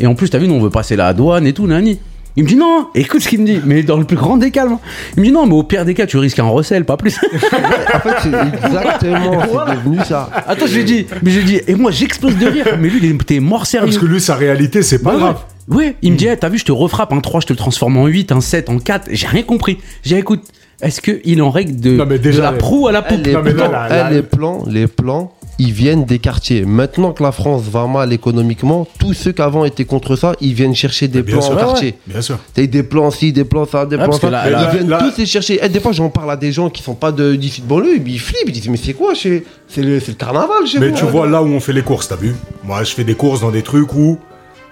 Et 0.00 0.06
en 0.06 0.14
plus 0.14 0.30
t'as 0.30 0.38
vu 0.38 0.48
nous 0.48 0.54
on 0.54 0.60
veut 0.60 0.70
passer 0.70 0.96
la 0.96 1.12
douane 1.12 1.46
et 1.46 1.52
tout 1.52 1.66
nani. 1.66 1.98
Il 2.38 2.44
me 2.44 2.48
dit 2.48 2.56
non, 2.56 2.86
écoute 2.94 3.20
ce 3.20 3.28
qu'il 3.28 3.40
me 3.40 3.46
dit, 3.46 3.60
mais 3.66 3.82
dans 3.82 3.96
le 3.98 4.04
plus 4.04 4.16
grand 4.16 4.36
des 4.36 4.50
calmes. 4.52 4.78
Il 5.16 5.20
me 5.20 5.26
dit 5.26 5.32
non, 5.32 5.44
mais 5.44 5.54
au 5.54 5.64
pire 5.64 5.84
des 5.84 5.92
cas, 5.92 6.06
tu 6.06 6.16
risques 6.18 6.38
un 6.38 6.44
recel, 6.48 6.84
pas 6.84 6.96
plus. 6.96 7.18
En 7.94 7.98
fait, 8.00 8.14
c'est 8.22 8.28
exactement, 8.66 9.40
c'est 9.42 9.76
devenu 9.76 9.98
ça. 10.04 10.30
Attends, 10.46 10.66
je 10.66 10.74
lui 10.74 10.80
ai 10.82 10.84
dit, 10.84 11.06
mais 11.22 11.30
je 11.32 11.40
lui 11.40 11.56
ai 11.56 11.58
dit, 11.58 11.60
et 11.66 11.74
moi 11.74 11.90
j'explose 11.90 12.36
de 12.38 12.46
rire, 12.46 12.66
mais 12.80 12.88
lui 12.88 13.00
il 13.02 13.12
était 13.14 13.40
mort 13.40 13.66
sérieux. 13.66 13.86
Parce 13.88 13.98
que 13.98 14.06
lui, 14.06 14.20
sa 14.20 14.36
réalité, 14.36 14.82
c'est 14.82 15.02
pas 15.02 15.14
Ouais, 15.14 15.18
grave. 15.20 15.36
ouais. 15.68 15.76
Ouais, 15.76 15.96
il 16.00 16.12
me 16.12 16.16
dit, 16.16 16.26
eh, 16.28 16.36
t'as 16.36 16.48
vu, 16.48 16.58
je 16.58 16.64
te 16.64 16.72
refrappe 16.72 17.12
un 17.12 17.20
3, 17.20 17.40
je 17.40 17.46
te 17.46 17.52
le 17.52 17.58
transforme 17.58 17.96
en 17.98 18.06
8, 18.06 18.32
un 18.32 18.40
7, 18.40 18.70
en 18.70 18.78
4. 18.78 19.08
J'ai 19.10 19.26
rien 19.26 19.42
compris. 19.42 19.78
J'ai 20.02 20.14
dit, 20.14 20.20
écoute, 20.20 20.44
est-ce 20.80 21.00
qu'il 21.02 21.38
est 21.38 21.42
en 21.42 21.50
règle 21.50 21.78
de, 21.80 21.96
Non, 21.96 22.06
mais 22.06 22.18
déjà, 22.18 22.38
de 22.38 22.42
la 22.42 22.52
proue 22.52 22.86
à 22.88 22.92
la 22.92 23.02
poupe? 23.02 23.20
les, 23.26 23.32
Non, 23.32 23.42
mais 23.44 23.52
là, 23.52 23.88
là- 23.88 24.10
les 24.10 24.22
plans, 24.22 24.62
les 24.66 24.86
plans, 24.86 25.32
ils 25.58 25.72
viennent 25.72 26.04
des 26.04 26.18
quartiers. 26.20 26.64
Maintenant 26.64 27.12
que 27.12 27.22
la 27.22 27.32
France 27.32 27.62
va 27.64 27.86
mal 27.86 28.12
économiquement, 28.12 28.86
tous 28.98 29.12
ceux 29.12 29.32
qui 29.32 29.42
avant 29.42 29.64
étaient 29.64 29.84
contre 29.84 30.14
ça, 30.16 30.34
ils 30.40 30.54
viennent 30.54 30.74
chercher 30.74 31.08
des 31.08 31.22
plans 31.22 31.40
sûr. 31.40 31.52
en 31.52 31.54
Ouais, 31.56 31.60
quartier. 31.60 31.94
Bien 32.06 32.20
sûr. 32.20 32.38
T'as 32.54 32.66
des 32.66 32.82
plans 32.82 33.10
ci, 33.10 33.32
des 33.32 33.44
plans 33.44 33.66
ça, 33.66 33.84
des 33.84 33.96
Ouais, 33.96 34.04
plans 34.04 34.12
ça. 34.12 34.30
là- 34.30 34.42
ils 34.46 34.52
là- 34.52 34.70
viennent 34.70 34.88
là- 34.88 34.98
tous 34.98 35.18
les 35.18 35.26
chercher. 35.26 35.58
Eh, 35.62 35.68
des 35.68 35.80
fois, 35.80 35.92
j'en 35.92 36.10
parle 36.10 36.30
à 36.30 36.36
des 36.36 36.52
gens 36.52 36.70
qui 36.70 36.82
sont 36.82 36.94
pas 36.94 37.10
de- 37.12 37.34
d'ici 37.34 37.60
de 37.62 37.66
banlieue, 37.66 37.96
ils 38.06 38.20
flippent, 38.20 38.38
ils 38.46 38.52
disent 38.52 38.68
mais 38.68 38.76
c'est 38.76 38.94
quoi 38.94 39.14
chez- 39.14 39.44
C'est 39.66 39.82
le, 39.82 39.98
c'est 40.00 40.12
le 40.12 40.16
carnaval 40.16 40.66
chez 40.66 40.78
Mais 40.78 40.90
vous 40.90 40.96
tu 40.96 41.04
vois 41.04 41.26
là 41.26 41.42
où 41.42 41.46
on 41.46 41.60
fait 41.60 41.72
les 41.72 41.82
courses, 41.82 42.08
t'as 42.08 42.16
vu? 42.16 42.34
Moi, 42.64 42.82
je 42.84 42.94
fais 42.94 43.04
des 43.04 43.14
courses 43.14 43.40
dans 43.40 43.50
des 43.50 43.62
trucs 43.62 43.92
où 43.94 44.16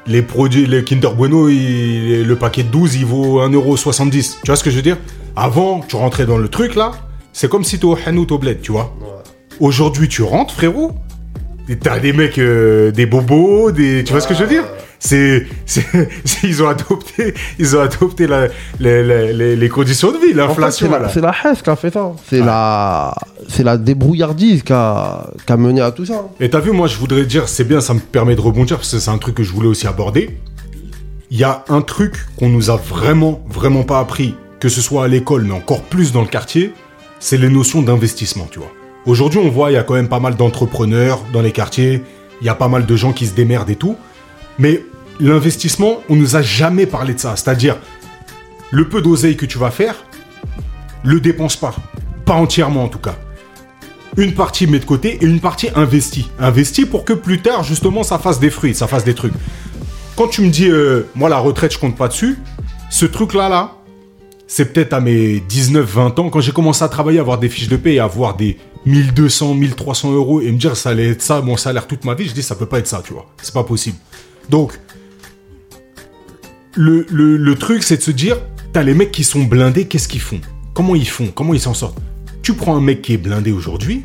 les 0.07 0.23
produits, 0.23 0.67
les 0.67 0.85
Kinder 0.85 1.11
Bueno, 1.17 1.49
il- 1.49 2.23
le 2.25 2.37
paquet 2.37 2.63
de 2.63 2.69
12, 2.69 2.95
il 2.95 3.05
vaut 3.05 3.41
1,70€. 3.41 4.39
Tu 4.43 4.47
vois 4.47 4.57
ce 4.57 4.63
que 4.65 4.71
je 4.71 4.77
veux 4.77 4.83
dire? 4.83 4.99
Avant, 5.35 5.81
tu 5.81 5.97
rentrais 5.97 6.27
dans 6.27 6.39
le 6.39 6.49
truc 6.49 6.77
là, 6.77 6.93
c'est 7.33 7.49
comme 7.51 7.65
si 7.65 7.79
t'es 7.79 7.85
au 7.85 7.99
Hanout 8.07 8.31
au 8.33 8.39
bled, 8.39 8.61
tu 8.63 8.73
vois. 8.73 8.95
Aujourd'hui, 9.61 10.09
tu 10.09 10.23
rentres, 10.23 10.55
frérot. 10.55 10.93
T'as 11.81 11.99
des 11.99 12.13
mecs, 12.13 12.39
euh, 12.39 12.93
des 12.93 13.07
bobos, 13.07 13.73
des, 13.73 14.05
tu 14.05 14.13
vois 14.13 14.21
ce 14.21 14.29
que 14.29 14.35
je 14.35 14.45
veux 14.45 14.49
dire? 14.49 14.63
C'est, 15.01 15.47
ils 16.45 16.63
ont 16.63 16.69
adopté, 16.69 17.35
ils 17.59 17.77
ont 17.77 17.81
adopté 17.81 18.27
la- 18.29 18.47
les, 18.79 19.57
les- 19.57 19.69
conditions 19.69 20.13
de 20.13 20.17
vie, 20.19 20.41
En 20.41 20.49
fait, 20.55 20.71
c'est 20.71 20.89
l'inflation. 20.89 20.91
la, 20.91 21.09
c'est 21.09 21.21
la 21.21 21.31
HES 21.53 21.63
qui 21.63 21.71
a 21.71 21.77
fait 21.77 21.93
ça. 21.93 22.13
C'est 22.31 22.39
la, 22.41 23.15
c'est 23.49 23.63
la 23.65 23.77
débrouillardise 23.79 24.63
qui 24.63 24.73
a, 24.73 25.29
qui 25.45 25.53
a 25.53 25.57
mené 25.57 25.81
à 25.81 25.91
tout 25.91 26.07
ça. 26.07 26.25
Et 26.41 26.49
t'as 26.49 26.61
vu, 26.61 26.71
moi, 26.71 26.87
je 26.87 26.97
voudrais 26.99 27.25
dire, 27.25 27.49
c'est 27.49 27.65
bien, 27.65 27.81
ça 27.81 27.95
me 27.95 28.01
permet 28.01 28.37
de 28.37 28.41
rebondir, 28.41 28.77
parce 28.77 28.93
que 28.93 28.99
c'est 28.99 29.11
un 29.11 29.19
truc 29.19 29.35
que 29.35 29.43
je 29.43 29.53
voulais 29.53 29.69
aussi 29.69 29.87
aborder. 29.89 30.39
Il 31.31 31.39
y 31.39 31.45
a 31.45 31.65
un 31.69 31.83
truc 31.83 32.15
qu'on 32.39 32.49
nous 32.49 32.71
a 32.71 32.77
vraiment, 32.77 33.45
vraiment 33.49 33.83
pas 33.83 33.99
appris, 33.99 34.35
que 34.61 34.69
ce 34.69 34.81
soit 34.81 35.05
à 35.05 35.09
l'école, 35.09 35.43
mais 35.45 35.55
encore 35.55 35.83
plus 35.83 36.13
dans 36.13 36.23
le 36.23 36.29
quartier, 36.29 36.73
c'est 37.19 37.37
les 37.39 37.49
notions 37.51 37.83
d'investissement, 37.83 38.47
tu 38.51 38.61
vois. 38.61 38.71
Aujourd'hui, 39.07 39.39
on 39.39 39.49
voit, 39.49 39.71
il 39.71 39.75
y 39.75 39.79
a 39.79 39.83
quand 39.83 39.95
même 39.95 40.09
pas 40.09 40.21
mal 40.21 40.35
d'entrepreneurs 40.35 41.21
dans 41.33 41.41
les 41.41 41.53
quartiers, 41.53 42.03
il 42.41 42.47
y 42.47 42.51
a 42.51 42.55
pas 42.55 42.69
mal 42.69 42.87
de 42.87 42.97
gens 42.97 43.13
qui 43.13 43.27
se 43.27 43.35
démerdent 43.35 43.71
et 43.71 43.77
tout. 43.77 43.97
Mais 44.59 44.85
l'investissement, 45.21 46.03
on 46.09 46.17
nous 46.17 46.37
a 46.37 46.43
jamais 46.43 46.87
parlé 46.87 47.15
de 47.15 47.21
ça. 47.21 47.37
C'est-à-dire, 47.37 47.77
le 48.71 48.89
peu 48.89 49.01
d'oseille 49.01 49.37
que 49.37 49.47
tu 49.47 49.59
vas 49.59 49.71
faire, 49.71 49.95
le 51.05 51.21
dépense 51.21 51.57
pas. 51.57 51.75
Pas 52.25 52.35
entièrement, 52.35 52.85
en 52.85 52.89
tout 52.89 52.99
cas 52.99 53.15
une 54.17 54.33
partie 54.33 54.67
met 54.67 54.79
de 54.79 54.85
côté 54.85 55.19
et 55.21 55.25
une 55.25 55.41
partie 55.41 55.69
investie. 55.75 56.31
Investie 56.39 56.87
pour 56.87 57.05
que 57.05 57.13
plus 57.13 57.41
tard, 57.43 57.63
justement, 57.65 58.03
ça 58.03 58.19
fasse 58.19 58.41
des 58.41 58.51
fruits, 58.51 58.75
ça 58.75 58.87
fasse 58.87 59.05
des 59.05 59.15
trucs. 59.15 59.35
Quand 60.17 60.29
tu 60.29 60.43
me 60.43 60.49
dis, 60.49 60.69
euh, 60.69 61.07
moi, 61.15 61.29
la 61.29 61.39
retraite, 61.39 61.73
je 61.73 61.79
compte 61.79 61.97
pas 61.97 62.09
dessus, 62.09 62.39
ce 62.91 63.05
truc-là, 63.05 63.49
là, 63.49 63.73
c'est 64.47 64.73
peut-être 64.73 64.95
à 64.95 65.01
mes 65.01 65.41
19-20 65.41 66.21
ans, 66.21 66.31
quand 66.31 66.41
j'ai 66.41 66.53
commencé 66.53 66.83
à 66.83 66.89
travailler, 66.89 67.19
à 67.19 67.23
avoir 67.23 67.39
des 67.39 67.49
fiches 67.49 67.69
de 67.69 67.77
paie, 67.77 67.99
à 67.99 68.05
avoir 68.05 68.37
des 68.37 68.57
1200, 68.87 69.55
1300 69.55 70.13
euros, 70.13 70.41
et 70.41 70.51
me 70.53 70.59
dire, 70.59 70.77
ça 70.77 70.91
allait 70.91 71.09
être 71.11 71.23
ça, 71.23 71.41
mon 71.43 71.57
salaire 71.57 71.87
toute 71.87 72.05
ma 72.05 72.15
vie, 72.15 72.29
je 72.29 72.33
dis, 72.35 72.43
ça 72.43 72.55
peut 72.55 72.67
pas 72.67 72.79
être 72.79 72.87
ça, 72.87 73.03
tu 73.05 73.13
vois. 73.13 73.27
C'est 73.43 73.53
pas 73.55 73.65
possible. 73.65 73.97
Donc, 74.49 74.79
le, 76.75 77.07
le- 77.11 77.37
le 77.37 77.55
truc, 77.57 77.83
c'est 77.83 77.97
de 77.97 78.03
se 78.03 78.11
dire, 78.11 78.39
t'as 78.73 78.83
les 78.83 78.95
mecs 78.95 79.13
qui 79.13 79.25
sont 79.25 79.43
blindés, 79.45 79.87
qu'est-ce 79.87 80.09
qu'ils 80.09 80.21
font? 80.21 80.41
Comment 80.75 80.95
ils 80.95 81.09
font? 81.09 81.29
Comment 81.35 81.55
ils 81.55 81.61
s'en 81.61 81.75
sortent? 81.75 81.99
Tu 82.43 82.53
prends 82.55 82.77
un 82.77 82.81
mec 82.81 83.03
qui 83.03 83.15
est 83.15 83.19
blindé 83.19 83.51
aujourd'hui, 83.53 84.05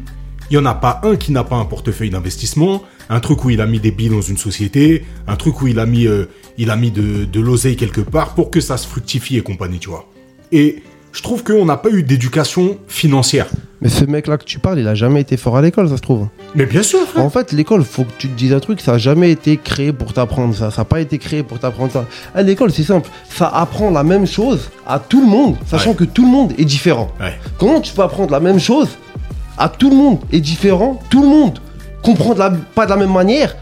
il 0.50 0.56
y 0.56 0.58
en 0.58 0.66
a 0.66 0.74
pas 0.74 1.00
un 1.04 1.16
qui 1.16 1.32
n'a 1.32 1.44
pas 1.44 1.56
un 1.56 1.66
portefeuille 1.66 2.10
d'investissement, 2.10 2.84
un 3.10 3.20
truc 3.20 3.46
où 3.46 3.50
il 3.50 3.62
a 3.62 3.66
mis 3.68 3.80
des 3.80 3.92
billes 3.92 4.10
dans 4.10 4.22
une 4.22 4.38
société, 4.38 5.06
un 5.28 5.36
truc 5.36 5.62
où 5.62 5.68
il 5.68 5.80
a 5.80 5.86
mis, 5.86 6.08
euh, 6.08 6.26
il 6.58 6.70
a 6.72 6.76
mis 6.76 6.92
de, 6.92 7.24
de 7.26 7.40
l'oseille 7.40 7.76
quelque 7.78 8.02
part 8.02 8.36
pour 8.36 8.52
que 8.52 8.60
ça 8.60 8.78
se 8.78 8.88
fructifie 8.88 9.38
et 9.38 9.42
compagnie, 9.44 9.80
tu 9.80 9.90
vois. 9.90 10.10
Et 10.52 10.82
je 11.14 11.22
trouve 11.22 11.44
qu'on 11.44 11.66
n'a 11.66 11.78
pas 11.78 11.90
eu 11.90 12.04
d'éducation 12.04 12.78
financière. 12.88 13.48
Mais 13.82 13.90
ce 13.90 14.06
mec-là 14.06 14.38
que 14.38 14.44
tu 14.44 14.60
parles, 14.60 14.78
il 14.80 14.88
a 14.88 14.94
jamais 14.94 15.22
été 15.22 15.38
fort 15.38 15.58
à 15.58 15.62
l'école, 15.62 15.90
ça 15.90 15.98
se 15.98 16.02
trouve. 16.04 16.28
Mais 16.54 16.68
bien 16.68 16.84
sûr, 16.84 17.00
frère. 17.08 17.26
En 17.26 17.32
fait, 17.32 17.52
l'école, 17.52 17.84
faut 17.84 18.04
que 18.04 18.12
tu 18.20 18.28
te 18.30 18.38
dises 18.38 18.54
un 18.54 18.60
truc, 18.60 18.80
ça 18.80 18.92
n'a 18.94 18.98
jamais 19.00 19.32
été 19.32 19.58
créé 19.58 19.92
pour 19.92 20.14
t'apprendre 20.14 20.54
ça. 20.54 20.70
Ça 20.70 20.82
n'a 20.82 20.86
pas 20.86 21.00
été 21.02 21.18
créé 21.18 21.42
pour 21.42 21.58
t'apprendre 21.58 21.92
ça. 21.92 22.06
À 22.36 22.44
l'école, 22.44 22.72
c'est 22.72 22.84
simple. 22.84 23.10
Ça 23.28 23.48
apprend 23.48 23.90
la 23.90 24.04
même 24.04 24.28
chose 24.28 24.70
à 24.86 25.00
tout 25.00 25.20
le 25.22 25.28
monde, 25.28 25.56
sachant 25.66 25.92
Ouais. 25.92 25.96
que 25.96 26.04
tout 26.04 26.24
le 26.26 26.30
monde 26.32 26.54
est 26.60 26.66
différent. 26.66 27.10
Ouais. 27.20 27.40
Comment 27.58 27.82
tu 27.82 27.92
peux 27.94 28.04
apprendre 28.04 28.32
la 28.32 28.40
même 28.40 28.60
chose 28.60 28.90
à 29.58 29.68
tout 29.68 29.90
le 29.90 29.96
monde 29.96 30.20
est 30.32 30.42
différent? 30.42 31.00
Tout 31.10 31.24
le 31.24 31.28
monde 31.30 31.58
comprend 32.04 32.34
de 32.36 32.40
la- 32.40 32.52
pas 32.76 32.86
de 32.86 32.92
la 32.92 32.98
même 32.98 33.12
manière, 33.12 33.56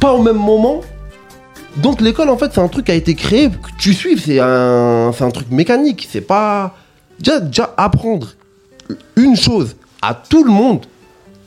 pas 0.00 0.12
au 0.12 0.22
même 0.22 0.36
moment. 0.38 0.80
Donc 1.76 2.00
l'école, 2.00 2.30
en 2.30 2.36
fait, 2.36 2.50
c'est 2.52 2.60
un 2.60 2.68
truc 2.68 2.86
qui 2.86 2.92
a 2.92 2.94
été 2.94 3.14
créé 3.14 3.48
que 3.48 3.56
tu 3.78 3.92
suives. 3.94 4.20
C'est 4.24 4.40
un, 4.40 5.12
c'est 5.16 5.22
un 5.24 5.30
truc 5.30 5.50
mécanique. 5.52 6.08
C'est 6.10 6.20
pas 6.20 6.74
déjà, 7.20 7.38
déjà 7.40 7.74
apprendre 7.76 8.28
une 9.16 9.36
chose 9.36 9.76
à 10.02 10.14
tout 10.14 10.44
le 10.44 10.50
monde. 10.50 10.80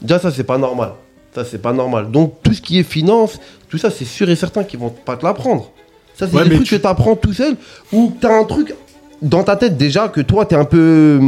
Déjà, 0.01 0.19
ça, 0.19 0.31
c'est 0.31 0.43
pas 0.43 0.57
normal. 0.57 0.91
Ça, 1.33 1.43
c'est 1.45 1.61
pas 1.61 1.73
normal. 1.73 2.09
Donc, 2.11 2.35
tout 2.43 2.53
ce 2.53 2.61
qui 2.61 2.79
est 2.79 2.83
finance, 2.83 3.39
tout 3.69 3.77
ça, 3.77 3.89
c'est 3.91 4.05
sûr 4.05 4.29
et 4.29 4.35
certain 4.35 4.63
qu'ils 4.63 4.79
vont 4.79 4.89
pas 4.89 5.17
te 5.17 5.25
l'apprendre. 5.25 5.71
Ça, 6.15 6.27
c'est 6.27 6.35
Ouais, 6.35 6.43
des 6.45 6.55
trucs 6.55 6.67
tu- 6.67 6.75
que 6.77 6.81
tu 6.81 6.87
apprends 6.87 7.15
tout 7.15 7.33
seul 7.33 7.55
ou 7.93 8.11
tu 8.19 8.25
as 8.25 8.33
un 8.35 8.43
truc 8.43 8.73
dans 9.21 9.43
ta 9.43 9.55
tête 9.55 9.77
déjà 9.77 10.07
que 10.07 10.21
toi, 10.21 10.45
tu 10.47 10.55
es 10.55 10.57
un 10.57 10.65
peu, 10.65 11.19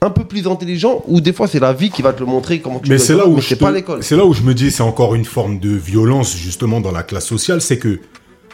un 0.00 0.08
peu 0.10 0.24
plus 0.24 0.46
intelligent 0.46 1.02
ou 1.08 1.20
des 1.20 1.32
fois, 1.34 1.46
c'est 1.46 1.60
la 1.60 1.74
vie 1.74 1.90
qui 1.90 2.00
va 2.00 2.12
te 2.14 2.20
le 2.20 2.26
montrer 2.26 2.60
comment 2.60 2.78
tu 2.78 2.88
Mais 2.90 2.96
c'est 2.98 3.14
là 3.14 3.26
où 3.26 3.38
c'est 3.42 3.56
pas 3.56 3.70
l'école. 3.70 4.02
C'est 4.02 4.16
là 4.16 4.24
où 4.24 4.32
je 4.32 4.42
me 4.42 4.54
dis 4.54 4.70
c'est 4.70 4.82
encore 4.82 5.14
une 5.14 5.26
forme 5.26 5.58
de 5.58 5.70
violence 5.70 6.34
justement 6.36 6.80
dans 6.80 6.92
la 6.92 7.02
classe 7.02 7.26
sociale, 7.26 7.60
c'est 7.60 7.78
que 7.78 8.00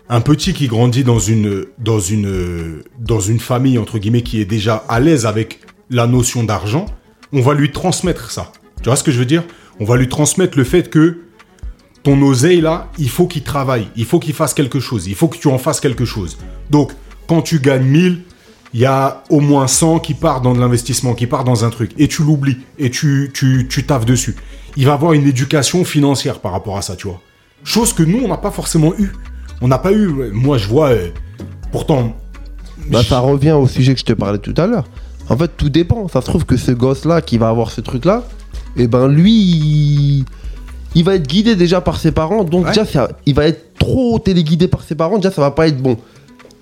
un 0.08 0.20
petit 0.20 0.52
qui 0.54 0.66
grandit 0.68 1.04
dans 1.04 1.18
une 1.20 1.66
dans 1.78 1.98
une 2.00 2.82
dans 2.98 3.20
une 3.20 3.38
famille 3.40 3.78
entre 3.78 3.98
guillemets 3.98 4.22
qui 4.22 4.40
est 4.40 4.44
déjà 4.44 4.84
à 4.88 4.98
l'aise 5.00 5.24
avec 5.26 5.60
la 5.90 6.06
notion 6.06 6.44
d'argent, 6.44 6.86
on 7.32 7.40
va 7.40 7.54
lui 7.54 7.72
transmettre 7.72 8.30
ça. 8.30 8.52
Tu 8.78 8.84
vois 8.84 8.96
ce 8.96 9.04
que 9.04 9.10
je 9.10 9.18
veux 9.18 9.26
dire? 9.26 9.44
On 9.80 9.84
va 9.84 9.96
lui 9.96 10.08
transmettre 10.08 10.56
le 10.56 10.64
fait 10.64 10.90
que 10.90 11.22
ton 12.02 12.20
oseille 12.22 12.60
là, 12.60 12.88
il 12.98 13.08
faut 13.08 13.26
qu'il 13.26 13.42
travaille, 13.42 13.88
il 13.96 14.04
faut 14.04 14.18
qu'il 14.18 14.32
fasse 14.32 14.54
quelque 14.54 14.80
chose, 14.80 15.06
il 15.06 15.14
faut 15.14 15.28
que 15.28 15.38
tu 15.38 15.48
en 15.48 15.58
fasses 15.58 15.80
quelque 15.80 16.04
chose. 16.04 16.38
Donc, 16.70 16.92
quand 17.26 17.42
tu 17.42 17.58
gagnes 17.58 17.84
1000, 17.84 18.22
il 18.74 18.80
y 18.80 18.86
a 18.86 19.24
au 19.30 19.40
moins 19.40 19.66
100 19.66 20.00
qui 20.00 20.14
part 20.14 20.40
dans 20.40 20.54
de 20.54 20.60
l'investissement, 20.60 21.14
qui 21.14 21.26
part 21.26 21.44
dans 21.44 21.64
un 21.64 21.70
truc, 21.70 21.92
et 21.98 22.08
tu 22.08 22.22
l'oublies, 22.22 22.58
et 22.78 22.90
tu, 22.90 23.30
tu, 23.34 23.66
tu 23.68 23.84
taffes 23.84 24.04
dessus. 24.04 24.36
Il 24.76 24.86
va 24.86 24.92
avoir 24.92 25.14
une 25.14 25.26
éducation 25.26 25.84
financière 25.84 26.40
par 26.40 26.52
rapport 26.52 26.76
à 26.76 26.82
ça, 26.82 26.94
tu 26.94 27.08
vois. 27.08 27.20
Chose 27.64 27.92
que 27.92 28.02
nous, 28.02 28.20
on 28.22 28.28
n'a 28.28 28.36
pas 28.36 28.50
forcément 28.50 28.92
eu. 28.98 29.12
On 29.60 29.68
n'a 29.68 29.78
pas 29.78 29.92
eu, 29.92 30.06
moi 30.32 30.58
je 30.58 30.68
vois, 30.68 30.90
euh, 30.90 31.08
pourtant... 31.72 32.16
Bah, 32.88 33.02
ça 33.02 33.18
revient 33.18 33.52
au 33.52 33.66
sujet 33.66 33.94
que 33.94 34.00
je 34.00 34.04
te 34.04 34.12
parlais 34.12 34.38
tout 34.38 34.54
à 34.56 34.66
l'heure. 34.66 34.84
En 35.28 35.36
fait, 35.36 35.50
tout 35.56 35.68
dépend. 35.68 36.08
Ça 36.08 36.20
se 36.20 36.26
trouve 36.26 36.44
que 36.44 36.56
ce 36.56 36.70
gosse-là 36.72 37.20
qui 37.20 37.38
va 37.38 37.48
avoir 37.48 37.70
ce 37.70 37.80
truc-là, 37.80 38.22
et 38.76 38.86
ben 38.86 39.08
lui, 39.08 39.32
il, 39.32 40.24
il 40.94 41.04
va 41.04 41.14
être 41.14 41.26
guidé 41.26 41.56
déjà 41.56 41.80
par 41.80 41.98
ses 41.98 42.12
parents. 42.12 42.44
Donc 42.44 42.64
Ouais. 42.64 42.70
déjà, 42.70 42.84
ça- 42.84 43.08
il 43.26 43.34
va 43.34 43.46
être 43.46 43.78
trop 43.78 44.18
téléguidé 44.18 44.68
par 44.68 44.82
ses 44.82 44.94
parents. 44.94 45.16
Déjà, 45.16 45.30
ça 45.30 45.40
va 45.42 45.50
pas 45.50 45.66
être 45.68 45.78
bon. 45.82 45.96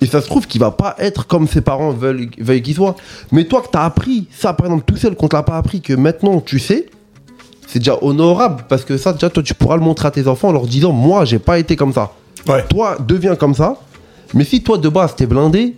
Et 0.01 0.07
ça 0.07 0.21
se 0.21 0.27
trouve 0.27 0.47
qu'il 0.47 0.61
va 0.61 0.71
pas 0.71 0.97
être 0.99 1.27
comme 1.27 1.47
ses 1.47 1.61
parents 1.61 1.91
veulent, 1.91 2.29
veulent 2.39 2.63
qu'il 2.63 2.75
soit. 2.75 2.97
Mais 3.33 3.45
toi 3.45 3.63
que 3.63 3.69
t'as 3.71 3.85
appris 3.85 4.27
ça, 4.31 4.53
par 4.53 4.67
exemple, 4.67 4.85
tout 4.87 4.97
seul, 4.97 5.15
qu'on 5.15 5.29
te 5.29 5.37
l'a 5.37 5.43
pas 5.43 5.57
appris, 5.57 5.81
que 5.81 5.93
maintenant 5.95 6.41
tu 6.41 6.59
sais, 6.59 6.87
c'est 7.67 7.79
déjà 7.79 7.97
honorable. 8.03 8.65
Parce 8.69 8.85
que 8.85 8.97
ça, 8.99 9.13
déjà, 9.13 9.31
toi, 9.31 9.43
tu 9.43 9.55
pourras 9.55 9.77
le 9.77 9.83
montrer 9.83 10.09
à 10.09 10.11
tes 10.11 10.27
enfants 10.29 10.49
en 10.49 10.53
leur 10.53 10.67
disant 10.67 10.93
Moi, 10.93 11.25
j'ai 11.25 11.39
pas 11.39 11.59
été 11.59 11.77
comme 11.77 11.93
ça. 11.93 12.13
Ouais. 12.49 12.65
Toi, 12.69 12.99
deviens 13.07 13.37
comme 13.37 13.55
ça. 13.55 13.77
Mais 14.35 14.45
si 14.45 14.63
toi, 14.63 14.79
de 14.79 14.89
base, 14.89 15.15
t'es 15.17 15.27
blindé, 15.27 15.75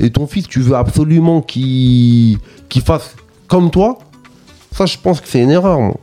et 0.00 0.10
ton 0.10 0.26
fils, 0.26 0.46
tu 0.48 0.60
veux 0.60 0.74
absolument 0.76 1.40
qu'il 1.40 2.38
fasse 2.84 3.14
comme 3.48 3.70
toi, 3.70 3.98
ça, 4.72 4.86
je 4.86 4.96
pense 5.02 5.20
que 5.20 5.28
c'est 5.28 5.40
une 5.40 5.50
erreur, 5.50 5.80
moi. 5.80 5.96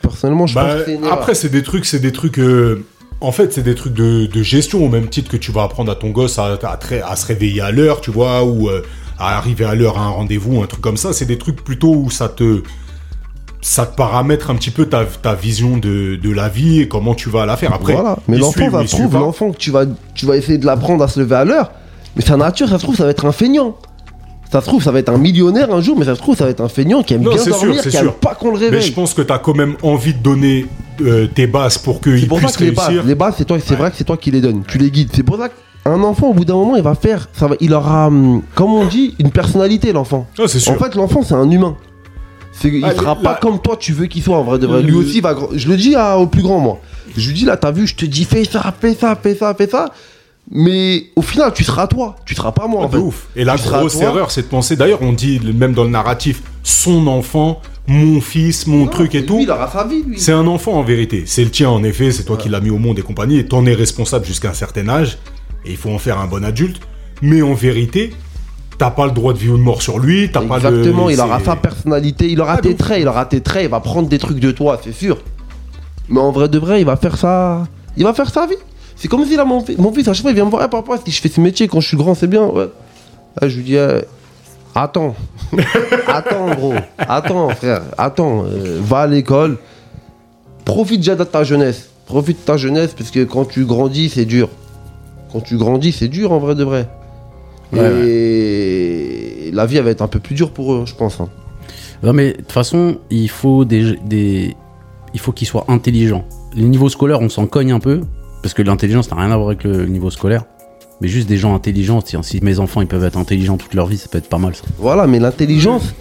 Personnellement, 0.00 0.46
je 0.46 0.54
Bah, 0.54 0.64
pense 0.64 0.74
que 0.74 0.84
c'est 0.86 0.94
une 0.94 1.04
erreur. 1.04 1.12
après, 1.12 1.34
c'est 1.34 1.48
des 1.50 1.62
trucs, 1.62 1.84
c'est 1.84 1.98
des 2.00 2.12
trucs. 2.12 2.38
euh, 2.38 2.84
en 3.20 3.32
fait, 3.32 3.52
c'est 3.52 3.62
des 3.62 3.74
trucs 3.74 3.94
de, 3.94 4.26
de 4.26 4.42
gestion 4.42 4.84
au 4.84 4.88
même 4.88 5.08
titre 5.08 5.30
que 5.30 5.36
tu 5.36 5.52
vas 5.52 5.62
apprendre 5.64 5.92
à 5.92 5.94
ton 5.94 6.10
gosse 6.10 6.38
à, 6.38 6.58
à 6.62 6.78
à 7.08 7.16
se 7.16 7.26
réveiller 7.26 7.60
à 7.60 7.70
l'heure, 7.70 8.00
tu 8.00 8.10
vois, 8.10 8.44
ou 8.44 8.68
euh, 8.68 8.82
à 9.18 9.36
arriver 9.36 9.64
à 9.64 9.74
l'heure 9.74 9.98
à 9.98 10.02
un 10.02 10.08
rendez-vous, 10.08 10.62
un 10.62 10.66
truc 10.66 10.80
comme 10.80 10.96
ça. 10.96 11.12
C'est 11.12 11.26
des 11.26 11.38
trucs 11.38 11.62
plutôt 11.62 11.94
où 11.94 12.10
ça 12.10 12.28
te 12.28 12.62
ça 13.60 13.86
te 13.86 13.94
paramètre 13.94 14.50
un 14.50 14.56
petit 14.56 14.72
peu 14.72 14.86
ta, 14.86 15.04
ta 15.04 15.34
vision 15.34 15.76
de, 15.76 16.16
de 16.16 16.30
la 16.32 16.48
vie 16.48 16.80
et 16.80 16.88
comment 16.88 17.14
tu 17.14 17.28
vas 17.28 17.46
la 17.46 17.56
faire. 17.56 17.72
Après, 17.72 17.92
voilà. 17.92 18.16
Mais 18.26 18.38
l'enfant, 18.38 18.68
pas. 18.70 19.18
l'enfant 19.20 19.52
que 19.52 19.56
tu 19.58 19.70
vas, 19.70 19.84
tu 20.16 20.26
vas 20.26 20.36
essayer 20.36 20.58
de 20.58 20.66
l'apprendre 20.66 21.04
à 21.04 21.08
se 21.08 21.20
lever 21.20 21.36
à 21.36 21.44
l'heure, 21.44 21.70
mais 22.16 22.22
sa 22.22 22.36
nature, 22.36 22.68
ça 22.68 22.78
se 22.78 22.82
trouve, 22.84 22.96
ça 22.96 23.04
va 23.04 23.10
être 23.10 23.24
un 23.26 23.32
feignant. 23.32 23.76
Ça 24.50 24.60
se 24.60 24.66
trouve, 24.66 24.82
ça 24.82 24.90
va 24.92 24.98
être 24.98 25.08
un 25.08 25.16
millionnaire 25.16 25.72
un 25.72 25.80
jour, 25.80 25.98
mais 25.98 26.04
ça 26.04 26.14
se 26.14 26.20
trouve, 26.20 26.36
ça 26.36 26.44
va 26.44 26.50
être 26.50 26.60
un 26.60 26.68
feignant 26.68 27.02
qui 27.02 27.14
aime 27.14 27.22
Non, 27.22 27.30
bien 27.32 27.42
sûr, 27.42 27.52
dormir, 27.58 27.80
qui 27.80 27.96
aime 27.96 28.02
sûr. 28.02 28.14
pas 28.16 28.34
qu'on 28.34 28.48
le 28.50 28.58
Mais 28.58 28.64
réveille. 28.66 28.82
je 28.82 28.92
pense 28.92 29.14
que 29.14 29.22
tu 29.22 29.32
as 29.32 29.38
quand 29.38 29.54
même 29.54 29.76
envie 29.82 30.12
de 30.12 30.18
donner 30.18 30.66
euh, 31.00 31.26
tes 31.26 31.46
bases 31.46 31.78
pour 31.78 32.02
qu'il 32.02 32.28
pour 32.28 32.38
ça 32.38 32.44
puisse 32.46 32.56
que 32.58 32.64
les 32.64 32.70
bases, 32.72 32.86
réussir. 32.88 33.04
les 33.06 33.14
bases, 33.14 33.34
c'est 33.38 33.46
toi, 33.46 33.56
c'est 33.58 33.70
Ouais. 33.70 33.76
vrai 33.76 33.90
que 33.90 33.96
c'est 33.96 34.04
toi 34.04 34.18
qui 34.18 34.30
les 34.30 34.42
donnes. 34.42 34.62
Tu 34.68 34.76
les 34.76 34.90
guides. 34.90 35.08
C'est 35.14 35.22
pour 35.22 35.38
ça 35.38 35.48
qu'un 35.48 36.02
enfant, 36.02 36.28
au 36.28 36.34
bout 36.34 36.44
d'un 36.44 36.52
moment, 36.54 36.76
il 36.76 36.82
va 36.82 36.94
faire, 36.94 37.30
ça 37.32 37.46
va, 37.46 37.54
il 37.60 37.72
aura, 37.72 38.08
hum, 38.08 38.42
comme 38.54 38.74
on 38.74 38.84
dit, 38.84 39.14
une 39.18 39.30
personnalité, 39.30 39.90
l'enfant. 39.94 40.26
Ah. 40.38 40.42
En 40.42 40.74
fait, 40.74 40.94
l'enfant, 40.96 41.22
c'est 41.22 41.32
un 41.34 41.50
humain. 41.50 41.74
Il 42.64 42.84
Ah, 42.84 42.94
sera 42.94 43.14
la- 43.14 43.30
pas 43.30 43.38
comme 43.40 43.58
toi, 43.62 43.76
tu 43.80 43.94
veux 43.94 44.04
qu'il 44.04 44.22
soit 44.22 44.36
en 44.36 44.42
vrai 44.44 44.58
de 44.58 44.66
vrai. 44.66 44.82
Lui 44.82 44.94
aussi, 44.94 45.22
va. 45.22 45.34
Je 45.54 45.66
le 45.66 45.76
dis 45.78 45.94
à- 45.96 46.18
au 46.18 46.26
plus 46.26 46.42
grand, 46.42 46.58
moi. 46.60 46.78
Je 47.16 47.28
lui 47.28 47.34
dis 47.34 47.44
là, 47.46 47.56
t'as 47.56 47.70
vu, 47.70 47.86
je 47.86 47.96
te 47.96 48.04
dis 48.04 48.24
fais 48.24 48.44
ça, 48.44 48.72
fais 48.78 48.94
ça, 48.94 49.16
fais 49.20 49.34
ça, 49.34 49.54
fais 49.54 49.66
ça. 49.66 49.86
Mais 50.50 51.04
au 51.16 51.22
final, 51.22 51.52
tu 51.54 51.64
seras 51.64 51.86
toi. 51.86 52.16
Tu 52.26 52.34
seras 52.34 52.52
pas 52.52 52.66
moi, 52.66 52.80
Ah, 52.82 52.86
en 52.86 52.90
fait. 52.90 52.98
ouf. 52.98 53.28
Et 53.36 53.44
la 53.44 53.56
Tu 53.56 53.68
grosse 53.68 54.00
erreur, 54.00 54.30
c'est 54.30 54.42
de 54.42 54.46
penser. 54.48 54.76
D'ailleurs, 54.76 55.00
on 55.02 55.12
dit 55.12 55.40
même 55.54 55.72
dans 55.72 55.84
le 55.84 55.90
narratif, 55.90 56.42
son 56.62 57.06
enfant, 57.06 57.60
mon 57.86 58.20
fils, 58.20 58.66
mon 58.66 58.84
Non, 58.84 58.90
truc 58.90 59.14
et 59.14 59.20
lui, 59.20 59.26
tout. 59.26 59.38
Il 59.40 59.50
aura 59.50 59.70
sa 59.70 59.84
vie, 59.84 60.02
lui. 60.02 60.18
C'est 60.20 60.32
un 60.32 60.46
enfant 60.46 60.72
en 60.72 60.82
vérité. 60.82 61.24
C'est 61.26 61.44
le 61.44 61.50
tien 61.50 61.70
en 61.70 61.82
effet. 61.84 62.10
C'est 62.10 62.24
toi 62.24 62.36
qui 62.36 62.48
l'as 62.48 62.60
mis 62.60 62.70
au 62.70 62.78
monde 62.78 62.98
et 62.98 63.02
compagnie. 63.02 63.38
Et 63.38 63.46
t'en 63.46 63.64
es 63.66 63.74
responsable 63.74 64.24
jusqu'à 64.26 64.50
un 64.50 64.54
certain 64.54 64.88
âge. 64.88 65.18
Et 65.64 65.70
il 65.70 65.76
faut 65.76 65.90
en 65.90 65.98
faire 65.98 66.18
un 66.18 66.26
bon 66.26 66.44
adulte. 66.44 66.80
Mais 67.22 67.40
en 67.40 67.54
vérité, 67.54 68.12
t'as 68.78 68.90
pas 68.90 69.06
le 69.06 69.12
droit 69.12 69.32
de 69.32 69.38
vie 69.38 69.48
ou 69.48 69.56
de 69.56 69.62
mort 69.62 69.80
sur 69.80 70.00
lui. 70.00 70.30
T'as 70.32 70.40
pas 70.42 70.58
le. 70.58 70.66
Exactement, 70.68 71.08
il 71.08 71.20
aura 71.20 71.38
sa 71.40 71.54
personnalité, 71.56 72.28
il 72.30 72.40
aura 72.40 72.54
Ah, 72.54 72.60
tes 72.60 72.74
traits, 72.74 73.00
il 73.00 73.06
aura 73.08 73.24
tes 73.26 73.40
traits, 73.40 73.62
il 73.64 73.70
va 73.70 73.78
prendre 73.80 74.08
des 74.08 74.18
trucs 74.18 74.40
de 74.40 74.50
toi, 74.50 74.80
c'est 74.82 74.92
sûr. 74.92 75.18
Mais 76.08 76.18
en 76.20 76.32
vrai 76.32 76.48
de 76.48 76.58
vrai, 76.58 76.80
il 76.80 76.84
va 76.84 76.96
faire 76.96 77.16
ça. 77.16 77.62
Il 77.96 78.02
va 78.04 78.12
faire 78.12 78.28
sa 78.28 78.46
vie. 78.46 78.56
C'est 79.02 79.08
comme 79.08 79.24
si 79.26 79.34
là, 79.34 79.44
mon, 79.44 79.64
mon 79.78 79.92
fils, 79.92 80.06
à 80.06 80.12
chaque 80.12 80.22
fois, 80.22 80.30
il 80.30 80.34
vient 80.36 80.44
me 80.44 80.50
voir, 80.50 80.62
Eh, 80.64 80.68
papa, 80.70 80.92
si 81.04 81.10
je 81.10 81.20
fais 81.20 81.28
ce 81.28 81.40
métier 81.40 81.66
quand 81.66 81.80
je 81.80 81.88
suis 81.88 81.96
grand, 81.96 82.14
c'est 82.14 82.28
bien. 82.28 82.44
Ouais. 82.46 82.68
Là, 83.40 83.48
je 83.48 83.56
lui 83.56 83.64
dis, 83.64 83.74
eh, 83.74 84.02
attends. 84.76 85.16
attends, 86.06 86.54
gros. 86.54 86.74
Attends, 86.98 87.48
frère. 87.48 87.82
Attends. 87.98 88.44
euh, 88.46 88.78
va 88.80 89.00
à 89.00 89.06
l'école. 89.08 89.58
Profite 90.64 90.98
déjà 91.00 91.16
de 91.16 91.24
ta 91.24 91.42
jeunesse. 91.42 91.90
Profite 92.06 92.38
de 92.38 92.44
ta 92.44 92.56
jeunesse, 92.56 92.94
parce 92.96 93.10
que 93.10 93.24
quand 93.24 93.44
tu 93.44 93.64
grandis, 93.64 94.08
c'est 94.08 94.24
dur. 94.24 94.48
Quand 95.32 95.40
tu 95.40 95.56
grandis, 95.56 95.90
c'est 95.90 96.06
dur 96.06 96.30
en 96.30 96.38
vrai 96.38 96.54
de 96.54 96.62
vrai. 96.62 96.88
Ouais, 97.72 98.06
Et 98.06 99.50
la 99.52 99.66
vie, 99.66 99.78
elle 99.78 99.84
va 99.84 99.90
être 99.90 100.02
un 100.02 100.06
peu 100.08 100.20
plus 100.20 100.36
dure 100.36 100.52
pour 100.52 100.74
eux, 100.74 100.84
je 100.86 100.94
pense. 100.94 101.20
hein. 101.20 101.28
Non, 102.04 102.12
mais 102.12 102.34
de 102.34 102.36
toute 102.36 102.52
façon, 102.52 102.98
il 103.10 103.28
faut 103.28 103.64
des, 103.64 103.96
des 104.04 104.54
il 105.12 105.18
faut 105.18 105.32
qu'ils 105.32 105.48
soient 105.48 105.64
intelligents. 105.66 106.24
Le 106.56 106.62
niveau 106.68 106.88
scolaire, 106.88 107.20
on 107.20 107.28
s'en 107.28 107.46
cogne 107.46 107.72
un 107.72 107.80
peu 107.80 108.02
parce 108.42 108.54
que 108.54 108.62
l'intelligence 108.62 109.10
n'a 109.10 109.16
rien 109.16 109.30
à 109.30 109.36
voir 109.36 109.48
avec 109.48 109.64
le 109.64 109.86
niveau 109.86 110.10
scolaire. 110.10 110.44
Mais 111.00 111.08
juste 111.08 111.28
des 111.28 111.36
gens 111.36 111.54
intelligents. 111.54 112.00
Si, 112.04 112.16
si 112.22 112.40
mes 112.42 112.60
enfants 112.60 112.80
ils 112.80 112.86
peuvent 112.86 113.04
être 113.04 113.18
intelligents 113.18 113.56
toute 113.56 113.74
leur 113.74 113.86
vie, 113.86 113.98
ça 113.98 114.08
peut 114.08 114.18
être 114.18 114.28
pas 114.28 114.38
mal 114.38 114.54
ça. 114.54 114.62
Voilà, 114.78 115.06
mais 115.06 115.18
l'intelligence, 115.18 115.94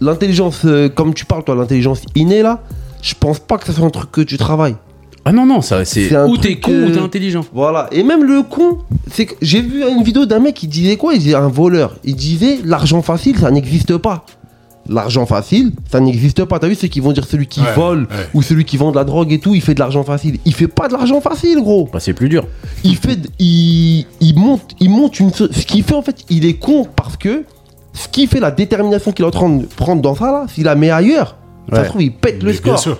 l'intelligence, 0.00 0.62
euh, 0.64 0.88
comme 0.88 1.12
tu 1.12 1.26
parles, 1.26 1.44
toi, 1.44 1.54
l'intelligence 1.54 2.02
innée 2.14 2.42
là, 2.42 2.62
je 3.02 3.14
pense 3.18 3.38
pas 3.38 3.58
que 3.58 3.66
ça 3.66 3.72
soit 3.72 3.84
un 3.84 3.90
truc 3.90 4.10
que 4.10 4.22
tu 4.22 4.38
travailles. 4.38 4.76
Ah 5.28 5.32
non 5.32 5.44
non, 5.44 5.60
ça 5.60 5.84
c'est 5.84 6.16
ou 6.16 6.36
t'es 6.36 6.60
con 6.60 6.70
euh, 6.70 6.86
ou 6.86 6.92
t'es 6.92 7.00
intelligent. 7.00 7.44
Voilà, 7.52 7.88
et 7.90 8.04
même 8.04 8.22
le 8.22 8.42
con, 8.44 8.78
c'est 9.10 9.26
que 9.26 9.34
j'ai 9.42 9.60
vu 9.60 9.82
une 9.82 10.04
vidéo 10.04 10.24
d'un 10.24 10.38
mec 10.38 10.54
qui 10.54 10.68
disait 10.68 10.96
quoi? 10.96 11.14
Il 11.14 11.18
disait 11.18 11.34
un 11.34 11.48
voleur. 11.48 11.96
Il 12.04 12.14
disait 12.14 12.60
l'argent 12.64 13.02
facile, 13.02 13.36
ça 13.36 13.50
n'existe 13.50 13.96
pas. 13.96 14.24
L'argent 14.88 15.26
facile, 15.26 15.72
ça 15.90 16.00
n'existe 16.00 16.44
pas. 16.44 16.58
T'as 16.58 16.68
vu 16.68 16.74
ceux 16.74 16.88
qui 16.88 17.00
vont 17.00 17.12
dire 17.12 17.24
celui 17.26 17.46
qui 17.46 17.60
Ouais, 17.60 17.72
vole 17.74 18.00
ouais. 18.02 18.28
ou 18.34 18.42
celui 18.42 18.64
qui 18.64 18.76
vend 18.76 18.90
de 18.90 18.96
la 18.96 19.04
drogue 19.04 19.32
et 19.32 19.38
tout, 19.38 19.54
il 19.54 19.60
fait 19.60 19.74
de 19.74 19.80
l'argent 19.80 20.04
facile. 20.04 20.38
Il 20.44 20.54
fait 20.54 20.68
pas 20.68 20.88
de 20.88 20.92
l'argent 20.92 21.20
facile, 21.20 21.60
gros. 21.60 21.88
Bah, 21.92 22.00
c'est 22.00 22.12
plus 22.14 22.28
dur. 22.28 22.46
il 22.84 22.96
fait 22.96 23.18
il, 23.38 24.06
il 24.20 24.36
monte 24.38 24.72
il 24.80 24.90
monte 24.90 25.18
une 25.20 25.32
ce 25.32 25.44
qu'il 25.66 25.82
fait 25.82 25.94
en 25.94 26.02
fait 26.02 26.24
il 26.30 26.44
est 26.44 26.54
con 26.54 26.86
parce 26.94 27.16
que 27.16 27.44
ce 27.92 28.08
qui 28.08 28.26
fait 28.26 28.40
la 28.40 28.50
détermination 28.50 29.12
qu'il 29.12 29.24
est 29.24 29.28
en 29.28 29.30
train 29.30 29.48
de 29.48 29.64
prendre 29.64 30.02
dans 30.02 30.14
ça 30.14 30.30
là 30.30 30.46
s'il 30.52 30.64
la 30.64 30.74
met 30.74 30.90
ailleurs 30.90 31.36
ça 31.72 31.82
se 31.84 31.88
trouve 31.88 32.02
il 32.02 32.12
pète 32.12 32.42
le 32.42 32.50
Mais 32.50 32.56
score 32.56 32.78
sûr. 32.78 32.98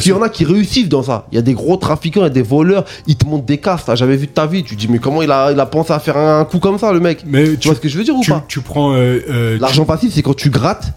S'il 0.00 0.10
y 0.12 0.14
en 0.14 0.22
a 0.22 0.28
qui 0.28 0.44
réussissent 0.44 0.88
dans 0.88 1.02
ça 1.02 1.26
il 1.32 1.36
y 1.36 1.38
a 1.38 1.42
des 1.42 1.54
gros 1.54 1.76
trafiquants 1.76 2.20
il 2.20 2.24
y 2.24 2.26
a 2.26 2.30
des 2.30 2.42
voleurs 2.42 2.84
ils 3.06 3.16
te 3.16 3.26
montrent 3.26 3.44
des 3.46 3.58
casses 3.58 3.84
t'as 3.86 3.94
jamais 3.94 4.16
vu 4.16 4.26
de 4.26 4.32
ta 4.32 4.46
vie 4.46 4.62
tu 4.64 4.74
te 4.76 4.80
dis 4.80 4.88
mais 4.88 4.98
comment 4.98 5.22
il 5.22 5.30
a, 5.30 5.52
il 5.52 5.60
a 5.60 5.66
pensé 5.66 5.92
à 5.92 5.98
faire 5.98 6.16
un 6.16 6.44
coup 6.44 6.58
comme 6.58 6.78
ça 6.78 6.92
le 6.92 7.00
mec? 7.00 7.22
Mais 7.26 7.56
tu 7.56 7.68
vois 7.68 7.74
ce 7.76 7.80
que 7.80 7.88
je 7.88 7.96
veux 7.98 8.04
dire 8.04 8.14
ou 8.16 8.22
pas? 8.22 8.44
tu 8.48 8.60
prends. 8.60 8.92
euh, 8.94 9.20
euh, 9.30 9.54
tu- 9.56 9.60
L'argent 9.60 9.84
passif, 9.84 10.12
c'est 10.14 10.22
quand 10.22 10.34
tu 10.36 10.50
grattes, 10.50 10.92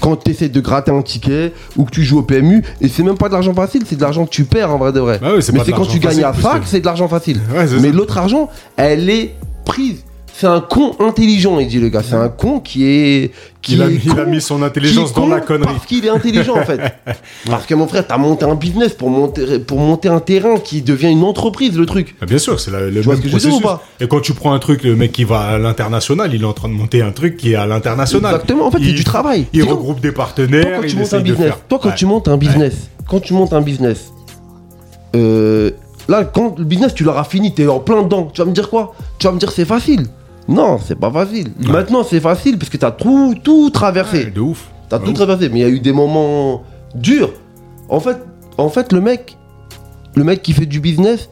quand 0.00 0.16
tu 0.24 0.30
essaies 0.30 0.48
de 0.48 0.60
gratter 0.60 0.90
un 0.90 1.02
ticket 1.02 1.52
ou 1.76 1.84
que 1.84 1.90
tu 1.90 2.02
joues 2.04 2.18
au 2.18 2.22
PMU, 2.22 2.62
et 2.80 2.88
c'est 2.88 3.02
même 3.02 3.16
pas 3.16 3.28
de 3.28 3.34
l'argent 3.34 3.54
facile, 3.54 3.82
c'est 3.86 3.96
de 3.96 4.00
l'argent 4.02 4.24
que 4.24 4.30
tu 4.30 4.44
perds 4.44 4.70
en 4.72 4.78
vrai 4.78 4.92
de 4.92 5.00
vrai. 5.00 5.18
Bah 5.20 5.28
ouais, 5.30 5.40
Mais 5.52 5.60
c'est 5.64 5.72
quand 5.72 5.86
tu 5.86 5.98
gagnes 5.98 6.20
facile, 6.20 6.24
à 6.24 6.32
fac, 6.32 6.62
que- 6.62 6.68
c'est 6.68 6.80
de 6.80 6.86
l'argent 6.86 7.08
facile. 7.08 7.40
Ouais, 7.54 7.66
Mais 7.80 7.90
l'autre 7.92 8.18
argent, 8.18 8.48
elle 8.76 9.08
est 9.10 9.34
prise. 9.64 10.04
C'est 10.34 10.46
un 10.46 10.60
con 10.60 10.96
intelligent, 10.98 11.60
il 11.60 11.68
dit 11.68 11.78
le 11.78 11.88
gars. 11.88 12.02
C'est 12.02 12.14
un 12.16 12.28
con 12.28 12.58
qui 12.60 12.84
est. 12.84 13.30
Qui 13.60 13.74
Il 13.74 13.82
a, 13.82 13.86
est 13.86 14.26
mis- 14.26 14.36
a 14.38 14.40
son 14.40 14.62
intelligence 14.62 15.12
dans 15.12 15.26
la 15.28 15.40
connerie. 15.40 15.72
Parce 15.74 15.86
qu'il 15.86 16.04
est 16.04 16.08
intelligent 16.08 16.56
en 16.56 16.64
fait. 16.64 16.80
Parce 17.46 17.64
que 17.66 17.74
mon 17.74 17.86
frère, 17.86 18.04
t'as 18.06 18.16
monté 18.16 18.44
un 18.44 18.56
business 18.56 18.92
pour 18.94 19.08
monter, 19.10 19.60
pour 19.60 19.78
monter 19.78 20.08
un 20.08 20.18
terrain 20.18 20.58
qui 20.58 20.82
devient 20.82 21.10
une 21.10 21.22
entreprise, 21.22 21.78
le 21.78 21.86
truc. 21.86 22.16
Ah, 22.20 22.26
Bien 22.26 22.38
sûr, 22.38 22.58
c'est 22.58 22.70
le 22.72 23.00
vois 23.02 23.14
même 23.14 23.22
ce 23.22 23.28
que 23.28 23.38
je 23.38 23.48
ou 23.48 23.60
pas 23.60 23.82
Et 24.00 24.08
quand 24.08 24.20
tu 24.20 24.32
prends 24.32 24.52
un 24.52 24.58
truc, 24.58 24.82
le 24.82 24.96
mec 24.96 25.12
qui 25.12 25.22
va 25.24 25.40
à 25.42 25.58
l'international, 25.58 26.34
il 26.34 26.42
est 26.42 26.46
en 26.46 26.52
train 26.54 26.68
de 26.68 26.74
monter 26.74 27.02
un 27.02 27.12
truc 27.12 27.36
qui 27.36 27.52
est 27.52 27.56
à 27.56 27.66
l'international. 27.66 28.32
Exactement, 28.34 28.66
en 28.66 28.70
fait, 28.72 28.78
c'est 28.78 28.84
Il- 28.84 28.94
du 28.96 29.04
travail. 29.04 29.46
Il 29.52 29.62
C'est 29.62 29.68
regroupe 29.70 30.00
des 30.00 30.08
Toi, 30.12 30.24
partenaires. 30.24 30.78
quand 30.80 30.82
il 30.82 30.88
tu 30.90 30.96
montes 30.96 31.14
un 31.14 31.20
business, 31.20 31.46
faire. 31.46 31.60
toi, 31.68 31.78
quand 31.80 31.88
Ouais. 31.90 31.94
tu 31.94 32.06
montes 32.06 32.26
un 32.28 32.36
business, 32.36 32.74
quand 33.08 33.20
tu 33.20 33.32
montes 33.34 33.52
un 33.52 33.60
business, 33.60 34.10
euh, 35.14 35.70
là, 36.08 36.24
quand 36.24 36.58
le 36.58 36.64
business, 36.64 36.94
tu 36.94 37.04
l'auras 37.04 37.24
fini, 37.24 37.54
t'es 37.54 37.66
en 37.66 37.78
plein 37.80 38.02
dedans. 38.02 38.28
Tu 38.32 38.40
vas 38.40 38.46
me 38.46 38.52
dire 38.52 38.68
quoi? 38.70 38.94
Tu 39.18 39.26
vas 39.26 39.32
me 39.32 39.38
dire 39.38 39.52
c'est 39.52 39.64
facile. 39.66 40.06
Non, 40.48 40.78
c'est 40.84 40.96
pas 40.98 41.10
facile. 41.10 41.48
Ouais. 41.62 41.70
Maintenant, 41.72 42.02
c'est 42.04 42.20
facile 42.20 42.58
parce 42.58 42.68
que 42.70 42.76
t'as 42.76 42.90
tout, 42.90 43.34
tout 43.42 43.70
traversé. 43.70 44.24
Ouais, 44.24 44.30
de 44.30 44.40
ouf. 44.40 44.70
T'as 44.88 44.98
tout 44.98 45.10
ouf. 45.10 45.14
traversé, 45.14 45.48
mais 45.48 45.60
il 45.60 45.62
y 45.62 45.64
a 45.64 45.68
eu 45.68 45.80
des 45.80 45.92
moments 45.92 46.62
durs. 46.94 47.32
En 47.88 48.00
fait, 48.00 48.18
en 48.58 48.68
fait, 48.68 48.92
le 48.92 49.00
mec, 49.00 49.36
le 50.14 50.24
mec 50.24 50.42
qui 50.42 50.52
fait 50.52 50.66
du 50.66 50.80
business, 50.80 51.28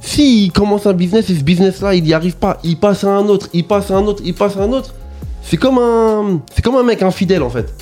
s'il 0.00 0.50
commence 0.52 0.86
un 0.86 0.92
business 0.92 1.30
et 1.30 1.34
ce 1.34 1.42
business-là, 1.44 1.94
il 1.94 2.02
n'y 2.04 2.12
arrive 2.12 2.36
pas, 2.36 2.58
il 2.64 2.76
passe 2.78 3.04
à 3.04 3.10
un 3.10 3.26
autre, 3.28 3.48
il 3.52 3.64
passe 3.66 3.90
à 3.90 3.96
un 3.96 4.02
autre, 4.04 4.22
il 4.24 4.34
passe 4.34 4.56
à 4.56 4.62
un 4.62 4.72
autre. 4.72 4.94
C'est 5.42 5.56
comme 5.56 5.78
un, 5.78 6.40
c'est 6.54 6.62
comme 6.62 6.76
un 6.76 6.82
mec 6.82 7.02
infidèle 7.02 7.42
en 7.42 7.50
fait. 7.50 7.72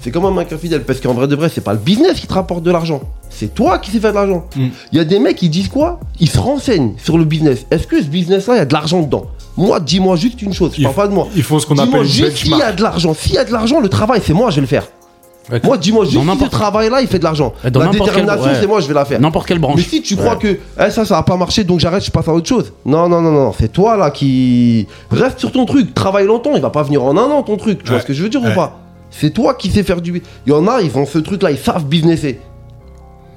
C'est 0.00 0.10
comme 0.10 0.24
un 0.24 0.30
mec 0.32 0.50
infidèle 0.52 0.84
parce 0.84 1.00
qu'en 1.00 1.12
vrai 1.12 1.28
de 1.28 1.36
vrai, 1.36 1.50
c'est 1.52 1.60
pas 1.60 1.72
le 1.74 1.78
business 1.78 2.18
qui 2.20 2.26
te 2.26 2.32
rapporte 2.32 2.62
de 2.62 2.70
l'argent. 2.70 3.02
C'est 3.28 3.54
toi 3.54 3.78
qui 3.78 3.90
sais 3.90 4.00
faire 4.00 4.10
de 4.12 4.16
l'argent. 4.16 4.46
Il 4.56 4.62
Mm. 4.66 4.70
y 4.92 4.98
a 4.98 5.04
des 5.04 5.18
mecs 5.18 5.36
qui 5.36 5.48
disent 5.50 5.68
quoi? 5.68 6.00
Ils 6.18 6.28
se 6.30 6.38
renseignent 6.38 6.94
sur 6.96 7.18
le 7.18 7.24
business. 7.24 7.66
Est-ce 7.70 7.86
que 7.86 8.00
ce 8.02 8.06
business-là, 8.08 8.54
il 8.54 8.58
y 8.58 8.60
a 8.60 8.64
de 8.66 8.72
l'argent 8.72 9.02
dedans? 9.02 9.26
Moi, 9.56 9.80
dis-moi 9.80 10.16
juste 10.16 10.40
une 10.42 10.52
chose. 10.54 10.72
Je 10.76 10.82
parle 10.82 10.94
pas 10.94 11.08
de 11.08 11.12
moi. 11.12 11.28
Ils 11.36 11.42
font 11.42 11.58
ce 11.58 11.66
qu'on 11.66 11.74
Dis-moi 11.74 11.88
appelle 11.88 12.02
une 12.02 12.06
juste 12.12 12.36
s'il 12.38 12.56
y 12.56 12.62
a 12.62 12.72
de 12.72 12.82
l'argent. 12.82 13.14
S'il 13.14 13.34
y 13.34 13.38
a 13.38 13.44
de 13.44 13.52
l'argent, 13.52 13.80
le 13.80 13.88
travail, 13.88 14.20
c'est 14.24 14.32
moi, 14.32 14.50
je 14.50 14.56
vais 14.56 14.60
le 14.62 14.66
faire. 14.66 14.86
Ouais, 15.50 15.60
Moi, 15.64 15.76
dis-moi 15.78 16.04
juste 16.04 16.22
si 16.22 16.38
ce 16.44 16.48
travail-là, 16.48 17.00
il 17.02 17.08
fait 17.08 17.18
de 17.18 17.24
l'argent. 17.24 17.52
Dans 17.72 17.80
La 17.80 17.88
quel- 17.88 17.98
détermination, 18.00 18.44
ouais. 18.44 18.56
c'est 18.60 18.66
moi, 18.68 18.80
je 18.80 18.86
vais 18.86 18.94
la 18.94 19.04
faire. 19.04 19.20
N'importe 19.20 19.48
quelle 19.48 19.58
branche. 19.58 19.74
Mais 19.76 19.82
si 19.82 20.00
tu 20.00 20.14
crois 20.14 20.34
Ouais. 20.34 20.38
que 20.38 20.48
eh, 20.86 20.90
ça, 20.90 21.04
ça 21.04 21.16
va 21.16 21.22
pas 21.24 21.36
marcher, 21.36 21.64
donc 21.64 21.80
j'arrête, 21.80 22.04
je 22.04 22.10
passe 22.10 22.28
à 22.28 22.32
autre 22.32 22.48
chose. 22.48 22.72
Non, 22.86 23.08
non, 23.08 23.20
non, 23.20 23.32
non, 23.32 23.52
c'est 23.58 23.72
toi 23.72 23.96
là 23.96 24.10
qui. 24.12 24.86
Reste 25.10 25.40
sur 25.40 25.50
ton 25.50 25.64
truc, 25.66 25.92
travaille 25.92 26.26
longtemps, 26.26 26.52
il 26.54 26.62
va 26.62 26.70
pas 26.70 26.84
venir 26.84 27.02
en 27.02 27.16
un 27.16 27.22
an 27.30 27.42
ton 27.42 27.56
truc. 27.56 27.82
Tu 27.82 27.90
vois 27.90 28.00
ce 28.00 28.06
que 28.06 28.12
je 28.12 28.22
veux 28.22 28.28
dire 28.28 28.42
Ouais. 28.42 28.52
ou 28.52 28.54
pas? 28.54 28.78
C'est 29.10 29.30
toi 29.30 29.54
qui 29.54 29.70
sais 29.70 29.82
faire 29.82 30.00
du. 30.00 30.22
Il 30.46 30.50
y 30.50 30.54
en 30.54 30.68
a, 30.68 30.80
ils 30.82 30.96
ont 30.96 31.04
ce 31.04 31.18
truc 31.18 31.42
là, 31.42 31.50
ils 31.50 31.58
savent 31.58 31.84
businesser. 31.84 32.38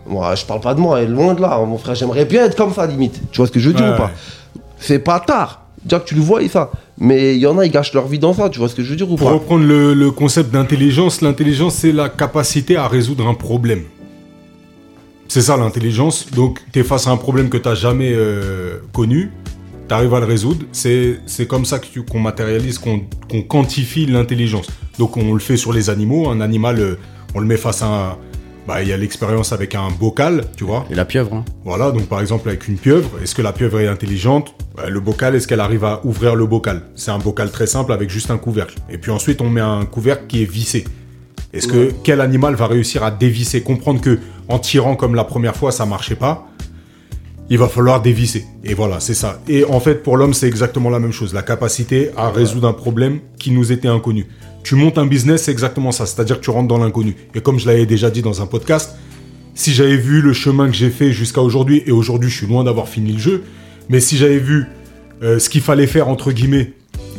Moi, 0.05 0.35
je 0.35 0.45
parle 0.45 0.59
pas 0.59 0.75
de 0.75 0.79
moi, 0.79 1.01
loin 1.01 1.33
de 1.33 1.41
là, 1.41 1.57
mon 1.65 1.77
frère, 1.79 1.95
j'aimerais 1.95 2.25
bien 2.25 2.45
être 2.45 2.55
comme 2.55 2.73
ça 2.73 2.85
limite. 2.85 3.19
Tu 3.31 3.37
vois 3.37 3.47
ce 3.47 3.51
que 3.51 3.59
je 3.59 3.69
veux 3.69 3.73
dire 3.73 3.85
Ouais, 3.85 3.93
ou 3.93 3.97
pas. 3.97 4.11
C'est 4.77 4.99
pas 4.99 5.19
tard. 5.19 5.62
Que 5.89 5.95
tu 6.05 6.15
le 6.15 6.21
vois 6.21 6.41
et 6.43 6.47
ça. 6.47 6.71
Mais 6.97 7.35
il 7.35 7.41
y 7.41 7.47
en 7.47 7.57
a, 7.57 7.65
ils 7.65 7.71
gâchent 7.71 7.93
leur 7.93 8.07
vie 8.07 8.19
dans 8.19 8.33
ça, 8.33 8.49
tu 8.49 8.59
vois 8.59 8.69
ce 8.69 8.75
que 8.75 8.83
je 8.83 8.89
veux 8.89 8.95
dire 8.95 9.11
ou 9.11 9.15
Pour 9.15 9.27
pas? 9.27 9.33
reprendre 9.33 9.65
le, 9.65 9.93
le 9.93 10.11
concept 10.11 10.51
d'intelligence, 10.51 11.21
l'intelligence, 11.21 11.75
c'est 11.75 11.91
la 11.91 12.09
capacité 12.09 12.75
à 12.77 12.87
résoudre 12.87 13.27
un 13.27 13.33
problème. 13.33 13.83
C'est 15.27 15.41
ça 15.41 15.57
l'intelligence. 15.57 16.27
Donc, 16.31 16.59
tu 16.71 16.79
es 16.79 16.83
face 16.83 17.07
à 17.07 17.11
un 17.11 17.17
problème 17.17 17.49
que 17.49 17.57
tu 17.57 17.67
n'as 17.67 17.75
jamais 17.75 18.11
euh, 18.13 18.77
connu, 18.93 19.31
tu 19.87 19.93
arrives 19.93 20.13
à 20.13 20.19
le 20.19 20.25
résoudre. 20.25 20.65
C'est 20.71 21.19
c'est 21.25 21.47
comme 21.47 21.65
ça 21.65 21.79
que 21.79 21.99
qu'on 21.99 22.19
matérialise, 22.19 22.77
qu'on 22.77 23.01
qu'on 23.29 23.41
quantifie 23.41 24.05
l'intelligence. 24.05 24.67
Donc, 24.99 25.17
on 25.17 25.33
le 25.33 25.39
fait 25.39 25.57
sur 25.57 25.73
les 25.73 25.89
animaux. 25.89 26.29
Un 26.29 26.39
animal, 26.39 26.79
euh, 26.79 26.95
on 27.35 27.39
le 27.39 27.45
met 27.47 27.57
face 27.57 27.81
à 27.81 27.87
un. 27.87 28.17
Bah, 28.67 28.81
il 28.81 28.87
y 28.87 28.93
a 28.93 28.97
l'expérience 28.97 29.51
avec 29.51 29.75
un 29.75 29.89
bocal, 29.89 30.45
tu 30.55 30.63
vois. 30.63 30.85
Et 30.89 30.95
la 30.95 31.03
pieuvre, 31.03 31.33
hein. 31.33 31.45
Voilà, 31.65 31.91
donc 31.91 32.03
par 32.07 32.21
exemple 32.21 32.47
avec 32.47 32.67
une 32.67 32.77
pieuvre, 32.77 33.09
est-ce 33.21 33.35
que 33.35 33.41
la 33.41 33.51
pieuvre 33.51 33.81
est 33.81 33.87
intelligente? 33.87 34.55
Bah, 34.75 34.89
Le 34.89 34.99
bocal, 35.01 35.35
est-ce 35.35 35.47
qu'elle 35.47 35.59
arrive 35.59 35.83
à 35.83 35.99
ouvrir 36.05 36.35
le 36.35 36.45
bocal? 36.45 36.81
C'est 36.95 37.11
un 37.11 37.19
bocal 37.19 37.51
très 37.51 37.67
simple 37.67 37.91
avec 37.91 38.09
juste 38.09 38.31
un 38.31 38.37
couvercle. 38.37 38.75
Et 38.89 38.97
puis 38.97 39.11
ensuite, 39.11 39.41
on 39.41 39.49
met 39.49 39.61
un 39.61 39.85
couvercle 39.85 40.27
qui 40.27 40.43
est 40.43 40.49
vissé. 40.49 40.85
Est-ce 41.51 41.67
que 41.67 41.91
quel 42.03 42.21
animal 42.21 42.55
va 42.55 42.67
réussir 42.67 43.03
à 43.03 43.11
dévisser? 43.11 43.61
Comprendre 43.61 44.01
que 44.01 44.17
en 44.47 44.59
tirant 44.59 44.95
comme 44.95 45.13
la 45.13 45.23
première 45.23 45.55
fois, 45.55 45.71
ça 45.71 45.85
marchait 45.85 46.15
pas. 46.15 46.47
Il 47.49 47.57
va 47.57 47.67
falloir 47.67 48.01
dévisser. 48.01 48.45
Et 48.63 48.73
voilà, 48.73 48.99
c'est 48.99 49.13
ça. 49.13 49.41
Et 49.47 49.65
en 49.65 49.79
fait, 49.79 50.01
pour 50.01 50.17
l'homme, 50.17 50.33
c'est 50.33 50.47
exactement 50.47 50.89
la 50.89 50.99
même 50.99 51.11
chose. 51.11 51.33
La 51.33 51.43
capacité 51.43 52.09
à 52.17 52.29
résoudre 52.29 52.67
un 52.67 52.73
problème 52.73 53.19
qui 53.37 53.51
nous 53.51 53.71
était 53.71 53.87
inconnu. 53.89 54.27
Tu 54.63 54.75
montes 54.75 54.97
un 54.97 55.05
business, 55.05 55.43
c'est 55.43 55.51
exactement 55.51 55.91
ça. 55.91 56.05
C'est-à-dire 56.05 56.39
que 56.39 56.43
tu 56.45 56.49
rentres 56.49 56.69
dans 56.69 56.77
l'inconnu. 56.77 57.15
Et 57.35 57.41
comme 57.41 57.59
je 57.59 57.67
l'avais 57.67 57.85
déjà 57.85 58.09
dit 58.09 58.21
dans 58.21 58.41
un 58.41 58.45
podcast, 58.45 58.95
si 59.55 59.73
j'avais 59.73 59.97
vu 59.97 60.21
le 60.21 60.31
chemin 60.33 60.67
que 60.67 60.73
j'ai 60.73 60.89
fait 60.89 61.11
jusqu'à 61.11 61.41
aujourd'hui, 61.41 61.83
et 61.85 61.91
aujourd'hui 61.91 62.29
je 62.29 62.37
suis 62.37 62.47
loin 62.47 62.63
d'avoir 62.63 62.87
fini 62.87 63.11
le 63.11 63.19
jeu, 63.19 63.43
mais 63.89 63.99
si 63.99 64.17
j'avais 64.17 64.39
vu 64.39 64.65
euh, 65.21 65.37
ce 65.37 65.49
qu'il 65.49 65.61
fallait 65.61 65.85
faire, 65.85 66.07
entre 66.07 66.31
guillemets, 66.31 66.71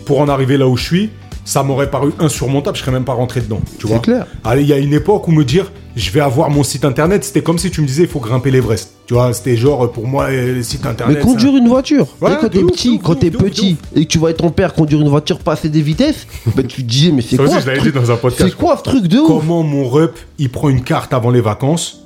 pour 0.07 0.21
en 0.21 0.29
arriver 0.29 0.57
là 0.57 0.67
où 0.67 0.77
je 0.77 0.85
suis, 0.85 1.11
ça 1.45 1.63
m'aurait 1.63 1.91
paru 1.91 2.13
insurmontable, 2.19 2.77
je 2.77 2.83
serais 2.83 2.93
même 2.93 3.05
pas 3.05 3.13
rentré 3.13 3.41
dedans. 3.43 3.61
Tu 3.79 3.87
C'est 3.87 3.93
vois? 3.93 3.99
clair. 4.01 4.27
Allez, 4.43 4.63
il 4.63 4.69
y 4.69 4.73
a 4.73 4.79
une 4.79 4.95
époque 4.95 5.29
où 5.29 5.33
me 5.33 5.45
dire, 5.45 5.71
je 5.97 6.11
vais 6.11 6.21
avoir 6.21 6.51
mon 6.51 6.63
site 6.63 6.85
internet, 6.85 7.25
c'était 7.25 7.43
comme 7.43 7.59
si 7.59 7.71
tu 7.71 7.81
me 7.81 7.87
disais, 7.87 8.03
il 8.03 8.09
faut 8.09 8.21
grimper 8.21 8.51
l'Everest. 8.51 8.95
Tu 9.07 9.15
vois, 9.15 9.33
c'était 9.33 9.57
genre, 9.57 9.91
pour 9.93 10.07
moi, 10.07 10.25
euh, 10.25 10.57
le 10.57 10.63
site 10.63 10.87
internet. 10.87 11.19
Mais 11.19 11.23
conduire 11.23 11.57
une 11.57 11.69
voiture, 11.69 12.07
Ouais, 12.21 12.33
quand 12.41 12.49
t'es 12.49 12.63
petit, 12.63 12.91
ouf, 12.91 13.03
quand 13.03 13.15
t'es 13.15 13.35
ouf, 13.35 13.43
petit 13.43 13.77
et 13.95 14.05
que 14.05 14.11
tu 14.11 14.19
vois 14.19 14.33
ton 14.33 14.51
père 14.51 14.75
conduire 14.75 15.01
une 15.01 15.09
voiture 15.09 15.39
passer 15.39 15.69
des 15.69 15.83
vitesses, 15.83 16.27
bah 16.57 16.63
tu 16.63 16.83
te 16.83 16.89
disais 16.89 17.13
mais 17.13 17.23
c'est 17.23 17.37
quoi 17.37 17.47
aussi, 17.47 17.57
je 17.57 17.61
ce 17.61 17.67
l'avais 17.67 17.79
truc 17.79 17.93
dit 17.95 18.01
dans 18.01 18.11
un 18.11 18.17
podcast. 18.17 18.51
C'est 18.51 18.57
quoi 18.57 18.77
ce 18.77 18.83
truc 18.83 19.07
de 19.07 19.19
ouf 19.19 19.27
Comment 19.27 19.63
mon 19.63 19.89
rep, 19.89 20.19
il 20.39 20.51
prend 20.51 20.69
une 20.69 20.83
carte 20.83 21.13
avant 21.13 21.31
les 21.31 21.41
vacances? 21.41 22.01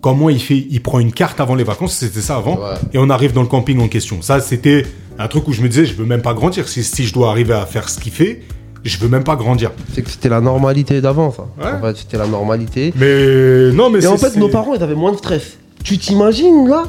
Comment 0.00 0.30
il 0.30 0.40
fait 0.40 0.66
Il 0.70 0.80
prend 0.80 1.00
une 1.00 1.12
carte 1.12 1.40
avant 1.40 1.54
les 1.54 1.64
vacances, 1.64 1.94
c'était 1.94 2.20
ça 2.20 2.36
avant. 2.36 2.56
Ouais. 2.56 2.76
Et 2.94 2.98
on 2.98 3.10
arrive 3.10 3.32
dans 3.32 3.42
le 3.42 3.48
camping 3.48 3.80
en 3.80 3.88
question. 3.88 4.22
Ça, 4.22 4.40
c'était 4.40 4.84
un 5.18 5.26
truc 5.26 5.48
où 5.48 5.52
je 5.52 5.60
me 5.60 5.68
disais, 5.68 5.86
je 5.86 5.94
veux 5.94 6.04
même 6.04 6.22
pas 6.22 6.34
grandir. 6.34 6.68
Si, 6.68 6.84
si 6.84 7.04
je 7.04 7.12
dois 7.12 7.30
arriver 7.30 7.54
à 7.54 7.66
faire 7.66 7.88
ce 7.88 7.98
qu'il 7.98 8.12
fait, 8.12 8.42
je 8.84 8.98
veux 8.98 9.08
même 9.08 9.24
pas 9.24 9.36
grandir. 9.36 9.70
C'est 9.94 10.02
que 10.02 10.10
c'était 10.10 10.28
la 10.28 10.40
normalité 10.40 11.00
d'avant 11.00 11.30
ça. 11.32 11.46
Ouais. 11.58 11.72
En 11.72 11.80
fait, 11.82 11.96
c'était 11.98 12.18
la 12.18 12.26
normalité. 12.26 12.92
Mais 12.96 13.72
non, 13.72 13.90
mais 13.90 14.02
Et 14.04 14.06
en 14.06 14.16
fait, 14.16 14.36
nos 14.36 14.48
parents, 14.48 14.74
ils 14.74 14.82
avaient 14.82 14.94
moins 14.94 15.12
de 15.12 15.16
stress. 15.18 15.56
Tu 15.84 15.98
t'imagines 15.98 16.68
là? 16.68 16.84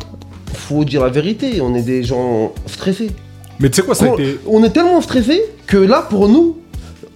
Faut 0.54 0.84
dire 0.84 1.02
la 1.04 1.10
vérité, 1.10 1.62
on 1.62 1.76
est 1.76 1.82
des 1.84 2.04
gens 2.04 2.54
stressés. 2.66 3.12
Mais 3.60 3.70
tu 3.70 3.78
sais 3.78 3.82
quoi, 3.84 3.94
ça 3.96 4.06
a 4.06 4.08
On, 4.10 4.14
été. 4.16 4.40
on 4.48 4.64
est 4.64 4.70
tellement 4.70 5.02
stressés 5.02 5.42
que 5.68 5.78
là, 5.78 6.06
pour 6.10 6.28
nous, 6.30 6.58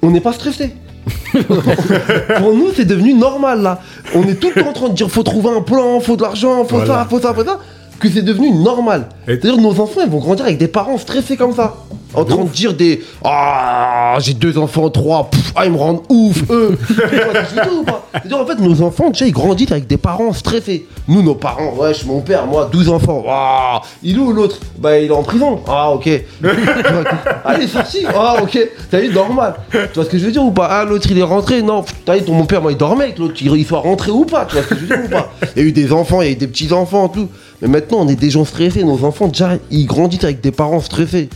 on 0.01 0.11
n'est 0.11 0.21
pas 0.21 0.33
stressé. 0.33 0.71
pour 2.37 2.53
nous, 2.53 2.67
c'est 2.75 2.85
devenu 2.85 3.13
normal 3.13 3.61
là. 3.61 3.81
On 4.15 4.23
est 4.23 4.35
tout 4.35 4.49
le 4.55 4.61
temps 4.61 4.69
en 4.69 4.73
train 4.73 4.89
de 4.89 4.93
dire 4.93 5.09
faut 5.09 5.23
trouver 5.23 5.49
un 5.49 5.61
plan, 5.61 5.99
faut 5.99 6.15
de 6.15 6.21
l'argent, 6.21 6.63
faut 6.65 6.77
Voilà. 6.77 6.85
ça, 7.01 7.07
faut 7.09 7.19
ça, 7.19 7.33
faut 7.33 7.43
ça. 7.43 7.59
Que 7.99 8.09
c'est 8.09 8.21
devenu 8.21 8.51
normal. 8.51 9.07
Et- 9.27 9.31
C'est-à-dire 9.31 9.57
nos 9.57 9.79
enfants, 9.79 10.01
ils 10.05 10.09
vont 10.11 10.19
grandir 10.19 10.45
avec 10.45 10.57
des 10.57 10.67
parents 10.67 10.97
stressés 10.97 11.37
comme 11.37 11.53
ça. 11.53 11.75
En 12.13 12.25
train 12.25 12.43
de 12.43 12.49
dire 12.49 12.73
des 12.73 13.03
Ah, 13.23 14.17
j'ai 14.19 14.33
deux 14.33 14.57
enfants, 14.57 14.89
trois, 14.89 15.29
pff, 15.29 15.53
ah, 15.55 15.65
ils 15.65 15.71
me 15.71 15.77
rendent 15.77 16.01
ouf, 16.09 16.43
eux. 16.49 16.77
Dire 16.89 17.07
C'est-à-dire, 18.13 18.39
en 18.39 18.45
fait, 18.45 18.59
nos 18.59 18.81
enfants, 18.81 19.09
déjà, 19.09 19.25
ils 19.25 19.31
grandissent 19.31 19.71
avec 19.71 19.87
des 19.87 19.97
parents 19.97 20.33
stressés. 20.33 20.87
Nous, 21.07 21.21
nos 21.21 21.35
parents, 21.35 21.73
wesh, 21.77 22.05
mon 22.05 22.21
père, 22.21 22.45
moi, 22.45 22.69
12 22.71 22.89
enfants, 22.89 23.23
ah, 23.27 23.81
il 24.03 24.15
est 24.15 24.19
où 24.19 24.31
l'autre? 24.31 24.57
Bah, 24.77 24.99
il 24.99 25.07
est 25.07 25.11
en 25.11 25.23
prison. 25.23 25.59
Ah, 25.67 25.91
ok. 25.91 26.09
ah, 27.45 27.55
il 27.57 27.63
est 27.63 27.67
sorti. 27.67 28.05
Ah, 28.07 28.35
ok. 28.41 28.59
T'as 28.89 28.99
vu, 28.99 29.09
normal. 29.13 29.55
Tu 29.71 29.77
vois 29.95 30.05
ce 30.05 30.09
que 30.09 30.17
je 30.17 30.25
veux 30.25 30.31
dire 30.31 30.43
ou 30.43 30.51
pas? 30.51 30.67
Ah, 30.69 30.85
l'autre, 30.85 31.07
il 31.09 31.17
est 31.17 31.23
rentré. 31.23 31.61
Non, 31.61 31.83
t'as 32.05 32.17
vu, 32.17 32.23
ton 32.23 32.33
mon 32.33 32.45
père, 32.45 32.61
moi, 32.61 32.71
il 32.71 32.77
dormait 32.77 33.05
avec 33.05 33.19
l'autre. 33.19 33.35
Il, 33.41 33.51
il 33.55 33.65
soit 33.65 33.79
rentré 33.79 34.11
ou 34.11 34.25
pas? 34.25 34.45
Tu 34.45 34.55
vois 34.55 34.63
ce 34.63 34.69
que 34.69 34.75
je 34.75 34.81
veux 34.81 34.87
dire 34.87 35.05
ou 35.05 35.09
pas? 35.09 35.31
Il 35.55 35.61
y 35.61 35.65
a 35.65 35.67
eu 35.67 35.71
des 35.71 35.91
enfants, 35.91 36.21
il 36.21 36.25
y 36.25 36.29
a 36.29 36.31
eu 36.33 36.35
des 36.35 36.47
petits-enfants, 36.47 37.09
tout. 37.09 37.29
Mais 37.61 37.67
maintenant, 37.67 37.99
on 38.01 38.07
est 38.07 38.15
des 38.15 38.29
gens 38.29 38.45
stressés. 38.45 38.83
Nos 38.83 39.03
enfants, 39.03 39.27
déjà, 39.27 39.53
ils 39.71 39.85
grandissent 39.85 40.23
avec 40.23 40.41
des 40.41 40.51
parents 40.51 40.81
stressés. 40.81 41.29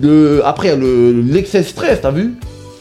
Le, 0.00 0.42
après, 0.44 0.76
le- 0.76 1.12
l'excès 1.22 1.60
de 1.60 1.66
stress, 1.66 2.00
t'as 2.00 2.10
vu 2.10 2.34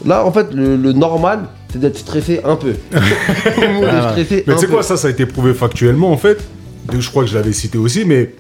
Là, 0.06 0.24
en 0.26 0.32
fait, 0.32 0.54
le, 0.54 0.76
le 0.76 0.94
normal, 0.94 1.46
c'est 1.72 1.80
d'être 1.80 1.98
stressé 1.98 2.40
un 2.44 2.56
peu. 2.56 2.74
Le 2.92 3.88
est 3.88 4.10
stressé 4.12 4.44
Mais 4.46 4.54
un 4.54 4.56
tu 4.56 4.62
sais 4.62 4.68
peu. 4.68 4.74
quoi, 4.74 4.84
ça, 4.84 4.96
ça 4.98 5.08
a 5.08 5.12
été 5.12 5.26
prouvé 5.26 5.54
factuellement 5.54 6.12
en 6.12 6.18
fait. 6.18 6.38
Je 6.98 7.10
crois 7.10 7.24
que 7.24 7.30
je 7.30 7.36
l'avais 7.36 7.52
cité 7.54 7.78
aussi, 7.78 8.06
mais 8.06 8.34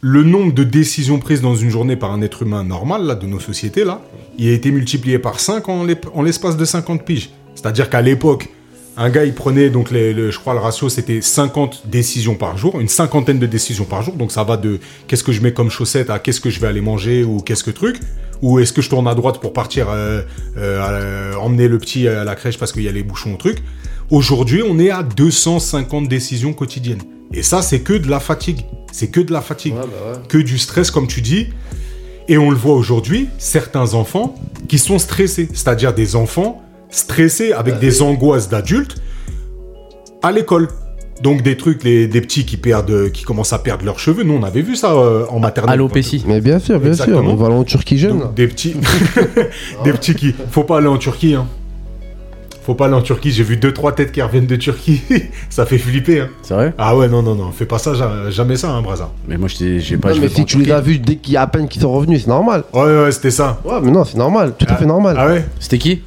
le 0.00 0.22
nombre 0.22 0.52
de 0.52 0.64
décisions 0.64 1.18
prises 1.18 1.40
dans 1.42 1.54
une 1.54 1.70
journée 1.70 1.96
par 1.96 2.12
un 2.12 2.22
être 2.22 2.42
humain 2.42 2.64
normal, 2.64 3.04
là, 3.04 3.14
de 3.14 3.26
nos 3.26 3.40
sociétés, 3.40 3.84
là, 3.84 4.00
il 4.38 4.48
a 4.48 4.52
été 4.52 4.70
multiplié 4.70 5.18
par 5.18 5.38
5 5.38 5.68
en 5.68 5.84
l'ép- 5.84 6.08
en 6.14 6.22
l'espace 6.22 6.56
de 6.56 6.64
50 6.64 7.02
piges. 7.04 7.30
C'est-à-dire 7.54 7.88
qu'à 7.90 8.00
l'époque, 8.02 8.48
un 8.96 9.10
gars, 9.10 9.24
il 9.24 9.34
prenait, 9.34 9.70
donc 9.70 9.90
les- 9.90 10.12
le- 10.12 10.30
je 10.30 10.38
crois 10.38 10.54
le 10.54 10.60
ratio, 10.60 10.88
c'était 10.88 11.20
50 11.20 11.82
décisions 11.86 12.34
par 12.36 12.56
jour, 12.56 12.80
une 12.80 12.88
cinquantaine 12.88 13.38
de 13.38 13.46
décisions 13.46 13.84
par 13.84 14.02
jour. 14.02 14.14
Donc 14.14 14.30
ça 14.32 14.44
va 14.44 14.56
de 14.56 14.78
qu'est-ce 15.08 15.24
que 15.24 15.32
je 15.32 15.40
mets 15.40 15.52
comme 15.52 15.70
chaussette 15.70 16.10
à 16.10 16.18
qu'est-ce 16.18 16.40
que 16.40 16.50
je 16.50 16.60
vais 16.60 16.66
aller 16.68 16.80
manger 16.80 17.24
ou 17.24 17.40
qu'est-ce 17.40 17.64
que 17.64 17.70
truc. 17.70 17.98
Ou 18.42 18.58
est-ce 18.58 18.72
que 18.72 18.82
je 18.82 18.90
tourne 18.90 19.08
à 19.08 19.14
droite 19.14 19.40
pour 19.40 19.52
partir 19.52 19.86
euh, 19.90 20.22
euh, 20.58 21.34
à- 21.34 21.38
emmener 21.40 21.66
le 21.68 21.78
petit 21.78 22.06
à 22.08 22.24
la 22.24 22.34
crèche 22.34 22.58
parce 22.58 22.72
qu'il 22.72 22.82
y 22.82 22.88
a 22.88 22.92
les 22.92 23.02
bouchons 23.02 23.34
au 23.34 23.36
truc. 23.36 23.58
Aujourd'hui, 24.10 24.62
on 24.68 24.78
est 24.78 24.90
à 24.90 25.02
250 25.02 26.08
décisions 26.08 26.52
quotidiennes. 26.52 27.02
Et 27.32 27.42
ça, 27.42 27.62
c'est 27.62 27.80
que 27.80 27.94
de 27.94 28.08
la 28.08 28.20
fatigue. 28.20 28.60
C'est 28.92 29.08
que 29.08 29.20
de 29.20 29.32
la 29.32 29.40
fatigue. 29.40 29.72
Ouais, 29.74 29.80
bah 29.80 30.12
ouais. 30.12 30.18
Que 30.28 30.38
du 30.38 30.58
stress, 30.58 30.90
comme 30.90 31.06
tu 31.06 31.20
dis. 31.20 31.48
Et 32.28 32.38
on 32.38 32.50
le 32.50 32.56
voit 32.56 32.74
aujourd'hui, 32.74 33.28
certains 33.38 33.94
enfants 33.94 34.34
qui 34.68 34.78
sont 34.78 34.98
stressés. 34.98 35.48
C'est-à-dire 35.52 35.94
des 35.94 36.16
enfants 36.16 36.62
stressés 36.94 37.52
avec 37.52 37.78
des 37.78 38.02
angoisses 38.02 38.48
d'adultes 38.48 38.96
à 40.22 40.32
l'école. 40.32 40.68
Donc 41.22 41.42
des 41.42 41.56
trucs, 41.56 41.84
les- 41.84 42.08
des 42.08 42.20
petits 42.20 42.44
qui 42.44 42.56
perdent, 42.56 43.10
qui 43.12 43.22
commencent 43.22 43.52
à 43.52 43.58
perdre 43.58 43.84
leurs 43.84 44.00
cheveux. 44.00 44.24
Nous, 44.24 44.34
on 44.34 44.42
avait 44.42 44.62
vu 44.62 44.74
ça 44.74 44.92
euh, 44.94 45.24
en 45.30 45.38
maternelle. 45.38 45.74
Alopécie. 45.74 46.24
Mais 46.26 46.40
bien 46.40 46.58
sûr, 46.58 46.80
bien 46.80 46.90
Exactement. 46.90 47.22
sûr. 47.22 47.30
On 47.30 47.36
va 47.36 47.46
aller 47.46 47.54
en 47.54 47.62
Turquie 47.64 47.98
jeune. 47.98 48.18
Donc, 48.18 48.34
des 48.34 48.48
petits, 48.48 48.74
des 49.84 49.92
petits 49.92 50.14
qui, 50.16 50.34
faut 50.50 50.64
pas 50.64 50.78
aller 50.78 50.88
en 50.88 50.96
Turquie. 50.98 51.34
Hein. 51.34 51.46
Faut 52.64 52.74
pas 52.74 52.86
aller 52.86 52.94
en 52.94 53.00
Turquie. 53.02 53.30
J'ai 53.30 53.44
vu 53.44 53.56
deux 53.56 53.72
trois 53.72 53.92
têtes 53.92 54.10
qui 54.10 54.20
reviennent 54.22 54.46
de 54.46 54.56
Turquie. 54.56 55.02
ça 55.50 55.66
fait 55.66 55.78
flipper. 55.78 56.20
Hein. 56.22 56.28
C'est 56.42 56.54
vrai? 56.54 56.74
Ah 56.78 56.96
ouais, 56.96 57.08
non, 57.08 57.22
non, 57.22 57.36
non, 57.36 57.52
fais 57.52 57.66
pas 57.66 57.78
ça, 57.78 57.94
ja- 57.94 58.30
jamais 58.30 58.56
ça, 58.56 58.70
hein, 58.70 58.82
Braza. 58.82 59.10
Mais 59.28 59.36
moi, 59.36 59.46
je 59.48 59.78
j'ai 59.78 59.96
pas. 59.96 60.08
Non, 60.08 60.14
je 60.16 60.20
mais 60.20 60.26
vais 60.26 60.32
pas 60.34 60.40
si 60.40 60.44
tu 60.46 60.56
les 60.58 60.64
Turquie. 60.64 60.72
as 60.72 60.80
vus 60.80 60.98
dès 60.98 61.16
qu'il 61.16 61.34
y 61.34 61.36
a 61.36 61.42
à 61.42 61.46
peine 61.46 61.68
qu'ils 61.68 61.82
sont 61.82 61.92
revenus, 61.92 62.22
c'est 62.22 62.28
normal. 62.28 62.64
Ouais, 62.72 62.82
ouais, 63.04 63.12
c'était 63.12 63.30
ça. 63.30 63.60
Ouais, 63.64 63.78
mais 63.82 63.92
non, 63.92 64.04
c'est 64.04 64.18
normal. 64.18 64.54
Tout 64.58 64.66
à 64.68 64.74
fait 64.74 64.86
normal. 64.86 65.14
Ah 65.18 65.28
ouais? 65.28 65.44
C'était 65.60 65.78
qui? 65.78 66.02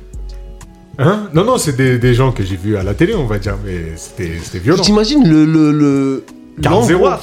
Hein? 1.00 1.30
Non, 1.34 1.44
non, 1.46 1.58
c'est 1.58 1.76
des, 1.76 2.00
des 2.00 2.14
gens 2.14 2.32
que 2.32 2.44
j'ai 2.44 2.56
vus 2.56 2.76
à 2.78 2.84
la 2.84 2.94
télé, 2.94 3.14
on 3.16 3.26
va 3.28 3.38
dire, 3.40 3.56
mais 3.64 3.96
c'était 3.96 4.32
c'était 4.42 4.60
violent. 4.60 4.78
Tu 4.82 4.88
t'imagines 4.88 5.28
le, 5.28 5.46
le, 5.46 5.72
le, 5.72 6.24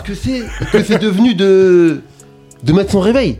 que 0.05 0.15
c'est, 0.15 0.43
que 0.73 0.83
c'est 0.85 0.99
devenu 1.01 1.35
de, 1.35 2.01
de 2.63 2.73
mettre 2.73 2.93
son 2.93 3.01
réveil? 3.01 3.39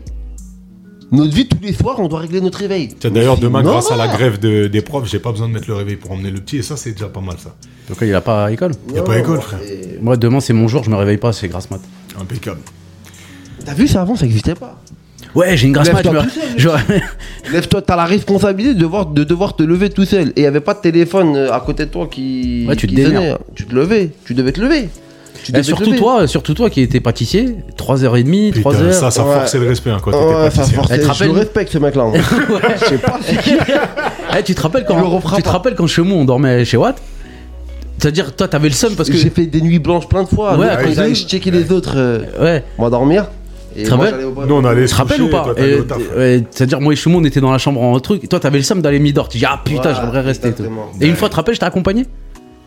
Notre 1.11 1.33
vie, 1.33 1.47
tous 1.47 1.57
les 1.61 1.71
soirs, 1.71 1.99
on 1.99 2.07
doit 2.09 2.19
régler 2.19 2.41
notre 2.41 2.57
réveil. 2.57 2.89
Tiens, 2.99 3.11
D'ailleurs, 3.11 3.37
demain, 3.37 3.61
grâce 3.61 3.91
à 3.91 3.95
la 3.95 4.07
grève 4.07 4.39
de- 4.39 4.67
des 4.67 4.81
profs, 4.81 5.07
j'ai 5.07 5.19
pas 5.19 5.31
besoin 5.31 5.47
de 5.47 5.53
mettre 5.53 5.69
le 5.69 5.75
réveil 5.75 5.95
pour 5.95 6.11
emmener 6.11 6.31
le 6.31 6.39
petit, 6.41 6.57
et 6.57 6.61
ça, 6.63 6.75
c'est 6.75 6.91
déjà 6.91 7.07
pas 7.07 7.21
mal, 7.21 7.37
ça. 7.41 7.55
Donc 7.87 7.99
il 8.01 8.13
a 8.13 8.21
pas 8.21 8.45
à 8.45 8.51
école. 8.51 8.71
Y 8.93 8.97
a 8.97 9.03
pas 9.03 9.13
Non, 9.13 9.19
école, 9.23 9.39
frère. 9.41 9.59
et- 9.61 9.99
Moi, 10.01 10.17
demain, 10.17 10.39
c'est 10.41 10.51
mon 10.53 10.67
jour, 10.67 10.83
je 10.83 10.89
me 10.89 10.95
réveille 10.95 11.17
pas, 11.19 11.31
c'est 11.31 11.47
grasse 11.47 11.69
mat. 11.69 11.79
Impeccable. 12.19 12.59
T'as 13.63 13.73
vu 13.75 13.87
ça 13.87 14.01
avant, 14.01 14.15
ça 14.15 14.25
n'existait 14.25 14.55
pas. 14.55 14.81
Ouais, 15.35 15.57
j'ai 15.57 15.67
une 15.67 15.73
grasse 15.73 15.91
mat. 15.91 16.03
Lève-toi 17.51 17.81
t'as 17.81 17.95
la 17.95 18.05
responsabilité 18.05 18.73
de 18.73 18.79
devoir, 18.79 19.05
de 19.07 19.23
devoir 19.23 19.55
te 19.55 19.63
lever 19.63 19.89
tout 19.89 20.05
seul. 20.05 20.29
Et 20.35 20.41
il 20.41 20.45
avait 20.45 20.61
pas 20.61 20.73
de 20.73 20.79
téléphone 20.79 21.35
euh, 21.35 21.51
à 21.53 21.59
côté 21.59 21.85
de 21.85 21.91
toi 21.91 22.07
qui. 22.09 22.65
Ouais, 22.67 22.75
tu 22.75 22.87
te 22.87 23.01
sonnait. 23.01 23.35
Tu 23.53 23.65
te 23.65 23.75
levais. 23.75 24.11
Tu 24.25 24.33
devais 24.33 24.51
te 24.51 24.61
lever. 24.61 24.89
Tu 25.43 25.51
Eh, 25.51 25.51
devais 25.51 25.63
surtout 25.63 25.93
toi, 25.93 26.27
surtout 26.27 26.53
toi 26.55 26.69
qui 26.71 26.81
étais 26.81 26.99
pâtissier, 26.99 27.55
3h30, 27.77 28.53
Putain, 28.53 28.69
3h. 28.71 28.91
ça, 28.93 29.11
ça 29.11 29.23
ouais. 29.23 29.33
forçait 29.35 29.59
le 29.59 29.67
respect, 29.67 29.91
hein, 29.91 29.97
quand 30.03 30.09
t'étais 30.11 30.23
Ouais, 30.23 30.49
ça 30.49 30.63
forçait. 30.63 31.01
Eh, 31.03 31.13
Je 31.13 31.23
le 31.25 31.31
respecte 31.31 31.71
ce 31.71 31.77
mec-là. 31.77 32.03
hein. 32.03 32.13
Je 32.81 32.85
sais 32.85 32.97
pas. 32.97 33.19
Eh, 34.39 34.43
tu 34.43 34.53
te 34.55 34.61
rappelles 34.61 34.85
quand 34.87 35.21
tu 35.35 35.43
te 35.43 35.49
rappelles 35.49 35.75
quand 35.75 35.87
chez 35.87 36.01
moi 36.01 36.17
on 36.17 36.25
dormait 36.25 36.65
chez 36.65 36.75
Watt? 36.77 36.97
C'est-à-dire 37.99 38.35
toi 38.35 38.47
t'avais 38.49 38.67
le 38.67 38.73
seum 38.73 38.93
parce 38.95 39.09
que 39.09 39.15
J'ai 39.15 39.29
fait 39.29 39.45
des 39.45 39.61
nuits 39.61 39.79
blanches 39.79 40.09
plein 40.09 40.23
de 40.23 40.27
fois. 40.27 40.53
Ouais, 40.57 40.65
Ouais, 40.65 40.69
à 40.69 40.75
quand 40.77 40.85
cause 40.85 40.95
ils 40.95 40.99
allaient 40.99 41.15
checker 41.15 41.51
les 41.51 41.71
autres, 41.71 41.93
euh, 41.95 42.19
ouais, 42.41 42.63
moi 42.77 42.89
dormir. 42.89 43.27
Et 43.77 43.83
Tu 43.83 43.89
te 43.89 43.95
moi, 43.95 43.97
rappelles 44.05 44.13
j'allais 44.15 44.23
au 44.25 44.31
bois. 44.31 44.45
Nous, 44.45 44.55
on 44.55 44.63
allait 44.65 44.81
tu 44.83 44.87
se 44.87 44.93
te 44.93 44.97
rappelles 44.97 45.21
ou 45.21 45.27
pas 45.29 45.43
toi, 45.43 45.55
t'allais 45.55 45.71
Et- 45.71 45.79
au 45.79 45.83
taf. 45.83 45.97
ouais, 46.17 46.43
C'est-à-dire 46.51 46.79
moi 46.81 46.93
et 46.93 46.95
Chumon 46.95 47.19
on 47.19 47.23
était 47.25 47.41
dans 47.41 47.51
la 47.51 47.57
chambre 47.57 47.81
en 47.81 47.99
truc, 47.99 48.23
et 48.23 48.27
toi 48.27 48.39
t'avais 48.39 48.57
le 48.57 48.63
seum 48.63 48.81
d'aller 48.81 48.99
Midor, 48.99 49.27
tu 49.29 49.37
dis 49.37 49.45
ah 49.45 49.59
putain 49.63 49.93
j'aimerais 49.93 50.21
rester 50.21 50.47
et 50.49 50.51
tout. 50.53 50.63
exactement. 50.63 50.91
Et 51.01 51.07
une 51.07 51.15
fois 51.15 51.27
tu 51.27 51.31
te 51.31 51.35
rappelles 51.37 51.55
je 51.55 51.59
t'ai 51.59 51.65
accompagné 51.65 52.05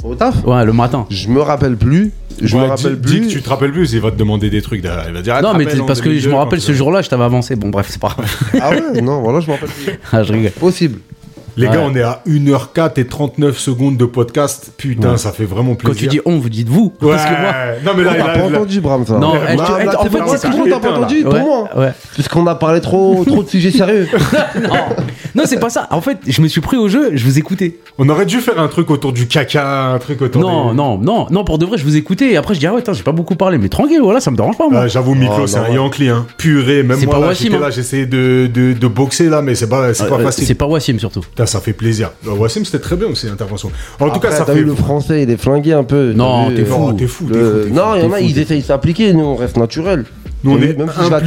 Au 0.05 0.15
taf 0.15 0.45
Ouais, 0.45 0.65
le 0.65 0.73
matin. 0.73 1.07
Je 1.11 1.29
me 1.29 1.41
rappelle 1.41 1.77
plus. 1.77 2.13
Je 2.41 2.55
Ouais, 2.57 2.63
me 2.63 2.69
rappelle 2.69 3.01
dis, 3.01 3.11
dis 3.15 3.19
plus. 3.21 3.27
que 3.29 3.33
tu 3.33 3.43
te 3.43 3.49
rappelles 3.49 3.73
plus, 3.73 3.93
il 3.95 4.01
va 4.01 4.11
te 4.13 4.17
demander 4.17 4.49
des 4.49 4.63
trucs 4.63 4.81
derrière. 4.81 5.07
Il 5.09 5.15
va 5.15 5.23
dire, 5.23 5.35
ah, 5.35 5.43
non, 5.43 5.49
mais 5.55 5.65
rappelles 5.65 5.75
t'es- 5.75 5.81
en 5.81 5.87
parce 5.87 6.01
que 6.01 6.05
je 6.11 6.11
2002, 6.11 6.31
me 6.31 6.37
rappelle 6.37 6.59
quand 6.61 6.65
ce 6.67 6.71
tu- 6.71 6.77
jour-là, 6.79 7.03
je 7.03 7.09
t'avais 7.09 7.25
avancé. 7.25 7.57
Bon, 7.57 7.69
bref, 7.71 7.87
c'est 7.91 8.01
pas 8.01 8.09
grave. 8.17 8.27
Ah 8.63 8.71
ouais 8.71 9.01
Non, 9.01 9.23
voilà, 9.23 9.41
je 9.41 9.49
me 9.49 9.53
rappelle 9.55 9.69
plus. 9.71 9.93
Ah, 10.13 10.23
je 10.23 10.33
rigole. 10.33 10.51
Possible. 10.53 11.01
Les 11.59 11.67
gars, 11.67 11.83
on 11.85 11.95
est 11.95 12.03
à 12.03 12.23
1h04 12.27 12.99
et 13.01 13.07
39 13.07 13.59
secondes 13.59 13.97
de 13.97 14.05
podcast. 14.05 14.73
Putain, 14.77 15.13
Ouais. 15.13 15.17
ça 15.17 15.33
fait 15.33 15.45
vraiment 15.45 15.73
Quand 15.75 15.91
plaisir. 15.91 16.03
tu 16.11 16.17
dis 16.17 16.21
on, 16.25 16.39
vous 16.39 16.49
dites 16.49 16.69
vous. 16.69 16.93
Ouais. 17.03 17.11
Parce 17.11 17.25
que 17.25 17.31
moi. 17.41 17.53
Non, 17.85 17.93
mais 17.97 18.05
là, 18.05 18.13
On 18.19 18.25
a- 18.25 18.29
pas 18.39 18.45
entendu, 18.57 18.81
Bram, 18.81 19.05
ça. 19.07 19.19
Non, 19.19 19.33
elle- 19.35 19.57
tu- 19.57 19.63
elle- 19.81 19.89
en 19.89 20.03
c'est 20.05 20.09
fait, 20.11 20.19
pas 20.19 20.37
c'est 20.39 20.49
n'a 20.49 20.79
pas 20.79 20.91
entendu, 20.91 21.23
pour 21.25 21.35
moi. 21.39 21.69
ouais. 21.77 21.93
Parce 22.17 22.29
qu'on 22.29 22.47
a 22.47 22.55
parlé 22.55 22.81
trop, 22.81 23.25
trop 23.27 23.43
de 23.43 23.49
sujets 23.49 23.71
sérieux. 23.71 24.07
Non, 24.63 24.75
non 25.35 25.43
c'est 25.47 25.59
pas 25.61 25.71
ça. 25.71 25.87
En 25.91 26.01
fait, 26.01 26.19
je 26.27 26.41
me 26.43 26.49
suis 26.49 26.61
pris 26.61 26.77
au 26.77 26.89
jeu, 26.89 27.11
je 27.15 27.25
vous 27.25 27.39
écoutais. 27.39 27.77
On 27.99 28.09
aurait 28.09 28.27
dû 28.27 28.39
faire 28.41 28.59
un 28.61 28.69
truc 28.69 28.91
autour 28.91 29.13
du 29.13 29.27
caca, 29.27 29.87
un 29.93 29.99
truc 29.99 30.23
autour 30.23 30.41
Non, 30.43 30.71
des- 30.71 30.77
non, 30.77 30.99
non, 30.99 31.27
non, 31.31 31.45
pour 31.45 31.59
de 31.59 31.67
vrai, 31.67 31.77
je 31.79 31.85
vous 31.85 31.97
écoutais. 31.97 32.33
Et 32.33 32.37
après, 32.37 32.55
je 32.55 32.61
dis, 32.61 32.67
ah 32.67 32.75
ouais, 32.75 32.83
j'ai 32.93 33.03
pas 33.03 33.13
beaucoup 33.13 33.35
parlé. 33.37 33.59
Mais 33.59 33.69
tranquille, 33.69 34.01
voilà, 34.03 34.21
ça 34.21 34.31
me 34.31 34.37
dérange 34.37 34.57
pas, 34.57 34.69
moi. 34.69 34.81
Ah, 34.85 34.89
J'avoue, 34.89 35.15
Miklo, 35.15 35.43
Oh, 35.43 35.47
c'est 35.47 35.59
un. 35.59 35.69
Yankee, 35.69 36.09
hein. 36.09 36.27
Purée, 36.39 36.83
même 36.83 36.99
moi, 37.05 37.19
là, 37.19 37.27
hein. 37.29 37.59
là, 37.61 37.71
j'essayais 37.71 38.07
de, 38.07 38.89
boxer, 38.89 39.29
là, 39.29 39.43
mais 39.43 39.55
c'est 39.55 39.69
pas, 39.69 39.93
c'est 39.95 40.09
pas 40.09 40.17
Euh, 40.17 40.25
facile. 40.25 40.47
C'est 40.47 40.55
pas 40.55 40.67
Wassim, 40.67 40.99
surtout. 40.99 41.21
Ça 41.49 41.61
fait 41.61 41.73
plaisir. 41.73 42.13
Euh, 42.27 42.31
Wassim, 42.33 42.65
c'était 42.65 42.79
très 42.79 42.97
bien 42.97 43.09
aussi, 43.09 43.27
l'intervention. 43.27 43.71
En 43.99 44.05
tout 44.07 44.17
Après, 44.17 44.29
cas, 44.29 44.35
ça 44.37 44.45
fait. 44.45 44.61
le 44.61 44.75
français, 44.75 45.23
il 45.23 45.31
est 45.31 45.37
flingué 45.37 45.73
un 45.73 45.85
peu. 45.85 46.13
Non, 46.13 46.51
t'es 46.55 46.63
euh, 46.63 46.65
fou. 46.67 46.79
Non, 46.81 46.93
t'es 46.95 47.07
fou, 47.07 47.25
t'es 47.31 47.39
le- 47.39 47.63
fou. 47.69 47.75
Non, 47.75 47.95
il 47.97 48.03
y 48.03 48.07
en 48.07 48.13
a, 48.13 48.21
ils 48.21 48.39
essayent 48.39 48.61
de 48.61 48.67
s'appliquer, 48.67 49.13
nous, 49.13 49.25
on 49.25 49.37
reste 49.37 49.57
naturel. 49.57 50.05
Nous, 50.45 50.53
on 50.53 50.55
Même 50.55 50.63
est 50.65 50.75
si 50.75 50.77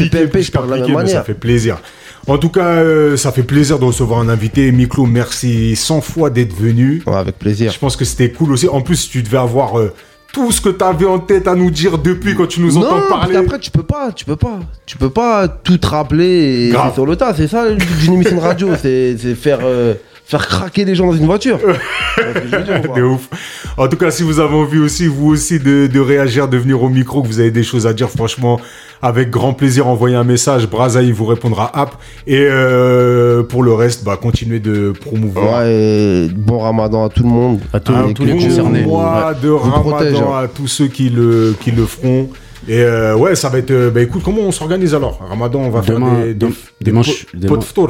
je 0.09 0.25
plus 0.27 0.43
je 0.43 0.51
parle 0.51 0.67
de 0.67 0.71
la 0.71 0.77
même 0.77 0.87
mais 0.87 0.93
Ça 0.95 1.03
manière. 1.03 1.25
fait 1.25 1.33
plaisir. 1.33 1.79
En 2.27 2.37
tout 2.37 2.49
cas, 2.49 2.65
euh, 2.65 3.17
ça 3.17 3.31
fait 3.31 3.43
plaisir 3.43 3.79
de 3.79 3.85
recevoir 3.85 4.19
un 4.19 4.29
invité. 4.29 4.71
Miklo, 4.71 5.05
merci 5.05 5.75
100 5.75 6.01
fois 6.01 6.29
d'être 6.29 6.53
venu. 6.55 7.01
Ouais, 7.07 7.15
avec 7.15 7.37
plaisir. 7.39 7.71
Je 7.71 7.79
pense 7.79 7.95
que 7.97 8.05
c'était 8.05 8.31
cool 8.31 8.51
aussi. 8.53 8.67
En 8.69 8.81
plus, 8.81 9.09
tu 9.09 9.23
devais 9.23 9.39
avoir 9.39 9.79
euh, 9.79 9.91
tout 10.31 10.51
ce 10.51 10.61
que 10.61 10.69
tu 10.69 10.83
avais 10.85 11.07
en 11.07 11.19
tête 11.19 11.47
à 11.47 11.55
nous 11.55 11.71
dire 11.71 11.97
depuis 11.97 12.35
quand 12.35 12.47
tu 12.47 12.61
nous 12.61 12.73
Non, 12.73 12.81
entends 12.85 12.99
parce 13.09 13.21
parler. 13.21 13.33
qu'après, 13.33 13.59
tu 13.59 13.71
peux 13.71 13.83
pas, 13.83 14.11
tu 14.15 14.23
peux 14.23 14.35
pas. 14.37 14.59
Tu 14.85 14.97
peux 14.97 15.09
pas 15.09 15.47
tout 15.47 15.77
te 15.77 15.87
rappeler 15.87 16.69
et 16.69 16.73
sur 16.93 17.05
le 17.05 17.15
tas. 17.17 17.33
C'est 17.35 17.47
ça 17.47 17.67
le 17.67 17.75
but 17.75 17.97
d'une 17.99 18.13
émission 18.13 18.37
de 18.37 18.41
radio, 18.41 18.69
c'est 18.81 19.17
c'est 19.17 19.35
faire, 19.35 19.59
euh, 19.63 19.95
faire 20.31 20.47
craquer 20.47 20.85
les 20.85 20.95
gens 20.95 21.07
dans 21.07 21.13
une 21.17 21.25
voiture. 21.25 21.59
Dire 22.17 22.81
De 22.95 23.01
ouf. 23.03 23.29
En 23.77 23.87
tout 23.87 23.97
cas, 23.97 24.11
si 24.11 24.23
vous 24.23 24.39
avez 24.39 24.55
envie 24.55 24.79
aussi, 24.79 25.07
vous 25.07 25.27
aussi, 25.29 25.59
de, 25.59 25.87
de 25.87 25.99
réagir, 25.99 26.47
de 26.47 26.57
venir 26.57 26.81
au 26.81 26.89
micro, 26.89 27.21
que 27.21 27.27
vous 27.27 27.39
avez 27.39 27.51
des 27.51 27.63
choses 27.63 27.85
à 27.87 27.93
dire, 27.93 28.09
franchement, 28.09 28.59
avec 29.01 29.29
grand 29.29 29.53
plaisir, 29.53 29.87
envoyez 29.87 30.15
un 30.15 30.23
message. 30.23 30.67
Brazaï 30.69 31.11
vous 31.11 31.25
répondra 31.25 31.71
app. 31.77 31.95
Et 32.27 32.45
euh, 32.49 33.43
pour 33.43 33.63
le 33.63 33.73
reste, 33.73 34.03
bah, 34.03 34.17
continuez 34.21 34.59
de 34.59 34.91
promouvoir. 34.91 35.61
Ouais, 35.63 35.73
et 35.73 36.29
bon 36.33 36.59
ramadan 36.59 37.05
à 37.05 37.09
tout 37.09 37.23
le 37.23 37.29
monde. 37.29 37.59
À 37.73 37.79
tous, 37.79 37.93
les 38.23 38.33
bon 38.33 38.39
concernés. 38.39 38.81
mois 38.83 39.33
de 39.41 39.49
ramadan 39.49 39.81
protège, 39.81 40.15
hein. 40.17 40.43
à 40.43 40.47
tous 40.47 40.67
ceux 40.67 40.87
qui 40.87 41.09
le, 41.09 41.55
qui 41.59 41.71
le 41.71 41.85
feront. 41.85 42.29
Et 42.67 42.81
euh, 42.83 43.15
ouais, 43.15 43.35
ça 43.35 43.49
va 43.49 43.57
être. 43.57 43.71
euh, 43.71 43.89
bah 43.89 44.01
écoute, 44.01 44.21
comment 44.23 44.41
on 44.41 44.51
s'organise 44.51 44.93
alors? 44.93 45.19
Ramadan, 45.27 45.59
on 45.61 45.69
va 45.71 45.81
Demain- 45.81 46.15
faire 46.15 46.25
des, 46.27 46.33
des, 46.35 46.45
des 46.47 46.53
dimanche- 46.91 47.25
po- 47.25 47.37
demain. 47.37 47.47
pots 47.47 47.57
de 47.57 47.63
ftour. 47.63 47.89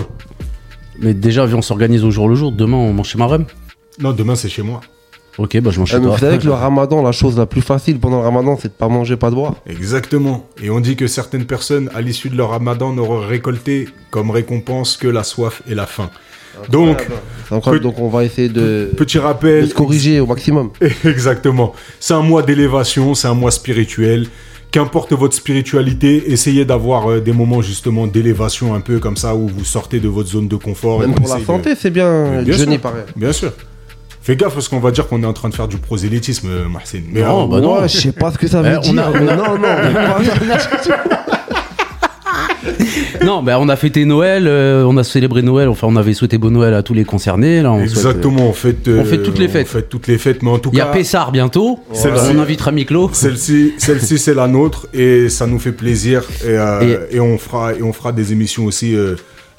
Mais 1.01 1.13
déjà, 1.13 1.45
viens, 1.45 1.57
on 1.57 1.61
s'organise 1.61 2.03
au 2.03 2.11
jour 2.11 2.29
le 2.29 2.35
jour. 2.35 2.51
Demain, 2.51 2.77
on 2.77 2.93
mange 2.93 3.07
chez 3.09 3.17
Marem. 3.17 3.45
Non, 3.99 4.11
demain 4.13 4.35
c'est 4.35 4.49
chez 4.49 4.61
moi. 4.61 4.81
Ok, 5.37 5.57
bah 5.61 5.71
je 5.71 5.79
mange 5.79 5.89
Eh, 5.93 5.97
chez 5.97 6.01
toi. 6.01 6.11
vous 6.11 6.17
savez 6.17 6.37
que 6.37 6.45
le 6.45 6.51
ramadan, 6.53 7.01
la 7.01 7.11
chose 7.13 7.37
la 7.37 7.45
plus 7.45 7.61
facile 7.61 7.99
pendant 7.99 8.17
le 8.19 8.23
ramadan, 8.25 8.57
c'est 8.61 8.67
de 8.67 8.73
pas 8.73 8.87
manger, 8.89 9.15
pas 9.15 9.29
de 9.29 9.35
boire. 9.35 9.55
Exactement. 9.65 10.45
Et 10.61 10.69
on 10.69 10.79
dit 10.79 10.95
que 10.95 11.07
certaines 11.07 11.45
personnes, 11.45 11.89
à 11.95 12.01
l'issue 12.01 12.29
de 12.29 12.35
leur 12.37 12.49
ramadan, 12.49 12.93
n'auront 12.93 13.19
récolté 13.25 13.87
comme 14.09 14.29
récompense 14.29 14.97
que 14.97 15.07
la 15.07 15.23
soif 15.23 15.61
et 15.69 15.75
la 15.75 15.85
faim. 15.85 16.09
Donc, 16.69 17.07
donc 17.81 17.97
on 17.99 18.09
va 18.09 18.25
essayer 18.25 18.49
de, 18.49 18.91
petit 18.97 19.17
de 19.17 19.21
rappel. 19.23 19.69
se 19.69 19.73
corriger 19.73 20.19
au 20.19 20.25
maximum. 20.27 20.69
Exactement. 21.05 21.73
C'est 21.99 22.13
un 22.13 22.21
mois 22.21 22.43
d'élévation, 22.43 23.15
c'est 23.15 23.27
un 23.29 23.33
mois 23.33 23.51
spirituel. 23.51 24.27
Qu'importe 24.71 25.11
votre 25.11 25.35
spiritualité, 25.35 26.31
essayez 26.31 26.63
d'avoir 26.63 27.09
euh, 27.11 27.19
des 27.19 27.33
moments 27.33 27.61
justement 27.61 28.07
d'élévation 28.07 28.73
un 28.73 28.79
peu 28.79 28.99
comme 28.99 29.17
ça 29.17 29.35
où 29.35 29.47
vous 29.49 29.65
sortez 29.65 29.99
de 29.99 30.07
votre 30.07 30.29
zone 30.29 30.47
de 30.47 30.55
confort. 30.55 31.03
et 31.03 31.07
Même 31.07 31.15
qu'on 31.15 31.23
pour 31.23 31.33
la 31.33 31.41
de- 31.41 31.45
santé, 31.45 31.73
c'est 31.77 31.89
bien. 31.91 32.41
Bien 32.41 32.77
pareil. 32.77 33.03
Bien 33.17 33.33
sûr. 33.33 33.51
Fais 34.21 34.35
gaffe 34.37 34.53
parce 34.53 34.67
qu'on 34.69 34.79
va 34.79 34.91
dire 34.91 35.07
qu'on 35.07 35.23
est 35.23 35.25
en 35.25 35.33
train 35.33 35.49
de 35.49 35.55
faire 35.55 35.67
du 35.67 35.77
prosélytisme, 35.77 36.47
euh, 36.49 36.69
Marcin. 36.69 37.01
Mais 37.11 37.21
Non, 37.21 37.47
bah 37.47 37.59
non. 37.59 37.81
Ouais, 37.81 37.89
je 37.89 37.97
sais 37.97 38.11
pas 38.13 38.31
ce 38.31 38.37
que 38.37 38.47
ça 38.47 38.61
veut 38.61 38.73
Eh, 38.81 38.87
on 38.89 38.93
dire. 38.93 39.03
a- 39.03 39.11
on 39.11 39.27
a- 39.27 39.35
Non, 39.35 39.57
non. 39.57 39.67
Non, 43.25 43.43
bah 43.43 43.57
on 43.59 43.69
a 43.69 43.75
fêté 43.75 44.05
Noël, 44.05 44.45
euh, 44.47 44.83
on 44.85 44.97
a 44.97 45.03
célébré 45.03 45.41
Noël. 45.41 45.69
Enfin, 45.69 45.87
on 45.89 45.95
avait 45.95 46.13
souhaité 46.13 46.37
bon 46.37 46.51
Noël 46.51 46.73
à 46.73 46.83
tous 46.83 46.93
les 46.93 47.05
concernés. 47.05 47.61
Là, 47.61 47.71
on 47.71 47.79
souhaite, 47.87 47.97
euh, 47.97 48.09
Exactement, 48.09 48.49
on 48.49 48.53
fait, 48.53 48.87
euh, 48.87 49.01
on 49.01 49.05
fait 49.05 49.21
toutes 49.21 49.39
les 49.39 49.47
fêtes. 49.47 49.67
On 49.69 49.77
fait 49.77 49.89
toutes 49.89 50.07
les 50.07 50.17
fêtes, 50.17 50.41
mais 50.43 50.49
en 50.49 50.59
tout 50.59 50.69
Il 50.73 50.77
y 50.77 50.81
a 50.81 50.85
cas, 50.85 50.91
Pessar 50.91 51.31
bientôt. 51.31 51.79
On 51.93 52.39
invitera 52.39 52.71
Miklo. 52.71 53.09
celle-ci, 53.13 53.73
celle-ci, 53.77 54.17
c'est 54.17 54.33
la 54.33 54.47
nôtre 54.47 54.87
et 54.93 55.29
ça 55.29 55.47
nous 55.47 55.59
fait 55.59 55.71
plaisir 55.71 56.23
et, 56.43 56.47
euh, 56.49 57.05
et 57.11 57.19
on 57.19 57.37
fera 57.37 57.73
et 57.73 57.83
on 57.83 57.93
fera 57.93 58.11
des 58.11 58.31
émissions 58.31 58.65
aussi 58.65 58.95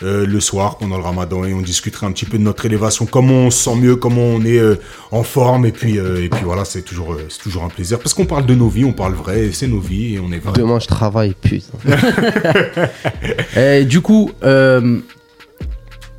euh, 0.02 0.26
le 0.26 0.40
soir 0.40 0.78
pendant 0.78 0.96
le 0.96 1.02
Ramadan 1.02 1.44
et 1.44 1.52
on 1.54 1.60
discutera 1.60 2.06
un 2.06 2.12
petit 2.12 2.24
peu 2.24 2.38
de 2.38 2.42
notre 2.42 2.64
élévation, 2.66 3.06
comment 3.06 3.34
on 3.46 3.50
se 3.50 3.62
sent 3.64 3.76
mieux, 3.76 3.96
comment 3.96 4.22
on 4.22 4.44
est 4.44 4.58
euh, 4.58 4.76
en 5.10 5.22
forme 5.22 5.66
et 5.66 5.72
puis 5.72 5.98
euh, 5.98 6.24
et 6.24 6.28
puis 6.28 6.42
voilà, 6.44 6.64
c'est 6.64 6.82
toujours 6.82 7.12
euh, 7.12 7.26
c'est 7.28 7.40
toujours 7.42 7.64
un 7.64 7.68
plaisir 7.68 7.98
parce 7.98 8.14
qu'on 8.14 8.26
parle 8.26 8.46
de 8.46 8.54
nos 8.54 8.68
vies, 8.68 8.84
on 8.84 8.92
parle 8.92 9.14
vrai, 9.14 9.50
c'est 9.52 9.68
nos 9.68 9.80
vies 9.80 10.14
et 10.14 10.20
on 10.20 10.32
est 10.32 10.38
vrai. 10.38 10.52
Demain, 10.54 10.78
je 10.80 10.86
travaille, 10.86 11.34
putain. 11.40 11.66
Et 13.56 13.84
du 13.84 14.00
coup, 14.00 14.30
euh, 14.42 14.98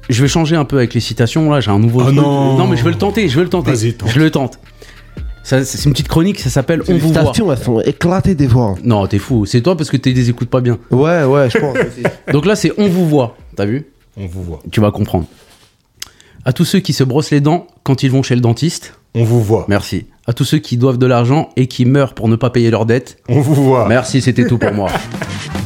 je 0.10 0.22
vais 0.22 0.28
changer 0.28 0.56
un 0.56 0.66
peu 0.66 0.78
avec 0.78 0.94
les 0.94 1.00
citations. 1.00 1.52
Là, 1.52 1.60
j'ai 1.60 1.72
un 1.72 1.80
nouveau. 1.80 2.02
Truc. 2.04 2.16
non. 2.16 2.68
mais 2.68 2.78
je 2.78 2.84
vais 2.84 2.92
le 2.92 2.98
tenter. 2.98 3.28
Je 3.30 3.36
vais 3.38 3.44
le 3.44 3.50
tenter. 3.50 3.72
Vas-y, 3.72 3.94
tente. 3.94 4.10
Je 4.12 4.20
le 4.20 4.32
tente. 4.32 4.60
Ça, 5.44 5.66
C'est 5.66 5.84
une 5.86 5.92
petite 5.92 6.08
chronique. 6.08 6.40
Ça 6.40 6.50
s'appelle 6.50 6.82
On 6.88 6.94
Les 6.94 7.00
vous 7.00 7.12
voit. 7.12 7.22
stations, 7.24 7.52
elles 7.52 7.58
sont 7.58 7.82
éclatées 7.82 8.36
des 8.36 8.48
fois. 8.48 8.76
Non, 8.84 9.06
t'es 9.08 9.20
fou. 9.20 9.46
C'est 9.46 9.62
toi 9.62 9.76
parce 9.76 9.90
que 9.90 9.98
tu 9.98 10.12
les 10.14 10.30
écoutes 10.30 10.50
pas 10.50 10.62
bien. 10.62 10.78
Ouais, 10.90 11.24
ouais, 11.26 11.50
je 11.50 11.58
pense. 11.58 11.78
Donc 12.32 12.46
là, 12.46 12.56
c'est 12.56 12.72
On 12.78 12.88
vous 12.88 13.08
voit. 13.08 13.36
T'as 13.56 13.66
vu 13.66 13.86
On 14.18 14.26
vous 14.26 14.44
voit, 14.44 14.62
Tu 14.72 14.80
vas 14.82 14.92
comprendre. 14.92 15.26
À 16.46 16.54
tous 16.54 16.66
ceux 16.66 16.80
qui 16.80 16.94
se 16.94 17.04
brossent 17.04 17.32
les 17.32 17.42
dents 17.42 17.68
quand 17.84 18.04
ils 18.04 18.12
vont 18.12 18.24
chez 18.24 18.36
le 18.36 18.42
dentiste, 18.42 19.00
on 19.16 19.24
vous 19.24 19.42
voit, 19.42 19.66
merci. 19.70 20.08
À 20.26 20.34
tous 20.34 20.44
ceux 20.44 20.58
qui 20.58 20.78
doivent 20.78 20.98
de 20.98 21.06
l'argent 21.06 21.50
et 21.56 21.68
qui 21.68 21.86
meurent 21.86 22.14
pour 22.14 22.28
ne 22.28 22.36
pas 22.36 22.50
payer 22.50 22.72
leurs 22.72 22.86
dettes, 22.86 23.18
on 23.30 23.42
vous 23.42 23.54
voit. 23.56 23.88
merci, 23.88 24.22
c'était 24.22 24.48
tout 24.48 24.58
pour 24.58 24.74
moi. 24.74 24.90